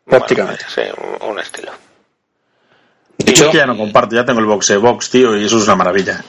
Prácticamente. 0.05 0.65
Bueno, 0.75 0.95
sí, 0.95 1.25
un, 1.27 1.39
estilo. 1.39 1.71
De 3.17 3.25
Yo 3.25 3.31
hecho, 3.31 3.51
que 3.51 3.57
ya 3.57 3.65
no 3.65 3.77
comparto, 3.77 4.15
ya 4.15 4.25
tengo 4.25 4.39
el 4.39 4.45
box 4.45 4.77
box, 4.77 5.09
tío, 5.09 5.35
y 5.37 5.45
eso 5.45 5.57
es 5.57 5.63
una 5.63 5.75
maravilla. 5.75 6.23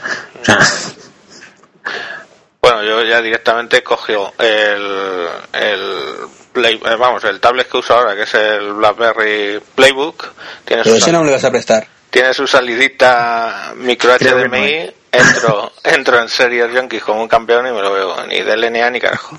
Bueno, 2.60 2.82
yo 2.82 3.02
ya 3.04 3.20
directamente 3.20 3.82
cogió 3.82 4.32
el, 4.38 5.28
el 5.52 6.14
Play, 6.54 6.76
eh, 6.76 6.96
vamos, 6.98 7.22
el 7.24 7.40
tablet 7.40 7.68
que 7.68 7.76
uso 7.76 7.94
ahora, 7.94 8.14
que 8.14 8.22
es 8.22 8.32
el 8.34 8.72
BlackBerry 8.72 9.60
Playbook, 9.74 10.32
tiene 10.64 10.82
pero 10.82 10.96
su, 10.96 11.02
ese 11.02 11.12
no 11.12 11.20
me 11.20 11.26
lo 11.26 11.32
vas 11.32 11.44
a 11.44 11.50
prestar. 11.50 11.86
tiene 12.08 12.32
su 12.32 12.46
salidita 12.46 13.74
micro 13.76 14.16
Creo 14.16 14.36
que 14.36 14.48
no, 14.48 14.56
HDMI, 14.56 14.66
¿eh? 14.66 14.94
entro, 15.12 15.72
entro 15.84 16.20
en 16.22 16.28
Series 16.28 16.68
Junkies 16.74 17.02
como 17.02 17.20
un 17.20 17.28
campeón 17.28 17.66
y 17.66 17.72
me 17.72 17.82
lo 17.82 17.92
veo, 17.92 18.26
ni 18.28 18.40
DLNA 18.40 18.88
ni 18.90 19.00
carajo. 19.00 19.38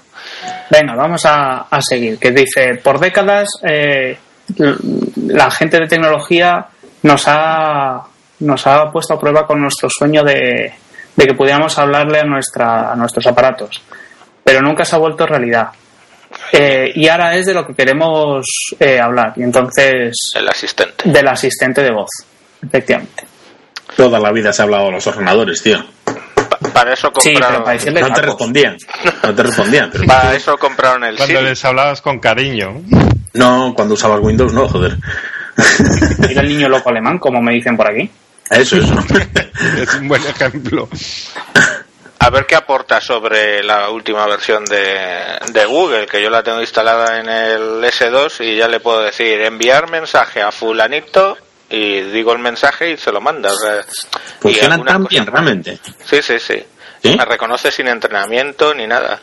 Venga, 0.69 0.93
vamos 0.95 1.25
a, 1.25 1.61
a 1.61 1.81
seguir. 1.81 2.19
Que 2.19 2.31
dice, 2.31 2.75
por 2.83 2.99
décadas 2.99 3.47
eh, 3.63 4.17
la 5.27 5.49
gente 5.51 5.79
de 5.79 5.87
tecnología 5.87 6.67
nos 7.03 7.23
ha 7.27 8.03
nos 8.39 8.67
ha 8.67 8.91
puesto 8.91 9.13
a 9.13 9.19
prueba 9.19 9.47
con 9.47 9.61
nuestro 9.61 9.89
sueño 9.89 10.23
de, 10.23 10.73
de 11.15 11.25
que 11.25 11.33
pudiéramos 11.33 11.77
hablarle 11.79 12.19
a, 12.19 12.23
nuestra, 12.25 12.91
a 12.91 12.95
nuestros 12.95 13.25
aparatos, 13.27 13.81
pero 14.43 14.61
nunca 14.61 14.83
se 14.83 14.95
ha 14.95 14.99
vuelto 14.99 15.25
realidad. 15.25 15.69
Eh, 16.51 16.91
y 16.95 17.07
ahora 17.07 17.33
es 17.35 17.45
de 17.45 17.53
lo 17.53 17.65
que 17.65 17.73
queremos 17.73 18.45
eh, 18.79 18.99
hablar, 18.99 19.33
y 19.37 19.43
entonces 19.43 20.13
El 20.35 20.49
asistente. 20.49 21.09
del 21.09 21.27
asistente 21.29 21.81
de 21.81 21.91
voz, 21.91 22.09
efectivamente. 22.61 23.23
Toda 23.95 24.19
la 24.19 24.31
vida 24.33 24.51
se 24.51 24.61
ha 24.61 24.65
hablado 24.65 24.87
de 24.87 24.91
los 24.91 25.07
ordenadores, 25.07 25.63
tío. 25.63 25.77
Pa- 26.03 26.57
para 26.73 26.91
eso 26.93 27.09
Sí, 27.21 27.31
compraron. 27.31 27.63
para 27.63 27.73
decirle 27.77 28.01
No 28.01 28.11
te 28.13 28.21
respondían. 28.21 28.77
No 29.23 29.33
te 29.33 29.43
respondían. 29.43 29.89
pero- 29.91 30.03
para 30.05 30.35
eso 30.35 30.57
compraron 30.57 31.05
el 31.05 31.15
Cuando 31.15 31.37
Siri. 31.39 31.49
les 31.49 31.63
hablabas 31.63 32.01
con 32.01 32.19
cariño. 32.19 32.81
No, 33.35 33.73
cuando 33.75 33.93
usabas 33.93 34.19
Windows, 34.21 34.53
no, 34.53 34.67
joder. 34.67 34.97
Mira 36.27 36.41
el 36.41 36.49
niño 36.49 36.69
loco 36.69 36.89
alemán, 36.89 37.19
como 37.19 37.41
me 37.41 37.53
dicen 37.53 37.77
por 37.77 37.89
aquí. 37.89 38.09
Eso, 38.49 38.77
eso. 38.77 38.95
Es 39.77 39.93
un 39.95 40.07
buen 40.07 40.21
ejemplo. 40.25 40.87
A 42.19 42.29
ver 42.29 42.45
qué 42.45 42.55
aporta 42.55 43.01
sobre 43.01 43.63
la 43.63 43.89
última 43.89 44.25
versión 44.27 44.65
de, 44.65 45.39
de 45.51 45.65
Google, 45.65 46.07
que 46.07 46.21
yo 46.21 46.29
la 46.29 46.43
tengo 46.43 46.61
instalada 46.61 47.19
en 47.19 47.29
el 47.29 47.83
S2 47.83 48.45
y 48.45 48.57
ya 48.57 48.67
le 48.67 48.79
puedo 48.79 49.01
decir 49.01 49.41
enviar 49.41 49.89
mensaje 49.89 50.41
a 50.41 50.51
fulanito 50.51 51.37
y 51.69 52.01
digo 52.01 52.33
el 52.33 52.39
mensaje 52.39 52.91
y 52.91 52.97
se 52.97 53.11
lo 53.11 53.21
manda. 53.21 53.51
O 53.51 53.57
sea, 53.57 53.85
algunas 54.67 54.93
tan 54.93 55.05
bien, 55.05 55.25
realmente. 55.25 55.79
Sí, 56.05 56.21
sí, 56.21 56.39
sí. 56.39 56.63
¿Sí? 57.01 57.15
Me 57.17 57.25
reconoce 57.25 57.71
sin 57.71 57.87
entrenamiento 57.87 58.73
ni 58.73 58.87
nada. 58.87 59.19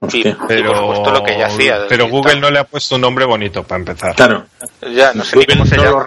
Pero, 0.00 0.72
por 0.72 0.76
supuesto 0.78 1.10
lo 1.10 1.22
que 1.22 1.38
ya 1.38 1.46
hacía. 1.46 1.74
desde 1.74 1.88
pero 1.88 2.06
que 2.06 2.10
Google 2.10 2.40
no 2.40 2.50
le 2.50 2.58
ha 2.58 2.64
puesto 2.64 2.94
un 2.94 3.02
nombre 3.02 3.26
bonito 3.26 3.62
para 3.64 3.80
empezar. 3.80 4.14
Claro. 4.14 4.46
Ya, 4.80 5.12
no 5.12 5.24
sé 5.24 5.36
ni 5.36 5.44
Google 5.44 5.58
cómo 5.58 5.66
se 5.66 5.76
no, 5.76 5.84
lo, 5.84 5.90
llama. 5.90 6.06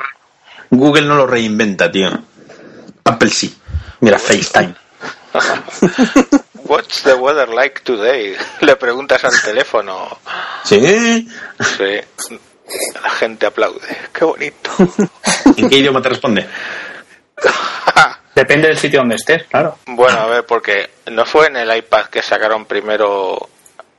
Google 0.72 1.02
no 1.04 1.16
lo 1.16 1.28
reinventa, 1.28 1.92
tío. 1.92 2.10
Apple 3.04 3.30
sí. 3.30 3.56
Mira, 4.00 4.18
FaceTime. 4.18 4.74
What's 6.66 7.04
the 7.04 7.14
weather 7.14 7.50
like 7.50 7.82
today? 7.84 8.36
Le 8.62 8.76
preguntas 8.78 9.24
al 9.26 9.40
teléfono. 9.42 10.18
¿Sí? 10.64 11.30
Sí. 11.60 12.30
La 13.04 13.10
gente 13.12 13.46
aplaude. 13.46 13.96
Qué 14.12 14.26
bonito. 14.26 14.72
¿En 15.58 15.70
qué 15.70 15.78
idioma 15.78 16.02
te 16.02 16.10
responde? 16.10 16.48
Depende 18.34 18.68
del 18.70 18.78
sitio 18.78 19.00
donde 19.00 19.16
estés, 19.16 19.44
claro. 19.44 19.78
Bueno, 19.86 20.20
a 20.20 20.26
ver, 20.26 20.46
porque 20.46 20.90
no 21.12 21.26
fue 21.26 21.48
en 21.48 21.58
el 21.58 21.78
iPad 21.78 22.06
que 22.06 22.24
sacaron 22.24 22.66
primero. 22.66 23.50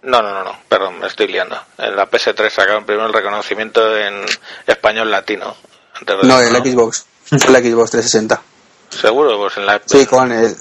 No, 0.04 0.20
no, 0.22 0.32
no, 0.34 0.44
no, 0.44 0.58
perdón, 0.68 0.98
me 1.00 1.06
estoy 1.06 1.28
liando. 1.28 1.58
En 1.78 1.96
la 1.96 2.08
PS3 2.10 2.50
sacaron 2.50 2.84
primero 2.84 3.06
el 3.06 3.12
reconocimiento 3.12 3.96
en 3.96 4.22
español 4.66 5.10
latino. 5.10 5.56
Antes 5.98 6.16
de- 6.22 6.28
No, 6.28 6.40
el 6.40 6.54
Xbox. 6.56 7.06
La 7.48 7.58
Xbox 7.60 7.90
360. 7.92 8.42
Seguro, 8.90 9.38
pues 9.38 9.56
en 9.56 9.66
la. 9.66 9.80
Sí, 9.86 10.04
con 10.06 10.30
el. 10.30 10.54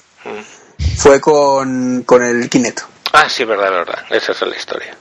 Fue 0.98 1.20
con, 1.20 2.04
con 2.04 2.24
el 2.24 2.50
Kinect. 2.50 2.82
Ah, 3.12 3.28
sí, 3.30 3.44
verdad, 3.44 3.70
verdad. 3.72 4.00
Esa 4.10 4.32
es 4.32 4.42
la 4.42 4.56
historia. 4.56 4.96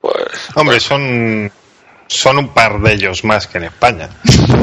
Pues. 0.00 0.14
Hombre, 0.54 0.80
son, 0.80 1.50
son 2.06 2.38
un 2.38 2.54
par 2.54 2.80
de 2.80 2.92
ellos 2.94 3.24
más 3.24 3.46
que 3.46 3.58
en 3.58 3.64
España. 3.64 4.08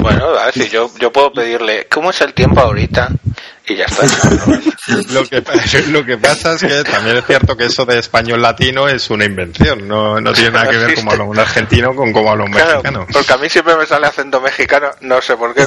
Bueno, 0.02 0.26
a 0.38 0.46
ver 0.46 0.54
si 0.54 0.70
yo, 0.70 0.90
yo 1.00 1.12
puedo 1.12 1.32
pedirle, 1.34 1.88
¿cómo 1.88 2.10
es 2.10 2.22
el 2.22 2.34
tiempo 2.34 2.62
ahorita? 2.62 3.10
Y 3.68 3.76
ya 3.76 3.86
está. 3.86 4.06
Lo 5.12 5.24
que, 5.28 5.42
lo 5.88 6.06
que 6.06 6.18
pasa 6.20 6.54
es 6.54 6.62
que 6.62 6.84
también 6.84 7.18
es 7.18 7.26
cierto 7.26 7.58
que 7.58 7.66
eso 7.66 7.86
de 7.86 7.98
español 7.98 8.40
latino 8.42 8.88
es 8.88 9.10
una 9.10 9.26
invención. 9.26 9.88
No, 9.88 10.22
no 10.22 10.32
tiene 10.34 10.52
nada 10.52 10.70
que 10.70 10.78
ver 10.78 10.94
cómo 10.96 11.12
habla 11.12 11.24
un 11.24 11.40
argentino 11.40 11.96
con 11.96 12.14
cómo 12.14 12.30
habla 12.32 12.44
un 12.46 12.52
Claro, 12.52 12.84
mexicano. 12.84 13.08
porque 13.12 13.34
a 13.34 13.38
mí 13.38 13.50
siempre 13.50 13.76
me 13.76 13.86
sale 13.88 14.06
acento 14.06 14.40
mexicano, 14.40 14.92
no 15.02 15.20
sé 15.22 15.36
por 15.36 15.56
qué. 15.56 15.66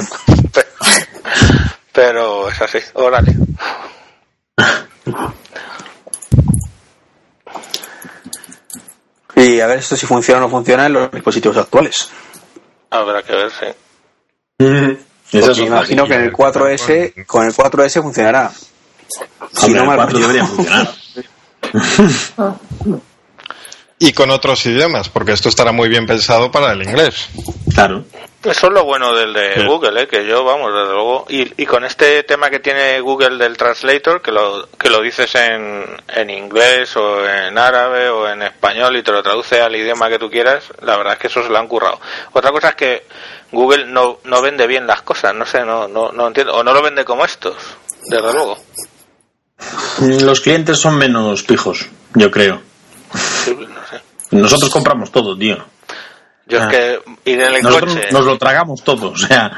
Pe- 0.53 0.65
Pero 1.91 2.47
es 2.49 2.61
así, 2.61 2.79
órale. 2.93 3.35
Y 9.35 9.59
a 9.61 9.67
ver 9.67 9.79
esto 9.79 9.95
si 9.95 10.05
funciona 10.05 10.39
o 10.39 10.43
no 10.43 10.49
funciona 10.49 10.85
en 10.85 10.93
los 10.93 11.11
dispositivos 11.11 11.57
actuales. 11.57 12.09
Habrá 12.89 13.23
que 13.23 13.33
ver, 13.33 13.51
sí. 13.51 13.65
Esa 14.59 14.97
Porque 15.31 15.51
es 15.51 15.57
imagino 15.59 16.05
que 16.05 16.15
en 16.15 16.21
el 16.21 16.33
4S, 16.33 17.25
con 17.25 17.45
el 17.45 17.53
4S 17.53 18.01
funcionará. 18.01 18.51
Si 18.51 19.65
Hombre, 19.65 19.73
no 19.73 19.91
el 19.91 19.97
mal 19.97 19.97
4 19.97 20.19
debería 20.19 20.45
funcionar. 20.45 20.93
Y 24.01 24.13
con 24.13 24.31
otros 24.31 24.65
idiomas, 24.65 25.09
porque 25.09 25.33
esto 25.33 25.49
estará 25.49 25.73
muy 25.73 25.89
bien 25.89 26.05
pensado 26.05 26.49
para 26.49 26.71
el 26.71 26.81
inglés. 26.83 27.27
Claro. 27.73 28.05
Eso 28.41 28.67
es 28.67 28.73
lo 28.73 28.85
bueno 28.85 29.13
del 29.13 29.33
de 29.33 29.55
Sí. 29.55 29.65
Google, 29.65 30.01
¿eh? 30.03 30.07
que 30.07 30.25
yo, 30.25 30.45
vamos, 30.45 30.71
desde 30.73 30.93
luego. 30.93 31.25
Y, 31.27 31.61
y 31.61 31.65
con 31.65 31.83
este 31.83 32.23
tema 32.23 32.49
que 32.49 32.59
tiene 32.59 33.01
Google 33.01 33.37
del 33.37 33.57
Translator, 33.57 34.21
que 34.21 34.31
lo, 34.31 34.65
que 34.77 34.89
lo 34.89 35.01
dices 35.01 35.35
en, 35.35 35.83
en 36.07 36.29
inglés 36.29 36.95
o 36.95 37.27
en 37.27 37.57
árabe 37.57 38.07
o 38.09 38.29
en 38.29 38.41
español 38.43 38.95
y 38.95 39.03
te 39.03 39.11
lo 39.11 39.21
traduce 39.21 39.61
al 39.61 39.75
idioma 39.75 40.07
que 40.07 40.19
tú 40.19 40.29
quieras, 40.29 40.63
la 40.81 40.95
verdad 40.95 41.13
es 41.13 41.19
que 41.19 41.27
eso 41.27 41.43
se 41.43 41.49
lo 41.49 41.57
han 41.57 41.67
currado. 41.67 41.99
Otra 42.31 42.51
cosa 42.51 42.69
es 42.69 42.75
que 42.75 43.03
Google 43.51 43.87
no, 43.87 44.19
no 44.23 44.41
vende 44.41 44.67
bien 44.67 44.87
las 44.87 45.01
cosas, 45.01 45.35
no 45.35 45.45
sé, 45.45 45.65
no, 45.65 45.89
no, 45.89 46.13
no 46.13 46.27
entiendo. 46.27 46.53
O 46.53 46.63
no 46.63 46.71
lo 46.73 46.81
vende 46.81 47.03
como 47.03 47.25
estos, 47.25 47.55
desde 48.07 48.31
luego. 48.31 48.57
Los 49.99 50.39
clientes 50.39 50.79
son 50.79 50.97
menos 50.97 51.43
pijos, 51.43 51.87
yo 52.13 52.31
creo. 52.31 52.61
Sí, 53.43 53.53
no 53.53 53.85
sé. 53.89 54.01
Nosotros 54.31 54.69
compramos 54.69 55.11
todo, 55.11 55.37
tío. 55.37 55.57
Yo 56.49 56.59
Ah. 56.61 56.63
es 56.63 56.67
que 56.69 57.01
ir 57.31 57.41
en 57.41 57.55
el 57.55 57.63
Nosotros 57.63 57.95
coche. 57.95 58.07
nos 58.11 58.25
lo 58.25 58.37
tragamos 58.37 58.83
todo, 58.83 59.11
o 59.11 59.17
sea. 59.17 59.51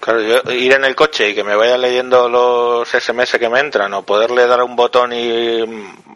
Claro, 0.00 0.20
yo 0.22 0.52
ir 0.52 0.72
en 0.72 0.84
el 0.86 0.96
coche 0.96 1.28
y 1.28 1.34
que 1.34 1.44
me 1.44 1.54
vaya 1.54 1.76
leyendo 1.76 2.26
los 2.28 2.88
SMS 2.88 3.38
que 3.38 3.50
me 3.50 3.60
entran 3.60 3.92
o 3.92 4.02
poderle 4.02 4.46
dar 4.46 4.62
un 4.62 4.74
botón 4.74 5.12
y 5.12 5.62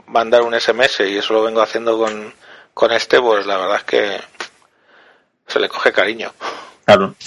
mandar 0.07 0.41
un 0.43 0.59
SMS 0.59 1.01
y 1.07 1.19
eso 1.19 1.35
lo 1.35 1.43
vengo 1.43 1.61
haciendo 1.61 1.99
con, 1.99 2.33
con 2.73 2.91
este, 2.93 3.21
pues 3.21 3.45
la 3.45 3.59
verdad 3.59 3.77
es 3.77 3.85
que 3.85 4.21
se 5.47 5.61
le 5.61 5.69
coge 5.69 5.93
cariño. 5.93 6.33
Claro. 6.87 7.15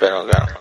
Pero 0.00 0.26
claro. 0.26 0.60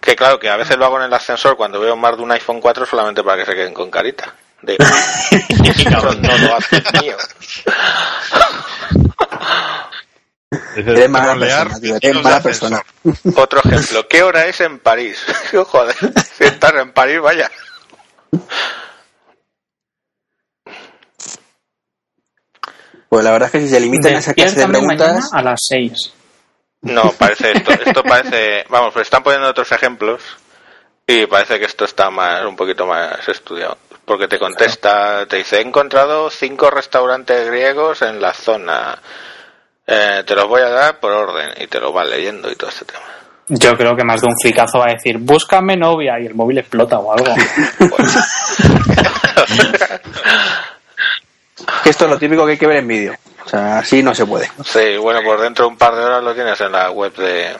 Que 0.00 0.14
claro, 0.14 0.38
que 0.38 0.50
a 0.50 0.56
veces 0.56 0.76
lo 0.76 0.84
hago 0.84 0.98
en 0.98 1.04
el 1.04 1.14
ascensor 1.14 1.56
cuando 1.56 1.80
veo 1.80 1.96
más 1.96 2.16
de 2.16 2.22
un 2.22 2.32
iPhone 2.32 2.60
4 2.60 2.84
solamente 2.84 3.22
para 3.22 3.38
que 3.38 3.46
se 3.50 3.54
queden 3.56 3.72
con 3.74 3.90
carita. 3.90 4.34
De, 4.62 4.76
no, 5.90 6.14
no 6.14 6.38
lo 6.38 6.56
haces 6.56 6.82
mío. 7.00 7.16
Dices, 10.74 10.96
Eres 10.96 11.10
mala 11.10 11.32
trolear 11.32 11.68
persona, 11.68 11.80
tío, 11.80 11.96
eres 12.02 12.14
vecinos 12.14 12.22
mala 12.22 12.40
de 12.40 12.48
ascensor. 12.50 12.82
persona. 13.02 13.36
Otro 13.36 13.60
ejemplo, 13.64 14.08
¿qué 14.08 14.22
hora 14.22 14.46
es 14.46 14.60
en 14.60 14.78
París? 14.80 15.18
Joder, 15.66 15.96
si 16.36 16.44
estás 16.44 16.74
en 16.74 16.92
París, 16.92 17.20
vaya. 17.20 17.50
Pues 23.08 23.24
la 23.24 23.32
verdad 23.32 23.46
es 23.46 23.52
que 23.52 23.60
si 23.60 23.68
se 23.68 23.80
limitan 23.80 24.14
a 24.14 24.18
esa 24.18 24.34
clase 24.34 24.60
de 24.60 24.68
preguntas, 24.68 25.30
a 25.32 25.42
las 25.42 25.60
6. 25.68 25.92
No, 26.82 27.12
parece 27.12 27.52
esto, 27.52 27.72
esto 27.72 28.02
parece, 28.02 28.64
vamos, 28.68 28.92
pues 28.92 29.06
están 29.06 29.22
poniendo 29.22 29.48
otros 29.48 29.70
ejemplos 29.72 30.22
y 31.06 31.26
parece 31.26 31.58
que 31.58 31.66
esto 31.66 31.84
está 31.84 32.10
más, 32.10 32.44
un 32.44 32.56
poquito 32.56 32.86
más 32.86 33.28
estudiado. 33.28 33.76
Porque 34.10 34.26
te 34.26 34.40
contesta, 34.40 35.24
te 35.26 35.36
dice, 35.36 35.58
he 35.58 35.60
encontrado 35.60 36.30
cinco 36.30 36.68
restaurantes 36.68 37.46
griegos 37.46 38.02
en 38.02 38.20
la 38.20 38.34
zona, 38.34 38.98
Eh, 39.86 40.24
te 40.26 40.34
los 40.34 40.48
voy 40.48 40.62
a 40.62 40.68
dar 40.68 40.98
por 40.98 41.12
orden 41.12 41.50
y 41.60 41.68
te 41.68 41.78
lo 41.78 41.92
va 41.92 42.02
leyendo 42.04 42.50
y 42.50 42.56
todo 42.56 42.70
este 42.70 42.86
tema. 42.86 43.04
Yo 43.46 43.76
creo 43.76 43.94
que 43.94 44.02
más 44.02 44.20
de 44.20 44.26
un 44.26 44.34
fricazo 44.42 44.80
va 44.80 44.86
a 44.86 44.94
decir, 44.94 45.18
búscame 45.18 45.76
novia 45.76 46.18
y 46.20 46.26
el 46.26 46.34
móvil 46.34 46.58
explota 46.58 46.98
o 46.98 47.12
algo. 47.12 47.32
esto 51.84 52.04
es 52.04 52.10
lo 52.10 52.18
típico 52.18 52.44
que 52.44 52.50
hay 52.52 52.58
que 52.58 52.66
ver 52.66 52.78
en 52.78 52.88
vídeo. 52.88 53.14
O 53.44 53.48
sea, 53.48 53.78
así 53.78 54.02
no 54.02 54.12
se 54.12 54.26
puede. 54.26 54.50
Sí, 54.64 54.96
bueno, 54.96 55.22
por 55.22 55.40
dentro 55.40 55.66
de 55.66 55.70
un 55.70 55.76
par 55.76 55.94
de 55.94 56.02
horas 56.02 56.24
lo 56.24 56.34
tienes 56.34 56.60
en 56.60 56.72
la 56.72 56.90
web 56.90 57.14
de... 57.14 57.54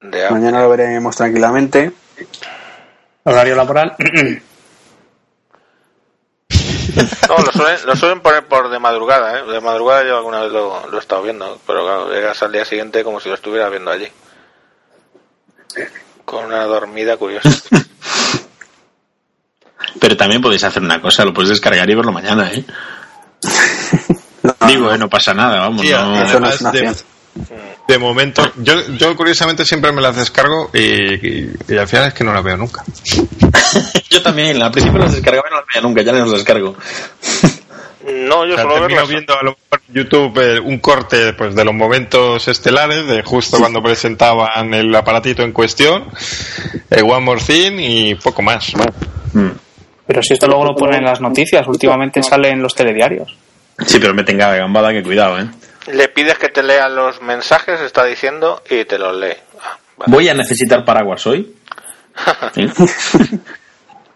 de. 0.00 0.28
Mañana 0.28 0.60
lo 0.62 0.70
veremos 0.70 1.14
tranquilamente. 1.14 1.92
Horario 3.24 3.56
laboral. 3.56 3.96
No, 7.28 7.38
lo 7.38 7.52
suelen, 7.52 7.86
lo 7.86 7.94
suelen 7.96 8.20
poner 8.20 8.44
por 8.46 8.68
de 8.68 8.78
madrugada, 8.80 9.38
¿eh? 9.38 9.42
De 9.44 9.60
madrugada 9.60 10.02
yo 10.04 10.16
alguna 10.16 10.40
vez 10.40 10.50
lo, 10.52 10.86
lo 10.88 10.96
he 10.96 11.00
estado 11.00 11.22
viendo, 11.22 11.60
pero 11.66 11.84
claro, 11.84 12.12
llegas 12.12 12.42
al 12.42 12.50
día 12.52 12.64
siguiente 12.64 13.04
como 13.04 13.20
si 13.20 13.28
lo 13.28 13.36
estuviera 13.36 13.68
viendo 13.68 13.90
allí. 13.92 14.08
Con 16.24 16.46
una 16.46 16.64
dormida 16.64 17.16
curiosa. 17.16 17.48
Pero 20.00 20.16
también 20.16 20.42
podéis 20.42 20.64
hacer 20.64 20.82
una 20.82 21.00
cosa, 21.00 21.24
lo 21.24 21.32
puedes 21.32 21.50
descargar 21.50 21.88
y 21.88 21.94
verlo 21.94 22.12
mañana, 22.12 22.50
¿eh? 22.52 22.64
No, 24.42 24.54
Digo, 24.66 24.90
eh, 24.92 24.96
no 24.98 25.08
pasa 25.10 25.34
nada, 25.34 25.60
vamos. 25.60 25.84
No- 25.84 26.06
no 26.14 26.16
además 26.26 26.72
de. 26.72 26.94
De 27.88 27.98
momento, 27.98 28.42
yo, 28.58 28.74
yo 28.96 29.16
curiosamente 29.16 29.64
siempre 29.64 29.92
me 29.92 30.00
las 30.02 30.16
descargo 30.16 30.70
y, 30.74 30.78
y- 30.80 31.52
y 31.68 31.76
al 31.76 31.86
final 31.88 32.08
es 32.08 32.14
que 32.14 32.24
no 32.24 32.32
las 32.32 32.42
veo 32.42 32.56
nunca. 32.56 32.82
Yo 34.10 34.20
también, 34.22 34.60
al 34.60 34.72
principio 34.72 34.98
las 34.98 35.12
descargaba 35.12 35.46
y 35.48 35.50
no 35.52 35.56
las 35.60 35.66
veía 35.72 35.82
nunca, 35.82 36.02
ya 36.02 36.12
no 36.12 36.18
las 36.20 36.30
descargo. 36.32 36.76
No, 38.02 38.46
yo 38.46 38.54
O 38.54 38.56
sea, 38.56 38.62
solo 38.64 38.74
termino 38.76 38.88
verlas. 39.02 39.08
viendo 39.10 39.34
a 39.38 39.42
lo 39.42 39.50
mejor 39.50 39.80
en 39.88 39.94
YouTube 39.94 40.38
eh, 40.40 40.58
un 40.58 40.78
corte 40.78 41.34
pues, 41.34 41.54
de 41.54 41.64
los 41.66 41.74
momentos 41.74 42.48
estelares, 42.48 43.06
de 43.06 43.22
justo 43.22 43.58
cuando 43.58 43.82
presentaban 43.82 44.72
el 44.72 44.92
aparatito 44.96 45.42
en 45.42 45.52
cuestión, 45.52 46.06
eh, 46.90 47.02
One 47.02 47.20
More 47.20 47.40
Thing 47.42 47.78
y 47.78 48.14
poco 48.14 48.40
más. 48.40 48.72
Mm. 49.34 49.50
Pero 50.06 50.22
si 50.22 50.32
esto 50.32 50.46
luego 50.48 50.64
lo 50.64 50.74
ponen 50.74 51.00
en 51.00 51.04
las 51.04 51.20
noticias, 51.20 51.66
últimamente 51.68 52.22
sale 52.22 52.48
en 52.48 52.62
los 52.62 52.74
telediarios. 52.74 53.36
Sí, 53.86 53.98
pero 54.00 54.14
me 54.14 54.24
tenga 54.24 54.54
gambada 54.56 54.92
que 54.92 55.02
cuidado, 55.02 55.38
¿eh? 55.38 55.46
Le 55.86 56.08
pides 56.08 56.38
que 56.38 56.48
te 56.48 56.62
lea 56.62 56.88
los 56.88 57.20
mensajes, 57.22 57.80
está 57.80 58.04
diciendo, 58.04 58.62
y 58.68 58.84
te 58.84 58.98
los 58.98 59.16
lee. 59.16 59.34
Ah, 59.62 59.78
vale. 59.96 60.12
Voy 60.12 60.28
a 60.28 60.34
necesitar 60.34 60.84
paraguas 60.84 61.26
hoy. 61.26 61.54
¿Sí? 62.54 62.66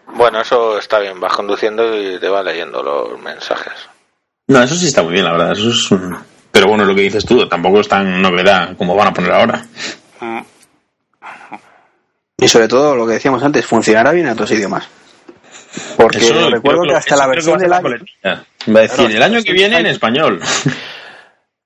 Bueno, 0.07 0.39
eso 0.39 0.77
está 0.77 0.99
bien. 0.99 1.19
Vas 1.19 1.33
conduciendo 1.33 1.83
y 1.99 2.17
te 2.19 2.29
va 2.29 2.41
leyendo 2.41 2.81
los 2.81 3.19
mensajes. 3.19 3.73
No, 4.47 4.63
eso 4.63 4.73
sí 4.75 4.87
está 4.87 5.03
muy 5.03 5.11
bien, 5.11 5.25
la 5.25 5.31
verdad. 5.33 5.51
Eso 5.51 5.69
es 5.71 5.91
un- 5.91 6.17
Pero 6.51 6.67
bueno, 6.67 6.85
lo 6.85 6.95
que 6.95 7.01
dices 7.01 7.25
tú, 7.25 7.45
tampoco 7.49 7.81
es 7.81 7.87
tan 7.89 8.21
novedad 8.21 8.77
como 8.77 8.95
van 8.95 9.07
a 9.09 9.13
poner 9.13 9.31
ahora. 9.33 9.65
Mm, 10.21 10.39
Y 12.37 12.47
sobre 12.47 12.67
todo, 12.69 12.95
lo 12.95 13.05
que 13.05 13.13
decíamos 13.13 13.43
antes, 13.43 13.65
funcionará 13.65 14.11
bien 14.11 14.27
en 14.27 14.33
otros 14.33 14.51
idiomas. 14.51 14.87
Porque 15.97 16.19
Eso 16.19 16.49
recuerdo 16.49 16.83
que 16.83 16.93
hasta 16.95 17.17
la 17.17 17.27
versión 17.27 17.57
del 17.59 17.73
año... 17.73 17.89
Va 18.23 18.79
a 18.79 18.81
decir, 18.83 18.95
Claro, 18.97 19.09
el 19.15 19.23
año 19.23 19.43
que 19.43 19.51
viene 19.51 19.79
en 19.79 19.87
español. 19.87 20.41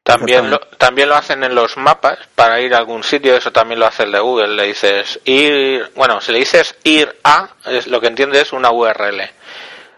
También 0.10 0.50
lo, 0.50 0.60
también 0.60 1.08
lo 1.08 1.16
hacen 1.16 1.44
en 1.44 1.54
los 1.54 1.78
mapas 1.78 2.18
para 2.34 2.60
ir 2.62 2.74
a 2.74 2.80
algún 2.80 3.04
sitio, 3.04 3.36
eso 3.36 3.52
también 3.52 3.80
lo 3.80 3.86
hace 3.86 4.04
el 4.04 4.12
de 4.12 4.20
Google. 4.20 4.56
Le 4.56 4.66
dices 4.66 5.20
ir, 5.26 5.92
bueno, 5.96 6.20
si 6.20 6.32
le 6.32 6.40
dices 6.40 6.76
ir 6.84 7.16
a, 7.24 7.50
es, 7.66 7.86
lo 7.86 8.02
que 8.02 8.08
entiende 8.08 8.42
es 8.42 8.52
una 8.52 8.72
URL. 8.72 9.22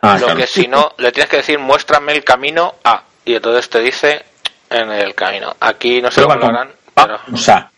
Ah, 0.02 0.18
lo 0.18 0.26
claro. 0.26 0.36
que 0.36 0.48
si 0.48 0.68
no, 0.68 0.94
le 0.98 1.14
tienes 1.14 1.30
que 1.30 1.38
decir 1.38 1.60
muéstrame 1.60 2.12
el 2.12 2.26
camino 2.26 2.76
a, 2.84 3.04
y 3.24 3.36
entonces 3.36 3.70
te 3.70 3.80
dice 3.80 4.26
en 4.70 4.92
el 4.92 5.16
camino. 5.16 5.56
Aquí 5.62 6.02
no 6.02 6.12
sé 6.12 6.22
Prueba 6.22 6.40
cómo 6.40 6.52
lo 6.52 6.58
harán, 6.58 6.74
pero... 6.94 7.20
a. 7.48 7.72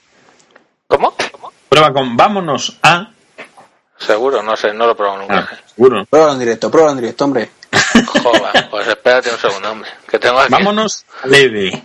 ¿Cómo? 0.87 1.15
Prueba 1.69 1.93
con 1.93 2.17
vámonos 2.17 2.79
a. 2.81 3.11
Seguro, 3.97 4.41
no 4.41 4.55
sé, 4.57 4.73
no 4.73 4.87
lo 4.87 4.93
he 4.93 4.95
probado 4.95 5.19
nunca. 5.19 5.49
Ah, 5.51 5.57
seguro. 5.67 6.03
Pruébalo 6.05 6.33
en 6.33 6.39
directo, 6.39 6.71
pruébalo 6.71 6.93
en 6.93 7.01
directo, 7.01 7.25
hombre. 7.25 7.51
Joder, 8.23 8.69
pues 8.69 8.87
espérate 8.87 9.31
un 9.31 9.37
segundo, 9.37 9.71
hombre. 9.71 9.89
Que 10.07 10.19
tengo 10.19 10.39
aquí. 10.39 10.51
Vámonos 10.51 11.05
leve. 11.25 11.83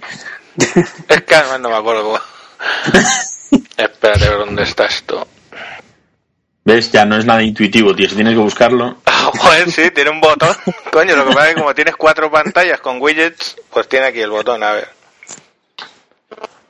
Es 1.09 1.23
que 1.23 1.35
además 1.35 1.61
no 1.61 1.71
me 1.71 1.77
acuerdo 1.77 2.21
espérate, 3.77 4.27
a 4.27 4.31
ver 4.31 4.39
dónde 4.39 4.63
está 4.65 4.87
esto. 4.87 5.27
¿Ves? 6.65 6.93
Ya 6.93 7.05
no 7.05 7.17
es 7.17 7.25
nada 7.25 7.43
intuitivo, 7.43 7.95
tío. 7.95 8.09
Si 8.09 8.15
tienes 8.15 8.35
que 8.35 8.41
buscarlo. 8.41 8.99
Ah, 9.11 9.33
Joder, 9.37 9.71
sí, 9.71 9.91
tiene 9.91 10.11
un 10.11 10.21
botón. 10.21 10.57
Coño, 10.93 11.17
lo 11.17 11.27
que 11.27 11.35
pasa 11.35 11.49
es 11.49 11.55
que 11.55 11.61
como 11.61 11.75
tienes 11.75 11.97
cuatro 11.97 12.31
pantallas 12.31 12.81
con 12.81 13.03
widgets, 13.03 13.57
pues 13.69 13.89
tiene 13.89 14.07
aquí 14.07 14.21
el 14.21 14.31
botón, 14.31 14.63
a 14.63 14.73
ver. 14.73 14.89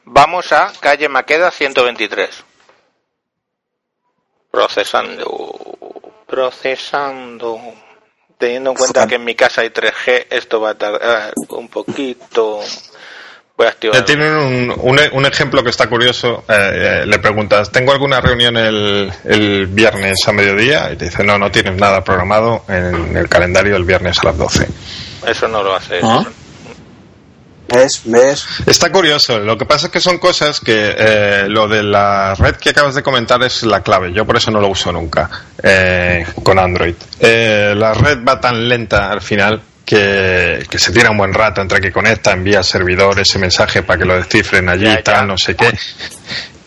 Vamos 0.05 0.51
a 0.53 0.73
calle 0.81 1.09
Maqueda 1.09 1.51
123. 1.51 2.45
Procesando. 4.51 6.25
Procesando. 6.27 7.61
Teniendo 8.39 8.71
en 8.71 8.77
cuenta 8.77 9.07
que 9.07 9.17
en 9.17 9.25
mi 9.25 9.35
casa 9.35 9.61
hay 9.61 9.69
3G, 9.69 10.27
esto 10.31 10.61
va 10.61 10.71
a 10.71 10.75
tardar 10.75 11.35
un 11.51 11.69
poquito. 11.69 12.61
Voy 13.59 13.67
a 13.67 13.71
activar. 13.71 13.97
Eh, 13.99 14.03
Tienen 14.03 14.33
un, 14.35 14.75
un, 14.79 15.01
un 15.13 15.27
ejemplo 15.27 15.63
que 15.65 15.71
está 15.71 15.89
curioso. 15.89 16.45
eh, 16.49 17.01
eh, 17.03 17.07
le 17.07 17.19
preguntas, 17.19 17.71
¿tengo 17.73 17.91
alguna 17.93 18.21
reunión 18.21 18.57
el, 18.57 19.13
el 19.25 19.67
viernes 19.67 20.17
a 20.29 20.33
mediodía? 20.33 20.91
Y 20.93 20.97
te 20.97 21.07
dice, 21.07 21.25
no, 21.25 21.39
no 21.39 21.51
tienes 21.51 21.75
nada 21.77 22.03
programado 22.05 22.63
en 22.69 23.17
el 23.17 23.29
calendario 23.29 23.75
el 23.75 23.85
viernes 23.85 24.19
a 24.21 24.27
las 24.29 24.39
12. 24.39 24.69
Eso 25.27 25.49
no 25.49 25.63
lo 25.65 25.75
hace. 25.75 25.99
¿Ah? 26.05 26.25
¿Ves? 27.71 28.01
¿Ves? 28.05 28.47
Está 28.65 28.91
curioso. 28.91 29.41
Lo 29.41 29.59
que 29.59 29.67
pasa 29.67 29.87
es 29.89 29.93
que 29.93 30.01
son 30.01 30.19
cosas 30.19 30.59
que 30.61 30.95
eh, 30.97 31.47
lo 31.49 31.69
de 31.69 31.83
la 31.83 32.35
red 32.35 32.55
que 32.57 32.71
acabas 32.71 32.95
de 32.95 33.03
comentar 33.03 33.43
es 33.43 33.63
la 33.65 33.83
clave. 33.83 34.11
Yo 34.15 34.25
por 34.25 34.37
eso 34.39 34.51
no 34.51 34.59
lo 34.61 34.69
uso 34.69 34.91
nunca 34.91 35.29
eh, 35.63 36.25
con 36.43 36.59
Android. 36.59 36.95
Eh, 37.21 37.75
la 37.77 37.93
red 37.93 38.21
va 38.27 38.41
tan 38.41 38.67
lenta 38.69 39.11
al 39.11 39.21
final 39.21 39.61
que, 39.89 40.67
que 40.71 40.79
se 40.79 40.93
tira 40.93 41.11
un 41.11 41.17
buen 41.17 41.33
rato 41.33 41.63
entre 41.63 41.81
que 41.81 41.91
conecta, 41.91 42.33
envía 42.33 42.59
al 42.59 42.65
servidor 42.65 43.19
ese 43.19 43.39
mensaje 43.39 43.83
para 43.83 43.99
que 43.99 44.05
lo 44.05 44.17
descifren 44.17 44.69
allí 44.69 44.85
Ya, 44.85 45.03
tal, 45.03 45.29
no 45.29 45.39
sé 45.39 45.57
qué. 45.57 45.73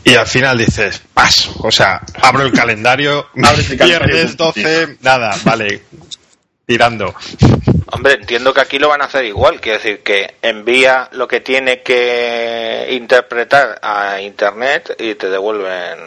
Y 0.03 0.15
al 0.15 0.26
final 0.26 0.57
dices, 0.57 1.03
paso. 1.14 1.53
O 1.60 1.69
sea, 1.72 2.02
abro 2.19 2.41
el 2.43 2.52
calendario, 2.52 3.27
Abres 3.43 3.69
el 3.69 3.77
calendario, 3.77 4.07
viernes 4.07 4.38
12, 4.38 4.98
nada, 5.02 5.35
vale, 5.43 5.84
tirando. 6.65 7.14
Hombre, 7.91 8.14
entiendo 8.14 8.56
que 8.56 8.61
aquí 8.61 8.80
lo 8.80 8.89
van 8.89 9.03
a 9.03 9.06
hacer 9.06 9.26
igual, 9.26 9.61
quiere 9.61 9.77
decir 9.77 9.99
que 10.02 10.38
envía 10.41 11.07
lo 11.11 11.27
que 11.27 11.41
tiene 11.41 11.84
que 11.84 12.88
interpretar 12.89 13.77
a 13.84 14.19
internet 14.19 14.95
y 14.98 15.14
te 15.14 15.30
devuelven 15.30 15.99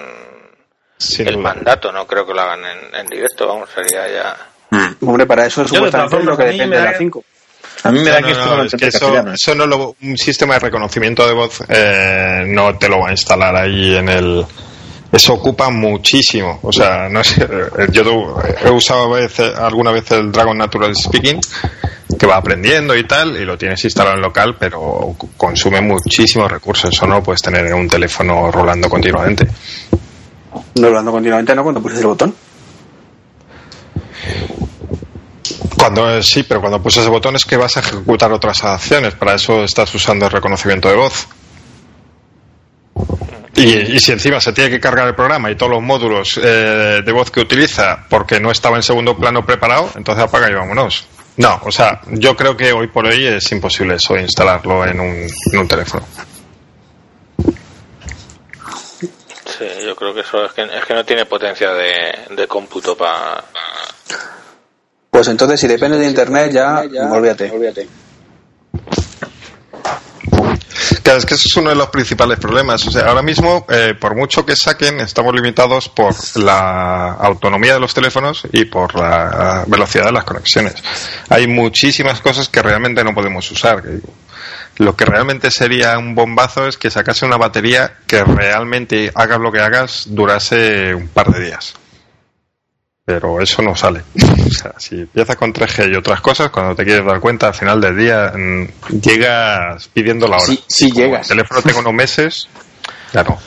Sin 0.98 1.28
el 1.28 1.34
duda. 1.34 1.54
mandato, 1.54 1.92
no 1.92 2.08
creo 2.08 2.26
que 2.26 2.34
lo 2.34 2.40
hagan 2.40 2.64
en, 2.64 2.94
en 2.96 3.06
directo, 3.06 3.46
vamos, 3.46 3.68
sería 3.72 4.08
ya... 4.08 4.36
Mm. 4.74 5.08
Hombre, 5.08 5.26
para 5.26 5.46
eso 5.46 5.66
supuestamente 5.66 6.18
es 6.18 6.24
lo 6.24 6.36
que 6.36 6.44
depende 6.44 6.76
de 6.76 6.84
la 6.84 6.98
5. 6.98 7.24
A 7.84 7.92
mí 7.92 8.00
me 8.00 8.10
da 8.10 8.20
No, 8.20 8.26
que 8.26 8.32
no, 8.32 8.38
esto 8.40 8.56
no, 8.56 8.62
es 8.62 8.74
que 8.74 8.86
eso. 8.86 9.16
¿eh? 9.16 9.24
eso 9.34 9.54
no 9.54 9.66
lo, 9.66 9.96
un 10.02 10.16
sistema 10.16 10.54
de 10.54 10.60
reconocimiento 10.60 11.26
de 11.26 11.34
voz 11.34 11.62
eh, 11.68 12.44
no 12.46 12.76
te 12.78 12.88
lo 12.88 13.00
va 13.00 13.08
a 13.08 13.10
instalar 13.12 13.54
ahí 13.56 13.94
en 13.94 14.08
el 14.08 14.44
eso 15.12 15.34
ocupa 15.34 15.68
muchísimo 15.70 16.60
o 16.62 16.72
sea 16.72 17.08
no 17.10 17.22
sé, 17.22 17.42
eh, 17.44 17.86
yo 17.92 18.02
he 18.64 18.70
usado 18.70 19.14
a 19.14 19.20
veces, 19.20 19.54
alguna 19.54 19.90
vez 19.92 20.10
el 20.12 20.32
Dragon 20.32 20.56
Natural 20.56 20.96
Speaking 20.96 21.40
que 22.18 22.26
va 22.26 22.36
aprendiendo 22.36 22.96
y 22.96 23.06
tal 23.06 23.36
y 23.36 23.44
lo 23.44 23.58
tienes 23.58 23.84
instalado 23.84 24.16
en 24.16 24.22
local 24.22 24.56
pero 24.58 25.14
consume 25.36 25.80
muchísimos 25.82 26.50
recursos 26.50 26.90
eso 26.90 27.06
no 27.06 27.16
lo 27.16 27.22
puedes 27.22 27.42
tener 27.42 27.66
en 27.66 27.74
un 27.74 27.88
teléfono 27.88 28.50
rolando 28.50 28.88
continuamente 28.88 29.46
No 30.76 30.86
hablando 30.86 31.12
continuamente, 31.12 31.54
¿no? 31.54 31.62
Cuando 31.62 31.82
pulses 31.82 32.00
el 32.00 32.06
botón. 32.06 32.34
Cuando 35.76 36.22
sí, 36.22 36.44
pero 36.44 36.60
cuando 36.60 36.82
pulsas 36.82 37.02
ese 37.02 37.10
botón 37.10 37.36
es 37.36 37.44
que 37.44 37.56
vas 37.56 37.76
a 37.76 37.80
ejecutar 37.80 38.32
otras 38.32 38.64
acciones. 38.64 39.14
Para 39.14 39.34
eso 39.34 39.64
estás 39.64 39.94
usando 39.94 40.26
el 40.26 40.32
reconocimiento 40.32 40.88
de 40.88 40.96
voz. 40.96 41.28
Y, 43.56 43.94
y 43.94 44.00
si 44.00 44.12
encima 44.12 44.40
se 44.40 44.52
tiene 44.52 44.70
que 44.70 44.80
cargar 44.80 45.06
el 45.06 45.14
programa 45.14 45.50
y 45.50 45.56
todos 45.56 45.72
los 45.72 45.82
módulos 45.82 46.40
eh, 46.42 47.02
de 47.04 47.12
voz 47.12 47.30
que 47.30 47.40
utiliza 47.40 48.04
porque 48.08 48.40
no 48.40 48.50
estaba 48.50 48.76
en 48.76 48.82
segundo 48.82 49.16
plano 49.16 49.44
preparado, 49.44 49.90
entonces 49.94 50.24
apaga 50.24 50.50
y 50.50 50.54
vámonos. 50.54 51.06
No, 51.36 51.60
o 51.64 51.70
sea, 51.70 52.00
yo 52.10 52.36
creo 52.36 52.56
que 52.56 52.72
hoy 52.72 52.88
por 52.88 53.06
hoy 53.06 53.26
es 53.26 53.52
imposible 53.52 53.96
eso, 53.96 54.16
instalarlo 54.16 54.86
en 54.86 55.00
un 55.00 55.68
teléfono. 55.68 56.04
Sí, 59.58 59.64
yo 59.84 59.94
creo 59.94 60.14
que 60.14 60.20
eso 60.20 60.44
es 60.44 60.52
que, 60.52 60.62
es 60.62 60.84
que 60.84 60.94
no 60.94 61.04
tiene 61.04 61.26
potencia 61.26 61.72
de, 61.72 62.34
de 62.34 62.46
cómputo 62.48 62.96
para... 62.96 63.44
Pues 65.10 65.28
entonces, 65.28 65.60
si 65.60 65.68
depende 65.68 65.96
de 65.96 66.06
internet, 66.06 66.50
ya, 66.52 66.82
olvídate. 67.12 67.52
Claro, 71.04 71.18
es 71.18 71.26
que 71.26 71.34
eso 71.34 71.44
es 71.46 71.56
uno 71.56 71.68
de 71.68 71.76
los 71.76 71.88
principales 71.90 72.38
problemas. 72.38 72.84
O 72.86 72.90
sea, 72.90 73.06
ahora 73.06 73.22
mismo, 73.22 73.66
eh, 73.68 73.94
por 74.00 74.16
mucho 74.16 74.44
que 74.44 74.56
saquen, 74.56 75.00
estamos 75.00 75.34
limitados 75.34 75.88
por 75.88 76.14
la 76.38 77.12
autonomía 77.12 77.74
de 77.74 77.80
los 77.80 77.92
teléfonos 77.92 78.42
y 78.52 78.64
por 78.64 78.94
la 78.94 79.64
velocidad 79.66 80.06
de 80.06 80.12
las 80.12 80.24
conexiones. 80.24 80.74
Hay 81.28 81.46
muchísimas 81.46 82.20
cosas 82.20 82.48
que 82.48 82.62
realmente 82.62 83.04
no 83.04 83.14
podemos 83.14 83.48
usar. 83.52 83.82
que 83.82 84.00
Lo 84.78 84.96
que 84.96 85.04
realmente 85.04 85.50
sería 85.50 85.98
un 85.98 86.14
bombazo 86.14 86.66
es 86.66 86.76
que 86.76 86.90
sacase 86.90 87.24
una 87.24 87.36
batería 87.36 87.98
que 88.06 88.24
realmente, 88.24 89.12
hagas 89.14 89.38
lo 89.38 89.52
que 89.52 89.60
hagas, 89.60 90.06
durase 90.08 90.94
un 90.94 91.08
par 91.08 91.30
de 91.30 91.44
días. 91.44 91.74
Pero 93.04 93.40
eso 93.40 93.62
no 93.62 93.76
sale. 93.76 94.02
O 94.44 94.56
sea, 94.56 94.74
si 94.76 95.00
empiezas 95.00 95.36
con 95.36 95.52
3G 95.52 95.92
y 95.92 95.96
otras 95.96 96.20
cosas, 96.20 96.50
cuando 96.50 96.76
te 96.76 96.84
quieres 96.84 97.04
dar 97.04 97.18
cuenta, 97.18 97.48
al 97.48 97.54
final 97.54 97.80
del 97.80 97.96
día 97.96 98.32
mm, 98.36 99.00
llegas 99.00 99.88
pidiendo 99.88 100.28
la 100.28 100.36
hora. 100.36 100.46
Sí, 100.46 100.62
sí 100.68 100.92
llegas. 100.92 101.22
El 101.22 101.38
teléfono 101.38 101.62
tengo 101.62 101.80
unos 101.80 101.94
meses, 101.94 102.48
ya 103.12 103.24
no. 103.24 103.38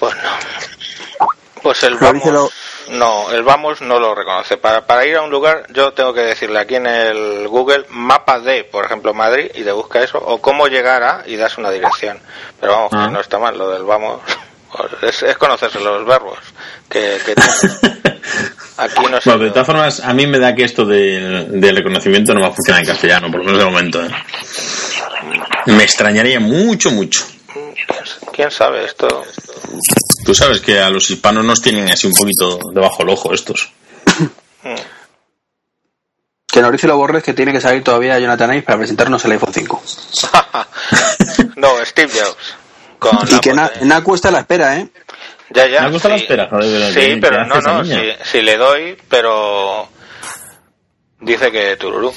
Pues 0.00 0.14
no. 0.16 1.28
Pues 1.62 1.82
el 1.84 1.96
vamos... 1.96 2.52
No, 2.90 3.30
el 3.30 3.42
vamos 3.42 3.80
no 3.80 3.98
lo 3.98 4.14
reconoce. 4.14 4.56
Para, 4.56 4.86
para 4.86 5.06
ir 5.06 5.16
a 5.16 5.22
un 5.22 5.30
lugar, 5.30 5.66
yo 5.72 5.92
tengo 5.92 6.12
que 6.12 6.20
decirle 6.20 6.58
aquí 6.60 6.76
en 6.76 6.86
el 6.86 7.48
Google 7.48 7.86
mapa 7.90 8.38
de, 8.40 8.64
por 8.64 8.84
ejemplo, 8.84 9.14
Madrid, 9.14 9.50
y 9.54 9.62
te 9.62 9.72
busca 9.72 10.02
eso, 10.02 10.18
o 10.18 10.40
cómo 10.40 10.66
llegar 10.68 11.02
a, 11.02 11.22
y 11.26 11.36
das 11.36 11.56
una 11.58 11.70
dirección. 11.70 12.18
Pero 12.60 12.72
vamos, 12.72 12.90
Ah. 12.94 13.06
que 13.06 13.12
no 13.12 13.20
está 13.20 13.38
mal 13.38 13.56
lo 13.56 13.70
del 13.70 13.84
vamos. 13.84 14.20
Es, 15.02 15.22
es 15.22 15.38
conocerse 15.38 15.78
los 15.78 16.04
verbos 16.04 16.36
que, 16.90 17.16
que. 17.24 17.32
Aquí 18.76 19.04
no 19.08 19.20
sé. 19.20 19.30
Bueno, 19.30 19.44
de 19.44 19.50
todas 19.52 19.66
formas, 19.66 20.00
a 20.00 20.12
mí 20.12 20.26
me 20.26 20.40
da 20.40 20.52
que 20.52 20.64
esto 20.64 20.84
del, 20.84 21.60
del 21.60 21.76
reconocimiento 21.76 22.34
no 22.34 22.40
va 22.40 22.48
a 22.48 22.52
funcionar 22.52 22.80
en 22.82 22.88
castellano, 22.88 23.28
por 23.30 23.38
lo 23.38 23.44
menos 23.44 23.60
de 23.60 23.64
momento. 23.66 24.04
¿eh? 24.04 24.10
Me 25.66 25.84
extrañaría 25.84 26.40
mucho, 26.40 26.90
mucho. 26.90 27.24
¿Quién 28.32 28.50
sabe 28.50 28.84
esto? 28.84 29.24
Tú 30.24 30.34
sabes 30.34 30.60
que 30.60 30.80
a 30.80 30.90
los 30.90 31.10
hispanos 31.10 31.44
nos 31.44 31.60
tienen 31.60 31.90
así 31.90 32.06
un 32.06 32.14
poquito 32.14 32.58
debajo 32.72 32.98
del 32.98 33.10
ojo 33.10 33.32
estos. 33.34 33.70
Que 36.46 36.62
Mauricio 36.62 36.88
lo 36.88 36.96
borres 36.96 37.22
que 37.24 37.34
tiene 37.34 37.52
que 37.52 37.60
salir 37.60 37.82
todavía 37.82 38.18
Jonathan 38.18 38.52
Ive 38.52 38.62
para 38.62 38.78
presentarnos 38.78 39.24
el 39.24 39.32
iPhone 39.32 39.52
5. 39.52 39.82
no, 41.56 41.68
Steve 41.84 42.12
Jobs. 42.12 42.54
Con 42.98 43.18
Y 43.28 43.40
que 43.40 43.52
na. 43.52 43.70
Naku 43.82 44.14
está 44.14 44.28
a 44.28 44.32
la 44.32 44.40
espera, 44.40 44.78
¿eh? 44.78 44.88
Ya, 45.50 45.66
ya. 45.66 45.82
Me 45.82 45.90
gusta 45.90 46.08
la 46.08 46.16
espera, 46.16 46.48
joder, 46.48 46.92
Sí, 46.92 47.00
¿qué- 47.00 47.18
pero 47.20 47.44
no, 47.46 47.60
no, 47.60 47.84
si 47.84 48.40
le 48.40 48.56
doy, 48.56 48.96
pero 49.08 49.88
dice 51.24 51.50
que 51.50 51.76
tururú. 51.76 52.12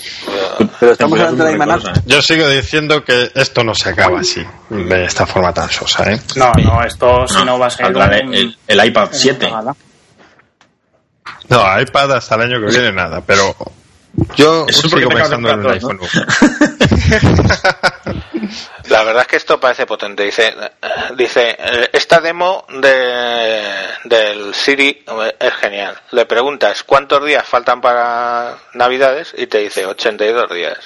Pero 0.79 0.91
estamos 0.91 1.19
hablando 1.19 1.43
de 1.45 1.57
cosa, 1.57 1.93
Yo 2.05 2.21
sigo 2.21 2.47
diciendo 2.49 3.03
que 3.03 3.31
esto 3.35 3.63
no 3.63 3.73
se 3.73 3.89
acaba 3.89 4.19
así, 4.19 4.45
de 4.69 5.05
esta 5.05 5.25
forma 5.25 5.53
tan 5.53 5.69
sosa, 5.69 6.11
¿eh? 6.11 6.21
No, 6.35 6.51
no, 6.53 6.83
esto 6.83 7.27
si 7.27 7.43
no 7.43 7.57
va 7.59 7.67
a 7.67 7.69
ser. 7.69 7.95
un- 7.95 8.33
el, 8.33 8.57
el 8.67 8.85
iPad 8.85 9.09
7. 9.11 9.49
Nada. 9.49 9.75
No, 11.49 11.81
iPad 11.81 12.13
hasta 12.13 12.35
el 12.35 12.41
año 12.41 12.59
que 12.59 12.67
viene 12.71 12.91
nada, 12.91 13.21
pero 13.25 13.55
yo 14.35 14.65
Eso 14.67 14.89
sigo 14.89 15.09
pensando 15.09 15.49
en 15.49 15.59
un 15.59 15.63
comprar 15.63 15.75
iPhone. 15.75 15.99
La 18.89 19.03
verdad 19.03 19.23
es 19.23 19.27
que 19.27 19.35
esto 19.37 19.59
parece 19.59 19.85
potente. 19.85 20.23
Dice, 20.23 20.53
dice 21.15 21.55
eh, 21.59 21.89
esta 21.93 22.19
demo 22.19 22.65
de, 22.69 23.61
del 24.05 24.53
Siri 24.53 25.03
es 25.39 25.53
genial. 25.55 25.95
Le 26.11 26.25
preguntas 26.25 26.83
cuántos 26.83 27.25
días 27.25 27.47
faltan 27.47 27.81
para 27.81 28.57
Navidades 28.73 29.33
y 29.37 29.47
te 29.47 29.59
dice 29.59 29.85
82 29.85 30.49
días. 30.51 30.77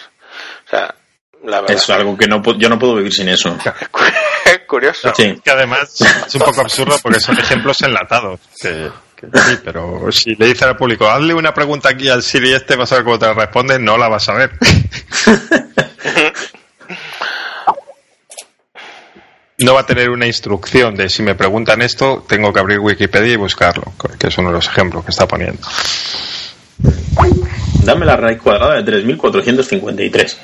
O 0.65 0.69
sea, 0.69 0.95
la 1.43 1.61
verdad 1.61 1.77
Es 1.77 1.89
algo 1.89 2.17
que 2.17 2.27
no, 2.27 2.41
yo 2.57 2.69
no 2.69 2.77
puedo 2.77 2.95
vivir 2.95 3.13
sin 3.13 3.29
eso. 3.29 3.57
es 4.45 4.59
curioso. 4.67 5.11
Sí. 5.15 5.39
Que 5.43 5.51
además 5.51 5.93
es 6.27 6.35
un 6.35 6.41
poco 6.41 6.61
absurdo 6.61 6.97
porque 7.01 7.19
son 7.19 7.37
ejemplos 7.39 7.81
enlatados. 7.81 8.39
Que, 8.59 8.89
que 9.15 9.27
sí, 9.39 9.57
pero 9.63 10.11
si 10.11 10.35
le 10.35 10.47
dice 10.47 10.65
al 10.65 10.75
público, 10.75 11.07
hazle 11.07 11.33
una 11.33 11.53
pregunta 11.53 11.89
aquí 11.89 12.09
al 12.09 12.23
Siri 12.23 12.53
este, 12.53 12.75
vas 12.75 12.91
a 12.91 12.95
ver 12.95 13.03
cómo 13.03 13.19
te 13.19 13.33
responde, 13.33 13.79
no 13.79 13.97
la 13.97 14.07
vas 14.07 14.29
a 14.29 14.33
ver. 14.33 14.51
No 19.61 19.75
va 19.75 19.81
a 19.81 19.85
tener 19.85 20.09
una 20.09 20.25
instrucción 20.25 20.95
de 20.95 21.07
si 21.09 21.21
me 21.21 21.35
preguntan 21.35 21.81
esto, 21.81 22.25
tengo 22.27 22.51
que 22.51 22.59
abrir 22.59 22.79
Wikipedia 22.79 23.33
y 23.33 23.35
buscarlo, 23.35 23.93
que 24.17 24.27
es 24.27 24.37
uno 24.37 24.49
de 24.49 24.55
los 24.55 24.67
ejemplos 24.67 25.05
que 25.05 25.11
está 25.11 25.27
poniendo. 25.27 25.61
Dame 27.83 28.05
la 28.05 28.15
raíz 28.15 28.41
cuadrada 28.41 28.75
de 28.75 28.83
3453. 28.83 30.37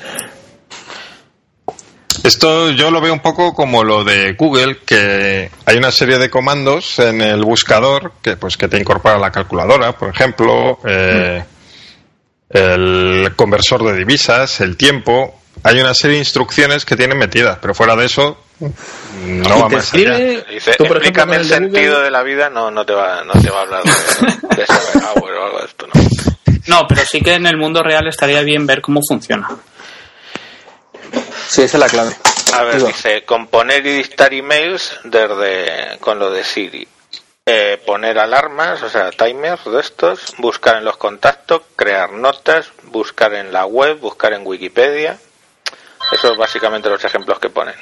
Esto 2.24 2.70
yo 2.70 2.90
lo 2.90 3.00
veo 3.00 3.12
un 3.12 3.20
poco 3.20 3.54
como 3.54 3.82
lo 3.82 4.04
de 4.04 4.34
Google, 4.34 4.78
que 4.84 5.50
hay 5.64 5.76
una 5.76 5.90
serie 5.90 6.18
de 6.18 6.30
comandos 6.30 6.98
en 6.98 7.20
el 7.20 7.42
buscador 7.42 8.12
que 8.22 8.36
pues 8.36 8.56
que 8.56 8.68
te 8.68 8.78
incorpora 8.78 9.18
la 9.18 9.32
calculadora, 9.32 9.92
por 9.92 10.10
ejemplo, 10.10 10.78
eh, 10.84 11.42
el 12.50 13.32
conversor 13.34 13.84
de 13.84 13.96
divisas, 13.96 14.60
el 14.60 14.76
tiempo. 14.76 15.40
Hay 15.62 15.80
una 15.80 15.94
serie 15.94 16.16
de 16.16 16.20
instrucciones 16.20 16.84
que 16.84 16.96
tienen 16.96 17.18
metidas, 17.18 17.58
pero 17.60 17.74
fuera 17.74 17.96
de 17.96 18.06
eso 18.06 18.38
no 18.60 19.60
va 19.60 19.68
más 19.68 19.92
allá. 19.94 20.16
Dice, 20.50 20.74
tú, 20.76 20.84
explícame 20.84 21.36
el 21.36 21.42
el 21.42 21.48
de 21.48 21.54
sentido 21.54 21.92
Google- 21.92 22.04
de 22.04 22.10
la 22.10 22.22
vida, 22.22 22.50
no, 22.50 22.70
no 22.70 22.84
te 22.84 22.92
va, 22.92 23.22
no 23.24 23.32
te 23.40 23.50
va 23.50 23.58
a 23.58 23.62
hablar 23.62 23.82
de, 23.84 24.56
de 24.56 24.62
Eisenhower 24.62 25.34
o 25.34 25.44
algo 25.44 25.58
de 25.60 25.64
esto, 25.66 25.86
¿no? 25.86 25.92
No, 26.66 26.86
pero 26.86 27.02
sí 27.06 27.20
que 27.20 27.34
en 27.34 27.46
el 27.46 27.56
mundo 27.56 27.82
real 27.82 28.06
estaría 28.08 28.42
bien 28.42 28.66
ver 28.66 28.80
cómo 28.82 29.00
funciona. 29.08 29.48
Sí, 31.48 31.62
esa 31.62 31.76
es 31.78 31.80
la 31.80 31.88
clave. 31.88 32.14
A 32.54 32.62
ver, 32.64 32.76
Digo, 32.76 32.88
dice, 32.88 33.24
componer 33.24 33.86
y 33.86 33.92
dictar 33.98 34.32
emails 34.34 34.98
desde 35.04 35.98
con 36.00 36.18
lo 36.18 36.30
de 36.30 36.44
Siri. 36.44 36.86
Eh, 37.46 37.80
poner 37.86 38.18
alarmas, 38.18 38.82
o 38.82 38.90
sea, 38.90 39.10
timers 39.10 39.64
de 39.64 39.80
estos, 39.80 40.34
buscar 40.36 40.76
en 40.76 40.84
los 40.84 40.98
contactos, 40.98 41.62
crear 41.76 42.12
notas, 42.12 42.70
buscar 42.84 43.32
en 43.32 43.50
la 43.52 43.64
web, 43.64 43.98
buscar 44.00 44.34
en 44.34 44.46
Wikipedia. 44.46 45.16
Esos 46.12 46.28
son 46.30 46.38
básicamente 46.38 46.90
los 46.90 47.02
ejemplos 47.02 47.38
que 47.38 47.48
ponen. 47.48 47.74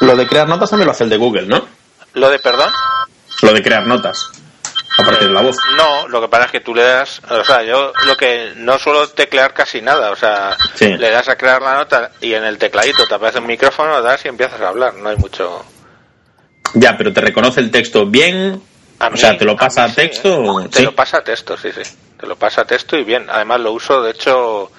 Lo 0.00 0.16
de 0.16 0.26
crear 0.26 0.48
notas 0.48 0.70
también 0.70 0.86
lo 0.86 0.92
hace 0.92 1.04
el 1.04 1.10
de 1.10 1.16
Google, 1.16 1.46
¿no? 1.46 1.66
Lo 2.14 2.30
de 2.30 2.38
perdón, 2.38 2.70
Lo 3.42 3.52
de 3.52 3.62
crear 3.62 3.86
notas. 3.86 4.30
Aparte 5.00 5.26
de 5.26 5.32
la 5.32 5.42
voz. 5.42 5.56
no, 5.76 6.08
lo 6.08 6.20
que 6.20 6.26
pasa 6.28 6.46
es 6.46 6.50
que 6.50 6.60
tú 6.60 6.74
le 6.74 6.82
das, 6.82 7.22
o 7.30 7.44
sea, 7.44 7.62
yo 7.62 7.92
lo 8.06 8.16
que 8.16 8.52
no 8.56 8.78
suelo 8.80 9.08
teclear 9.10 9.54
casi 9.54 9.80
nada, 9.80 10.10
o 10.10 10.16
sea, 10.16 10.56
Sí. 10.74 10.88
le 10.96 11.10
das 11.10 11.28
a 11.28 11.36
crear 11.36 11.62
la 11.62 11.74
nota 11.76 12.10
y 12.20 12.34
en 12.34 12.42
el 12.44 12.58
tecladito 12.58 13.06
te 13.06 13.14
aparece 13.14 13.38
un 13.38 13.46
micrófono, 13.46 14.02
das 14.02 14.24
y 14.24 14.28
empiezas 14.28 14.60
a 14.60 14.68
hablar, 14.68 14.94
no 14.94 15.08
hay 15.08 15.16
mucho. 15.16 15.64
Ya, 16.74 16.96
pero 16.98 17.12
te 17.12 17.20
reconoce 17.20 17.60
el 17.60 17.70
texto 17.70 18.06
bien. 18.06 18.60
A 18.98 19.06
o 19.06 19.10
mí- 19.12 19.18
sea, 19.18 19.36
¿te 19.38 19.44
lo 19.44 19.56
pasa 19.56 19.84
a 19.84 19.88
sí, 19.88 19.94
texto? 19.94 20.28
¿eh? 20.28 20.48
o- 20.48 20.68
Te 20.68 20.78
sí? 20.78 20.84
lo 20.84 20.94
pasa 20.94 21.18
a 21.18 21.22
texto, 21.22 21.56
sí, 21.56 21.70
sí. 21.72 21.82
Te 22.18 22.26
lo 22.26 22.34
pasa 22.34 22.62
a 22.62 22.64
texto 22.66 22.96
y 22.96 23.04
bien. 23.04 23.26
Además 23.30 23.60
lo 23.60 23.70
uso, 23.72 24.02
de 24.02 24.10
hecho, 24.10 24.72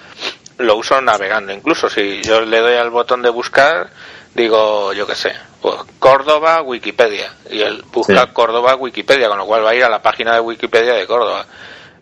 lo 0.57 0.75
uso 0.75 0.99
navegando. 1.01 1.53
Incluso 1.53 1.89
si 1.89 2.21
yo 2.23 2.41
le 2.41 2.59
doy 2.59 2.75
al 2.75 2.89
botón 2.89 3.21
de 3.21 3.29
buscar, 3.29 3.89
digo, 4.35 4.93
yo 4.93 5.05
qué 5.07 5.15
sé, 5.15 5.33
pues 5.61 5.75
Córdoba, 5.99 6.61
Wikipedia. 6.61 7.33
Y 7.49 7.61
él 7.61 7.83
busca 7.91 8.23
Sí. 8.25 8.29
Córdoba, 8.33 8.75
Wikipedia, 8.75 9.27
con 9.29 9.37
lo 9.37 9.45
cual 9.45 9.65
va 9.65 9.71
a 9.71 9.75
ir 9.75 9.83
a 9.83 9.89
la 9.89 10.01
página 10.01 10.33
de 10.33 10.39
Wikipedia 10.39 10.93
de 10.93 11.05
Córdoba. 11.07 11.45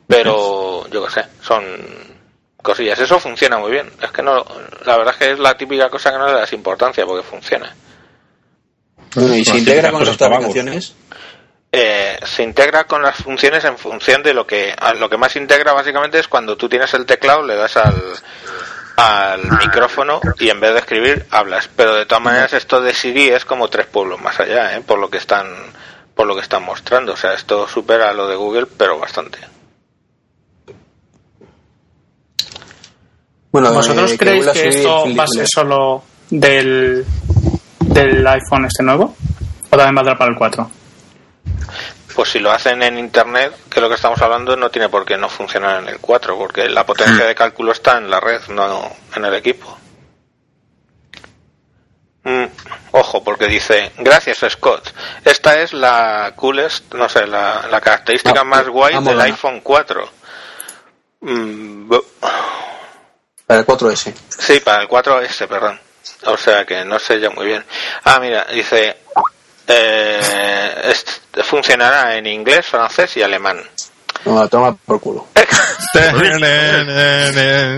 Pero, 0.07 0.87
yo 0.89 1.05
qué 1.05 1.11
sé, 1.11 1.25
son 1.41 1.63
cosillas. 2.61 2.99
Eso 2.99 3.19
funciona 3.19 3.57
muy 3.57 3.71
bien. 3.71 3.89
Es 4.01 4.11
que 4.11 4.21
no, 4.23 4.45
la 4.85 4.97
verdad 4.97 5.13
es 5.13 5.17
que 5.25 5.31
es 5.33 5.39
la 5.39 5.55
típica 5.57 5.89
cosa 5.89 6.11
que 6.11 6.17
no 6.17 6.27
le 6.27 6.33
das 6.33 6.53
importancia 6.53 7.05
porque 7.05 7.23
funciona. 7.27 7.73
bueno, 9.15 9.35
y 9.35 9.43
se 9.43 9.51
Las 9.51 9.59
integra 9.59 9.91
con 9.91 10.05
las 10.05 10.21
aplicaciones. 10.21 10.93
eh, 11.71 12.19
se 12.25 12.43
integra 12.43 12.85
con 12.85 13.01
las 13.01 13.17
funciones 13.17 13.63
en 13.65 13.77
función 13.77 14.23
de 14.23 14.33
lo 14.33 14.45
que 14.47 14.73
a 14.77 14.93
lo 14.93 15.09
que 15.09 15.17
más 15.17 15.35
integra 15.35 15.73
básicamente 15.73 16.19
es 16.19 16.27
cuando 16.27 16.55
tú 16.55 16.69
tienes 16.69 16.93
el 16.93 17.05
teclado 17.05 17.43
le 17.43 17.55
das 17.55 17.75
al 17.77 18.01
al 18.97 19.43
micrófono 19.59 20.19
y 20.39 20.49
en 20.49 20.59
vez 20.59 20.73
de 20.73 20.79
escribir 20.79 21.25
hablas 21.29 21.69
pero 21.73 21.95
de 21.95 22.05
todas 22.05 22.23
maneras 22.23 22.53
esto 22.53 22.81
de 22.81 22.93
Siri 22.93 23.29
es 23.29 23.45
como 23.45 23.69
tres 23.69 23.85
pueblos 23.85 24.19
más 24.19 24.39
allá 24.39 24.75
¿eh? 24.75 24.81
por 24.81 24.99
lo 24.99 25.09
que 25.09 25.17
están 25.17 25.47
por 26.15 26.25
lo 26.25 26.35
que 26.35 26.41
están 26.41 26.63
mostrando 26.63 27.13
o 27.13 27.17
sea 27.17 27.33
esto 27.33 27.67
supera 27.67 28.11
lo 28.13 28.27
de 28.27 28.35
Google 28.35 28.65
pero 28.65 28.99
bastante 28.99 29.37
Bueno, 33.51 33.73
¿Vosotros 33.73 34.11
eh, 34.11 34.17
creéis 34.17 34.45
que 34.49 34.59
subido 34.59 34.69
esto 34.69 35.05
el 35.05 35.19
va 35.19 35.23
a 35.23 35.27
ser 35.27 35.45
Flickr. 35.45 35.47
solo 35.47 36.03
del, 36.29 37.05
del 37.79 38.27
iPhone 38.27 38.65
este 38.65 38.83
nuevo? 38.83 39.15
¿O 39.69 39.77
también 39.77 39.95
valdrá 39.95 40.15
para 40.17 40.31
el 40.31 40.37
4? 40.37 40.69
Pues 42.17 42.31
si 42.31 42.39
lo 42.39 42.51
hacen 42.51 42.81
en 42.81 42.97
internet 42.97 43.53
que 43.69 43.79
lo 43.79 43.87
que 43.87 43.95
estamos 43.95 44.19
hablando 44.21 44.57
no 44.57 44.71
tiene 44.71 44.89
por 44.89 45.05
qué 45.05 45.17
no 45.17 45.29
funcionar 45.29 45.83
en 45.83 45.87
el 45.87 45.99
4 45.99 46.35
porque 46.35 46.67
la 46.67 46.83
potencia 46.83 47.25
de 47.25 47.35
cálculo 47.35 47.71
está 47.71 47.97
en 47.99 48.09
la 48.09 48.19
red 48.19 48.41
no 48.49 48.91
en 49.15 49.23
el 49.23 49.35
equipo 49.35 49.77
Mm, 52.27 52.45
ojo, 52.91 53.23
porque 53.23 53.47
dice, 53.47 53.93
gracias 53.99 54.39
Scott, 54.49 54.93
esta 55.23 55.61
es 55.61 55.71
la 55.71 56.33
coolest, 56.35 56.93
no 56.93 57.07
sé, 57.07 57.25
la, 57.25 57.67
la 57.71 57.79
característica 57.79 58.41
Ah, 58.41 58.43
más 58.43 58.67
guay 58.67 58.95
ah, 58.97 58.99
del 58.99 59.21
iPhone 59.21 59.61
4. 59.61 60.09
Mm, 61.21 61.89
Para 63.45 63.61
el 63.61 63.65
4S. 63.65 64.13
sí, 64.27 64.59
para 64.59 64.81
el 64.81 64.89
4S, 64.89 65.47
perdón. 65.47 65.79
O 66.25 66.35
sea 66.35 66.65
que 66.65 66.83
no 66.83 66.99
sé 66.99 67.21
yo 67.21 67.31
muy 67.31 67.45
bien. 67.45 67.63
Ah, 68.03 68.19
mira, 68.19 68.45
dice, 68.51 68.97
eh, 69.67 70.19
es- 70.91 71.21
funcionará 71.45 72.17
en 72.17 72.25
inglés, 72.27 72.65
francés 72.65 73.15
y 73.17 73.21
alemán. 73.23 73.59
No, 74.25 74.47
toma 74.47 74.75
por 74.75 74.99
culo. 74.99 75.27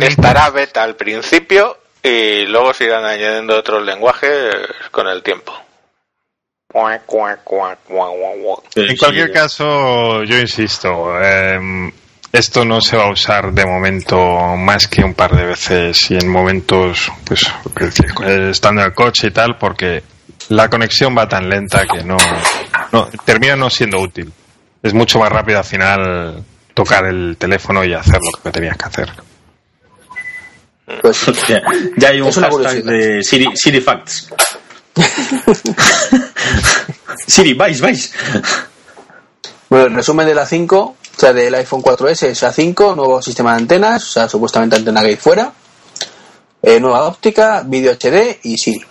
Estará 0.02 0.50
beta 0.50 0.84
al 0.84 0.96
principio 0.96 1.78
y 2.02 2.46
luego 2.46 2.74
se 2.74 2.86
irán 2.86 3.06
añadiendo 3.06 3.58
otros 3.58 3.84
lenguajes 3.86 4.56
con 4.92 5.08
el 5.08 5.22
tiempo. 5.22 5.54
En 8.76 8.96
cualquier 8.98 9.32
caso, 9.34 10.24
yo 10.24 10.38
insisto, 10.38 11.20
eh, 11.22 11.92
esto 12.32 12.64
no 12.64 12.80
se 12.80 12.96
va 12.96 13.06
a 13.06 13.12
usar 13.12 13.52
de 13.52 13.66
momento 13.66 14.18
más 14.56 14.88
que 14.88 15.04
un 15.04 15.16
par 15.16 15.36
de 15.36 15.46
veces 15.46 16.12
y 16.12 16.16
en 16.16 16.30
momentos, 16.30 17.12
pues, 17.26 17.42
que- 17.76 18.50
estando 18.52 18.82
en 18.82 18.88
el 18.88 18.94
coche 18.94 19.28
y 19.28 19.32
tal, 19.32 19.58
porque 19.58 20.04
la 20.50 20.70
conexión 20.70 21.16
va 21.18 21.28
tan 21.28 21.48
lenta 21.50 21.86
que 21.86 22.04
no, 22.04 22.18
no 22.92 23.08
termina 23.24 23.56
no 23.56 23.70
siendo 23.70 24.00
útil. 24.00 24.32
Es 24.82 24.94
mucho 24.94 25.20
más 25.20 25.30
rápido 25.30 25.60
al 25.60 25.66
final 25.66 26.44
tocar 26.74 27.06
el 27.06 27.38
teléfono 27.38 27.84
y 27.84 27.94
hacer 27.94 28.20
lo 28.22 28.42
que 28.42 28.52
tenías 28.52 28.78
que 28.78 28.86
hacer. 28.86 29.10
Pues, 31.02 31.28
Hostia, 31.28 31.62
ya 31.98 32.10
hay 32.10 32.22
un 32.22 32.32
hashtag 32.32 32.84
de 32.84 33.24
Siri, 33.24 33.56
Siri 33.56 33.82
Facts. 33.82 34.30
Siri, 37.28 37.54
vais, 37.54 37.80
vais. 37.80 38.12
bueno, 39.70 39.86
el 39.86 39.94
resumen 39.94 40.26
de 40.26 40.34
la 40.34 40.46
5, 40.48 40.80
o 40.80 40.96
sea, 41.16 41.32
del 41.32 41.54
iPhone 41.54 41.84
4S 41.84 42.28
es 42.28 42.44
A5, 42.44 42.96
nuevo 42.96 43.22
sistema 43.22 43.52
de 43.52 43.58
antenas, 43.60 44.04
o 44.04 44.12
sea, 44.14 44.30
supuestamente 44.30 44.78
antena 44.78 45.02
que 45.02 45.08
hay 45.08 45.16
fuera, 45.16 45.54
eh, 46.62 46.80
nueva 46.80 47.04
óptica, 47.06 47.62
vídeo 47.64 47.92
HD 47.92 48.40
y 48.44 48.58
Siri. 48.58 48.89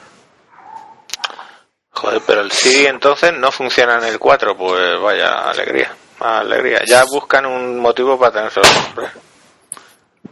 Joder, 1.99 2.21
pero 2.27 2.41
el 2.43 2.53
Siri 2.53 2.87
entonces 2.87 3.33
no 3.37 3.51
funciona 3.51 3.99
en 3.99 4.05
el 4.05 4.19
4, 4.19 4.57
pues 4.57 5.01
vaya 5.01 5.49
alegría. 5.51 5.91
Alegría. 6.21 6.83
Ya 6.87 7.05
buscan 7.05 7.45
un 7.47 7.79
motivo 7.81 8.19
para 8.19 8.33
tener 8.33 8.51
solo. 8.53 8.69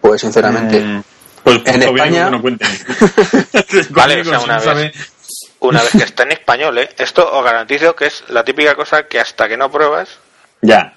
Pues 0.00 0.20
sinceramente. 0.20 0.80
Mm, 0.80 1.02
Pues 1.42 1.60
En 1.66 1.82
España- 1.82 2.28
no 2.30 2.40
cuenten. 2.42 2.68
Vale, 3.90 4.20
o 4.20 4.24
sea, 4.24 4.40
una 4.40 4.58
vez, 4.58 4.92
una 5.60 5.80
vez 5.82 5.92
que 5.92 6.02
está 6.04 6.24
en 6.24 6.32
español, 6.32 6.76
¿eh? 6.78 6.88
esto 6.98 7.28
os 7.32 7.44
garantizo 7.44 7.94
que 7.94 8.06
es 8.06 8.24
la 8.28 8.44
típica 8.44 8.74
cosa 8.74 9.04
que 9.04 9.20
hasta 9.20 9.48
que 9.48 9.56
no 9.56 9.70
pruebas, 9.70 10.08
Ya. 10.60 10.94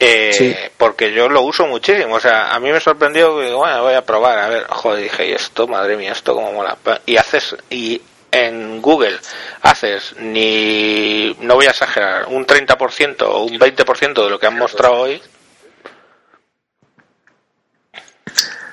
eh, 0.00 0.32
Sí. 0.36 0.56
porque 0.76 1.12
yo 1.12 1.28
lo 1.28 1.42
uso 1.42 1.66
muchísimo. 1.68 2.16
O 2.16 2.20
sea, 2.20 2.52
a 2.52 2.58
mí 2.58 2.72
me 2.72 2.80
sorprendió 2.80 3.38
que, 3.38 3.52
bueno, 3.54 3.82
voy 3.82 3.94
a 3.94 4.04
probar, 4.04 4.38
a 4.40 4.48
ver, 4.48 4.66
joder, 4.68 5.04
dije, 5.04 5.28
y 5.28 5.32
esto, 5.34 5.68
madre 5.68 5.96
mía, 5.96 6.10
esto 6.12 6.34
como 6.34 6.52
mola. 6.52 6.76
Y 7.06 7.16
haces, 7.16 7.54
y 7.70 8.00
en 8.32 8.82
Google 8.82 9.20
haces 9.60 10.16
ni, 10.18 11.36
no 11.40 11.54
voy 11.54 11.66
a 11.66 11.70
exagerar, 11.70 12.26
un 12.26 12.46
30% 12.46 13.22
o 13.22 13.44
un 13.44 13.58
20% 13.58 14.24
de 14.24 14.30
lo 14.30 14.40
que 14.40 14.46
han 14.46 14.58
mostrado 14.58 14.94
hoy. 14.94 15.22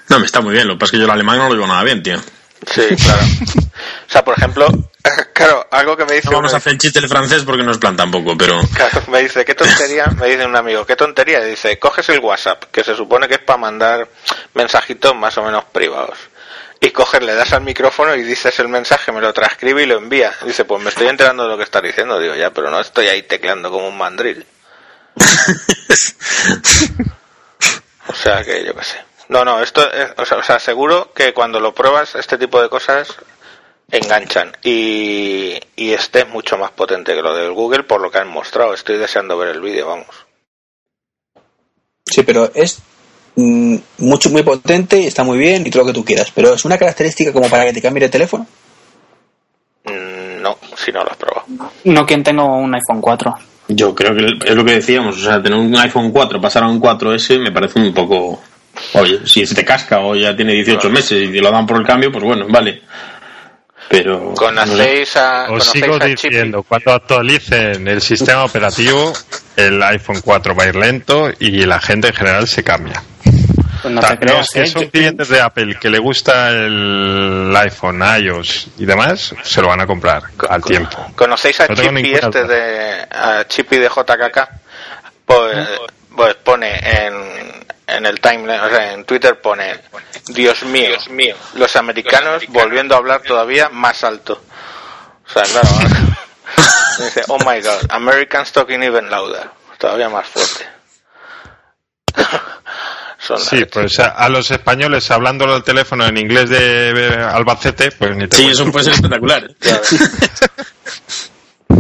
No, 0.07 0.19
me 0.19 0.25
está 0.25 0.41
muy 0.41 0.53
bien. 0.53 0.67
Lo 0.67 0.73
que 0.73 0.79
pasa 0.79 0.87
es 0.87 0.91
que 0.91 0.97
yo 0.97 1.05
el 1.05 1.11
alemán 1.11 1.37
no 1.37 1.49
lo 1.49 1.53
digo 1.53 1.67
nada 1.67 1.83
bien, 1.83 2.01
tío. 2.01 2.19
Sí, 2.65 2.95
claro. 2.95 3.21
O 4.07 4.11
sea, 4.11 4.25
por 4.25 4.35
ejemplo, 4.37 4.67
claro, 5.33 5.67
algo 5.69 5.95
que 5.95 6.03
me 6.03 6.15
dice 6.15 6.29
No 6.29 6.37
vamos 6.37 6.53
a 6.53 6.57
hacer 6.57 6.73
el 6.73 6.79
chiste 6.79 6.99
del 6.99 7.07
francés 7.07 7.43
porque 7.43 7.63
no 7.63 7.71
es 7.71 7.77
plan 7.77 7.95
tampoco, 7.95 8.35
pero... 8.35 8.59
Claro, 8.75 9.03
me 9.07 9.21
dice, 9.21 9.45
¿qué 9.45 9.53
tontería? 9.53 10.07
Me 10.07 10.27
dice 10.27 10.45
un 10.45 10.55
amigo, 10.55 10.83
¿qué 10.85 10.95
tontería? 10.95 11.43
Dice, 11.43 11.77
coges 11.77 12.09
el 12.09 12.19
WhatsApp, 12.19 12.65
que 12.71 12.83
se 12.83 12.95
supone 12.95 13.27
que 13.27 13.35
es 13.35 13.41
para 13.41 13.57
mandar 13.57 14.09
mensajitos 14.55 15.15
más 15.15 15.37
o 15.37 15.43
menos 15.43 15.65
privados. 15.65 16.17
Y 16.81 16.91
coges, 16.91 17.21
le 17.21 17.35
das 17.35 17.51
al 17.51 17.61
micrófono 17.61 18.15
y 18.15 18.23
dices 18.23 18.57
el 18.59 18.69
mensaje, 18.69 19.11
me 19.11 19.19
lo 19.19 19.33
transcribe 19.33 19.83
y 19.83 19.85
lo 19.85 19.97
envía. 19.97 20.33
Dice, 20.45 20.63
pues 20.63 20.81
me 20.81 20.89
estoy 20.89 21.07
enterando 21.07 21.43
de 21.43 21.49
lo 21.49 21.57
que 21.57 21.63
estás 21.63 21.83
diciendo. 21.83 22.19
Digo, 22.19 22.35
ya, 22.35 22.51
pero 22.51 22.69
no 22.69 22.79
estoy 22.79 23.07
ahí 23.07 23.23
tecleando 23.23 23.69
como 23.69 23.87
un 23.87 23.97
mandril. 23.97 24.45
O 28.09 28.13
sea 28.13 28.43
que 28.43 28.65
yo 28.65 28.75
qué 28.75 28.83
sé. 28.83 28.97
No, 29.27 29.45
no, 29.45 29.61
esto 29.61 29.89
es, 29.91 30.09
o 30.17 30.25
sea, 30.25 30.39
o 30.39 30.43
sea, 30.43 30.59
seguro 30.59 31.13
que 31.13 31.33
cuando 31.33 31.59
lo 31.59 31.75
pruebas, 31.75 32.15
este 32.15 32.37
tipo 32.37 32.59
de 32.59 32.69
cosas 32.69 33.15
enganchan. 33.91 34.57
Y, 34.63 35.59
y 35.75 35.93
este 35.93 36.21
es 36.21 36.27
mucho 36.27 36.57
más 36.57 36.71
potente 36.71 37.13
que 37.13 37.21
lo 37.21 37.35
del 37.35 37.51
Google 37.51 37.83
por 37.83 38.01
lo 38.01 38.09
que 38.09 38.17
han 38.17 38.27
mostrado. 38.27 38.73
Estoy 38.73 38.97
deseando 38.97 39.37
ver 39.37 39.49
el 39.49 39.61
vídeo, 39.61 39.87
vamos. 39.87 40.25
Sí, 42.03 42.23
pero 42.23 42.51
es 42.55 42.79
mucho, 43.97 44.29
muy 44.29 44.43
potente 44.43 44.99
y 44.99 45.07
está 45.07 45.23
muy 45.23 45.37
bien 45.37 45.65
y 45.65 45.69
todo 45.69 45.83
lo 45.83 45.87
que 45.87 45.93
tú 45.93 46.05
quieras. 46.05 46.31
Pero 46.33 46.53
es 46.53 46.65
una 46.65 46.77
característica 46.77 47.31
como 47.33 47.49
para 47.49 47.65
que 47.65 47.73
te 47.73 47.81
cambie 47.81 48.03
de 48.03 48.09
teléfono. 48.09 48.45
Mm, 49.85 50.41
No, 50.41 50.57
si 50.75 50.91
no 50.91 51.03
lo 51.03 51.11
has 51.11 51.17
probado. 51.17 51.45
No 51.83 52.05
quien 52.05 52.23
tengo 52.23 52.45
un 52.45 52.73
iPhone 52.73 53.01
4. 53.01 53.33
Yo 53.69 53.93
creo 53.93 54.15
que 54.15 54.49
es 54.49 54.55
lo 54.55 54.65
que 54.65 54.73
decíamos, 54.73 55.17
o 55.17 55.23
sea, 55.23 55.41
tener 55.41 55.57
un 55.59 55.75
iPhone 55.77 56.11
4, 56.11 56.41
pasar 56.41 56.63
a 56.63 56.67
un 56.67 56.81
4S 56.81 57.39
me 57.39 57.51
parece 57.51 57.79
un 57.79 57.93
poco... 57.93 58.41
Oye, 58.93 59.19
si 59.25 59.45
se 59.45 59.53
te 59.53 59.63
casca 59.65 59.99
o 59.99 60.15
ya 60.15 60.35
tiene 60.35 60.53
18 60.53 60.89
meses 60.89 61.23
y 61.23 61.31
te 61.31 61.41
lo 61.41 61.51
dan 61.51 61.67
por 61.67 61.77
el 61.77 61.85
cambio, 61.85 62.11
pues 62.11 62.23
bueno, 62.23 62.45
vale. 62.49 62.81
Pero... 63.89 64.19
no 64.19 64.35
sé. 64.35 64.35
¿Conocéis 64.35 65.15
a, 65.17 65.43
Os 65.43 65.47
conocéis 65.49 65.83
sigo 65.83 65.95
a 65.95 66.05
diciendo, 66.05 66.63
cuando 66.63 66.93
actualicen 66.93 67.87
el 67.87 68.01
sistema 68.01 68.45
operativo, 68.45 69.13
el 69.67 69.81
iPhone 69.83 70.21
4 70.21 70.55
va 70.55 70.63
a 70.63 70.67
ir 70.67 70.75
lento 70.75 71.29
y 71.39 71.65
la 71.65 71.79
gente 71.79 72.09
en 72.09 72.13
general 72.13 72.47
se 72.47 72.63
cambia. 72.63 73.01
Pues 73.81 73.93
no 73.93 74.01
creas, 74.01 74.37
los 74.37 74.49
que 74.49 74.61
¿eh? 74.61 74.67
son 74.67 74.87
clientes 74.87 75.29
de 75.29 75.39
Apple 75.39 75.77
que 75.79 75.89
le 75.89 75.99
gusta 75.99 76.49
el 76.49 77.53
iPhone, 77.55 78.03
iOS 78.19 78.67
y 78.77 78.85
demás, 78.85 79.33
se 79.41 79.61
lo 79.61 79.69
van 79.69 79.81
a 79.81 79.87
comprar 79.87 80.23
al 80.49 80.61
tiempo. 80.61 80.97
¿Conocéis 81.15 81.61
a 81.61 81.67
No 81.67 81.75
Chippy 81.75 82.13
este 82.13 82.43
de 82.43 83.07
a 83.09 83.45
Chippy 83.47 83.77
de 83.77 83.87
JKK? 83.87 84.49
Pues, 85.25 85.69
pues 86.15 86.35
pone 86.35 86.77
en, 86.77 87.13
en 87.87 88.05
el 88.05 88.19
timeline, 88.19 88.59
o 88.59 88.69
sea, 88.69 88.93
en 88.93 89.05
Twitter 89.05 89.39
pone 89.39 89.79
Dios 90.27 90.63
mío, 90.63 90.95
los 91.55 91.75
americanos 91.75 92.43
volviendo 92.49 92.95
a 92.95 92.97
hablar 92.97 93.21
todavía 93.21 93.69
más 93.69 94.03
alto. 94.03 94.43
O 95.25 95.31
sea, 95.31 95.43
claro. 95.43 95.69
dice, 97.05 97.21
oh 97.27 97.37
my 97.39 97.61
god, 97.61 97.85
Americans 97.89 98.51
talking 98.51 98.81
even 98.83 99.09
louder. 99.09 99.49
Todavía 99.77 100.09
más 100.09 100.27
fuerte. 100.27 100.67
Sí, 103.37 103.63
pues 103.65 103.99
a, 103.99 104.07
a 104.07 104.27
los 104.29 104.49
españoles 104.49 105.11
hablándolo 105.11 105.53
al 105.53 105.63
teléfono 105.63 106.03
en 106.07 106.17
inglés 106.17 106.49
de 106.49 106.89
eh, 106.89 107.13
Albacete, 107.21 107.91
pues 107.91 108.15
ni 108.15 108.27
te 108.27 108.37
Sí, 108.37 108.43
cuento. 108.45 108.63
eso 108.63 108.71
puede 108.71 108.85
ser 108.85 108.93
espectacular. 108.95 109.47
Ves. 109.59 110.09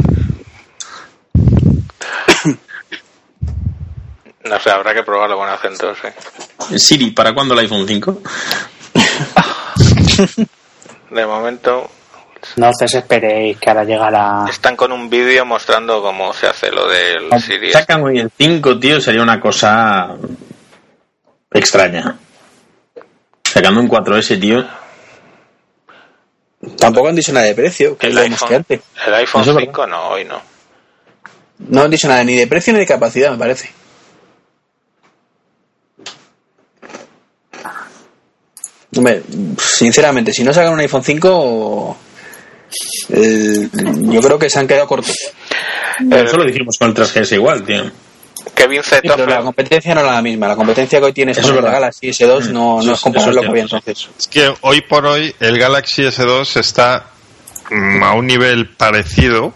No 4.43 4.59
sé, 4.59 4.69
habrá 4.71 4.93
que 4.93 5.03
probarlo 5.03 5.37
con 5.37 5.47
acento, 5.49 5.93
sí. 5.95 6.77
Siri, 6.77 7.11
¿para 7.11 7.33
cuándo 7.33 7.53
el 7.53 7.61
iPhone 7.61 7.87
5? 7.87 8.21
De 11.11 11.25
momento 11.25 11.89
No 12.55 12.69
os 12.69 12.77
desesperéis 12.77 13.57
que 13.57 13.69
ahora 13.69 13.83
llegará. 13.83 14.45
están 14.49 14.75
con 14.75 14.91
un 14.91 15.09
vídeo 15.09 15.45
mostrando 15.45 16.01
cómo 16.01 16.33
se 16.33 16.47
hace 16.47 16.71
lo 16.71 16.87
del 16.87 17.29
Siri. 17.41 17.71
Sacan 17.71 18.03
hoy 18.03 18.19
el 18.19 18.31
5, 18.35 18.79
tío, 18.79 18.99
sería 19.01 19.21
una 19.21 19.39
cosa 19.39 20.15
extraña. 21.51 22.17
Sacando 23.43 23.79
un 23.79 23.89
4S, 23.89 24.39
tío. 24.39 24.65
Tampoco 26.77 27.07
han 27.07 27.15
dicho 27.15 27.31
nada 27.31 27.45
de 27.45 27.55
precio, 27.55 27.97
que 27.97 28.07
El 28.07 28.15
lo 28.15 28.21
hemos 28.21 28.39
que 28.39 28.45
iPhone, 28.45 28.57
antes. 28.57 28.81
el 29.07 29.13
iPhone 29.13 29.41
Eso 29.41 29.51
es 29.57 29.65
5 29.65 29.87
no, 29.87 30.09
hoy 30.09 30.25
no. 30.25 30.41
No 31.59 31.81
han 31.83 31.91
dicho 31.91 32.07
nada 32.07 32.23
ni 32.23 32.35
de 32.35 32.47
precio 32.47 32.73
ni 32.73 32.79
de 32.79 32.85
capacidad, 32.85 33.31
me 33.31 33.37
parece. 33.37 33.71
Hombre, 38.95 39.23
sinceramente, 39.57 40.33
si 40.33 40.43
no 40.43 40.51
sacan 40.53 40.73
un 40.73 40.79
iPhone 40.79 41.03
5, 41.03 41.97
el- 43.09 43.69
yo 44.11 44.21
creo 44.21 44.39
que 44.39 44.49
se 44.49 44.59
han 44.59 44.67
quedado 44.67 44.87
cortos. 44.87 45.15
Pero 46.09 46.27
eso 46.27 46.37
lo 46.37 46.45
dijimos 46.45 46.75
con 46.77 46.89
el 46.89 46.93
3GS 46.95 47.33
igual, 47.35 47.63
tío. 47.65 47.91
Kevin 48.55 48.81
Sí, 48.83 48.95
pero 49.01 49.25
la 49.25 49.41
competencia 49.41 49.93
no 49.93 50.01
es 50.01 50.07
la 50.07 50.21
misma. 50.21 50.47
La 50.47 50.55
competencia 50.55 50.99
que 50.99 51.05
hoy 51.05 51.13
tienes 51.13 51.37
Eso 51.37 51.53
con 51.55 51.65
el. 51.65 51.71
Galaxy 51.71 52.07
S2 52.09 52.49
no, 52.49 52.79
Eso 52.79 52.87
no 52.87 52.93
es- 52.93 52.99
comparable 53.01 53.31
eso 53.31 53.31
lo 53.31 53.39
es 53.41 53.45
que 53.45 53.49
había 53.49 53.67
cierto. 53.67 53.75
entonces. 53.89 54.09
Es 54.17 54.27
que 54.27 54.53
hoy 54.61 54.81
por 54.81 55.05
hoy 55.05 55.35
el 55.39 55.57
Galaxy 55.59 56.03
S2 56.03 56.55
está 56.57 57.07
mm, 57.69 58.01
a 58.03 58.13
un 58.13 58.25
nivel 58.27 58.69
parecido 58.75 59.53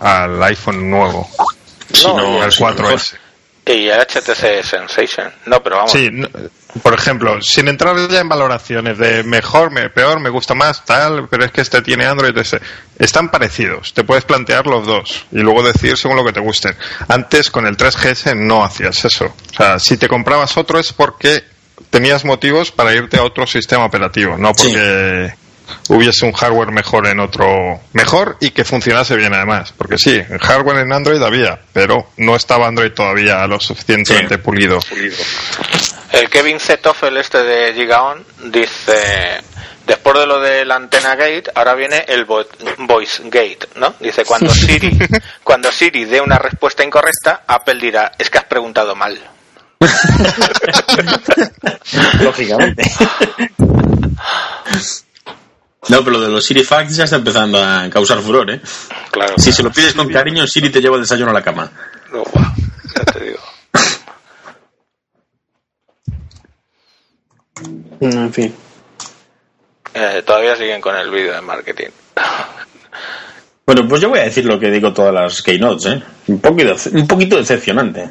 al 0.00 0.42
iPhone 0.44 0.90
nuevo, 0.90 1.28
Si 1.92 2.06
No, 2.06 2.16
no, 2.16 2.42
al 2.42 2.50
si 2.52 2.62
no, 2.62 2.70
4S. 2.70 3.14
Y 3.66 3.88
el 3.88 4.00
HTC 4.00 4.62
Sensation. 4.64 5.32
No, 5.46 5.62
pero 5.62 5.76
vamos. 5.76 5.92
Sí, 5.92 6.08
no- 6.10 6.28
por 6.82 6.94
ejemplo, 6.94 7.40
sin 7.42 7.68
entrar 7.68 7.94
ya 8.08 8.20
en 8.20 8.28
valoraciones 8.30 8.96
de 8.96 9.22
mejor, 9.24 9.70
me- 9.70 9.90
peor, 9.90 10.20
me 10.20 10.30
gusta 10.30 10.54
más, 10.54 10.84
tal, 10.86 11.28
pero 11.28 11.44
es 11.44 11.52
que 11.52 11.60
este 11.60 11.82
tiene 11.82 12.06
Android, 12.06 12.36
ese. 12.38 12.60
están 12.98 13.30
parecidos. 13.30 13.92
Te 13.92 14.04
puedes 14.04 14.24
plantear 14.24 14.66
los 14.66 14.86
dos 14.86 15.26
y 15.32 15.38
luego 15.40 15.62
decir 15.62 15.96
según 15.98 16.16
lo 16.16 16.24
que 16.24 16.32
te 16.32 16.40
gusten. 16.40 16.74
Antes 17.08 17.50
con 17.50 17.66
el 17.66 17.76
3GS 17.76 18.34
no 18.34 18.64
hacías 18.64 19.04
eso. 19.04 19.26
O 19.26 19.54
sea, 19.54 19.78
si 19.78 19.96
te 19.98 20.08
comprabas 20.08 20.56
otro 20.56 20.78
es 20.78 20.92
porque 20.94 21.44
tenías 21.90 22.24
motivos 22.24 22.70
para 22.72 22.94
irte 22.94 23.18
a 23.18 23.22
otro 23.24 23.46
sistema 23.46 23.84
operativo, 23.84 24.38
no 24.38 24.52
porque 24.52 25.34
hubiese 25.88 26.24
un 26.26 26.32
hardware 26.32 26.70
mejor 26.70 27.06
en 27.06 27.20
otro 27.20 27.80
mejor 27.92 28.36
y 28.40 28.50
que 28.50 28.64
funcionase 28.64 29.16
bien 29.16 29.34
además 29.34 29.72
porque 29.76 29.98
sí 29.98 30.14
en 30.16 30.38
hardware 30.38 30.78
en 30.78 30.92
Android 30.92 31.22
había 31.22 31.60
pero 31.72 32.10
no 32.16 32.36
estaba 32.36 32.66
Android 32.68 32.92
todavía 32.92 33.46
lo 33.46 33.58
suficientemente 33.60 34.36
Sí. 34.36 34.40
pulido 34.40 34.78
El 36.12 36.28
Kevin 36.30 36.60
Zetoffel 36.60 37.16
este 37.16 37.42
de 37.42 37.72
Gigaon 37.74 38.24
dice, 38.44 39.40
después 39.86 40.18
de 40.18 40.26
lo 40.26 40.40
de 40.40 40.64
la 40.66 40.74
antena 40.76 41.14
gate, 41.14 41.44
ahora 41.54 41.74
viene 41.74 42.04
el 42.06 42.26
vo- 42.26 42.46
voice 42.86 43.22
gate, 43.24 43.60
¿no? 43.76 43.94
Dice, 43.98 44.24
cuando 44.26 44.52
Siri, 44.52 44.98
cuando 45.42 45.72
Siri 45.72 46.04
dé 46.04 46.20
una 46.20 46.38
respuesta 46.38 46.84
incorrecta, 46.84 47.44
Apple 47.46 47.78
dirá, 47.80 48.12
es 48.18 48.28
que 48.28 48.36
has 48.38 48.44
preguntado 48.44 48.94
mal. 48.94 49.18
Lógicamente. 52.20 52.82
No, 55.88 55.98
pero 56.04 56.10
lo 56.12 56.20
de 56.20 56.28
los 56.28 56.44
Siri 56.44 56.62
Facts 56.62 56.96
ya 56.96 57.04
está 57.04 57.16
empezando 57.16 57.62
a 57.62 57.88
causar 57.90 58.18
furor, 58.20 58.50
¿eh? 58.50 58.60
Claro. 59.10 59.34
Si 59.36 59.52
se 59.52 59.62
lo 59.62 59.70
pides 59.72 59.94
con 59.94 60.08
cariño, 60.08 60.46
Siri 60.46 60.70
te 60.70 60.80
lleva 60.80 60.96
el 60.96 61.02
desayuno 61.02 61.30
a 61.30 61.34
la 61.34 61.42
cama. 61.42 61.70
No, 62.12 62.22
ya 62.96 63.04
te 63.12 63.24
digo. 63.24 63.38
en 68.00 68.32
fin. 68.32 68.54
Eh, 69.94 70.22
todavía 70.24 70.56
siguen 70.56 70.80
con 70.80 70.96
el 70.96 71.10
vídeo 71.10 71.34
de 71.34 71.40
marketing. 71.40 71.88
Bueno, 73.66 73.86
pues 73.88 74.00
yo 74.02 74.08
voy 74.08 74.18
a 74.20 74.24
decir 74.24 74.44
lo 74.44 74.58
que 74.58 74.70
digo 74.70 74.92
todas 74.92 75.14
las 75.14 75.42
keynotes, 75.42 75.86
¿eh? 75.86 76.02
Un 76.28 76.40
poquito, 76.40 76.74
un 76.92 77.06
poquito 77.06 77.36
decepcionante. 77.36 78.08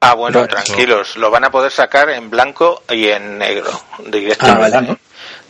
Ah, 0.00 0.14
bueno, 0.14 0.46
tranquilos, 0.46 1.16
lo 1.16 1.30
van 1.30 1.44
a 1.44 1.50
poder 1.50 1.70
sacar 1.70 2.08
en 2.10 2.30
blanco 2.30 2.82
y 2.88 3.08
en 3.08 3.38
negro, 3.38 3.70
Ah, 3.92 4.02
directamente. 4.10 4.70
vale. 4.70 4.96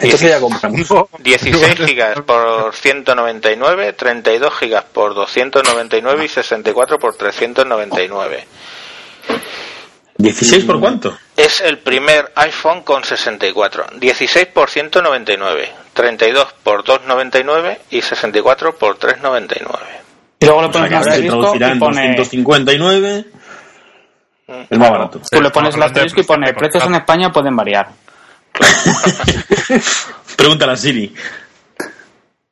Entonces 0.00 0.30
ya 0.30 0.40
compramos. 0.40 0.88
16 1.18 1.78
gigas 1.86 2.20
por 2.22 2.74
199, 2.74 3.92
32 3.92 4.54
gigas 4.58 4.84
por 4.84 5.14
299 5.14 6.24
y 6.24 6.28
64 6.28 6.98
por 6.98 7.16
399. 7.16 8.46
¿16 10.18 10.66
por 10.66 10.80
cuánto? 10.80 11.16
Es 11.36 11.60
el 11.60 11.78
primer 11.78 12.32
iPhone 12.34 12.82
con 12.82 13.04
64. 13.04 13.86
16 13.98 14.46
por 14.48 14.68
199, 14.68 15.72
32 15.94 16.52
por 16.62 16.84
299 16.84 17.80
y 17.90 18.02
64 18.02 18.76
por 18.76 18.98
399. 18.98 20.00
Y 20.40 20.46
luego 20.46 20.62
le 20.62 20.68
O 20.68 20.72
sea, 20.72 20.82
pones 20.82 20.90
que 20.90 20.94
un 20.94 20.98
ahora 20.98 21.04
se 21.04 21.10
asterisco 21.10 21.40
traducirá 21.40 21.68
y 21.68 21.72
en 21.72 21.78
pone... 21.78 22.16
259. 22.16 23.24
Es 24.68 24.78
más 24.78 24.90
barato. 24.90 25.20
Tú 25.30 25.40
le 25.40 25.50
pones 25.50 25.74
el 25.76 25.82
asterisco 25.82 26.20
y 26.20 26.24
pone 26.24 26.52
precios 26.52 26.84
en 26.84 26.94
España 26.96 27.30
pueden 27.30 27.54
variar. 27.54 27.88
Pregúntale 30.36 30.72
a 30.72 30.76
Siri. 30.76 31.14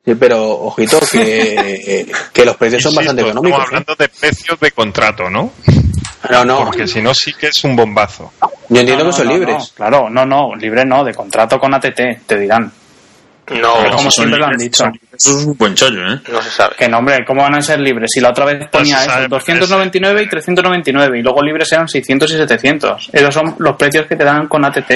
Sí, 0.05 0.15
pero 0.15 0.49
ojito 0.61 0.99
que, 1.11 2.11
que 2.33 2.45
los 2.45 2.55
precios 2.57 2.81
son 2.83 2.95
bastante 2.95 3.21
económicos. 3.21 3.59
Estamos 3.59 3.67
hablando 3.67 3.95
de 3.95 4.09
precios 4.09 4.59
de 4.59 4.71
contrato, 4.71 5.29
¿no? 5.29 5.51
¿eh? 5.67 5.71
No, 6.31 6.45
no, 6.45 6.65
Porque 6.65 6.87
si 6.87 7.01
no, 7.01 7.13
sí 7.13 7.33
que 7.33 7.47
es 7.47 7.63
un 7.63 7.75
bombazo. 7.75 8.31
yo 8.69 8.79
entiendo 8.79 9.03
No, 9.05 9.09
que 9.11 9.15
son 9.17 9.27
no, 9.27 9.33
libres. 9.33 9.55
no, 9.57 9.65
claro, 9.75 10.09
no, 10.09 10.25
no, 10.25 10.55
libre 10.55 10.83
no, 10.85 11.03
de 11.03 11.13
contrato 11.13 11.57
con 11.59 11.73
ATT, 11.73 12.25
te 12.25 12.37
dirán. 12.39 12.71
No, 13.51 13.73
Pero 13.81 13.95
como 13.95 14.11
siempre 14.11 14.37
lo 14.37 14.45
han 14.45 14.51
libres, 14.51 14.71
dicho. 14.71 14.83
libres, 14.85 15.01
Eso 15.25 15.39
es 15.39 15.45
un 15.45 15.57
buen 15.57 15.73
chollo, 15.75 16.13
¿eh? 16.13 16.21
no 16.31 16.41
se 16.41 16.49
sabe. 16.51 16.75
Que 16.77 16.87
no, 16.87 16.99
hombre, 16.99 17.23
¿cómo 17.25 17.41
van 17.41 17.55
a 17.55 17.61
ser 17.61 17.79
libres? 17.79 18.09
Si 18.13 18.19
la 18.19 18.29
otra 18.29 18.45
vez 18.45 18.67
ponía 18.71 19.01
eso, 19.01 19.09
sabe, 19.11 19.27
299 19.27 20.23
y 20.23 20.29
399, 20.29 21.19
y 21.19 21.21
luego 21.23 21.41
libres 21.41 21.71
eran 21.71 21.87
600 21.87 22.31
y 22.31 22.37
700. 22.37 23.09
Esos 23.11 23.33
son 23.33 23.55
los 23.59 23.75
precios 23.75 24.05
que 24.07 24.15
te 24.15 24.23
dan 24.23 24.47
con 24.47 24.63
ATT, 24.65 24.91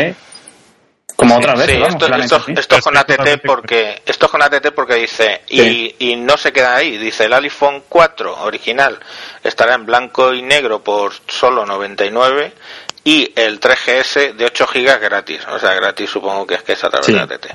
como 1.15 1.38
otra 1.38 1.56
vez, 1.56 1.68
Sí, 1.69 1.77
vamos, 1.80 1.94
esto, 2.02 2.15
esto- 2.15 2.35
así. 2.38 2.53
esto 2.57 2.76
es 2.77 2.81
con 2.84 2.98
ATT 2.98 3.41
porque 3.45 4.02
esto 4.06 4.26
es 4.26 4.31
con 4.31 4.41
ATT 4.41 4.72
porque 4.76 4.95
dice 4.95 5.41
y, 5.49 5.95
y 5.99 6.15
no 6.15 6.38
se 6.38 6.52
queda 6.52 6.76
ahí 6.76 6.98
dice 6.98 7.26
el 7.26 7.34
iPhone 7.34 7.84
4 7.88 8.44
original 8.44 8.99
estará 9.44 9.76
en 9.76 9.85
blanco 9.85 10.34
y 10.34 10.41
negro 10.41 10.84
por 10.84 11.14
solo 11.27 11.65
99 11.65 12.53
y 13.06 13.31
el 13.35 13.60
3GS 13.60 14.34
de 14.34 14.45
8 14.45 14.68
gigas 14.68 14.99
gratis 14.99 15.41
o 15.49 15.60
sea 15.60 15.73
gratis 15.73 16.10
supongo 16.10 16.48
que 16.48 16.56
es 16.56 16.64
que 16.64 16.73
es 16.73 16.84
a 16.84 16.90
través 16.90 17.06
Sí. 17.06 17.14
de 17.14 17.19
ATT 17.19 17.45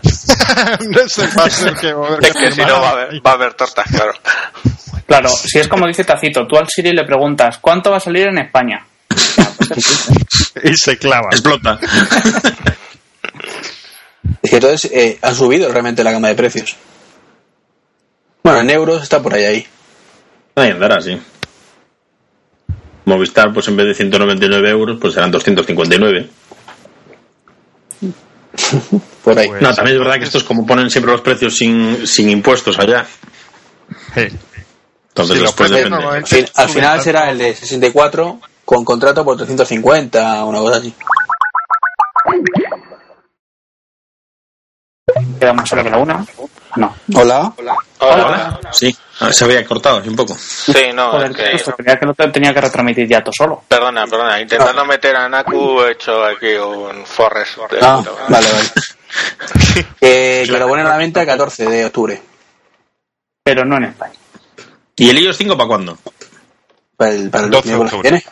no 0.88 1.08
sé 1.08 1.26
va 1.38 1.44
a 1.44 1.50
ser 1.50 1.74
que 1.74 1.88
a 1.88 2.18
es 2.28 2.32
que 2.34 2.50
si 2.52 2.60
no 2.64 2.80
va 2.80 2.88
a 2.88 2.92
haber, 2.92 3.26
va 3.26 3.30
a 3.30 3.34
haber 3.34 3.54
tortas 3.54 3.86
claro 3.90 4.12
Claro, 5.06 5.30
si 5.30 5.58
es 5.58 5.66
como 5.68 5.86
dice 5.86 6.04
Tacito, 6.04 6.46
tú 6.46 6.58
al 6.58 6.68
Siri 6.68 6.92
le 6.92 7.02
preguntas, 7.02 7.56
¿cuánto 7.62 7.90
va 7.90 7.96
a 7.96 8.00
salir 8.00 8.28
en 8.28 8.36
España? 8.36 8.86
Y 10.62 10.74
se 10.76 10.98
clava. 10.98 11.28
Explota. 11.30 11.78
Es 14.42 14.50
que 14.50 14.56
entonces 14.56 14.90
eh, 14.92 15.18
han 15.22 15.34
subido 15.34 15.70
realmente 15.70 16.04
la 16.04 16.12
gama 16.12 16.28
de 16.28 16.34
precios. 16.34 16.76
Bueno, 18.42 18.60
en 18.60 18.70
euros 18.70 19.02
está 19.02 19.22
por 19.22 19.34
ahí 19.34 19.44
ahí. 19.44 19.66
Ahí 20.54 20.70
andará, 20.70 21.00
sí. 21.00 21.20
Movistar, 23.04 23.52
pues 23.52 23.68
en 23.68 23.76
vez 23.76 23.86
de 23.86 23.94
199 23.94 24.70
euros, 24.70 24.98
pues 25.00 25.14
serán 25.14 25.30
259. 25.30 26.28
Por 29.24 29.38
ahí. 29.38 29.48
Pues- 29.48 29.62
No, 29.62 29.74
también 29.74 29.96
es 29.96 30.00
verdad 30.02 30.18
que 30.18 30.24
estos, 30.24 30.44
como 30.44 30.66
ponen 30.66 30.90
siempre 30.90 31.12
los 31.12 31.20
precios 31.20 31.56
sin, 31.56 32.06
sin 32.06 32.28
impuestos 32.30 32.78
allá, 32.78 33.06
Sí. 34.14 34.26
entonces 35.08 35.36
Sí, 35.36 35.42
los 35.42 35.50
después 35.56 35.70
precios 35.70 35.90
depende. 35.90 36.50
Al, 36.54 36.68
final 36.68 37.00
será 37.00 37.30
el 37.30 37.38
de 37.38 37.54
64 37.54 38.40
con 38.64 38.84
contrato 38.84 39.24
por 39.24 39.36
350, 39.36 40.44
una 40.44 40.58
cosa 40.58 40.78
así. 40.78 40.92
Queda 45.38 45.52
más 45.52 45.68
solo 45.68 45.82
que 45.82 45.90
la 45.90 45.98
una. 45.98 46.24
No. 46.76 46.94
Hola. 47.14 47.52
hola, 47.56 47.76
¿Ahora? 47.98 48.60
Sí, 48.72 48.96
Ah, 49.20 49.32
se 49.32 49.44
había 49.44 49.64
cortado 49.64 50.00
un 50.06 50.14
poco. 50.14 50.36
sí 50.38 50.92
no 50.94 51.10
Joder, 51.10 51.32
es 51.32 51.36
que 51.36 51.56
esto, 51.56 51.72
creía 51.72 51.98
que 51.98 52.06
lo 52.06 52.14
tenía 52.30 52.54
que 52.54 52.60
retransmitir 52.60 53.08
ya 53.08 53.20
todo 53.20 53.32
solo. 53.32 53.64
perdona 53.66 54.06
perdona 54.06 54.40
intentando 54.40 54.84
meter 54.84 55.16
a 55.16 55.28
Naku 55.28 55.80
he 55.82 55.92
hecho 55.92 56.24
aquí 56.24 56.54
un 56.54 57.04
forest 57.04 57.58
Ah, 57.82 58.00
vale, 58.28 58.46
vale. 58.52 58.68
que, 60.00 60.44
que 60.46 60.58
lo 60.58 60.68
ponen 60.68 60.86
a 60.86 60.90
la 60.90 60.96
venta 60.98 61.20
el 61.22 61.26
14 61.26 61.66
de 61.66 61.84
octubre. 61.86 62.22
Pero 63.42 63.64
no 63.64 63.76
en 63.78 63.84
España. 63.86 64.12
¿Y 64.94 65.10
el 65.10 65.18
iOS 65.18 65.36
5 65.36 65.56
para 65.56 65.66
cuándo? 65.68 65.98
Para 66.96 67.10
el, 67.10 67.28
para 67.30 67.44
el 67.46 67.50
12 67.50 67.68
de 67.68 67.74
miércoles 67.76 67.92
que 68.02 68.02
viene. 68.10 68.24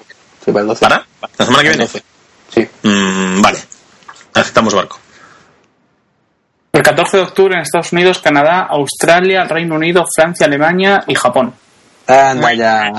Sí, 0.44 0.52
para 0.52 0.60
el 0.60 0.66
12. 0.68 0.80
¿Para? 0.84 1.06
¿La 1.38 1.44
semana 1.46 1.62
que 1.64 1.68
El 1.70 1.76
viene? 1.78 1.84
12. 1.92 2.04
Sí. 2.54 2.68
Mm, 2.88 3.42
vale. 3.42 3.58
Aceptamos 4.34 4.72
barco. 4.74 5.00
El 6.76 6.82
14 6.82 7.16
de 7.16 7.22
octubre 7.22 7.54
en 7.54 7.62
Estados 7.62 7.90
Unidos, 7.94 8.18
Canadá, 8.18 8.66
Australia, 8.68 9.44
Reino 9.44 9.76
Unido, 9.76 10.04
Francia, 10.14 10.44
Alemania 10.46 11.02
y 11.06 11.14
Japón. 11.14 11.54
Anda 12.06 12.52
ya. 12.52 12.92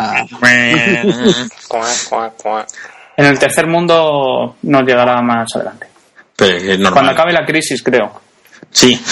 En 3.15 3.25
el 3.25 3.37
tercer 3.37 3.67
mundo 3.67 4.55
nos 4.63 4.81
llegará 4.83 5.21
más 5.21 5.47
adelante. 5.55 5.85
Pero 6.35 6.57
es 6.57 6.79
normal. 6.79 6.93
Cuando 6.93 7.11
acabe 7.11 7.31
la 7.33 7.45
crisis, 7.45 7.83
creo. 7.83 8.19
Sí. 8.71 8.99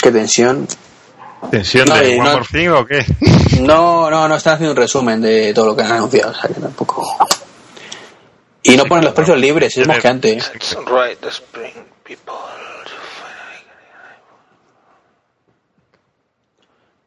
Qué 0.00 0.10
tensión. 0.10 0.66
¿Tensión 1.50 1.88
No, 1.88 1.96
de 1.96 2.16
no- 2.18 2.24
More 2.24 2.44
Thing 2.50 2.68
o 2.68 2.84
qué? 2.86 3.04
No, 3.60 4.10
no, 4.10 4.28
no 4.28 4.36
están 4.36 4.54
haciendo 4.54 4.72
un 4.72 4.76
resumen 4.76 5.20
de 5.20 5.52
todo 5.54 5.66
lo 5.66 5.76
que 5.76 5.82
han 5.82 5.92
anunciado. 5.92 6.32
O 6.32 6.34
sea, 6.34 6.48
que 6.48 6.60
tampoco. 6.60 7.06
Y 8.64 8.76
no 8.76 8.86
ponen 8.86 9.04
los 9.04 9.14
precios 9.14 9.38
libres, 9.38 9.76
es 9.76 9.86
mosqueante. 9.86 10.32
¿eh? 10.32 10.36
Let's 10.36 10.74
ride 10.86 11.16
the 11.20 11.28
spring, 11.28 11.74
people. 12.02 12.34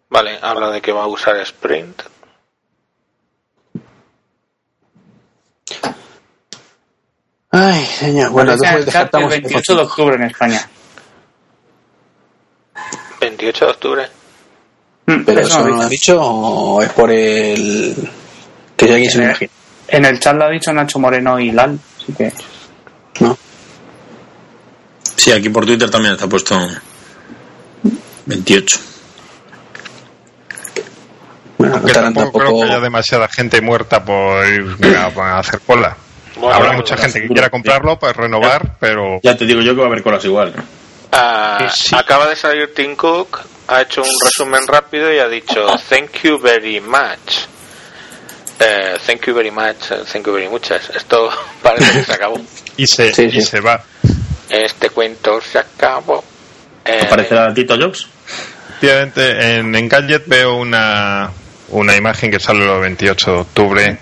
Vale, 0.09 0.39
habla 0.41 0.69
de 0.69 0.81
que 0.81 0.91
va 0.91 1.03
a 1.03 1.07
usar 1.07 1.35
Sprint. 1.38 2.01
Ay, 7.51 7.85
señor. 7.85 8.31
Bueno, 8.31 8.53
entonces 8.53 8.75
el 8.75 8.75
chat 8.77 8.79
el 8.79 8.85
descartamos. 8.85 9.31
28 9.31 9.75
de 9.75 9.81
octubre 9.81 10.15
en 10.15 10.23
España. 10.23 10.69
28 13.19 13.65
de 13.65 13.71
octubre. 13.71 14.07
Mm, 15.07 15.23
Pero 15.25 15.41
eso 15.41 15.59
no 15.63 15.67
lo 15.75 15.81
han 15.81 15.89
dicho 15.89 16.21
o 16.21 16.81
es 16.81 16.89
por 16.89 17.11
el. 17.11 17.95
Que 18.75 18.85
si 18.88 18.91
alguien 18.93 19.11
se 19.11 19.17
lo 19.17 19.23
Eh, 19.23 19.27
imagina. 19.27 19.51
En 19.88 20.05
el 20.05 20.19
chat 20.19 20.35
lo 20.35 20.45
ha 20.45 20.49
dicho 20.49 20.72
Nacho 20.73 20.99
Moreno 20.99 21.39
y 21.39 21.51
Lal. 21.51 21.80
Así 22.01 22.14
que 22.14 22.31
¿No? 23.19 23.38
Sí, 25.15 25.31
aquí 25.31 25.49
por 25.49 25.65
Twitter 25.65 25.89
también 25.89 26.14
está 26.14 26.27
puesto 26.27 26.57
28. 28.26 28.80
Bueno, 31.57 31.76
Aunque 31.76 31.91
tampoco 31.93 32.39
creo 32.39 32.55
que 32.59 32.64
haya 32.65 32.80
demasiada 32.80 33.27
gente 33.27 33.61
muerta 33.61 34.03
por 34.03 34.45
ir 34.47 34.95
a, 34.95 35.05
a 35.07 35.39
hacer 35.39 35.59
cola. 35.61 35.97
Bueno, 36.35 36.53
Habrá 36.55 36.68
bueno, 36.69 36.81
mucha 36.84 36.97
gente 36.97 37.22
que 37.22 37.27
quiera 37.30 37.49
comprarlo 37.49 37.97
para 37.97 38.14
renovar, 38.14 38.76
pero 38.80 39.19
Ya 39.23 39.35
te 39.35 39.45
digo 39.45 39.61
yo 39.61 39.73
que 39.73 39.80
va 39.80 39.85
a 39.88 39.89
haber 39.89 40.03
colas 40.03 40.23
igual. 40.26 40.53
Ah, 41.11 41.68
Sí. 41.73 41.95
Acaba 41.95 42.27
de 42.27 42.35
salir 42.35 42.73
Tim 42.76 42.95
Cook, 42.95 43.39
ha 43.69 43.81
hecho 43.81 44.03
un 44.03 44.09
resumen 44.23 44.68
rápido 44.68 45.11
y 45.11 45.18
ha 45.18 45.27
dicho 45.27 45.65
thank 45.89 46.11
you 46.23 46.38
very 46.39 46.80
much. 46.80 47.47
Eh, 48.59 48.97
thank 49.05 49.25
you 49.27 49.35
very 49.35 49.51
much, 49.51 49.91
eh, 49.91 50.03
thank 50.11 50.25
you 50.25 50.34
very 50.34 50.49
muchas. 50.49 50.89
Esto 50.89 51.29
parece 51.61 51.91
que 51.99 52.03
se 52.05 52.13
acabó. 52.13 52.39
y 52.77 52.88
se, 52.88 53.13
Sí, 53.13 53.23
y 53.25 53.31
sí. 53.31 53.41
se 53.41 53.59
va. 53.61 53.84
Este 54.49 54.89
cuento 54.89 55.39
se 55.41 55.59
acabó. 55.59 56.23
Eh, 56.85 57.01
¿Aparecerá 57.05 57.53
Tito 57.53 57.75
Jobs? 57.79 58.07
Efectivamente, 58.69 59.57
en 59.57 59.75
Engadget 59.75 60.23
veo 60.27 60.55
una, 60.55 61.31
una 61.69 61.95
imagen 61.95 62.31
que 62.31 62.39
sale 62.39 62.63
el 62.63 62.79
28 62.79 63.31
de 63.31 63.38
octubre 63.38 63.97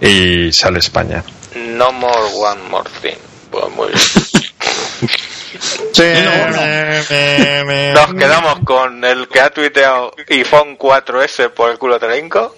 y 0.00 0.52
sale 0.52 0.78
España. 0.78 1.24
No 1.54 1.90
more 1.92 2.18
one 2.34 2.62
more 2.68 2.88
thing. 3.02 3.16
Pues 3.50 3.64
muy 3.74 3.88
bien. 3.88 3.98
Nos 7.94 8.14
quedamos 8.14 8.58
con 8.64 9.04
el 9.04 9.28
que 9.28 9.40
ha 9.40 9.50
tuiteado 9.50 10.12
iPhone 10.28 10.76
4S 10.78 11.50
por 11.50 11.70
el 11.70 11.78
culo 11.78 11.98
telenco. 11.98 12.56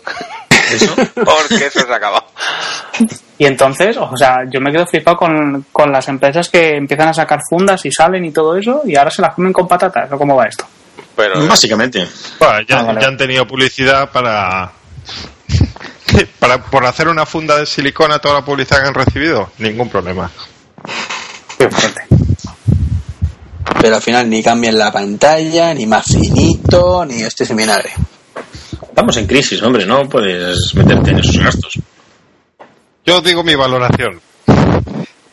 Eso. 0.72 0.94
Porque 1.14 1.66
eso 1.66 1.80
se 1.80 1.92
acabó. 1.94 2.22
Y 3.38 3.46
entonces, 3.46 3.96
o 3.96 4.16
sea, 4.16 4.38
yo 4.50 4.60
me 4.60 4.72
quedo 4.72 4.86
flipado 4.86 5.16
con, 5.16 5.66
con 5.72 5.92
las 5.92 6.08
empresas 6.08 6.48
que 6.48 6.76
empiezan 6.76 7.08
a 7.08 7.14
sacar 7.14 7.38
fundas 7.48 7.84
y 7.86 7.92
salen 7.92 8.24
y 8.24 8.32
todo 8.32 8.56
eso, 8.56 8.82
y 8.84 8.96
ahora 8.96 9.10
se 9.10 9.22
las 9.22 9.34
comen 9.34 9.52
con 9.52 9.68
patatas, 9.68 10.10
¿o 10.10 10.18
cómo 10.18 10.34
va 10.36 10.46
esto? 10.46 10.66
Pero 11.14 11.46
Básicamente. 11.46 12.06
Bueno, 12.38 12.60
ya, 12.68 12.80
Ah, 12.80 12.82
vale. 12.84 13.00
ya 13.00 13.08
han 13.08 13.16
tenido 13.16 13.46
publicidad 13.46 14.10
para, 14.10 14.70
para 16.38 16.58
por 16.64 16.84
hacer 16.86 17.08
una 17.08 17.26
funda 17.26 17.56
de 17.58 17.66
silicona 17.66 18.18
toda 18.18 18.34
la 18.40 18.44
publicidad 18.44 18.82
que 18.82 18.88
han 18.88 18.94
recibido. 18.94 19.50
Ningún 19.58 19.88
problema. 19.88 20.30
Qué 21.58 21.68
fuerte. 21.70 22.02
Pero 23.80 23.96
al 23.96 24.02
final 24.02 24.28
ni 24.28 24.42
cambian 24.42 24.76
la 24.78 24.90
pantalla, 24.90 25.72
ni 25.74 25.86
más 25.86 26.06
finito, 26.06 27.04
ni 27.04 27.22
este 27.22 27.44
seminario. 27.44 27.90
Estamos 28.98 29.16
en 29.16 29.26
crisis, 29.28 29.62
hombre, 29.62 29.86
no 29.86 30.08
puedes 30.08 30.74
meterte 30.74 31.12
en 31.12 31.20
esos 31.20 31.38
gastos. 31.38 31.74
Yo 33.06 33.20
digo 33.20 33.44
mi 33.44 33.54
valoración. 33.54 34.20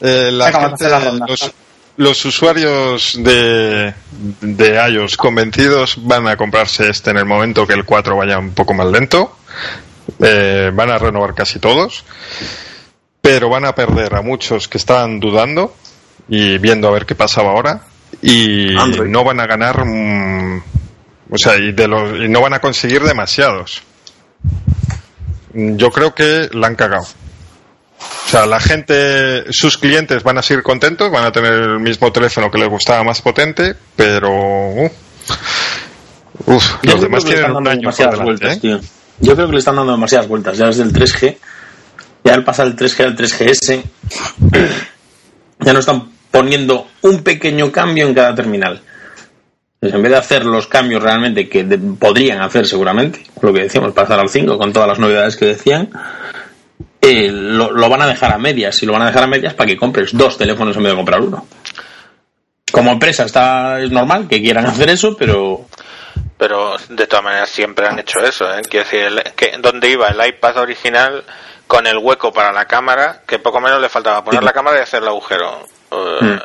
Eh, 0.01 0.29
la 0.31 0.51
gente, 0.51 0.87
la 0.87 1.13
los, 1.27 1.51
los 1.97 2.25
usuarios 2.25 3.17
de, 3.17 3.91
de 4.41 4.89
iOS 4.91 5.17
convencidos 5.17 5.95
van 5.97 6.27
a 6.27 6.37
comprarse 6.37 6.91
este 6.91 7.09
en 7.09 7.17
el 7.17 7.25
momento 7.25 7.65
que 7.65 7.73
el 7.73 7.85
4 7.85 8.15
vaya 8.15 8.37
un 8.37 8.51
poco 8.51 8.75
más 8.75 8.85
lento. 8.85 9.35
Eh, 10.19 10.69
van 10.71 10.91
a 10.91 10.99
renovar 10.99 11.33
casi 11.33 11.57
todos. 11.57 12.05
Pero 13.19 13.49
van 13.49 13.65
a 13.65 13.73
perder 13.73 14.13
a 14.13 14.21
muchos 14.21 14.67
que 14.67 14.77
estaban 14.77 15.19
dudando 15.19 15.75
y 16.29 16.59
viendo 16.59 16.87
a 16.87 16.91
ver 16.91 17.07
qué 17.07 17.15
pasaba 17.15 17.49
ahora. 17.49 17.81
Y 18.21 18.77
Android. 18.77 19.09
no 19.09 19.23
van 19.23 19.39
a 19.39 19.47
ganar. 19.47 19.83
O 21.29 21.37
sea, 21.37 21.57
y, 21.57 21.71
de 21.71 21.87
los, 21.87 22.19
y 22.23 22.27
no 22.27 22.41
van 22.41 22.53
a 22.53 22.59
conseguir 22.59 23.01
demasiados. 23.03 23.81
Yo 25.53 25.91
creo 25.91 26.13
que 26.13 26.49
la 26.53 26.67
han 26.67 26.75
cagado. 26.75 27.05
O 27.05 28.29
sea, 28.29 28.45
la 28.45 28.59
gente, 28.59 29.51
sus 29.51 29.77
clientes 29.77 30.23
van 30.23 30.37
a 30.37 30.41
seguir 30.41 30.63
contentos, 30.63 31.11
van 31.11 31.25
a 31.25 31.31
tener 31.31 31.53
el 31.53 31.79
mismo 31.79 32.11
teléfono 32.11 32.51
que 32.51 32.57
les 32.57 32.67
gustaba 32.69 33.03
más 33.03 33.21
potente, 33.21 33.75
pero. 33.95 34.31
uh, 34.31 34.91
uf, 36.45 36.83
los 36.83 37.01
demás 37.01 37.23
tienen 37.23 37.45
están 37.45 37.55
un 37.55 37.63
dando 37.63 37.69
año 37.69 37.89
por 37.89 37.97
delante. 37.97 38.23
vueltas, 38.23 38.63
¿eh? 38.63 38.79
Yo 39.19 39.35
creo 39.35 39.47
que 39.47 39.53
le 39.53 39.59
están 39.59 39.75
dando 39.75 39.93
demasiadas 39.93 40.27
vueltas. 40.27 40.57
Ya 40.57 40.65
desde 40.67 40.83
el 40.83 40.91
3G, 40.91 41.37
ya 42.23 42.33
al 42.33 42.43
pasar 42.43 42.67
el 42.67 42.75
3G 42.75 43.05
al 43.05 43.15
3GS, 43.15 43.83
ya 45.59 45.73
no 45.73 45.79
están 45.79 46.09
poniendo 46.31 46.87
un 47.01 47.23
pequeño 47.23 47.71
cambio 47.71 48.07
en 48.07 48.13
cada 48.13 48.35
terminal. 48.35 48.81
Entonces, 49.85 49.97
en 49.97 50.01
vez 50.01 50.11
de 50.13 50.17
hacer 50.17 50.45
los 50.45 50.65
cambios 50.65 51.03
realmente 51.03 51.47
que 51.47 51.63
podrían 51.99 52.41
hacer 52.41 52.65
seguramente, 52.65 53.23
lo 53.39 53.53
que 53.53 53.61
decíamos, 53.61 53.93
pasar 53.93 54.19
al 54.19 54.29
5 54.29 54.57
con 54.57 54.73
todas 54.73 54.89
las 54.89 54.97
novedades 54.97 55.35
que 55.35 55.45
decían, 55.45 55.91
eh, 56.99 57.29
lo, 57.31 57.87
van 57.87 58.01
a 58.01 58.07
dejar 58.07 58.33
a 58.33 58.39
medias. 58.39 58.81
Y 58.81 58.87
lo 58.87 58.93
van 58.93 59.03
a 59.03 59.07
dejar 59.07 59.25
a 59.25 59.27
medias 59.27 59.53
para 59.53 59.67
que 59.67 59.77
compres 59.77 60.17
dos 60.17 60.39
teléfonos 60.39 60.75
en 60.75 60.81
vez 60.81 60.91
de 60.93 60.95
comprar 60.95 61.21
uno. 61.21 61.45
Como 62.71 62.93
empresa 62.93 63.25
está 63.25 63.79
es 63.79 63.91
normal 63.91 64.27
que 64.27 64.41
quieran 64.41 64.65
hacer 64.65 64.89
eso, 64.89 65.15
pero 65.15 65.67
Pero 66.35 66.77
de 66.89 67.05
todas 67.05 67.23
maneras 67.23 67.51
siempre 67.51 67.85
han 67.85 67.99
hecho 67.99 68.17
eso. 68.23 68.45
¿eh? 68.45 68.63
Quiero 68.67 68.89
decir, 68.89 69.23
que, 69.35 69.51
¿dónde 69.59 69.91
iba 69.91 70.07
el 70.07 70.27
iPad 70.27 70.57
original 70.57 71.23
con 71.67 71.87
el 71.87 71.97
hueco 71.97 72.31
para 72.31 72.51
la 72.51 72.65
cámara? 72.65 73.21
Que 73.27 73.39
poco 73.39 73.59
menos 73.61 73.81
le 73.81 73.89
faltaba 73.89 74.23
poner 74.23 74.43
la 74.43 74.53
cámara 74.53 74.79
y 74.79 74.81
hacer 74.83 75.01
el 75.01 75.07
agujero. 75.09 75.67
Eh, 75.91 76.39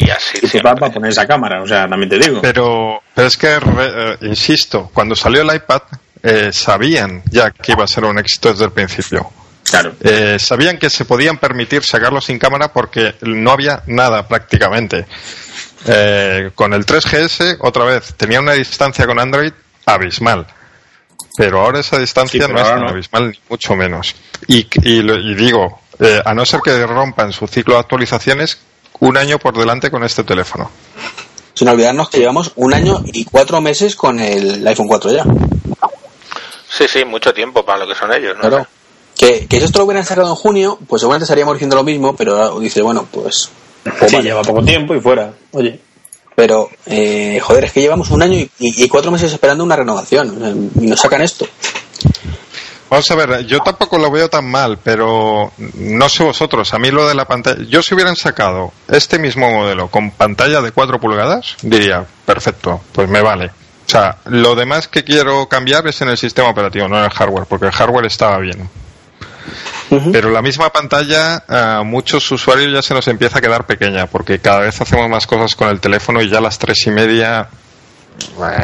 Y 0.00 0.10
así 0.10 0.38
y 0.38 0.40
se 0.42 0.48
siempre. 0.48 0.72
va 0.72 0.76
para 0.76 0.92
poner 0.92 1.10
esa 1.10 1.26
cámara, 1.26 1.62
o 1.62 1.66
sea, 1.66 1.88
también 1.88 2.08
te 2.08 2.18
digo. 2.18 2.40
Pero, 2.40 3.02
pero 3.14 3.26
es 3.28 3.36
que, 3.36 3.58
re- 3.60 4.12
eh, 4.12 4.16
insisto, 4.22 4.90
cuando 4.94 5.14
salió 5.14 5.42
el 5.42 5.54
iPad, 5.54 5.82
eh, 6.22 6.50
sabían 6.52 7.22
ya 7.30 7.50
que 7.50 7.72
iba 7.72 7.84
a 7.84 7.88
ser 7.88 8.04
un 8.04 8.18
éxito 8.18 8.50
desde 8.50 8.64
el 8.64 8.72
principio. 8.72 9.30
Claro. 9.68 9.92
Eh, 10.00 10.38
sabían 10.38 10.78
que 10.78 10.88
se 10.90 11.04
podían 11.04 11.38
permitir 11.38 11.82
sacarlo 11.82 12.20
sin 12.20 12.38
cámara 12.38 12.72
porque 12.72 13.14
no 13.22 13.50
había 13.50 13.82
nada 13.86 14.26
prácticamente. 14.28 15.06
Eh, 15.86 16.50
con 16.54 16.72
el 16.72 16.86
3GS, 16.86 17.58
otra 17.60 17.84
vez, 17.84 18.14
tenía 18.16 18.40
una 18.40 18.52
distancia 18.52 19.06
con 19.06 19.18
Android 19.20 19.52
abismal. 19.84 20.46
Pero 21.36 21.60
ahora 21.60 21.80
esa 21.80 21.98
distancia 21.98 22.46
Sí, 22.46 22.52
no 22.52 22.58
es 22.60 22.66
tan 22.66 22.80
no. 22.80 22.88
abismal, 22.88 23.30
ni 23.30 23.38
mucho 23.48 23.74
menos. 23.76 24.14
Y, 24.48 24.66
y, 24.82 25.02
lo- 25.02 25.16
y 25.18 25.34
digo, 25.34 25.80
eh, 25.98 26.20
a 26.24 26.34
no 26.34 26.44
ser 26.46 26.60
que 26.60 26.86
rompan 26.86 27.32
su 27.32 27.46
ciclo 27.46 27.74
de 27.74 27.80
actualizaciones, 27.80 28.58
un 29.00 29.16
año 29.16 29.38
por 29.38 29.56
delante 29.56 29.90
con 29.90 30.02
este 30.04 30.24
teléfono. 30.24 30.70
Sin 31.54 31.68
olvidarnos 31.68 32.08
que 32.10 32.18
llevamos 32.18 32.52
un 32.56 32.72
año 32.74 33.02
y 33.06 33.24
cuatro 33.24 33.60
meses 33.60 33.96
con 33.96 34.18
el 34.20 34.66
iPhone 34.66 34.88
4 34.88 35.12
ya. 35.12 35.24
Sí, 36.68 36.86
sí, 36.88 37.04
mucho 37.04 37.32
tiempo 37.32 37.64
para 37.64 37.78
lo 37.80 37.86
que 37.86 37.94
son 37.94 38.12
ellos. 38.12 38.34
¿no? 38.36 38.48
Claro. 38.48 38.66
Que, 39.16 39.46
que 39.46 39.58
si 39.58 39.64
esto 39.64 39.78
lo 39.78 39.86
hubieran 39.86 40.04
sacado 40.04 40.28
en 40.28 40.34
junio, 40.34 40.78
pues 40.86 41.00
seguramente 41.00 41.24
estaríamos 41.24 41.54
diciendo 41.54 41.76
lo 41.76 41.84
mismo, 41.84 42.14
pero 42.14 42.36
ahora 42.42 42.60
dice, 42.60 42.82
bueno, 42.82 43.06
pues. 43.10 43.48
pues 43.82 44.10
Sí, 44.10 44.16
vale. 44.16 44.28
lleva 44.28 44.42
poco 44.42 44.62
tiempo 44.62 44.94
y 44.94 45.00
fuera. 45.00 45.32
Oye. 45.52 45.80
Pero, 46.36 46.68
eh, 46.84 47.40
joder, 47.42 47.64
es 47.64 47.72
que 47.72 47.80
llevamos 47.80 48.10
un 48.10 48.22
año 48.22 48.38
y, 48.58 48.88
cuatro 48.88 49.10
meses 49.10 49.32
esperando 49.32 49.64
una 49.64 49.74
renovación. 49.74 50.70
y 50.78 50.86
nos 50.86 51.00
sacan 51.00 51.22
esto. 51.22 51.48
Vamos 52.88 53.10
a 53.10 53.14
ver, 53.16 53.46
yo 53.46 53.60
tampoco 53.60 53.98
lo 53.98 54.10
veo 54.12 54.28
tan 54.28 54.48
mal, 54.48 54.78
pero 54.78 55.52
no 55.56 56.08
sé 56.08 56.22
vosotros, 56.22 56.72
a 56.72 56.78
mí 56.78 56.92
lo 56.92 57.08
de 57.08 57.16
la 57.16 57.24
pantalla, 57.24 57.64
yo 57.68 57.82
si 57.82 57.94
hubieran 57.94 58.14
sacado 58.14 58.72
este 58.86 59.18
mismo 59.18 59.50
modelo 59.50 59.88
con 59.88 60.12
pantalla 60.12 60.60
de 60.60 60.70
4 60.70 61.00
pulgadas, 61.00 61.56
diría, 61.62 62.06
perfecto, 62.24 62.80
pues 62.92 63.08
me 63.08 63.22
vale. 63.22 63.46
O 63.46 63.90
sea, 63.90 64.18
lo 64.26 64.54
demás 64.54 64.86
que 64.86 65.02
quiero 65.02 65.48
cambiar 65.48 65.86
es 65.88 66.00
en 66.00 66.10
el 66.10 66.16
sistema 66.16 66.48
operativo, 66.48 66.86
no 66.86 66.98
en 66.98 67.04
el 67.04 67.10
hardware, 67.10 67.46
porque 67.48 67.66
el 67.66 67.72
hardware 67.72 68.06
estaba 68.06 68.38
bien. 68.38 68.68
Pero 69.88 70.30
la 70.30 70.42
misma 70.42 70.70
pantalla 70.70 71.44
a 71.48 71.82
muchos 71.84 72.30
usuarios 72.32 72.72
ya 72.72 72.82
se 72.82 72.94
nos 72.94 73.06
empieza 73.08 73.38
a 73.38 73.40
quedar 73.40 73.66
pequeña, 73.66 74.06
porque 74.06 74.40
cada 74.40 74.60
vez 74.60 74.80
hacemos 74.80 75.08
más 75.08 75.26
cosas 75.26 75.54
con 75.54 75.68
el 75.68 75.80
teléfono 75.80 76.20
y 76.20 76.28
ya 76.28 76.38
a 76.38 76.40
las 76.40 76.58
tres 76.58 76.86
y 76.86 76.90
media, 76.90 77.48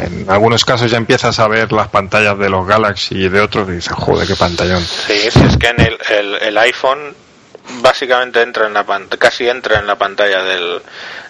en 0.03 0.29
algunos 0.29 0.65
casos 0.65 0.91
ya 0.91 0.97
empiezas 0.97 1.39
a 1.39 1.49
ver 1.49 1.73
las 1.73 1.89
pantallas 1.89 2.39
de 2.39 2.49
los 2.49 2.67
Galaxy 2.67 3.15
y 3.17 3.29
de 3.29 3.41
otros 3.41 3.69
y 3.69 3.73
dices, 3.73 3.93
joder, 3.93 4.27
qué 4.27 4.35
pantallón. 4.35 4.83
Sí, 4.83 5.13
es 5.13 5.57
que 5.59 5.69
en 5.69 5.81
el, 5.81 5.99
el, 6.11 6.35
el 6.43 6.59
iPhone 6.59 7.15
básicamente 7.81 8.43
entra 8.43 8.67
en 8.67 8.75
la 8.75 8.85
casi 9.19 9.49
entra 9.49 9.79
en 9.79 9.87
la 9.87 9.97
pantalla 9.97 10.43
del, 10.43 10.83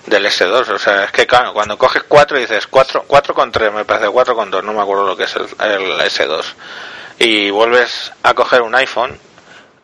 del 0.07 0.27
S2. 0.27 0.69
O 0.71 0.79
sea, 0.79 1.05
es 1.05 1.13
que 1.13 1.27
claro, 1.27 1.53
cuando 1.53 1.77
coges 1.77 2.03
4 2.09 2.39
dices 2.39 2.67
4, 2.67 3.05
4 3.07 3.35
con 3.35 3.53
3, 3.53 3.73
me 3.73 3.85
parece 3.85 4.09
4 4.09 4.35
con 4.35 4.51
2, 4.51 4.65
no 4.65 4.73
me 4.73 4.81
acuerdo 4.81 5.07
lo 5.07 5.17
que 5.17 5.25
es 5.25 5.37
el, 5.37 5.47
el 5.61 6.01
S2. 6.01 6.45
Y 7.19 7.51
vuelves 7.51 8.13
a 8.23 8.35
coger 8.35 8.63
un 8.63 8.75
iPhone 8.75 9.19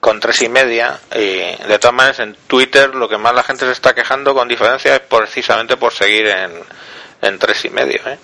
con 0.00 0.20
tres 0.20 0.42
y 0.42 0.48
media 0.48 0.98
y 1.14 1.18
de 1.66 1.78
todas 1.80 1.94
maneras 1.94 2.20
en 2.20 2.36
Twitter 2.46 2.94
lo 2.94 3.08
que 3.08 3.18
más 3.18 3.34
la 3.34 3.42
gente 3.42 3.66
se 3.66 3.72
está 3.72 3.94
quejando 3.94 4.32
con 4.34 4.46
diferencia 4.48 4.94
es 4.94 5.00
precisamente 5.00 5.76
por 5.76 5.92
seguir 5.92 6.26
en, 6.28 6.52
en 7.22 7.38
tres 7.38 7.64
y 7.64 7.70
medio 7.70 8.00
¿eh? 8.06 8.18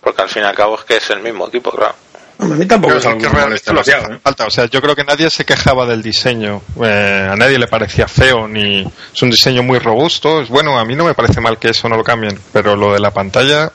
porque 0.00 0.22
al 0.22 0.28
fin 0.28 0.42
y 0.42 0.46
al 0.46 0.54
cabo 0.54 0.74
es 0.76 0.82
que 0.84 0.96
es 0.96 1.10
el 1.10 1.20
mismo 1.20 1.46
equipo 1.48 1.70
claro 1.70 1.94
A 2.40 2.44
mí 2.44 2.66
tampoco 2.66 2.94
es 2.96 3.06
algo 3.06 3.18
que 3.18 3.24
que 3.24 3.30
me 3.30 3.36
realmente 3.36 3.72
lo 3.72 3.80
hace 3.80 3.92
demasiado, 3.92 4.16
¿eh? 4.16 4.20
falta. 4.22 4.46
O 4.46 4.50
sea, 4.50 4.64
yo 4.66 4.80
creo 4.82 4.96
que 4.96 5.04
nadie 5.04 5.30
se 5.30 5.44
quejaba 5.44 5.86
del 5.86 6.02
diseño. 6.02 6.60
Eh, 6.82 7.28
a 7.30 7.36
nadie 7.36 7.56
le 7.56 7.68
parecía 7.68 8.08
feo 8.08 8.48
ni 8.48 8.80
es 9.14 9.22
un 9.22 9.30
diseño 9.30 9.62
muy 9.62 9.78
robusto. 9.78 10.40
Es 10.42 10.48
bueno, 10.48 10.76
a 10.76 10.84
mí 10.84 10.96
no 10.96 11.04
me 11.04 11.14
parece 11.14 11.40
mal 11.40 11.56
que 11.58 11.68
eso 11.70 11.88
no 11.88 11.96
lo 11.96 12.02
cambien, 12.02 12.36
pero 12.52 12.74
lo 12.74 12.92
de 12.92 12.98
la 12.98 13.12
pantalla, 13.12 13.70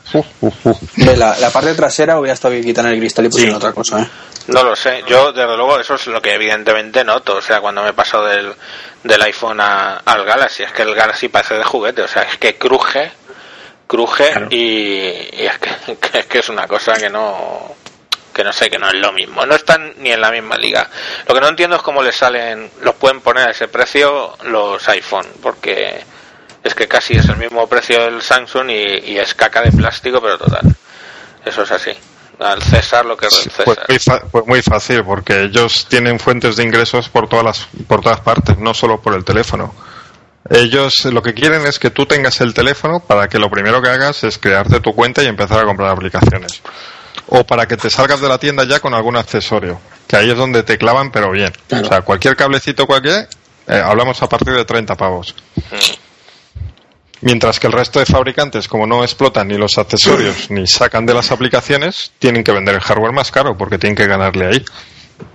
La, 0.97 1.37
la 1.39 1.49
parte 1.49 1.73
trasera 1.75 2.19
hubiera 2.19 2.33
estado 2.33 2.53
bien 2.55 2.65
quitar 2.65 2.85
el 2.87 2.99
cristal 2.99 3.25
y 3.25 3.29
pusieron 3.29 3.53
Sí. 3.53 3.57
otra 3.57 3.71
cosa, 3.71 4.01
¿eh? 4.01 4.07
No 4.47 4.63
lo 4.63 4.75
sé, 4.75 5.03
yo 5.07 5.31
desde 5.33 5.55
luego 5.57 5.79
eso 5.79 5.95
es 5.95 6.07
lo 6.07 6.21
que 6.21 6.33
evidentemente 6.33 7.03
noto, 7.03 7.35
o 7.35 7.41
sea, 7.41 7.59
cuando 7.59 7.83
me 7.83 7.93
paso 7.93 8.23
del, 8.23 8.53
del 9.03 9.21
iPhone 9.23 9.59
a- 9.59 9.97
al 10.05 10.23
Galaxy, 10.23 10.63
es 10.63 10.71
que 10.71 10.83
el 10.83 10.95
Galaxy 10.95 11.27
parece 11.27 11.55
de 11.55 11.63
juguete, 11.63 12.01
o 12.03 12.07
sea, 12.07 12.23
es 12.23 12.37
que 12.37 12.57
cruje, 12.57 13.11
cruje 13.87 14.31
Claro. 14.31 14.47
y, 14.49 15.29
y 15.33 15.45
es, 15.45 15.57
que, 15.59 15.97
que 16.11 16.19
es 16.19 16.25
que 16.27 16.39
es 16.39 16.49
una 16.49 16.67
cosa 16.67 16.93
que 16.93 17.09
no 17.09 17.75
que 18.33 18.43
no 18.43 18.53
sé, 18.53 18.69
que 18.69 18.77
no 18.77 18.87
es 18.87 18.93
lo 18.93 19.11
mismo, 19.11 19.43
no 19.47 19.55
están 19.55 19.93
ni 19.97 20.11
en 20.11 20.21
la 20.21 20.29
misma 20.29 20.57
liga. 20.57 20.87
Lo 21.27 21.33
que 21.33 21.41
no 21.41 21.47
entiendo 21.47 21.75
es 21.75 21.81
cómo 21.81 22.03
les 22.03 22.15
salen, 22.15 22.69
los 22.81 22.93
pueden 22.93 23.19
poner 23.21 23.47
a 23.47 23.51
ese 23.51 23.67
precio 23.67 24.37
los 24.43 24.87
iPhone, 24.89 25.25
porque 25.41 26.03
es 26.63 26.75
que 26.75 26.87
casi 26.87 27.15
es 27.17 27.27
el 27.29 27.37
mismo 27.37 27.65
precio 27.67 27.99
del 28.03 28.21
Samsung 28.21 28.69
y, 28.69 29.11
y 29.13 29.17
es 29.17 29.33
caca 29.33 29.63
de 29.63 29.71
plástico, 29.71 30.21
pero 30.21 30.37
total. 30.37 30.61
Eso 31.43 31.63
es 31.63 31.71
así. 31.71 31.91
Al 32.39 32.61
César 32.61 33.05
lo 33.05 33.17
que 33.17 33.27
Pues 33.27 33.77
César. 33.87 34.21
muy, 34.23 34.29
pues 34.31 34.47
muy 34.47 34.61
fácil, 34.61 35.03
porque 35.03 35.43
ellos 35.43 35.87
tienen 35.89 36.19
fuentes 36.19 36.55
de 36.55 36.63
ingresos 36.63 37.09
por 37.09 37.27
todas 37.27 37.45
las, 37.45 37.67
por 37.87 38.01
todas 38.01 38.19
partes, 38.21 38.57
no 38.59 38.73
solo 38.73 39.01
por 39.01 39.15
el 39.15 39.25
teléfono. 39.25 39.73
Ellos 40.49 40.93
lo 41.05 41.21
que 41.21 41.33
quieren 41.33 41.65
es 41.65 41.79
que 41.79 41.89
tú 41.89 42.05
tengas 42.05 42.39
el 42.41 42.53
teléfono 42.53 42.99
para 42.99 43.27
que 43.27 43.39
lo 43.39 43.49
primero 43.49 43.81
que 43.81 43.89
hagas 43.89 44.23
es 44.23 44.37
crearte 44.37 44.79
tu 44.79 44.93
cuenta 44.93 45.23
y 45.23 45.27
empezar 45.27 45.59
a 45.59 45.65
comprar 45.65 45.89
aplicaciones. 45.89 46.61
O 47.27 47.43
para 47.43 47.67
que 47.67 47.75
te 47.75 47.89
salgas 47.89 48.21
de 48.21 48.29
la 48.29 48.37
tienda 48.37 48.63
ya 48.63 48.79
con 48.79 48.93
algún 48.93 49.17
accesorio, 49.17 49.81
que 50.07 50.15
ahí 50.15 50.29
es 50.29 50.37
donde 50.37 50.63
te 50.63 50.77
clavan, 50.77 51.11
pero 51.11 51.31
bien. 51.31 51.51
Claro. 51.67 51.85
O 51.85 51.89
sea, 51.89 52.01
cualquier 52.01 52.35
cablecito, 52.37 52.85
cualquier, 52.85 53.27
eh, 53.67 53.81
hablamos 53.83 54.21
a 54.21 54.29
partir 54.29 54.53
de 54.53 54.63
30 54.63 54.95
pavos. 54.95 55.35
Mientras 57.21 57.59
que 57.59 57.67
el 57.67 57.73
resto 57.73 57.99
de 57.99 58.05
fabricantes, 58.05 58.67
como 58.67 58.85
no 58.85 59.03
explotan 59.03 59.47
ni 59.47 59.57
los 59.57 59.77
accesorios 59.77 60.51
ni 60.51 60.67
sacan 60.67 61.05
de 61.05 61.13
las 61.13 61.31
aplicaciones, 61.31 62.11
tienen 62.19 62.43
que 62.43 62.51
vender 62.51 62.75
el 62.75 62.81
hardware 62.81 63.11
más 63.11 63.31
caro 63.31 63.57
porque 63.57 63.79
tienen 63.79 63.95
que 63.95 64.05
ganarle 64.05 64.47
ahí. 64.47 64.65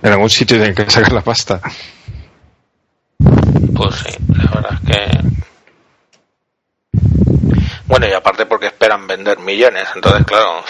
En 0.01 0.13
algún 0.13 0.29
sitio 0.29 0.57
tienen 0.57 0.75
que 0.75 0.89
sacar 0.89 1.11
la 1.11 1.21
pasta. 1.21 1.59
Pues 3.75 3.95
sí, 3.95 4.17
la 4.29 4.51
verdad 4.51 4.73
es 4.73 4.89
que. 4.89 5.23
Bueno, 7.85 8.07
y 8.07 8.13
aparte 8.13 8.45
porque 8.45 8.67
esperan 8.67 9.05
vender 9.05 9.39
millones, 9.39 9.87
entonces, 9.93 10.25
claro, 10.25 10.63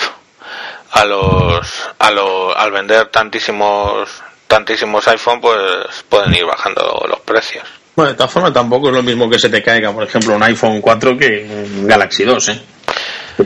a 0.92 1.06
los, 1.06 1.90
a 2.00 2.12
los, 2.12 2.56
al 2.56 2.72
vender 2.72 3.08
tantísimos, 3.08 4.10
tantísimos 4.48 5.08
iPhone, 5.08 5.40
pues 5.40 6.04
pueden 6.10 6.34
ir 6.34 6.46
bajando 6.46 7.06
los 7.08 7.20
precios. 7.22 7.83
Bueno, 7.96 8.12
de 8.12 8.18
todas 8.18 8.32
formas 8.32 8.54
tampoco 8.54 8.90
es 8.90 8.96
lo 8.96 9.04
mismo 9.04 9.30
que 9.30 9.38
se 9.40 9.50
te 9.50 9.62
caiga, 9.62 9.92
por 9.92 10.04
ejemplo, 10.04 10.36
un 10.36 10.44
iPhone 10.44 10.82
4 10.82 11.18
que 11.18 11.48
un 11.50 11.88
Galaxy 11.88 12.24
2, 12.24 12.50
¿eh? 12.50 12.62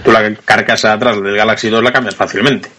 Tú 0.03 0.11
la 0.11 0.33
carcasa 0.43 0.91
atrás 0.91 1.21
del 1.21 1.35
Galaxy 1.37 1.69
2 1.69 1.81
la 1.81 1.93
cambias 1.93 2.15
fácilmente. 2.15 2.69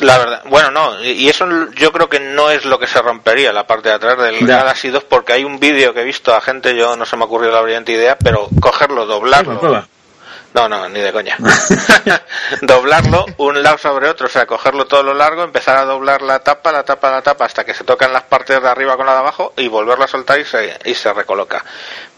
La 0.00 0.16
verdad, 0.16 0.42
bueno, 0.48 0.70
no, 0.70 1.02
y 1.02 1.10
y 1.24 1.28
eso 1.28 1.46
yo 1.74 1.92
creo 1.92 2.08
que 2.08 2.20
no 2.20 2.50
es 2.50 2.64
lo 2.64 2.78
que 2.78 2.86
se 2.86 3.00
rompería 3.02 3.52
la 3.52 3.66
parte 3.66 3.90
de 3.90 3.94
atrás 3.96 4.18
del 4.18 4.46
Ya. 4.46 4.58
Galaxy 4.58 4.88
2 4.88 5.04
porque 5.04 5.34
hay 5.34 5.44
un 5.44 5.60
vídeo 5.60 5.92
que 5.92 6.00
he 6.00 6.04
visto 6.04 6.34
a 6.34 6.40
gente, 6.40 6.74
yo 6.76 6.96
no 6.96 7.04
se 7.04 7.16
me 7.16 7.22
ha 7.22 7.26
ocurrido 7.26 7.52
la 7.52 7.60
brillante 7.60 7.92
idea, 7.92 8.16
pero 8.16 8.48
cogerlo, 8.60 9.06
doblarlo. 9.06 9.86
No, 10.54 10.68
no, 10.68 10.88
ni 10.88 11.00
de 11.00 11.12
coña. 11.12 11.36
doblarlo 12.62 13.26
un 13.38 13.62
lado 13.62 13.76
sobre 13.78 14.08
otro, 14.08 14.26
o 14.26 14.30
sea, 14.30 14.46
cogerlo 14.46 14.86
todo 14.86 15.02
lo 15.02 15.12
largo, 15.12 15.42
empezar 15.42 15.76
a 15.76 15.84
doblar 15.84 16.22
la 16.22 16.38
tapa, 16.40 16.70
la 16.72 16.84
tapa, 16.84 17.10
la 17.10 17.22
tapa, 17.22 17.44
hasta 17.44 17.64
que 17.64 17.74
se 17.74 17.84
tocan 17.84 18.12
las 18.12 18.22
partes 18.22 18.62
de 18.62 18.68
arriba 18.68 18.96
con 18.96 19.06
la 19.06 19.12
de 19.14 19.18
abajo 19.18 19.52
y 19.56 19.66
volverlo 19.68 20.04
a 20.04 20.08
soltar 20.08 20.38
y 20.38 20.44
se, 20.44 20.78
y 20.84 20.94
se 20.94 21.12
recoloca. 21.12 21.64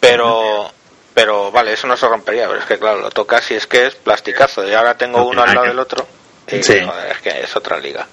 Pero, 0.00 0.70
pero 1.14 1.50
vale, 1.50 1.72
eso 1.72 1.86
no 1.86 1.96
se 1.96 2.06
rompería, 2.06 2.46
pero 2.46 2.60
es 2.60 2.66
que 2.66 2.78
claro, 2.78 2.98
lo 3.00 3.10
tocas 3.10 3.50
y 3.50 3.54
es 3.54 3.66
que 3.66 3.86
es 3.86 3.94
plasticazo. 3.94 4.66
Y 4.68 4.74
ahora 4.74 4.96
tengo 4.96 5.18
No 5.18 5.24
uno 5.24 5.42
al 5.42 5.54
lado 5.54 5.66
del 5.68 5.78
otro. 5.78 6.06
Y, 6.48 6.62
Sí. 6.62 6.84
joder, 6.84 7.12
es 7.12 7.18
que 7.22 7.42
es 7.42 7.56
otra 7.56 7.78
liga. 7.78 8.06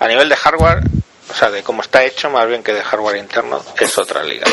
A 0.00 0.08
nivel 0.08 0.28
de 0.28 0.36
hardware, 0.36 0.80
o 1.30 1.34
sea, 1.34 1.50
de 1.50 1.62
cómo 1.62 1.82
está 1.82 2.02
hecho, 2.04 2.28
más 2.30 2.48
bien 2.48 2.62
que 2.64 2.74
de 2.74 2.82
hardware 2.82 3.16
interno, 3.16 3.62
es 3.78 3.96
otra 3.96 4.24
liga. 4.24 4.46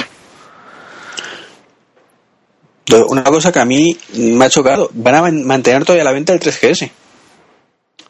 Una 3.07 3.23
cosa 3.23 3.51
que 3.51 3.59
a 3.59 3.65
mí 3.65 3.97
me 4.13 4.45
ha 4.45 4.49
chocado, 4.49 4.89
van 4.93 5.15
a 5.15 5.21
man- 5.21 5.43
mantener 5.43 5.83
todavía 5.83 6.03
la 6.03 6.11
venta 6.11 6.33
del 6.33 6.41
3GS. 6.41 6.91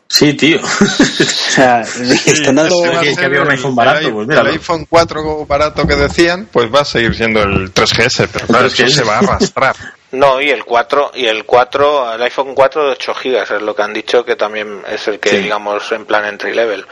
Sí, 0.07 0.33
tío. 0.33 0.59
O 0.61 1.23
sea, 1.25 1.81
están 2.25 2.55
dando... 2.55 2.75
que- 3.01 3.15
que 3.15 3.25
había 3.25 3.41
un 3.41 3.51
iPhone 3.51 3.75
barato, 3.75 4.07
el, 4.07 4.13
pues 4.13 4.29
el 4.37 4.47
iPhone 4.47 4.85
4 4.87 5.45
barato 5.45 5.87
que 5.87 5.95
decían, 5.95 6.47
pues 6.51 6.73
va 6.73 6.81
a 6.81 6.85
seguir 6.85 7.15
siendo 7.15 7.41
el 7.41 7.73
3GS, 7.73 8.27
pero 8.31 8.47
claro, 8.47 8.67
eso 8.67 8.83
3GS. 8.83 8.89
se 8.89 9.03
va 9.03 9.15
a 9.15 9.19
arrastrar. 9.19 9.75
No, 10.11 10.39
y 10.39 10.49
el 10.49 10.63
4, 10.63 11.11
y 11.15 11.25
el 11.25 11.43
4, 11.43 12.13
el 12.13 12.21
iPhone 12.21 12.53
4 12.55 12.85
de 12.85 12.91
8 12.91 13.13
gigas 13.15 13.51
es 13.51 13.61
lo 13.61 13.75
que 13.75 13.81
han 13.81 13.91
dicho 13.91 14.23
que 14.23 14.37
también 14.37 14.81
es 14.89 15.05
el 15.09 15.19
que 15.19 15.31
Sí. 15.31 15.37
digamos 15.39 15.91
en 15.91 16.05
plan 16.05 16.23
entry 16.23 16.53
level, 16.53 16.85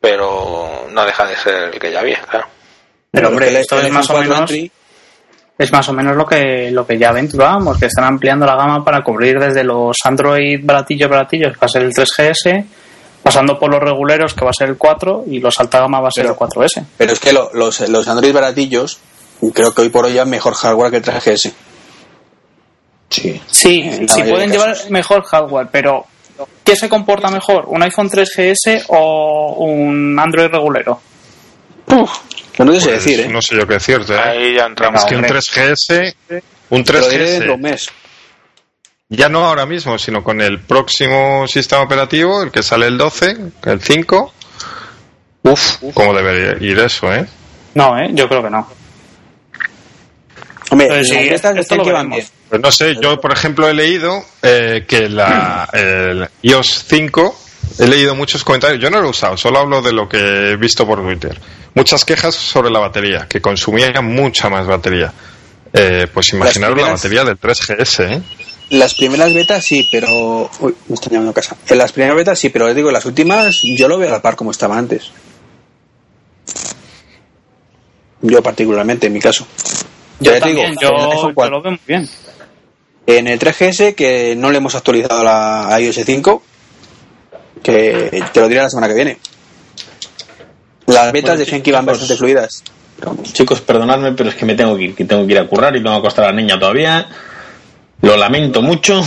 pero 0.00 0.86
no 0.90 1.04
deja 1.04 1.26
de 1.26 1.36
ser 1.36 1.54
el 1.74 1.78
que 1.78 1.92
ya 1.92 2.00
había, 2.00 2.22
claro. 2.22 2.46
Pero 3.10 3.28
hombre, 3.28 3.48
el- 3.48 3.56
esto 3.56 3.78
el 3.78 3.86
es 3.86 3.92
más 3.92 4.08
o 4.08 4.12
iPhone 4.16 4.26
4 4.28 4.34
menos 4.34 4.50
entry- 4.50 4.70
es 5.56 5.72
más 5.72 5.88
o 5.88 5.92
menos 5.92 6.16
lo 6.16 6.26
que 6.26 6.70
lo 6.70 6.86
que 6.86 6.98
ya 6.98 7.10
aventurábamos, 7.10 7.78
que 7.78 7.86
están 7.86 8.04
ampliando 8.04 8.44
la 8.46 8.56
gama 8.56 8.84
para 8.84 9.02
cubrir 9.02 9.38
desde 9.38 9.62
los 9.64 9.96
Android 10.04 10.60
baratillos 10.62 11.08
baratillos, 11.08 11.52
que 11.52 11.58
va 11.60 11.66
a 11.66 11.68
ser 11.68 11.82
el 11.82 11.92
3GS, 11.92 12.64
pasando 13.22 13.58
por 13.58 13.70
los 13.70 13.80
reguleros, 13.80 14.34
que 14.34 14.44
va 14.44 14.50
a 14.50 14.54
ser 14.54 14.68
el 14.68 14.76
4, 14.76 15.24
y 15.28 15.38
los 15.38 15.58
alta 15.60 15.80
gama 15.80 16.00
va 16.00 16.08
a 16.08 16.10
ser 16.10 16.24
Pero- 16.24 16.34
el 16.34 16.38
4S. 16.38 16.84
Pero 16.98 17.12
es 17.12 17.20
que 17.20 17.32
lo- 17.32 17.50
los, 17.54 17.80
los 17.88 18.08
Android 18.08 18.34
baratillos, 18.34 18.98
creo 19.54 19.72
que 19.74 19.82
hoy 19.82 19.88
por 19.90 20.04
hoy 20.06 20.14
ya 20.14 20.24
mejor 20.24 20.54
hardware 20.54 20.90
que 20.90 20.96
el 20.98 21.02
3GS. 21.04 21.52
Sí. 23.10 23.40
Sí, 23.46 23.90
sí 24.08 24.22
pueden 24.24 24.50
de 24.50 24.56
llevar 24.58 24.76
mejor 24.90 25.22
hardware, 25.22 25.68
pero 25.70 26.04
¿qué 26.64 26.74
se 26.74 26.88
comporta 26.88 27.30
mejor? 27.30 27.66
¿Un 27.68 27.82
iPhone 27.82 28.10
3GS 28.10 28.86
o 28.88 29.54
un 29.58 30.18
Android 30.18 30.48
regulero? 30.48 31.00
Que 31.86 32.64
no 32.64 32.72
sé 32.80 32.86
Pues, 32.88 33.04
decir, 33.04 33.20
¿eh? 33.20 33.28
No 33.28 33.42
sé 33.42 33.56
yo 33.56 33.66
qué 33.66 33.74
decirte. 33.74 34.14
¿eh? 34.14 34.18
Ahí 34.18 34.54
ya 34.56 34.66
entramos. 34.66 35.00
Es 35.02 35.06
que 35.06 35.16
un 35.16 35.24
hombre. 35.24 35.38
3GS, 35.40 36.14
un 36.70 36.84
Te 36.84 36.92
lo 36.92 37.08
diré 37.08 37.30
dentro 37.30 37.46
de 37.48 37.52
3GS, 37.52 37.54
un 37.54 37.60
mes. 37.60 37.88
ya 39.08 39.28
no 39.28 39.46
ahora 39.46 39.66
mismo, 39.66 39.98
sino 39.98 40.22
con 40.22 40.40
el 40.40 40.60
próximo 40.60 41.46
sistema 41.48 41.82
operativo, 41.82 42.42
el 42.42 42.50
que 42.50 42.62
sale 42.62 42.86
el 42.86 42.96
12, 42.98 43.36
el 43.64 43.80
5. 43.82 44.32
Uf, 45.42 45.76
cómo 45.92 46.14
debería 46.14 46.56
ir 46.66 46.78
eso, 46.78 47.12
¿eh? 47.12 47.26
No, 47.74 47.98
¿eh? 47.98 48.08
yo 48.12 48.28
creo 48.28 48.42
que 48.42 48.50
no. 48.50 48.66
Hombre, 50.70 50.88
las 50.88 51.08
sí, 51.08 51.16
betas 51.28 51.56
esto 51.56 51.76
lo 51.76 51.84
que 51.84 51.92
van 51.92 52.08
veremos. 52.08 52.30
bien. 52.30 52.48
Pues 52.48 52.62
no 52.62 52.70
sé, 52.72 52.96
yo 53.00 53.20
por 53.20 53.32
ejemplo 53.32 53.68
he 53.68 53.74
leído 53.74 54.24
eh, 54.42 54.84
que 54.88 55.08
la, 55.08 55.68
el 55.72 56.28
iOS 56.42 56.84
5, 56.88 57.40
he 57.78 57.86
leído 57.86 58.14
muchos 58.14 58.44
comentarios, 58.44 58.80
yo 58.82 58.90
no 58.90 59.00
lo 59.00 59.06
he 59.08 59.10
usado, 59.10 59.36
solo 59.36 59.58
hablo 59.58 59.82
de 59.82 59.92
lo 59.92 60.08
que 60.08 60.52
he 60.52 60.56
visto 60.56 60.86
por 60.86 61.02
Twitter. 61.02 61.40
Muchas 61.74 62.04
quejas 62.04 62.34
sobre 62.34 62.70
la 62.70 62.78
batería, 62.78 63.26
que 63.28 63.40
consumía 63.40 64.00
mucha 64.00 64.48
más 64.48 64.66
batería. 64.66 65.12
Eh, 65.72 66.06
pues 66.12 66.32
imaginaros 66.32 66.80
la 66.80 66.90
batería 66.90 67.24
del 67.24 67.38
3GS, 67.38 68.12
¿eh? 68.12 68.22
Las 68.70 68.94
primeras 68.94 69.34
betas 69.34 69.64
sí, 69.64 69.88
pero... 69.90 70.48
Uy, 70.60 70.74
me 70.88 70.94
están 70.94 71.12
llamando 71.12 71.32
a 71.32 71.34
casa. 71.34 71.56
En 71.68 71.78
las 71.78 71.92
primeras 71.92 72.16
betas 72.16 72.38
sí, 72.38 72.48
pero 72.48 72.66
les 72.66 72.76
digo, 72.76 72.88
en 72.88 72.94
las 72.94 73.04
últimas 73.04 73.60
yo 73.62 73.88
lo 73.88 73.98
veo 73.98 74.08
a 74.08 74.12
la 74.12 74.22
par 74.22 74.36
como 74.36 74.52
estaba 74.52 74.78
antes. 74.78 75.10
Yo 78.22 78.42
particularmente, 78.42 79.08
en 79.08 79.12
mi 79.12 79.20
caso. 79.20 79.46
Yo 80.20 80.32
Ya 80.32 80.40
te 80.40 80.48
digo, 80.48 80.62
también, 80.62 80.78
yo, 80.80 80.88
en 80.88 80.94
el 80.94 81.10
iPhone 81.10 81.28
yo 81.30 81.34
4. 81.34 81.56
lo 81.56 81.62
veo 81.62 81.72
muy 81.72 81.80
bien. 81.86 82.08
En 83.06 83.28
el 83.28 83.38
3GS, 83.38 83.94
que 83.94 84.34
no 84.36 84.50
le 84.50 84.58
hemos 84.58 84.74
actualizado 84.74 85.22
la 85.22 85.74
a 85.74 85.80
iOS 85.80 86.00
5, 86.06 86.42
que 87.64 88.22
te 88.32 88.40
lo 88.40 88.48
diré 88.48 88.60
la 88.60 88.70
semana 88.70 88.86
que 88.88 88.94
viene. 88.94 89.18
Las 90.86 91.10
betas 91.12 91.30
Bueno, 91.30 91.38
decían 91.38 91.58
sí, 91.58 91.62
que 91.62 91.70
iban 91.70 91.86
bastante 91.86 92.14
fluidas. 92.16 92.62
Pero. 93.00 93.16
Chicos, 93.24 93.60
perdonadme, 93.62 94.12
pero 94.12 94.28
es 94.28 94.36
que 94.36 94.44
me 94.44 94.54
tengo 94.54 94.76
que 94.76 94.84
ir, 94.84 94.94
que 94.94 95.04
tengo 95.04 95.26
que 95.26 95.32
ir 95.32 95.38
a 95.38 95.48
currar 95.48 95.74
y 95.74 95.82
tengo 95.82 95.96
que 95.96 96.00
acostar 96.00 96.26
a 96.26 96.28
la 96.28 96.34
niña 96.34 96.58
todavía. 96.58 97.08
Lo 98.02 98.16
lamento 98.16 98.60
mucho 98.62 99.00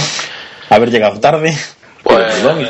haber 0.70 0.90
llegado 0.90 1.20
tarde. 1.20 1.56
Pues, 2.04 2.34
perdón, 2.34 2.70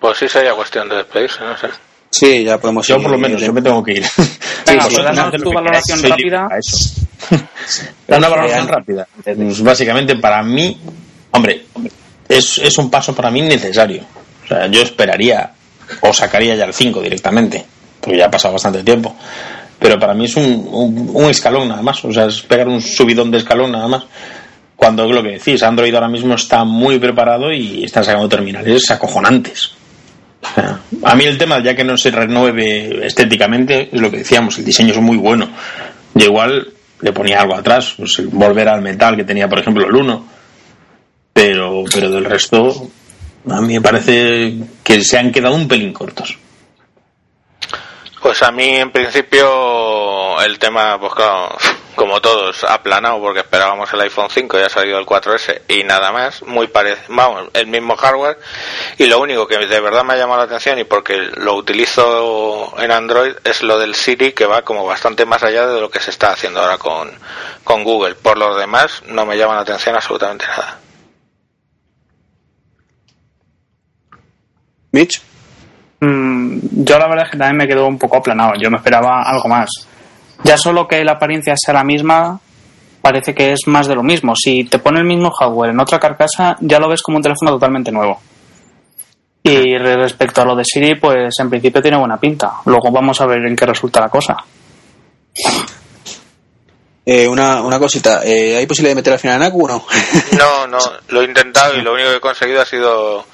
pues 0.00 0.18
sí 0.18 0.28
sería 0.28 0.54
cuestión 0.54 0.88
de 0.88 0.96
despedirse, 0.96 1.40
no 1.44 1.56
sé. 1.56 1.68
Sí, 2.10 2.44
ya 2.44 2.58
podemos 2.58 2.86
yo 2.86 2.96
ir. 2.96 3.02
por 3.02 3.10
lo 3.12 3.18
menos, 3.18 3.40
yo 3.40 3.52
me 3.52 3.60
tengo 3.62 3.82
que 3.84 3.92
ir. 3.92 4.04
Venga, 4.66 4.84
sí, 4.84 4.94
pues 4.94 5.04
danos 5.04 5.42
tu 5.42 5.52
valoración 5.52 6.02
rápida. 6.02 6.48
para 6.48 6.58
eso. 6.58 6.76
Una 8.08 8.28
valoración 8.28 8.66
Real. 8.66 8.68
rápida. 8.68 9.08
Pues 9.22 9.62
básicamente 9.62 10.16
para 10.16 10.42
mí, 10.42 10.80
hombre, 11.30 11.66
es, 12.28 12.58
es 12.58 12.78
un 12.78 12.90
paso 12.90 13.14
para 13.14 13.30
mí 13.30 13.42
necesario. 13.42 14.02
Yo 14.70 14.82
esperaría 14.82 15.52
o 16.00 16.12
sacaría 16.12 16.54
ya 16.54 16.64
el 16.64 16.74
5 16.74 17.00
directamente, 17.02 17.64
porque 18.00 18.18
ya 18.18 18.26
ha 18.26 18.30
pasado 18.30 18.54
bastante 18.54 18.82
tiempo. 18.82 19.16
Pero 19.78 19.98
para 19.98 20.14
mí 20.14 20.26
es 20.26 20.36
un, 20.36 20.68
un, 20.70 21.10
un 21.14 21.30
escalón 21.30 21.68
nada 21.68 21.82
más, 21.82 22.04
o 22.04 22.12
sea, 22.12 22.26
es 22.26 22.42
pegar 22.42 22.68
un 22.68 22.80
subidón 22.80 23.30
de 23.30 23.38
escalón 23.38 23.72
nada 23.72 23.88
más. 23.88 24.04
Cuando 24.76 25.06
lo 25.10 25.22
que 25.22 25.32
decís, 25.32 25.62
Android 25.62 25.94
ahora 25.94 26.08
mismo 26.08 26.34
está 26.34 26.64
muy 26.64 26.98
preparado 26.98 27.52
y 27.52 27.84
están 27.84 28.04
sacando 28.04 28.28
terminales 28.28 28.90
acojonantes. 28.90 29.72
A 31.02 31.14
mí 31.14 31.24
el 31.24 31.36
tema, 31.36 31.62
ya 31.62 31.76
que 31.76 31.84
no 31.84 31.96
se 31.96 32.10
renueve 32.10 33.06
estéticamente, 33.06 33.90
es 33.92 34.00
lo 34.00 34.10
que 34.10 34.18
decíamos, 34.18 34.58
el 34.58 34.64
diseño 34.64 34.92
es 34.92 35.00
muy 35.00 35.16
bueno. 35.16 35.50
Yo 36.14 36.26
igual 36.26 36.68
le 37.00 37.12
ponía 37.12 37.40
algo 37.40 37.54
atrás, 37.54 37.94
pues 37.96 38.22
volver 38.30 38.68
al 38.68 38.82
metal 38.82 39.16
que 39.16 39.24
tenía, 39.24 39.48
por 39.48 39.58
ejemplo, 39.58 39.86
el 39.86 39.94
1. 39.94 40.26
Pero, 41.32 41.84
pero 41.92 42.10
del 42.10 42.24
resto, 42.24 42.90
a 43.48 43.60
mí 43.60 43.74
me 43.74 43.80
parece 43.80 44.54
que 44.82 45.02
se 45.02 45.18
han 45.18 45.32
quedado 45.32 45.54
un 45.54 45.68
pelín 45.68 45.92
cortos. 45.92 46.36
Pues 48.20 48.42
a 48.42 48.52
mí, 48.52 48.76
en 48.76 48.90
principio, 48.90 50.40
el 50.42 50.58
tema, 50.58 51.00
pues 51.00 51.14
claro, 51.14 51.56
como 51.94 52.20
todos, 52.20 52.64
aplanado 52.64 53.18
porque 53.20 53.40
esperábamos 53.40 53.90
el 53.94 54.00
iPhone 54.02 54.28
5 54.28 54.58
y 54.58 54.62
ha 54.62 54.68
salido 54.68 54.98
el 54.98 55.06
4S 55.06 55.62
y 55.68 55.84
nada 55.84 56.12
más, 56.12 56.42
muy 56.42 56.66
parecido, 56.66 57.06
vamos, 57.08 57.48
el 57.54 57.66
mismo 57.66 57.96
hardware. 57.96 58.38
Y 58.98 59.06
lo 59.06 59.20
único 59.20 59.46
que 59.46 59.56
de 59.58 59.80
verdad 59.80 60.04
me 60.04 60.12
ha 60.12 60.16
llamado 60.18 60.40
la 60.40 60.44
atención 60.44 60.78
y 60.78 60.84
porque 60.84 61.16
lo 61.36 61.54
utilizo 61.54 62.74
en 62.78 62.90
Android 62.90 63.32
es 63.44 63.62
lo 63.62 63.78
del 63.78 63.94
Siri 63.94 64.32
que 64.32 64.44
va 64.44 64.62
como 64.62 64.84
bastante 64.84 65.24
más 65.24 65.42
allá 65.42 65.66
de 65.66 65.80
lo 65.80 65.90
que 65.90 66.00
se 66.00 66.10
está 66.10 66.32
haciendo 66.32 66.60
ahora 66.60 66.76
con, 66.76 67.10
con 67.64 67.84
Google. 67.84 68.16
Por 68.16 68.36
lo 68.36 68.54
demás, 68.54 69.02
no 69.06 69.24
me 69.24 69.38
llama 69.38 69.54
la 69.54 69.62
atención 69.62 69.94
absolutamente 69.94 70.46
nada. 70.46 70.79
Mitch, 74.92 75.22
Mm, 76.02 76.60
yo 76.82 76.98
la 76.98 77.06
verdad 77.08 77.26
es 77.26 77.32
que 77.32 77.36
también 77.36 77.58
me 77.58 77.68
quedo 77.68 77.86
un 77.86 77.98
poco 77.98 78.16
aplanado. 78.16 78.52
Yo 78.58 78.70
me 78.70 78.78
esperaba 78.78 79.22
algo 79.22 79.46
más. 79.50 79.68
Ya 80.44 80.56
solo 80.56 80.88
que 80.88 81.04
la 81.04 81.12
apariencia 81.12 81.52
sea 81.58 81.74
la 81.74 81.84
misma, 81.84 82.40
parece 83.02 83.34
que 83.34 83.52
es 83.52 83.60
más 83.66 83.86
de 83.86 83.94
lo 83.96 84.02
mismo. 84.02 84.34
Si 84.34 84.64
te 84.64 84.78
pone 84.78 85.00
el 85.00 85.04
mismo 85.04 85.30
hardware 85.30 85.72
en 85.72 85.80
otra 85.80 85.98
carcasa, 85.98 86.56
ya 86.60 86.78
lo 86.80 86.88
ves 86.88 87.02
como 87.02 87.18
un 87.18 87.22
teléfono 87.22 87.50
totalmente 87.50 87.92
nuevo. 87.92 88.18
Y 89.42 89.76
re- 89.76 89.96
respecto 89.96 90.40
a 90.40 90.46
lo 90.46 90.56
de 90.56 90.64
Siri, 90.64 90.94
pues 90.94 91.34
en 91.38 91.50
principio 91.50 91.82
tiene 91.82 91.98
buena 91.98 92.16
pinta. 92.18 92.50
Luego 92.64 92.90
vamos 92.90 93.20
a 93.20 93.26
ver 93.26 93.44
en 93.44 93.54
qué 93.54 93.66
resulta 93.66 94.00
la 94.00 94.08
cosa. 94.08 94.38
eh, 97.04 97.26
una, 97.28 97.60
una 97.62 97.78
cosita. 97.78 98.22
Eh, 98.24 98.56
¿Hay 98.56 98.66
posibilidad 98.66 98.92
de 98.92 99.00
meter 99.00 99.12
al 99.12 99.18
final 99.18 99.36
en 99.36 99.48
ACU 99.48 99.64
o 99.64 99.68
no? 99.68 99.84
No, 100.38 100.66
no, 100.66 100.78
lo 101.08 101.20
he 101.22 101.24
intentado 101.24 101.76
y 101.76 101.82
lo 101.82 101.92
único 101.92 102.08
que 102.10 102.16
he 102.16 102.20
conseguido 102.20 102.62
ha 102.62 102.66
sido 102.66 103.24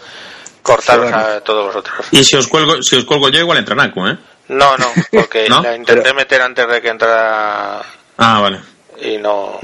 cortaros 0.67 1.13
a 1.13 1.41
todos 1.41 1.67
vosotros. 1.67 2.07
Y 2.11 2.25
si 2.25 2.37
os 2.37 2.47
cuelgo, 2.49 2.83
si 2.83 2.97
os 2.97 3.05
cuelgo 3.05 3.29
yo, 3.29 3.41
igual 3.41 3.59
entra 3.59 3.75
Naco, 3.77 4.07
¿eh? 4.09 4.19
No, 4.49 4.77
no, 4.77 4.87
porque 5.13 5.49
¿No? 5.49 5.63
la 5.63 5.75
intenté 5.77 6.13
meter 6.13 6.43
antes 6.43 6.67
de 6.69 6.81
que 6.83 6.89
entrara 6.89 7.83
Ah, 8.19 8.41
vale. 8.41 8.61
y 9.03 9.19
no. 9.19 9.59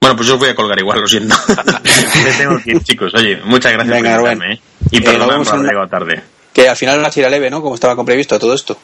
Bueno, 0.00 0.16
pues 0.16 0.28
yo 0.28 0.34
os 0.34 0.40
voy 0.40 0.48
a 0.48 0.54
colgar 0.54 0.78
igual, 0.78 1.00
lo 1.00 1.06
siento. 1.08 1.34
Me 2.24 2.32
tengo 2.32 2.58
que 2.62 2.70
ir, 2.70 2.82
chicos. 2.82 3.12
Oye, 3.14 3.36
muchas 3.44 3.72
gracias 3.72 3.96
Venga, 4.02 4.16
por 4.18 4.28
invitarme, 4.32 4.54
¿eh? 4.54 4.60
Y 4.90 4.98
Eh, 4.98 5.02
perdonad 5.02 5.28
vemos 5.28 5.48
por 5.48 5.56
haber 5.58 5.68
llegado 5.70 5.88
tarde. 5.88 6.22
que 6.52 6.68
al 6.68 6.76
final 6.76 7.02
va 7.02 7.08
a 7.08 7.12
ir 7.20 7.30
leve, 7.30 7.50
¿no? 7.50 7.60
Como 7.62 7.74
estaba 7.74 7.94
con 7.96 8.06
previsto 8.06 8.38
todo 8.38 8.54
esto. 8.54 8.78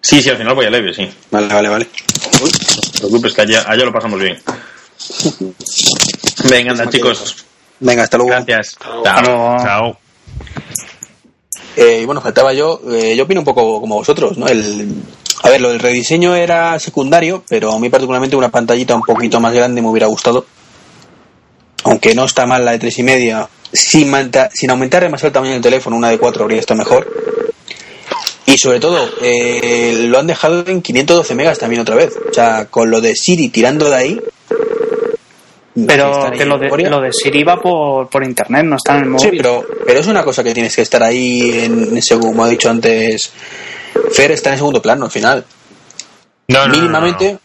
Sí, 0.00 0.20
sí, 0.20 0.28
al 0.30 0.36
final 0.36 0.54
voy 0.54 0.66
a 0.66 0.70
leve, 0.70 0.92
sí. 0.92 1.08
Vale, 1.30 1.46
vale, 1.46 1.68
vale. 1.68 1.88
Uy, 2.42 2.50
no 2.50 2.90
te 2.92 2.98
preocupes, 2.98 3.32
que 3.34 3.42
allá, 3.42 3.64
allá 3.68 3.84
lo 3.84 3.92
pasamos 3.92 4.20
bien. 4.20 4.42
Venga, 6.50 6.72
anda, 6.72 6.90
chicos. 6.90 7.44
Venga, 7.82 8.04
hasta 8.04 8.16
luego. 8.16 8.30
Gracias. 8.30 8.76
Hasta 9.04 9.22
luego. 9.22 9.56
Chao. 9.62 9.98
Eh, 11.76 12.00
y 12.02 12.04
bueno, 12.04 12.20
faltaba 12.20 12.52
yo, 12.52 12.80
eh, 12.90 13.14
yo 13.16 13.24
opino 13.24 13.40
un 13.40 13.44
poco 13.46 13.80
como 13.80 13.96
vosotros, 13.96 14.36
¿no? 14.36 14.46
El, 14.46 14.94
a 15.42 15.48
ver, 15.48 15.60
lo 15.60 15.70
del 15.70 15.80
rediseño 15.80 16.34
era 16.34 16.78
secundario, 16.78 17.42
pero 17.48 17.72
a 17.72 17.78
mí 17.78 17.88
particularmente 17.88 18.36
una 18.36 18.50
pantallita 18.50 18.94
un 18.94 19.02
poquito 19.02 19.40
más 19.40 19.52
grande 19.54 19.80
me 19.82 19.88
hubiera 19.88 20.06
gustado. 20.06 20.44
Aunque 21.84 22.14
no 22.14 22.24
está 22.24 22.46
mal 22.46 22.64
la 22.64 22.72
de 22.72 22.78
tres 22.78 22.98
y 22.98 23.02
media, 23.02 23.48
sin, 23.72 24.08
manta- 24.10 24.50
sin 24.52 24.70
aumentar 24.70 25.02
demasiado 25.02 25.28
el 25.28 25.32
tamaño 25.32 25.52
del 25.54 25.62
teléfono, 25.62 25.96
una 25.96 26.10
de 26.10 26.18
4 26.18 26.44
habría 26.44 26.60
estado 26.60 26.78
mejor. 26.78 27.10
Y 28.46 28.58
sobre 28.58 28.78
todo, 28.78 29.08
eh, 29.22 30.04
lo 30.08 30.18
han 30.18 30.26
dejado 30.26 30.64
en 30.66 30.82
512 30.82 31.34
megas 31.34 31.58
también 31.58 31.80
otra 31.82 31.96
vez. 31.96 32.12
O 32.30 32.32
sea, 32.34 32.66
con 32.66 32.90
lo 32.90 33.00
de 33.00 33.16
Siri 33.16 33.48
tirando 33.48 33.88
de 33.88 33.96
ahí. 33.96 34.20
Pero 35.86 36.30
que 36.32 36.42
en 36.42 36.48
lo 36.50 36.58
de, 36.58 36.68
lo 36.90 37.00
de 37.00 37.12
Siri 37.12 37.44
va 37.44 37.58
por, 37.60 38.08
por 38.10 38.22
internet, 38.24 38.64
no 38.64 38.76
está 38.76 38.96
en 38.98 39.04
el 39.04 39.10
móvil. 39.10 39.30
Sí, 39.30 39.36
pero, 39.38 39.64
pero 39.86 40.00
es 40.00 40.06
una 40.06 40.22
cosa 40.22 40.44
que 40.44 40.52
tienes 40.52 40.76
que 40.76 40.82
estar 40.82 41.02
ahí, 41.02 41.60
en, 41.64 41.96
ese- 41.96 42.18
como 42.18 42.44
ha 42.44 42.48
dicho 42.48 42.68
antes 42.68 43.32
Fer, 44.12 44.32
está 44.32 44.50
en 44.50 44.58
segundo 44.58 44.82
plano 44.82 45.06
al 45.06 45.10
final. 45.10 45.44
No, 46.48 46.58
no, 46.58 46.66
no, 46.66 46.68
no, 46.68 46.78
Mínimamente, 46.78 47.38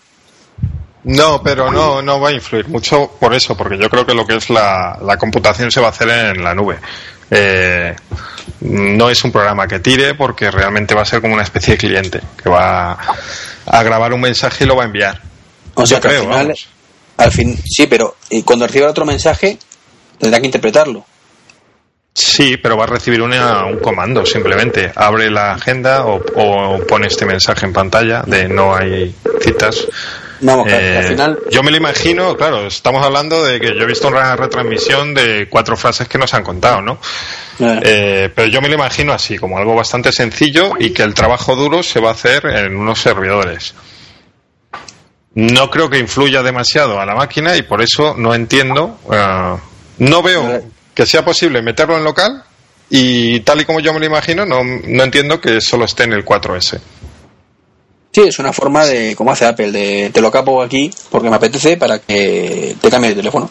No, 1.04 1.42
pero 1.42 1.72
no, 1.72 2.02
no 2.02 2.20
va 2.20 2.30
a 2.30 2.34
influir 2.34 2.68
mucho 2.68 3.12
por 3.18 3.34
eso, 3.34 3.56
porque 3.56 3.78
yo 3.78 3.90
creo 3.90 4.06
que 4.06 4.14
lo 4.14 4.26
que 4.28 4.36
es 4.36 4.50
la, 4.50 4.98
la 5.02 5.16
computación 5.18 5.72
se 5.72 5.80
va 5.80 5.88
a 5.88 5.92
hacer 5.92 6.10
en 6.10 6.44
la 6.44 6.54
nube. 6.54 6.80
Eh, 7.32 7.96
no 8.62 9.10
es 9.10 9.24
un 9.24 9.32
programa 9.32 9.68
que 9.68 9.80
tire 9.80 10.16
porque 10.16 10.52
realmente 10.52 10.94
va 10.96 11.04
a 11.04 11.06
ser 11.06 11.22
como 11.22 11.34
una 11.34 11.44
especie 11.44 11.74
de 11.74 11.78
cliente 11.78 12.22
que 12.42 12.50
va 12.50 12.98
a 13.66 13.84
grabar 13.84 14.12
un 14.14 14.20
mensaje 14.22 14.66
y 14.66 14.68
lo 14.68 14.76
va 14.76 14.84
a 14.84 14.88
enviar. 14.88 15.22
o 15.76 15.86
sea 15.86 15.98
yo 15.98 16.02
que 16.02 16.08
creo, 16.10 16.22
al 16.24 16.28
final, 16.28 16.46
vamos. 16.48 16.68
Al 17.18 17.32
fin, 17.32 17.58
sí, 17.66 17.88
pero 17.88 18.16
y 18.30 18.44
cuando 18.44 18.68
reciba 18.68 18.90
otro 18.90 19.06
mensaje, 19.06 19.58
tendrá 20.20 20.40
que 20.40 20.46
interpretarlo. 20.48 21.06
Sí, 22.14 22.58
pero 22.58 22.76
va 22.76 22.86
a 22.86 22.88
recibir 22.88 23.22
una- 23.22 23.66
un 23.66 23.78
comando 23.78 24.26
simplemente. 24.26 24.92
Abre 24.96 25.30
la 25.30 25.52
agenda 25.54 26.06
o, 26.08 26.16
o 26.36 26.80
pone 26.88 27.06
este 27.08 27.26
mensaje 27.28 27.66
en 27.68 27.74
pantalla 27.74 28.24
de 28.26 28.50
no 28.50 28.76
hay 28.76 29.14
citas. 29.42 29.86
Vamos, 30.42 30.68
que 30.68 30.74
Eh, 30.76 30.98
al 30.98 31.04
final, 31.06 31.40
yo 31.52 31.62
me 31.64 31.70
lo 31.72 31.78
imagino, 31.78 32.36
claro, 32.36 32.66
estamos 32.68 33.04
hablando 33.04 33.44
de 33.44 33.60
que 33.60 33.68
yo 33.76 33.82
he 33.84 33.86
visto 33.86 34.08
una 34.08 34.36
retransmisión 34.36 35.14
de 35.14 35.48
cuatro 35.50 35.78
frases 35.78 36.08
que 36.08 36.18
nos 36.18 36.34
han 36.34 36.44
contado, 36.44 36.82
¿no? 36.82 37.00
eh, 37.60 37.80
Eh, 37.84 38.30
pero 38.34 38.48
yo 38.48 38.62
me 38.62 38.68
lo 38.70 38.76
imagino 38.76 39.14
así, 39.14 39.38
como 39.38 39.58
algo 39.60 39.76
bastante 39.76 40.12
sencillo 40.12 40.72
y 40.80 40.92
que 40.92 41.04
el 41.04 41.14
trabajo 41.14 41.56
duro 41.56 41.82
se 41.84 42.00
va 42.00 42.10
a 42.10 42.14
hacer 42.14 42.46
en 42.48 42.76
unos 42.76 43.00
servidores. 43.00 43.76
No 45.40 45.70
creo 45.70 45.88
que 45.88 46.00
influya 46.00 46.42
demasiado 46.42 47.00
a 47.00 47.06
la 47.06 47.14
máquina 47.14 47.56
y 47.56 47.62
por 47.62 47.82
eso 47.84 48.16
no 48.18 48.34
entiendo, 48.34 48.98
eh, 49.12 49.56
no 50.00 50.24
veo 50.24 50.64
que 50.96 51.06
sea 51.06 51.24
posible 51.24 51.62
meterlo 51.62 51.96
en 51.96 52.04
local 52.04 52.44
y 52.90 53.40
tal 53.42 53.62
y 53.62 53.66
como 53.66 53.80
yo 53.80 53.94
me 53.94 54.00
lo 54.00 54.08
imagino, 54.08 54.48
no, 54.48 54.64
no 54.64 55.04
entiendo 55.04 55.40
que 55.40 55.62
solo 55.62 55.86
esté 55.86 56.06
en 56.06 56.14
el 56.14 56.26
4S. 56.26 56.80
sí, 58.12 58.22
es 58.22 58.40
una 58.40 58.52
forma 58.52 58.84
de, 58.86 59.16
como 59.16 59.32
hace 59.32 59.46
Apple, 59.46 59.72
de 59.72 60.10
te 60.12 60.22
lo 60.22 60.32
capo 60.32 60.60
aquí 60.64 60.90
porque 61.12 61.30
me 61.30 61.36
apetece 61.36 61.78
para 61.78 62.00
que 62.00 62.76
te 62.82 62.90
cambie 62.90 63.12
de 63.12 63.18
teléfono. 63.18 63.48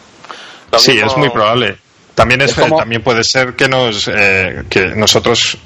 Lo 0.72 0.78
Sí, 0.80 0.92
mismo- 0.94 1.06
es 1.12 1.16
muy 1.18 1.30
probable. 1.30 1.78
También 2.16 2.40
es, 2.40 2.50
Es 2.50 2.56
como- 2.56 2.78
también 2.78 3.00
puede 3.02 3.22
ser 3.22 3.54
que 3.54 3.68
nos 3.68 4.08
eh, 4.12 4.64
que 4.68 4.86
nosotros 4.86 5.56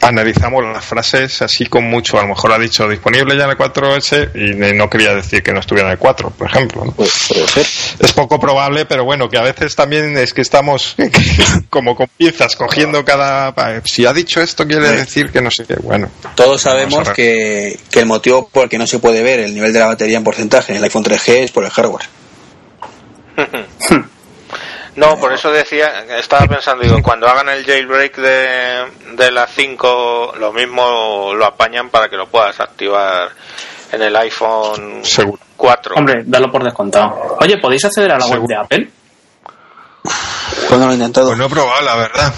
analizamos 0.00 0.64
las 0.64 0.84
frases 0.84 1.42
así 1.42 1.66
con 1.66 1.84
mucho. 1.84 2.18
A 2.18 2.22
lo 2.22 2.28
mejor 2.28 2.52
ha 2.52 2.58
dicho 2.58 2.88
disponible 2.88 3.36
ya 3.36 3.44
en 3.44 3.50
el 3.50 3.56
4S 3.56 4.30
y 4.34 4.74
no 4.74 4.88
quería 4.88 5.14
decir 5.14 5.42
que 5.42 5.52
no 5.52 5.60
estuviera 5.60 5.88
en 5.88 5.92
el 5.92 5.98
4, 5.98 6.30
por 6.30 6.46
ejemplo. 6.48 6.84
¿no? 6.84 6.92
Pues 6.92 7.12
puede 7.28 7.46
ser. 7.46 7.66
Es 7.98 8.12
poco 8.12 8.38
probable, 8.38 8.86
pero 8.86 9.04
bueno, 9.04 9.28
que 9.28 9.38
a 9.38 9.42
veces 9.42 9.74
también 9.74 10.16
es 10.16 10.32
que 10.32 10.42
estamos 10.42 10.96
como 11.70 11.96
con 11.96 12.08
piezas 12.16 12.56
cogiendo 12.56 13.04
cada. 13.04 13.54
Si 13.84 14.06
ha 14.06 14.12
dicho 14.12 14.40
esto, 14.40 14.66
quiere 14.66 14.90
decir 14.90 15.30
que 15.30 15.40
no 15.40 15.50
sé 15.50 15.64
qué. 15.64 15.76
Bueno, 15.76 16.10
Todos 16.34 16.62
sabemos 16.62 17.10
que, 17.10 17.78
que 17.90 18.00
el 18.00 18.06
motivo 18.06 18.48
por 18.48 18.64
el 18.64 18.68
que 18.68 18.78
no 18.78 18.86
se 18.86 18.98
puede 18.98 19.22
ver 19.22 19.40
el 19.40 19.54
nivel 19.54 19.72
de 19.72 19.80
la 19.80 19.86
batería 19.86 20.18
en 20.18 20.24
porcentaje 20.24 20.72
en 20.72 20.78
el 20.78 20.84
iPhone 20.84 21.04
3G 21.04 21.44
es 21.44 21.50
por 21.50 21.64
el 21.64 21.70
hardware. 21.70 22.06
No, 24.96 25.18
por 25.18 25.32
eso 25.32 25.50
decía, 25.52 26.04
estaba 26.18 26.46
pensando, 26.46 26.82
digo, 26.82 27.02
cuando 27.02 27.28
hagan 27.28 27.48
el 27.50 27.64
jailbreak 27.64 28.16
de, 28.16 28.84
de 29.14 29.30
la 29.30 29.46
5, 29.46 30.34
lo 30.38 30.52
mismo 30.52 31.32
lo 31.34 31.44
apañan 31.44 31.90
para 31.90 32.08
que 32.08 32.16
lo 32.16 32.26
puedas 32.28 32.58
activar 32.60 33.28
en 33.92 34.02
el 34.02 34.16
iPhone 34.16 35.04
seguro. 35.04 35.38
4. 35.56 35.94
Hombre, 35.96 36.22
dalo 36.26 36.50
por 36.50 36.64
descontado. 36.64 37.36
Oye, 37.40 37.58
¿podéis 37.58 37.84
acceder 37.84 38.10
a 38.12 38.18
la 38.18 38.26
web 38.26 38.42
de 38.46 38.56
Apple? 38.56 38.90
¿Cuándo 40.68 40.86
lo 40.86 40.92
he 40.92 40.94
intentado? 40.96 41.26
Pues 41.28 41.38
no 41.38 41.46
he 41.46 41.50
probado, 41.50 41.82
la 41.82 41.96
verdad. 41.96 42.32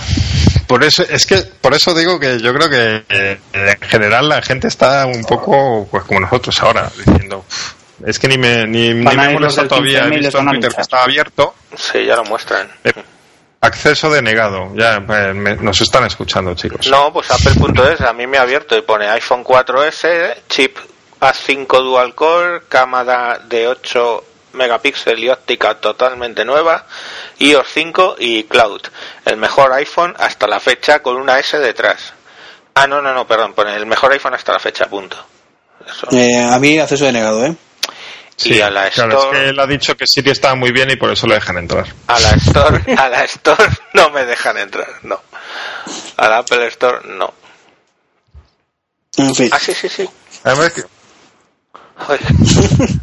Por 0.66 0.84
eso, 0.84 1.02
es 1.08 1.26
que, 1.26 1.36
por 1.60 1.74
eso 1.74 1.94
digo 1.94 2.18
que 2.20 2.38
yo 2.40 2.52
creo 2.52 2.68
que 2.68 3.04
eh, 3.08 3.40
en 3.52 3.88
general 3.88 4.28
la 4.28 4.42
gente 4.42 4.68
está 4.68 5.06
un 5.06 5.24
poco, 5.24 5.88
pues 5.90 6.04
como 6.04 6.20
nosotros 6.20 6.60
ahora, 6.62 6.90
diciendo, 6.96 7.38
"Uf, 7.48 7.72
es 8.06 8.18
que 8.18 8.28
ni 8.28 8.38
me, 8.38 8.66
ni, 8.66 8.88
ni 8.94 9.04
me 9.04 9.10
a 9.10 9.30
he 9.30 9.34
molestado 9.34 9.68
todavía, 9.68 9.98
he 10.00 10.02
15.000 10.02 10.10
les 10.10 10.20
visto 10.20 10.38
en 10.38 10.46
Twitter 10.48 10.74
que 10.74 10.80
estaba 10.80 11.02
abierto, 11.04 11.54
Sí, 11.76 12.04
ya 12.04 12.16
lo 12.16 12.24
muestran. 12.24 12.70
eh, 12.84 12.92
acceso 13.60 14.10
denegado, 14.10 14.72
ya 14.76 14.96
eh, 14.96 15.34
me- 15.34 15.56
nos 15.56 15.80
están 15.80 16.04
escuchando 16.06 16.54
chicos. 16.54 16.86
No, 16.88 17.12
pues 17.12 17.30
Apple.es 17.30 18.00
a 18.02 18.12
mí 18.12 18.26
me 18.26 18.38
ha 18.38 18.42
abierto 18.42 18.76
y 18.76 18.82
pone 18.82 19.08
iPhone 19.08 19.42
4S, 19.44 20.36
chip 20.48 20.76
A5 21.20 21.66
dual 21.82 22.14
core, 22.14 22.62
cámara 22.68 23.40
de 23.48 23.66
8 23.68 24.24
megapíxeles 24.52 25.20
y 25.24 25.28
óptica 25.28 25.74
totalmente 25.74 26.44
nueva, 26.44 26.86
iOS 27.38 27.66
5 27.74 28.16
y 28.18 28.44
Cloud. 28.44 28.80
El 29.24 29.36
mejor 29.36 29.72
iPhone 29.72 30.14
hasta 30.18 30.46
la 30.46 30.58
fecha 30.60 31.00
con 31.02 31.16
una 31.16 31.38
S 31.38 31.58
detrás. 31.58 32.14
Ah, 32.74 32.86
no, 32.86 33.02
no, 33.02 33.12
no, 33.12 33.26
perdón, 33.26 33.52
pone 33.54 33.74
el 33.74 33.86
mejor 33.86 34.12
iPhone 34.12 34.34
hasta 34.34 34.52
la 34.52 34.60
fecha, 34.60 34.86
punto. 34.86 35.16
Eso. 35.86 36.06
Eh, 36.12 36.42
a 36.44 36.58
mí 36.60 36.78
acceso 36.78 37.04
denegado, 37.04 37.44
¿eh? 37.44 37.54
Y 38.44 38.60
a 38.60 38.70
la 38.70 38.88
claro, 38.90 39.18
Store, 39.18 39.38
es 39.38 39.42
que 39.44 39.48
él 39.50 39.60
ha 39.60 39.66
dicho 39.66 39.96
que 39.96 40.06
Siri 40.06 40.30
estaba 40.30 40.54
muy 40.54 40.70
bien 40.72 40.90
y 40.90 40.96
por 40.96 41.10
eso 41.10 41.26
le 41.26 41.34
dejan 41.34 41.58
entrar. 41.58 41.86
a 42.06 42.20
la 42.20 42.30
Store, 42.30 42.82
a 42.96 43.08
la 43.08 43.24
Store 43.24 43.68
no 43.94 44.10
me 44.10 44.24
dejan 44.24 44.56
entrar, 44.58 44.88
no. 45.02 45.20
A 46.16 46.28
la 46.28 46.38
Apple 46.38 46.66
Store 46.68 47.00
no. 47.08 47.32
En 49.16 49.34
fin. 49.34 49.50
Ah, 49.52 49.58
sí, 49.58 49.74
sí, 49.74 49.88
sí. 49.88 50.08
Además 50.44 50.72
que-. 50.72 50.84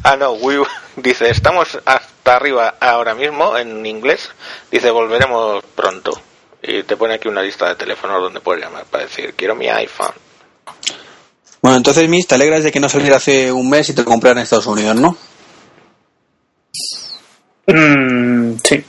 Ah, 0.04 0.16
no, 0.16 0.32
we- 0.34 0.66
dice, 0.96 1.30
estamos 1.30 1.78
hasta 1.86 2.36
arriba 2.36 2.76
ahora 2.80 3.14
mismo 3.14 3.58
en 3.58 3.86
inglés. 3.86 4.30
Dice, 4.72 4.90
volveremos 4.92 5.64
pronto. 5.76 6.12
Y 6.62 6.84
te 6.84 6.96
pone 6.96 7.16
aquí 7.16 7.28
una 7.28 7.42
lista 7.42 7.68
de 7.68 7.76
teléfonos 7.76 8.22
donde 8.22 8.40
puedes 8.40 8.64
llamar 8.64 8.86
para 8.86 9.04
decir, 9.04 9.34
quiero 9.36 9.54
mi 9.56 9.68
iPhone. 9.68 10.14
Bueno, 11.66 11.78
entonces, 11.78 12.08
Miss, 12.08 12.28
te 12.28 12.36
alegras 12.36 12.64
de 12.64 12.72
que 12.72 12.80
no 12.80 12.88
saliera 12.88 13.18
hace 13.18 13.52
un 13.52 13.68
mes 13.68 13.90
y 13.90 13.94
te 13.94 14.04
lo 14.04 14.08
compraran 14.08 14.38
en 14.38 14.44
Estados 14.44 14.68
Unidos, 14.68 14.96
¿no? 14.98 15.18
Mm, 17.66 18.58
sí. 18.64 18.86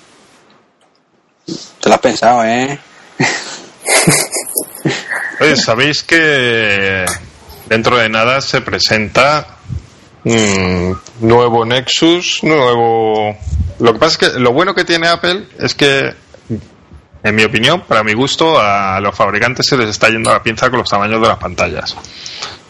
Te 1.80 1.88
lo 1.88 1.94
has 1.94 2.00
pensado, 2.02 2.44
¿eh? 2.44 2.78
Oye, 5.40 5.56
¿sabéis 5.56 6.02
que 6.02 7.06
dentro 7.66 7.96
de 7.96 8.10
nada 8.10 8.42
se 8.42 8.60
presenta 8.60 9.56
mm, 10.24 10.92
nuevo 11.20 11.64
Nexus, 11.64 12.40
nuevo... 12.42 13.38
Lo 13.78 13.94
que 13.94 13.98
pasa 13.98 14.12
es 14.12 14.18
que 14.18 14.38
lo 14.38 14.52
bueno 14.52 14.74
que 14.74 14.84
tiene 14.84 15.08
Apple 15.08 15.48
es 15.58 15.74
que, 15.74 16.14
en 17.26 17.34
mi 17.34 17.42
opinión, 17.42 17.80
para 17.80 18.04
mi 18.04 18.12
gusto, 18.12 18.56
a 18.60 19.00
los 19.00 19.12
fabricantes 19.12 19.66
se 19.66 19.76
les 19.76 19.90
está 19.90 20.08
yendo 20.08 20.32
la 20.32 20.40
pinza 20.44 20.70
con 20.70 20.78
los 20.78 20.88
tamaños 20.88 21.20
de 21.20 21.26
las 21.26 21.38
pantallas. 21.38 21.96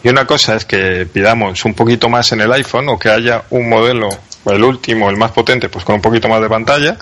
Y 0.03 0.09
una 0.09 0.25
cosa 0.25 0.55
es 0.55 0.65
que 0.65 1.05
pidamos 1.05 1.63
un 1.63 1.75
poquito 1.75 2.09
más 2.09 2.31
en 2.31 2.41
el 2.41 2.51
iPhone 2.51 2.89
o 2.89 2.97
que 2.97 3.09
haya 3.09 3.43
un 3.51 3.69
modelo, 3.69 4.09
el 4.45 4.63
último, 4.63 5.11
el 5.11 5.17
más 5.17 5.31
potente, 5.31 5.69
pues 5.69 5.85
con 5.85 5.95
un 5.95 6.01
poquito 6.01 6.27
más 6.27 6.41
de 6.41 6.49
pantalla. 6.49 6.97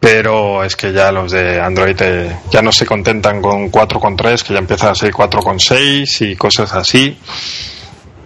Pero 0.00 0.64
es 0.64 0.74
que 0.74 0.92
ya 0.92 1.12
los 1.12 1.30
de 1.30 1.60
Android 1.60 1.96
eh, 2.00 2.36
ya 2.50 2.62
no 2.62 2.72
se 2.72 2.84
contentan 2.84 3.40
con 3.40 3.70
4,3, 3.70 4.42
que 4.42 4.54
ya 4.54 4.58
empiezan 4.58 4.90
a 4.90 4.94
ser 4.96 5.12
4,6 5.12 6.32
y 6.32 6.34
cosas 6.34 6.72
así. 6.72 7.16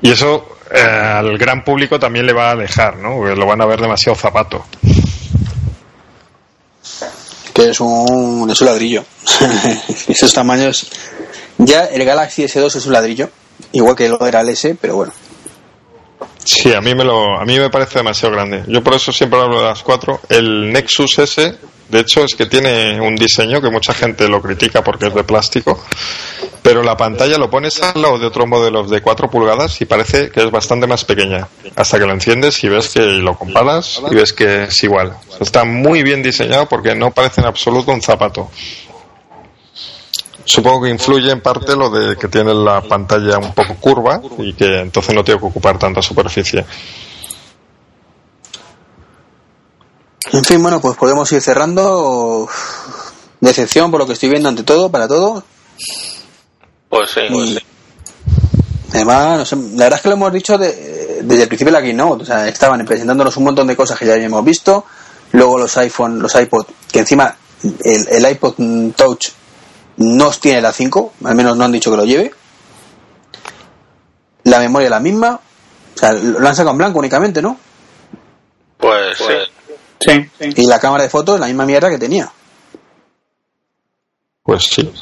Y 0.01 0.11
eso 0.11 0.57
eh, 0.75 0.81
al 0.81 1.37
gran 1.37 1.63
público 1.63 1.99
también 1.99 2.25
le 2.25 2.33
va 2.33 2.49
a 2.49 2.53
alejar, 2.53 2.97
¿no? 2.97 3.23
Lo 3.35 3.47
van 3.47 3.61
a 3.61 3.67
ver 3.67 3.83
demasiado 3.83 4.17
zapato. 4.17 4.65
Que 7.55 7.71
es 7.71 7.81
un, 7.81 8.49
es 8.51 8.61
un 8.61 8.67
ladrillo. 8.67 9.05
Esos 10.09 10.33
tamaños. 10.33 10.91
Ya 11.59 11.85
el 11.85 12.05
Galaxy 12.05 12.45
S2 12.45 12.77
es 12.77 12.87
un 12.87 12.93
ladrillo. 12.93 13.31
Igual 13.73 13.97
que 13.97 14.09
lo 14.09 14.25
era 14.27 14.41
el 14.41 14.49
S, 14.49 14.77
pero 14.81 14.97
bueno. 14.97 15.13
Sí, 16.45 16.73
a 16.73 16.81
mí 16.81 16.95
me 16.95 17.05
lo, 17.05 17.39
a 17.39 17.45
mí 17.45 17.59
me 17.59 17.71
parece 17.71 18.01
demasiado 18.01 18.35
grande. 18.35 18.65
Yo 18.67 18.83
por 18.83 18.95
eso 18.95 19.13
siempre 19.13 19.41
hablo 19.41 19.61
de 19.61 19.67
las 19.67 19.83
cuatro. 19.83 20.21
El 20.29 20.73
Nexus 20.73 21.19
S, 21.19 21.57
de 21.93 22.01
hecho, 22.01 22.25
es 22.25 22.35
que 22.35 22.47
tiene 22.47 22.99
un 23.03 23.15
diseño 23.17 23.61
que 23.61 23.69
mucha 23.69 23.93
gente 23.93 24.27
lo 24.27 24.41
critica 24.41 24.83
porque 24.83 25.09
es 25.09 25.15
de 25.15 25.25
plástico, 25.25 25.79
Pero 26.63 26.83
la 26.83 26.97
pantalla 26.97 27.37
lo 27.37 27.51
pones 27.51 27.83
al 27.83 28.01
lado 28.01 28.19
de 28.19 28.27
otros 28.27 28.49
modelos 28.49 28.89
de 28.89 29.03
4 29.03 29.29
pulgadas 29.29 29.79
y 29.83 29.85
parece 29.85 30.31
que 30.31 30.41
es 30.41 30.51
bastante 30.51 30.87
más 30.87 31.05
pequeña. 31.05 31.49
Hasta 31.77 31.99
que 31.99 32.07
lo 32.07 32.13
enciendes 32.13 32.65
y 32.65 32.71
ves 32.71 32.89
que 32.89 33.01
lo 33.01 33.37
comparas 33.37 34.01
y 34.11 34.15
ves 34.15 34.33
que 34.33 34.63
es 34.65 34.83
igual. 34.85 35.15
Está 35.39 35.65
muy 35.65 36.03
bien 36.03 36.23
diseñado 36.23 36.67
porque 36.67 36.95
no 36.95 37.11
parece 37.11 37.43
en 37.43 37.49
absoluto 37.49 37.93
un 37.93 38.01
zapato. 38.01 38.51
Supongo 40.45 40.85
que 40.85 40.91
influye 40.91 41.31
en 41.31 41.43
parte 41.43 41.77
lo 41.77 41.91
de 41.91 42.17
que 42.17 42.29
tiene 42.29 42.55
la 42.55 42.81
pantalla 42.81 43.37
un 43.37 43.53
poco 43.53 43.75
curva 43.75 44.23
y 44.39 44.55
que 44.55 44.81
entonces 44.81 45.15
no 45.15 45.23
tiene 45.23 45.41
que 45.41 45.47
ocupar 45.47 45.79
tanta 45.79 46.01
superficie. 46.01 46.65
En 50.33 50.45
fin, 50.45 50.63
bueno, 50.63 50.81
pues 50.81 50.97
podemos 50.97 51.31
ir 51.33 51.41
cerrando. 51.41 52.49
Decepción 53.41 53.91
por 53.91 54.01
lo 54.01 54.07
que 54.07 54.13
estoy 54.15 54.29
viendo 54.31 54.49
ante 54.49 54.63
todo, 54.63 54.91
para 54.91 55.09
todo. 55.09 55.43
Pues 56.89 57.11
sí, 57.11 57.21
pues 57.31 57.49
sí. 57.51 57.59
además, 58.93 59.39
no 59.39 59.45
sé, 59.45 59.57
la 59.57 59.85
verdad 59.85 59.95
es 59.95 60.03
que 60.03 60.09
lo 60.09 60.15
hemos 60.15 60.33
dicho 60.33 60.57
de- 60.59 61.21
desde 61.23 61.43
el 61.43 61.49
principio 61.49 61.73
de 61.73 61.81
la 61.81 61.83
Keynote. 61.85 62.23
O 62.23 62.27
sea, 62.27 62.47
estaban 62.49 62.85
presentándonos 62.85 63.37
un 63.37 63.45
montón 63.45 63.67
de 63.67 63.77
cosas 63.77 63.99
que 63.99 64.07
ya 64.07 64.15
habíamos 64.15 64.45
visto. 64.45 64.85
Luego 65.33 65.59
los 65.59 65.77
iPhone, 65.79 66.21
los 66.21 66.35
iPod, 66.35 66.67
que 66.91 67.01
encima 67.01 67.35
el, 67.85 68.09
el 68.09 68.31
iPod 68.33 68.55
Touch 68.95 69.29
no 69.97 70.31
tiene 70.31 70.61
la 70.61 70.73
5, 70.73 71.15
al 71.25 71.35
menos 71.35 71.57
no 71.57 71.65
han 71.65 71.73
dicho 71.73 71.91
que 71.91 71.97
lo 71.97 72.05
lleve. 72.05 72.33
La 74.45 74.59
memoria 74.61 74.87
es 74.87 74.91
la 74.91 75.01
misma. 75.01 75.41
O 75.95 75.99
sea, 75.99 76.13
lo 76.13 76.39
han 76.47 76.55
sacado 76.55 76.73
en 76.73 76.79
blanco 76.79 76.99
únicamente, 76.99 77.41
¿no? 77.43 77.59
Pues 78.79 79.19
sí. 79.19 79.25
Sí, 80.05 80.29
sí. 80.39 80.53
Y 80.57 80.67
la 80.67 80.79
cámara 80.81 81.05
de 81.05 81.11
fotos 81.11 81.39
la 81.41 81.47
misma 81.47 81.67
mierda 81.67 81.91
que 81.91 81.99
tenía. 81.99 82.31
Pues 84.43 84.65
sí. 84.65 84.93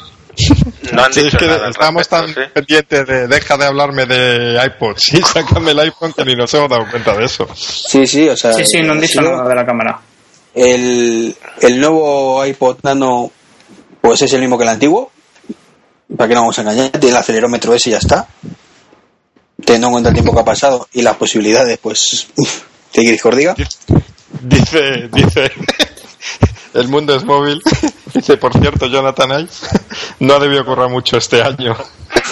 No 0.93 1.03
han 1.03 1.13
Sí, 1.13 1.19
es 1.19 1.25
dicho 1.25 1.37
que 1.37 1.45
nada 1.47 1.67
respecto, 1.67 2.03
tan 2.09 2.27
sí. 2.29 2.41
pendientes 2.53 3.07
de 3.07 3.27
deja 3.27 3.57
de 3.57 3.65
hablarme 3.65 4.05
de 4.05 4.63
iPod. 4.65 4.97
Sí, 4.97 5.21
sácame 5.33 5.71
el 5.71 5.79
iPhone 5.79 6.13
que 6.13 6.23
ni 6.25 6.35
nos 6.35 6.53
hemos 6.53 6.69
dado 6.69 6.89
cuenta 6.89 7.15
de 7.15 7.25
eso. 7.25 7.47
Sí, 7.55 8.05
sí, 8.07 8.29
o 8.29 8.37
sea. 8.37 8.53
Sí, 8.53 8.65
sí, 8.65 8.81
no 8.81 8.93
han 8.93 8.99
ha 8.99 9.01
dicho 9.01 9.21
nada 9.21 9.47
de 9.47 9.55
la 9.55 9.65
cámara. 9.65 9.99
El, 10.53 11.35
el 11.61 11.79
nuevo 11.79 12.45
iPod 12.45 12.77
Nano, 12.83 13.31
pues 14.01 14.21
es 14.21 14.33
el 14.33 14.41
mismo 14.41 14.57
que 14.57 14.63
el 14.63 14.69
antiguo. 14.69 15.11
¿Para 16.15 16.27
qué 16.27 16.33
no 16.33 16.41
vamos 16.41 16.57
a 16.57 16.61
engañar? 16.61 16.91
Tiene 16.91 17.09
el 17.09 17.15
acelerómetro 17.17 17.73
ese 17.73 17.89
y 17.89 17.93
ya 17.93 17.99
está. 17.99 18.27
Teniendo 19.63 19.87
en 19.87 19.91
cuenta 19.93 20.09
el 20.09 20.15
tiempo 20.15 20.33
que 20.33 20.39
ha 20.41 20.45
pasado 20.45 20.87
y 20.93 21.01
las 21.01 21.15
posibilidades, 21.15 21.77
pues. 21.77 22.27
¿Qué 22.91 23.01
queréis 23.03 23.21
que 23.21 23.27
os 23.29 23.37
diga? 23.37 23.55
Dice, 24.41 25.09
dice, 25.11 25.51
el 26.73 26.87
mundo 26.87 27.15
es 27.15 27.23
móvil. 27.23 27.61
Dice, 28.13 28.37
por 28.37 28.53
cierto, 28.59 28.87
Jonathan 28.87 29.41
Ive 29.41 29.49
no 30.19 30.35
ha 30.35 30.39
debido 30.39 30.65
correr 30.65 30.89
mucho 30.89 31.17
este 31.17 31.41
año. 31.41 31.75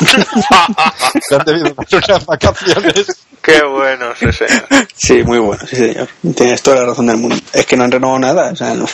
Le 1.29 1.37
han 1.37 1.45
debido 1.45 1.73
unas 1.75 2.25
vacaciones. 2.25 3.25
Qué 3.41 3.61
bueno, 3.63 4.07
sí, 4.19 4.31
señor. 4.31 4.67
Sí, 4.93 5.23
muy 5.23 5.39
bueno, 5.39 5.63
sí, 5.67 5.75
señor. 5.75 6.09
Tienes 6.35 6.61
toda 6.61 6.77
la 6.77 6.85
razón 6.87 7.07
del 7.07 7.17
mundo. 7.17 7.35
Es 7.53 7.65
que 7.65 7.77
no 7.77 7.83
han 7.83 7.91
renovado 7.91 8.19
nada, 8.19 8.51
o 8.51 8.55
sea, 8.55 8.73
no. 8.73 8.85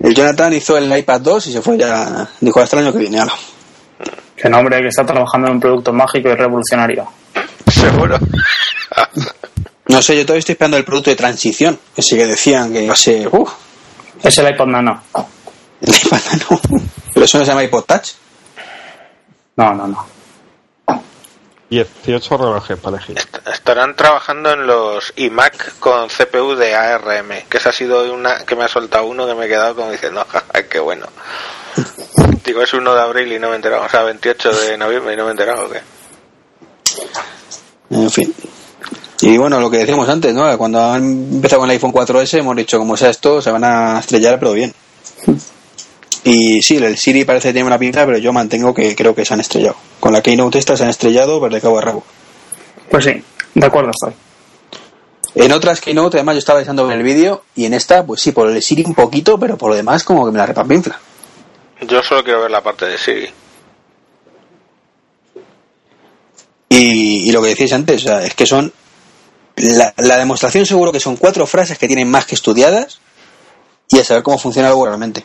El 0.00 0.14
Jonathan 0.14 0.52
hizo 0.54 0.78
el 0.78 0.96
iPad 0.96 1.20
2 1.20 1.46
y 1.48 1.52
se 1.52 1.62
fue 1.62 1.76
ya. 1.76 2.28
Dijo 2.40 2.60
hasta 2.60 2.78
el 2.78 2.84
año 2.84 2.92
que 2.92 3.00
viene, 3.00 3.20
ala. 3.20 3.34
Que 4.34 4.48
no, 4.48 4.58
hombre, 4.58 4.80
que 4.80 4.88
está 4.88 5.04
trabajando 5.04 5.48
en 5.48 5.54
un 5.54 5.60
producto 5.60 5.92
mágico 5.92 6.30
y 6.30 6.34
revolucionario. 6.34 7.06
Seguro. 7.66 8.18
No 9.90 10.00
sé, 10.00 10.16
yo 10.16 10.22
todavía 10.24 10.38
estoy 10.38 10.52
esperando 10.52 10.76
el 10.76 10.84
producto 10.84 11.10
de 11.10 11.16
transición. 11.16 11.78
Que 11.94 12.02
sí 12.02 12.16
que 12.16 12.26
decían 12.26 12.72
que 12.72 12.84
iba 12.84 12.94
a 12.94 12.96
ser. 12.96 13.28
¡Uf! 13.32 13.50
Es 14.22 14.38
el 14.38 14.48
iPod 14.50 14.66
Nano. 14.66 15.02
El 15.80 15.94
iPad 15.94 16.20
Nano. 16.30 16.60
Pero 17.12 17.24
eso 17.24 17.38
no 17.38 17.44
se 17.44 17.50
llama 17.50 17.64
iPod 17.64 17.84
Touch. 17.84 18.10
No, 19.56 19.74
no, 19.74 19.88
no. 19.88 20.06
18 21.70 22.36
relojes 22.36 22.78
para 22.78 22.96
elegir. 22.96 23.16
Estarán 23.52 23.94
trabajando 23.94 24.52
en 24.52 24.66
los 24.66 25.12
iMac 25.16 25.78
con 25.78 26.08
CPU 26.08 26.54
de 26.56 26.74
ARM, 26.74 27.44
que 27.48 27.58
esa 27.58 27.68
ha 27.70 27.72
sido 27.72 28.12
una 28.12 28.44
que 28.44 28.56
me 28.56 28.64
ha 28.64 28.68
soltado 28.68 29.06
uno 29.06 29.26
que 29.26 29.34
me 29.34 29.46
he 29.46 29.48
quedado 29.48 29.76
como 29.76 29.92
diciendo, 29.92 30.26
"Ay, 30.52 30.64
qué 30.68 30.80
bueno. 30.80 31.06
Digo, 32.44 32.62
es 32.62 32.72
1 32.74 32.92
de 32.94 33.00
abril 33.00 33.32
y 33.32 33.38
no 33.38 33.48
me 33.48 33.52
he 33.52 33.56
enterado, 33.56 33.84
o 33.84 33.88
sea, 33.88 34.02
28 34.02 34.52
de 34.52 34.78
noviembre 34.78 35.14
y 35.14 35.16
no 35.16 35.22
me 35.24 35.28
he 35.28 35.32
enterado, 35.32 35.66
¿o 35.66 35.70
qué? 35.70 35.80
En 37.90 38.10
fin. 38.10 38.34
Y 39.22 39.36
bueno, 39.36 39.60
lo 39.60 39.70
que 39.70 39.78
decíamos 39.78 40.08
antes, 40.08 40.34
¿no? 40.34 40.56
Cuando 40.56 40.82
han 40.82 41.04
empezado 41.04 41.60
con 41.60 41.70
el 41.70 41.74
iPhone 41.74 41.92
4S 41.92 42.38
hemos 42.38 42.56
dicho, 42.56 42.78
como 42.78 42.96
sea 42.96 43.10
esto, 43.10 43.42
se 43.42 43.50
van 43.50 43.64
a 43.64 43.98
estrellar, 44.00 44.38
pero 44.38 44.52
bien. 44.52 44.72
Y 46.24 46.62
sí, 46.62 46.76
el 46.76 46.96
Siri 46.96 47.24
parece 47.24 47.48
que 47.48 47.54
tiene 47.54 47.66
una 47.66 47.78
pinta, 47.78 48.06
pero 48.06 48.18
yo 48.18 48.32
mantengo 48.32 48.72
que 48.72 48.94
creo 48.96 49.14
que 49.14 49.24
se 49.24 49.34
han 49.34 49.40
estrellado. 49.40 49.76
Con 49.98 50.12
la 50.12 50.22
Keynote 50.22 50.58
esta 50.58 50.76
se 50.76 50.84
han 50.84 50.90
estrellado, 50.90 51.40
pero 51.40 51.54
de 51.54 51.60
cabo 51.60 51.78
a 51.78 51.82
rabo. 51.82 52.02
Pues 52.90 53.04
sí, 53.04 53.22
de 53.54 53.66
acuerdo 53.66 53.90
estoy. 53.90 54.14
En 55.34 55.52
otras 55.52 55.80
Keynote, 55.80 56.18
además, 56.18 56.34
yo 56.34 56.40
estaba 56.40 56.58
pensando 56.58 56.90
en 56.90 56.98
el 56.98 57.02
vídeo, 57.02 57.44
y 57.54 57.64
en 57.66 57.74
esta, 57.74 58.04
pues 58.04 58.20
sí, 58.20 58.32
por 58.32 58.48
el 58.48 58.62
Siri 58.62 58.84
un 58.84 58.94
poquito, 58.94 59.38
pero 59.38 59.56
por 59.56 59.70
lo 59.70 59.76
demás, 59.76 60.02
como 60.02 60.24
que 60.24 60.32
me 60.32 60.38
la 60.38 60.46
repampinfla. 60.46 60.98
Yo 61.82 62.02
solo 62.02 62.24
quiero 62.24 62.42
ver 62.42 62.50
la 62.50 62.62
parte 62.62 62.86
de 62.86 62.98
Siri. 62.98 63.28
Y, 66.68 67.28
y 67.28 67.32
lo 67.32 67.42
que 67.42 67.48
decíais 67.48 67.72
antes, 67.72 68.04
o 68.04 68.08
sea, 68.08 68.24
es 68.24 68.34
que 68.34 68.46
son. 68.46 68.72
La, 69.62 69.92
la 69.96 70.16
demostración 70.16 70.64
seguro 70.66 70.92
que 70.92 71.00
son 71.00 71.16
cuatro 71.16 71.46
frases 71.46 71.78
que 71.78 71.86
tienen 71.86 72.10
más 72.10 72.24
que 72.26 72.34
estudiadas 72.34 73.00
y 73.90 73.98
a 73.98 74.04
saber 74.04 74.22
cómo 74.22 74.38
funciona 74.38 74.68
algo 74.68 74.86
realmente. 74.86 75.24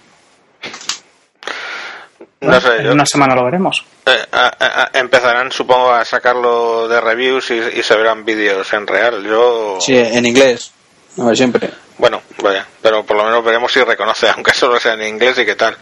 No 2.41 2.61
sé, 2.61 2.75
en 2.77 2.85
yo, 2.85 2.91
una 2.93 3.05
semana 3.05 3.33
lo 3.35 3.43
veremos. 3.45 3.83
eh, 4.05 4.25
a- 4.31 4.53
a- 4.59 4.83
a- 4.83 4.89
empezarán, 4.93 5.51
supongo, 5.51 5.91
a 5.91 6.05
sacarlo 6.05 6.87
de 6.87 7.01
reviews 7.01 7.49
y, 7.51 7.55
y 7.55 7.81
se 7.83 7.95
verán 7.95 8.23
vídeos 8.25 8.71
en 8.73 8.85
real. 8.85 9.23
Yo, 9.23 9.77
Sí, 9.81 9.97
en 9.97 10.25
inglés. 10.25 10.71
A 11.19 11.23
ver, 11.25 11.37
siempre. 11.37 11.69
bueno, 11.97 12.21
vaya, 12.43 12.67
pero 12.81 13.03
por 13.05 13.17
lo 13.17 13.23
menos 13.23 13.43
veremos 13.43 13.71
si 13.71 13.81
reconoce, 13.81 14.29
aunque 14.35 14.53
solo 14.53 14.79
sea 14.79 14.93
en 14.93 15.03
inglés 15.03 15.37
y 15.39 15.45
qué 15.45 15.55
tal. 15.55 15.75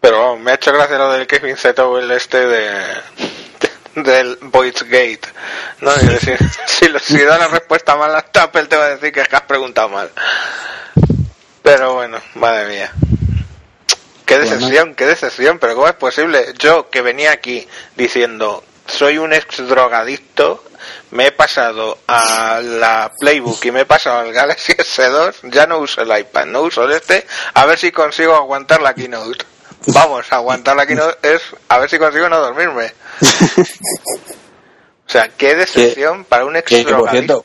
Pero 0.00 0.18
vamos, 0.20 0.40
me 0.40 0.50
ha 0.50 0.54
hecho 0.54 0.72
gracia 0.72 0.98
lo 0.98 1.12
del 1.12 1.26
Kevin 1.28 1.56
Zettel 1.56 2.10
este 2.10 2.44
de, 2.46 2.70
del 3.94 4.36
Voice 4.42 4.84
Gate. 4.84 5.20
¿no? 5.80 5.92
Decir, 5.94 6.38
si, 6.66 6.88
lo- 6.88 6.98
si 6.98 7.18
da 7.22 7.38
la 7.38 7.48
respuesta 7.48 7.96
mal 7.96 8.14
a 8.14 8.18
Apple 8.40 8.66
te 8.66 8.76
va 8.76 8.86
a 8.86 8.88
decir 8.90 9.12
que 9.12 9.20
es 9.20 9.28
que 9.28 9.36
has 9.36 9.42
preguntado 9.42 9.88
mal. 9.88 10.10
Pero 11.62 11.94
bueno, 11.94 12.18
madre 12.34 12.66
mía. 12.68 12.92
Qué 14.26 14.38
decepción, 14.38 14.94
qué 14.94 15.06
decepción, 15.06 15.58
pero 15.58 15.74
¿cómo 15.74 15.88
es 15.88 15.94
posible? 15.94 16.54
Yo 16.58 16.88
que 16.90 17.02
venía 17.02 17.32
aquí 17.32 17.68
diciendo, 17.96 18.64
soy 18.86 19.18
un 19.18 19.32
ex 19.32 19.58
drogadicto, 19.68 20.64
me 21.10 21.26
he 21.26 21.32
pasado 21.32 21.98
a 22.08 22.60
la 22.62 23.12
Playbook 23.18 23.64
y 23.64 23.70
me 23.70 23.80
he 23.80 23.84
pasado 23.84 24.20
al 24.20 24.32
Galaxy 24.32 24.72
S2, 24.72 25.50
ya 25.50 25.66
no 25.66 25.78
uso 25.78 26.00
el 26.02 26.16
iPad, 26.18 26.46
no 26.46 26.62
uso 26.62 26.84
el 26.84 26.92
este, 26.92 27.26
a 27.54 27.66
ver 27.66 27.78
si 27.78 27.92
consigo 27.92 28.34
aguantar 28.34 28.80
la 28.80 28.94
keynote. 28.94 29.44
Vamos, 29.88 30.32
aguantar 30.32 30.76
la 30.76 30.86
keynote 30.86 31.34
es 31.34 31.42
a 31.68 31.78
ver 31.78 31.90
si 31.90 31.98
consigo 31.98 32.28
no 32.28 32.38
dormirme. 32.40 32.92
O 35.04 35.12
sea, 35.12 35.28
qué 35.28 35.54
decepción 35.54 36.24
para 36.24 36.46
un 36.46 36.56
ex 36.56 36.64
que, 36.64 36.86
que, 36.86 36.94
por 36.94 37.10
cierto, 37.10 37.44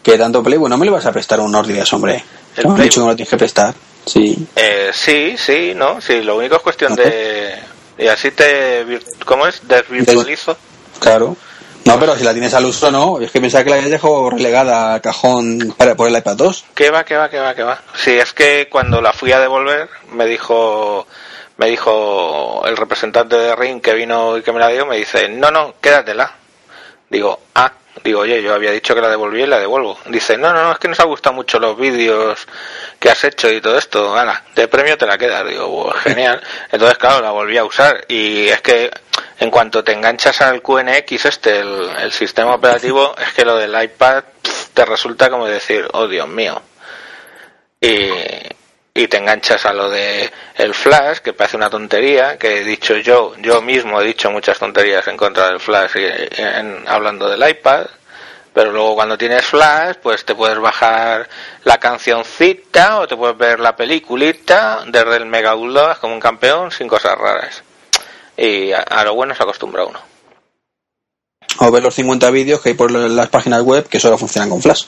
que 0.00 0.16
tanto 0.16 0.44
Play, 0.44 0.58
bueno, 0.58 0.76
no 0.76 0.78
me 0.78 0.86
le 0.86 0.92
vas 0.92 1.06
a 1.06 1.12
prestar 1.12 1.40
unos 1.40 1.66
días, 1.66 1.92
hombre. 1.92 2.22
El 2.56 2.76
dicho 2.76 3.00
que 3.00 3.04
me 3.04 3.10
lo 3.10 3.16
tienes 3.16 3.30
que 3.30 3.36
prestar. 3.36 3.74
Sí. 4.06 4.46
Eh, 4.54 4.90
sí, 4.94 5.34
sí, 5.36 5.72
no, 5.74 6.00
sí, 6.00 6.22
lo 6.22 6.36
único 6.36 6.54
es 6.56 6.62
cuestión 6.62 6.94
de... 6.94 7.54
Y 7.98 8.06
así 8.06 8.30
te... 8.30 9.00
¿Cómo 9.24 9.48
es? 9.48 9.66
Desvirtualizo. 9.66 10.56
Claro. 11.00 11.36
No, 11.84 11.98
pero 11.98 12.14
si 12.16 12.22
la 12.22 12.32
tienes 12.32 12.54
al 12.54 12.66
uso, 12.66 12.90
no. 12.90 13.18
Es 13.20 13.30
que 13.30 13.40
pensaba 13.40 13.64
que 13.64 13.70
la 13.70 13.76
habías 13.76 13.90
dejado 13.90 14.30
relegada 14.30 14.94
al 14.94 15.00
cajón 15.00 15.74
para, 15.76 15.96
por 15.96 16.08
el 16.08 16.16
iPad 16.16 16.36
2. 16.36 16.64
¿Qué 16.74 16.90
va, 16.90 17.04
qué 17.04 17.16
va, 17.16 17.28
qué 17.28 17.38
va, 17.38 17.54
qué 17.54 17.62
va? 17.62 17.82
Sí, 17.94 18.12
es 18.12 18.32
que 18.32 18.68
cuando 18.70 19.00
la 19.00 19.12
fui 19.12 19.32
a 19.32 19.40
devolver 19.40 19.88
me 20.12 20.26
dijo 20.26 21.06
me 21.60 21.66
dijo 21.68 22.62
el 22.64 22.74
representante 22.74 23.36
de 23.36 23.54
Ring 23.54 23.82
que 23.82 23.92
vino 23.92 24.38
y 24.38 24.42
que 24.42 24.50
me 24.50 24.58
la 24.58 24.68
dio, 24.68 24.86
me 24.86 24.96
dice, 24.96 25.28
no, 25.28 25.50
no, 25.50 25.74
quédatela. 25.78 26.32
Digo, 27.10 27.38
ah, 27.54 27.70
digo, 28.02 28.20
oye, 28.20 28.42
yo 28.42 28.54
había 28.54 28.70
dicho 28.70 28.94
que 28.94 29.02
la 29.02 29.10
devolví 29.10 29.42
y 29.42 29.46
la 29.46 29.58
devuelvo. 29.58 29.98
Dice, 30.06 30.38
no, 30.38 30.54
no, 30.54 30.62
no, 30.62 30.72
es 30.72 30.78
que 30.78 30.88
nos 30.88 30.98
ha 31.00 31.04
gustado 31.04 31.34
mucho 31.34 31.58
los 31.58 31.76
vídeos 31.76 32.46
que 32.98 33.10
has 33.10 33.22
hecho 33.24 33.50
y 33.52 33.60
todo 33.60 33.76
esto. 33.76 34.16
Ana, 34.16 34.42
de 34.54 34.68
premio 34.68 34.96
te 34.96 35.04
la 35.04 35.18
quedas. 35.18 35.46
Digo, 35.46 35.90
"Pues, 35.90 36.02
genial. 36.04 36.40
Entonces, 36.72 36.96
claro, 36.96 37.20
la 37.20 37.30
volví 37.30 37.58
a 37.58 37.64
usar. 37.64 38.06
Y 38.08 38.48
es 38.48 38.62
que 38.62 38.90
en 39.38 39.50
cuanto 39.50 39.84
te 39.84 39.92
enganchas 39.92 40.40
al 40.40 40.62
QNX 40.62 41.26
este, 41.26 41.58
el, 41.58 41.90
el 42.00 42.12
sistema 42.12 42.54
operativo, 42.54 43.14
es 43.22 43.34
que 43.34 43.44
lo 43.44 43.56
del 43.56 43.82
iPad 43.82 44.24
te 44.72 44.86
resulta 44.86 45.28
como 45.28 45.46
decir, 45.46 45.86
oh 45.92 46.08
Dios 46.08 46.26
mío. 46.26 46.62
Y, 47.82 48.08
y 48.92 49.06
te 49.08 49.16
enganchas 49.18 49.64
a 49.66 49.72
lo 49.72 49.88
de 49.88 50.30
el 50.56 50.74
flash, 50.74 51.18
que 51.18 51.32
parece 51.32 51.56
una 51.56 51.70
tontería, 51.70 52.36
que 52.38 52.58
he 52.60 52.64
dicho 52.64 52.96
yo, 52.96 53.34
yo 53.38 53.62
mismo 53.62 54.00
he 54.00 54.04
dicho 54.06 54.30
muchas 54.30 54.58
tonterías 54.58 55.06
en 55.08 55.16
contra 55.16 55.48
del 55.48 55.60
flash 55.60 55.92
y- 55.96 56.40
en- 56.40 56.84
hablando 56.88 57.28
del 57.28 57.48
iPad, 57.48 57.86
pero 58.52 58.72
luego 58.72 58.96
cuando 58.96 59.16
tienes 59.16 59.44
flash, 59.46 59.96
pues 60.02 60.24
te 60.24 60.34
puedes 60.34 60.58
bajar 60.58 61.28
la 61.62 61.78
cancioncita 61.78 62.98
o 62.98 63.06
te 63.06 63.16
puedes 63.16 63.38
ver 63.38 63.60
la 63.60 63.76
peliculita 63.76 64.82
desde 64.88 65.16
el 65.18 65.26
mega 65.26 65.50
download 65.52 65.98
como 65.98 66.14
un 66.14 66.20
campeón 66.20 66.72
sin 66.72 66.88
cosas 66.88 67.16
raras. 67.16 67.62
Y 68.36 68.72
a, 68.72 68.80
a 68.80 69.04
lo 69.04 69.14
bueno 69.14 69.34
se 69.36 69.42
acostumbra 69.44 69.84
uno. 69.84 70.00
O 71.58 71.70
ver 71.70 71.82
los 71.82 71.94
50 71.94 72.30
vídeos 72.30 72.60
que 72.60 72.70
hay 72.70 72.74
por 72.74 72.90
las 72.90 73.28
páginas 73.28 73.62
web 73.62 73.86
que 73.88 74.00
solo 74.00 74.16
funcionan 74.18 74.48
con 74.50 74.62
Flash. 74.62 74.84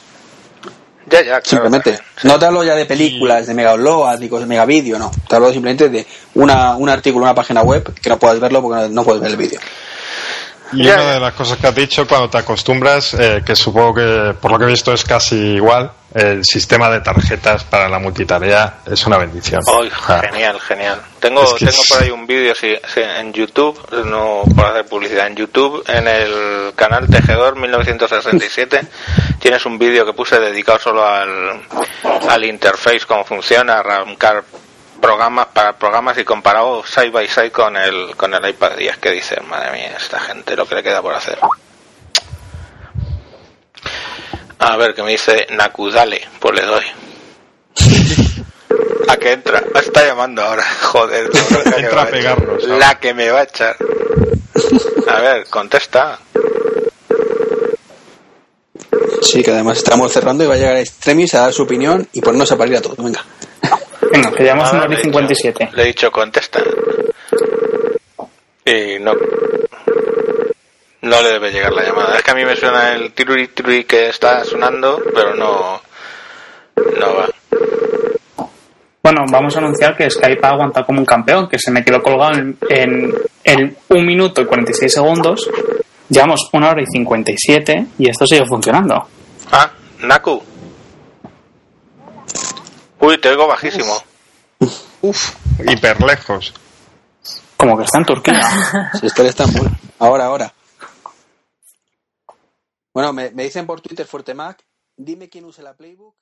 Ya, 1.12 1.18
ya, 1.18 1.24
claro, 1.24 1.42
Simplemente. 1.44 1.96
sí. 2.16 2.26
No 2.26 2.38
te 2.38 2.46
hablo 2.46 2.64
ya 2.64 2.74
de 2.74 2.86
películas, 2.86 3.46
de 3.46 3.54
mega 3.54 3.74
uploads, 3.74 4.18
ni 4.18 4.28
de 4.28 4.46
mega 4.46 4.64
vídeo, 4.64 4.98
no. 4.98 5.10
Te 5.28 5.36
hablo 5.36 5.52
simplemente 5.52 5.90
de 5.90 6.06
una, 6.34 6.74
un 6.76 6.88
artículo, 6.88 7.24
una 7.24 7.34
página 7.34 7.62
web 7.62 7.92
que 8.00 8.08
no 8.08 8.18
puedes 8.18 8.40
verlo 8.40 8.62
porque 8.62 8.82
no, 8.82 8.88
no 8.88 9.04
puedes 9.04 9.20
ver 9.20 9.30
el 9.30 9.36
vídeo. 9.36 9.60
Y 10.72 10.88
una 10.88 11.14
de 11.14 11.20
las 11.20 11.34
cosas 11.34 11.58
que 11.58 11.66
has 11.66 11.74
dicho, 11.74 12.06
cuando 12.06 12.30
te 12.30 12.38
acostumbras, 12.38 13.14
eh, 13.14 13.42
que 13.44 13.54
supongo 13.54 13.94
que 13.94 14.34
por 14.40 14.52
lo 14.52 14.58
que 14.58 14.64
he 14.64 14.68
visto 14.68 14.92
es 14.92 15.04
casi 15.04 15.36
igual, 15.36 15.92
el 16.14 16.44
sistema 16.44 16.90
de 16.90 17.00
tarjetas 17.00 17.64
para 17.64 17.88
la 17.88 17.98
multitarea 17.98 18.80
es 18.90 19.06
una 19.06 19.18
bendición. 19.18 19.62
Genial, 20.30 20.60
genial. 20.60 21.00
Tengo, 21.20 21.42
Es 21.42 21.54
que 21.54 21.66
tengo 21.66 21.82
por 21.88 22.02
ahí 22.02 22.10
un 22.10 22.26
vídeo 22.26 22.54
sí, 22.54 22.74
sí, 22.92 23.00
en 23.00 23.32
YouTube, 23.32 23.78
no 24.04 24.42
por 24.54 24.66
hacer 24.66 24.86
publicidad, 24.86 25.26
en 25.26 25.36
YouTube, 25.36 25.82
en 25.88 26.06
el 26.06 26.74
canal 26.74 27.06
Tejedor 27.06 27.56
1967, 27.56 28.80
tienes 29.38 29.64
un 29.64 29.78
vídeo 29.78 30.04
que 30.04 30.12
puse 30.12 30.38
dedicado 30.38 30.78
solo 30.78 31.06
al, 31.06 31.62
al 32.28 32.44
interface, 32.44 33.02
cómo 33.06 33.24
funciona, 33.24 33.78
arrancar 33.78 34.44
programas 35.02 35.48
para 35.48 35.76
programas 35.76 36.16
y 36.16 36.24
comparado 36.24 36.84
side 36.86 37.10
by 37.10 37.28
side 37.28 37.50
con 37.50 37.76
el, 37.76 38.16
con 38.16 38.32
el 38.32 38.48
iPad 38.48 38.76
10 38.76 38.98
que 38.98 39.10
dice, 39.10 39.40
madre 39.42 39.72
mía, 39.72 39.96
esta 39.98 40.20
gente 40.20 40.56
lo 40.56 40.64
que 40.66 40.76
le 40.76 40.82
queda 40.82 41.02
por 41.02 41.12
hacer. 41.12 41.38
A 44.60 44.76
ver, 44.76 44.94
que 44.94 45.02
me 45.02 45.10
dice 45.10 45.48
Nakudale, 45.50 46.26
pues 46.38 46.54
le 46.54 46.62
doy. 46.64 46.84
¿A 49.08 49.16
qué 49.16 49.32
entra? 49.32 49.62
Está 49.74 50.06
llamando 50.06 50.40
ahora, 50.40 50.62
joder. 50.82 51.28
la 51.34 51.64
que 51.74 51.80
Entra 51.80 52.02
a 52.02 52.06
pegarnos. 52.06 52.64
La 52.64 53.00
que 53.00 53.12
me 53.12 53.28
va 53.30 53.40
a 53.40 53.42
echar. 53.42 53.76
A 55.08 55.20
ver, 55.20 55.48
contesta. 55.48 56.20
Sí, 59.22 59.42
que 59.42 59.50
además 59.50 59.78
estamos 59.78 60.12
cerrando 60.12 60.44
y 60.44 60.46
va 60.46 60.54
a 60.54 60.58
llegar 60.58 60.76
Extremis 60.76 61.34
a 61.34 61.40
dar 61.42 61.52
su 61.52 61.62
opinión 61.62 62.06
y 62.12 62.20
ponernos 62.20 62.50
a 62.52 62.56
parir 62.58 62.76
a 62.76 62.80
todos. 62.82 62.96
Venga. 62.98 63.24
Venga, 64.10 64.32
que 64.32 64.42
llevamos 64.42 64.68
Ah, 64.68 64.72
una 64.76 64.84
hora 64.84 64.94
y 64.94 64.98
he 64.98 65.02
57. 65.04 65.64
dicho- 65.64 65.76
Le 65.76 65.82
he 65.82 65.86
dicho 65.86 66.10
contesta. 66.10 66.60
Y 68.64 68.98
no. 69.00 69.14
No 71.02 71.20
le 71.22 71.28
debe 71.32 71.50
llegar 71.50 71.72
la 71.72 71.82
llamada. 71.82 72.16
Es 72.16 72.22
que 72.22 72.30
a 72.30 72.34
mí 72.34 72.44
me 72.44 72.54
suena 72.56 72.94
el 72.94 73.12
tiruri 73.12 73.48
tiruri 73.48 73.84
que 73.84 74.08
está 74.08 74.44
sonando, 74.44 75.02
pero 75.14 75.34
no. 75.34 75.80
No 76.76 77.14
va. 77.14 77.28
Bueno, 79.02 79.24
vamos 79.30 79.56
a 79.56 79.58
anunciar 79.58 79.96
que 79.96 80.08
Skype 80.08 80.40
ha 80.46 80.50
aguantado 80.50 80.86
como 80.86 81.00
un 81.00 81.04
campeón, 81.06 81.48
que 81.48 81.58
se 81.58 81.72
me 81.72 81.84
quedó 81.84 82.00
colgado 82.00 82.34
en, 82.38 82.56
en, 82.68 83.12
en 83.42 83.76
un 83.88 84.06
minuto 84.06 84.40
y 84.40 84.46
46 84.46 84.92
segundos. 84.92 85.50
Llevamos 86.08 86.48
una 86.52 86.70
hora 86.70 86.82
y 86.82 86.86
57 86.86 87.86
y 87.98 88.08
esto 88.08 88.26
sigue 88.26 88.46
funcionando. 88.46 89.06
Ah, 89.50 89.70
Naku. 90.00 90.42
Uy, 93.00 93.18
te 93.20 93.28
oigo 93.30 93.46
bajísimo. 93.46 93.94
Uf, 95.00 95.34
hiper 95.66 96.00
lejos. 96.02 96.54
Como 97.56 97.76
que 97.76 97.84
está 97.84 97.98
en 97.98 98.04
Turquía. 98.04 98.40
Si 99.00 99.06
esto 99.06 99.22
está 99.22 99.22
en 99.22 99.28
Estambul. 99.28 99.70
Ahora, 99.98 100.26
ahora. 100.26 100.52
Bueno, 102.94 103.12
me, 103.12 103.30
me 103.30 103.44
dicen 103.44 103.66
por 103.66 103.80
Twitter, 103.80 104.06
Fuertemac, 104.06 104.62
dime 104.96 105.28
quién 105.28 105.44
usa 105.46 105.64
la 105.64 105.74
Playbook, 105.74 106.14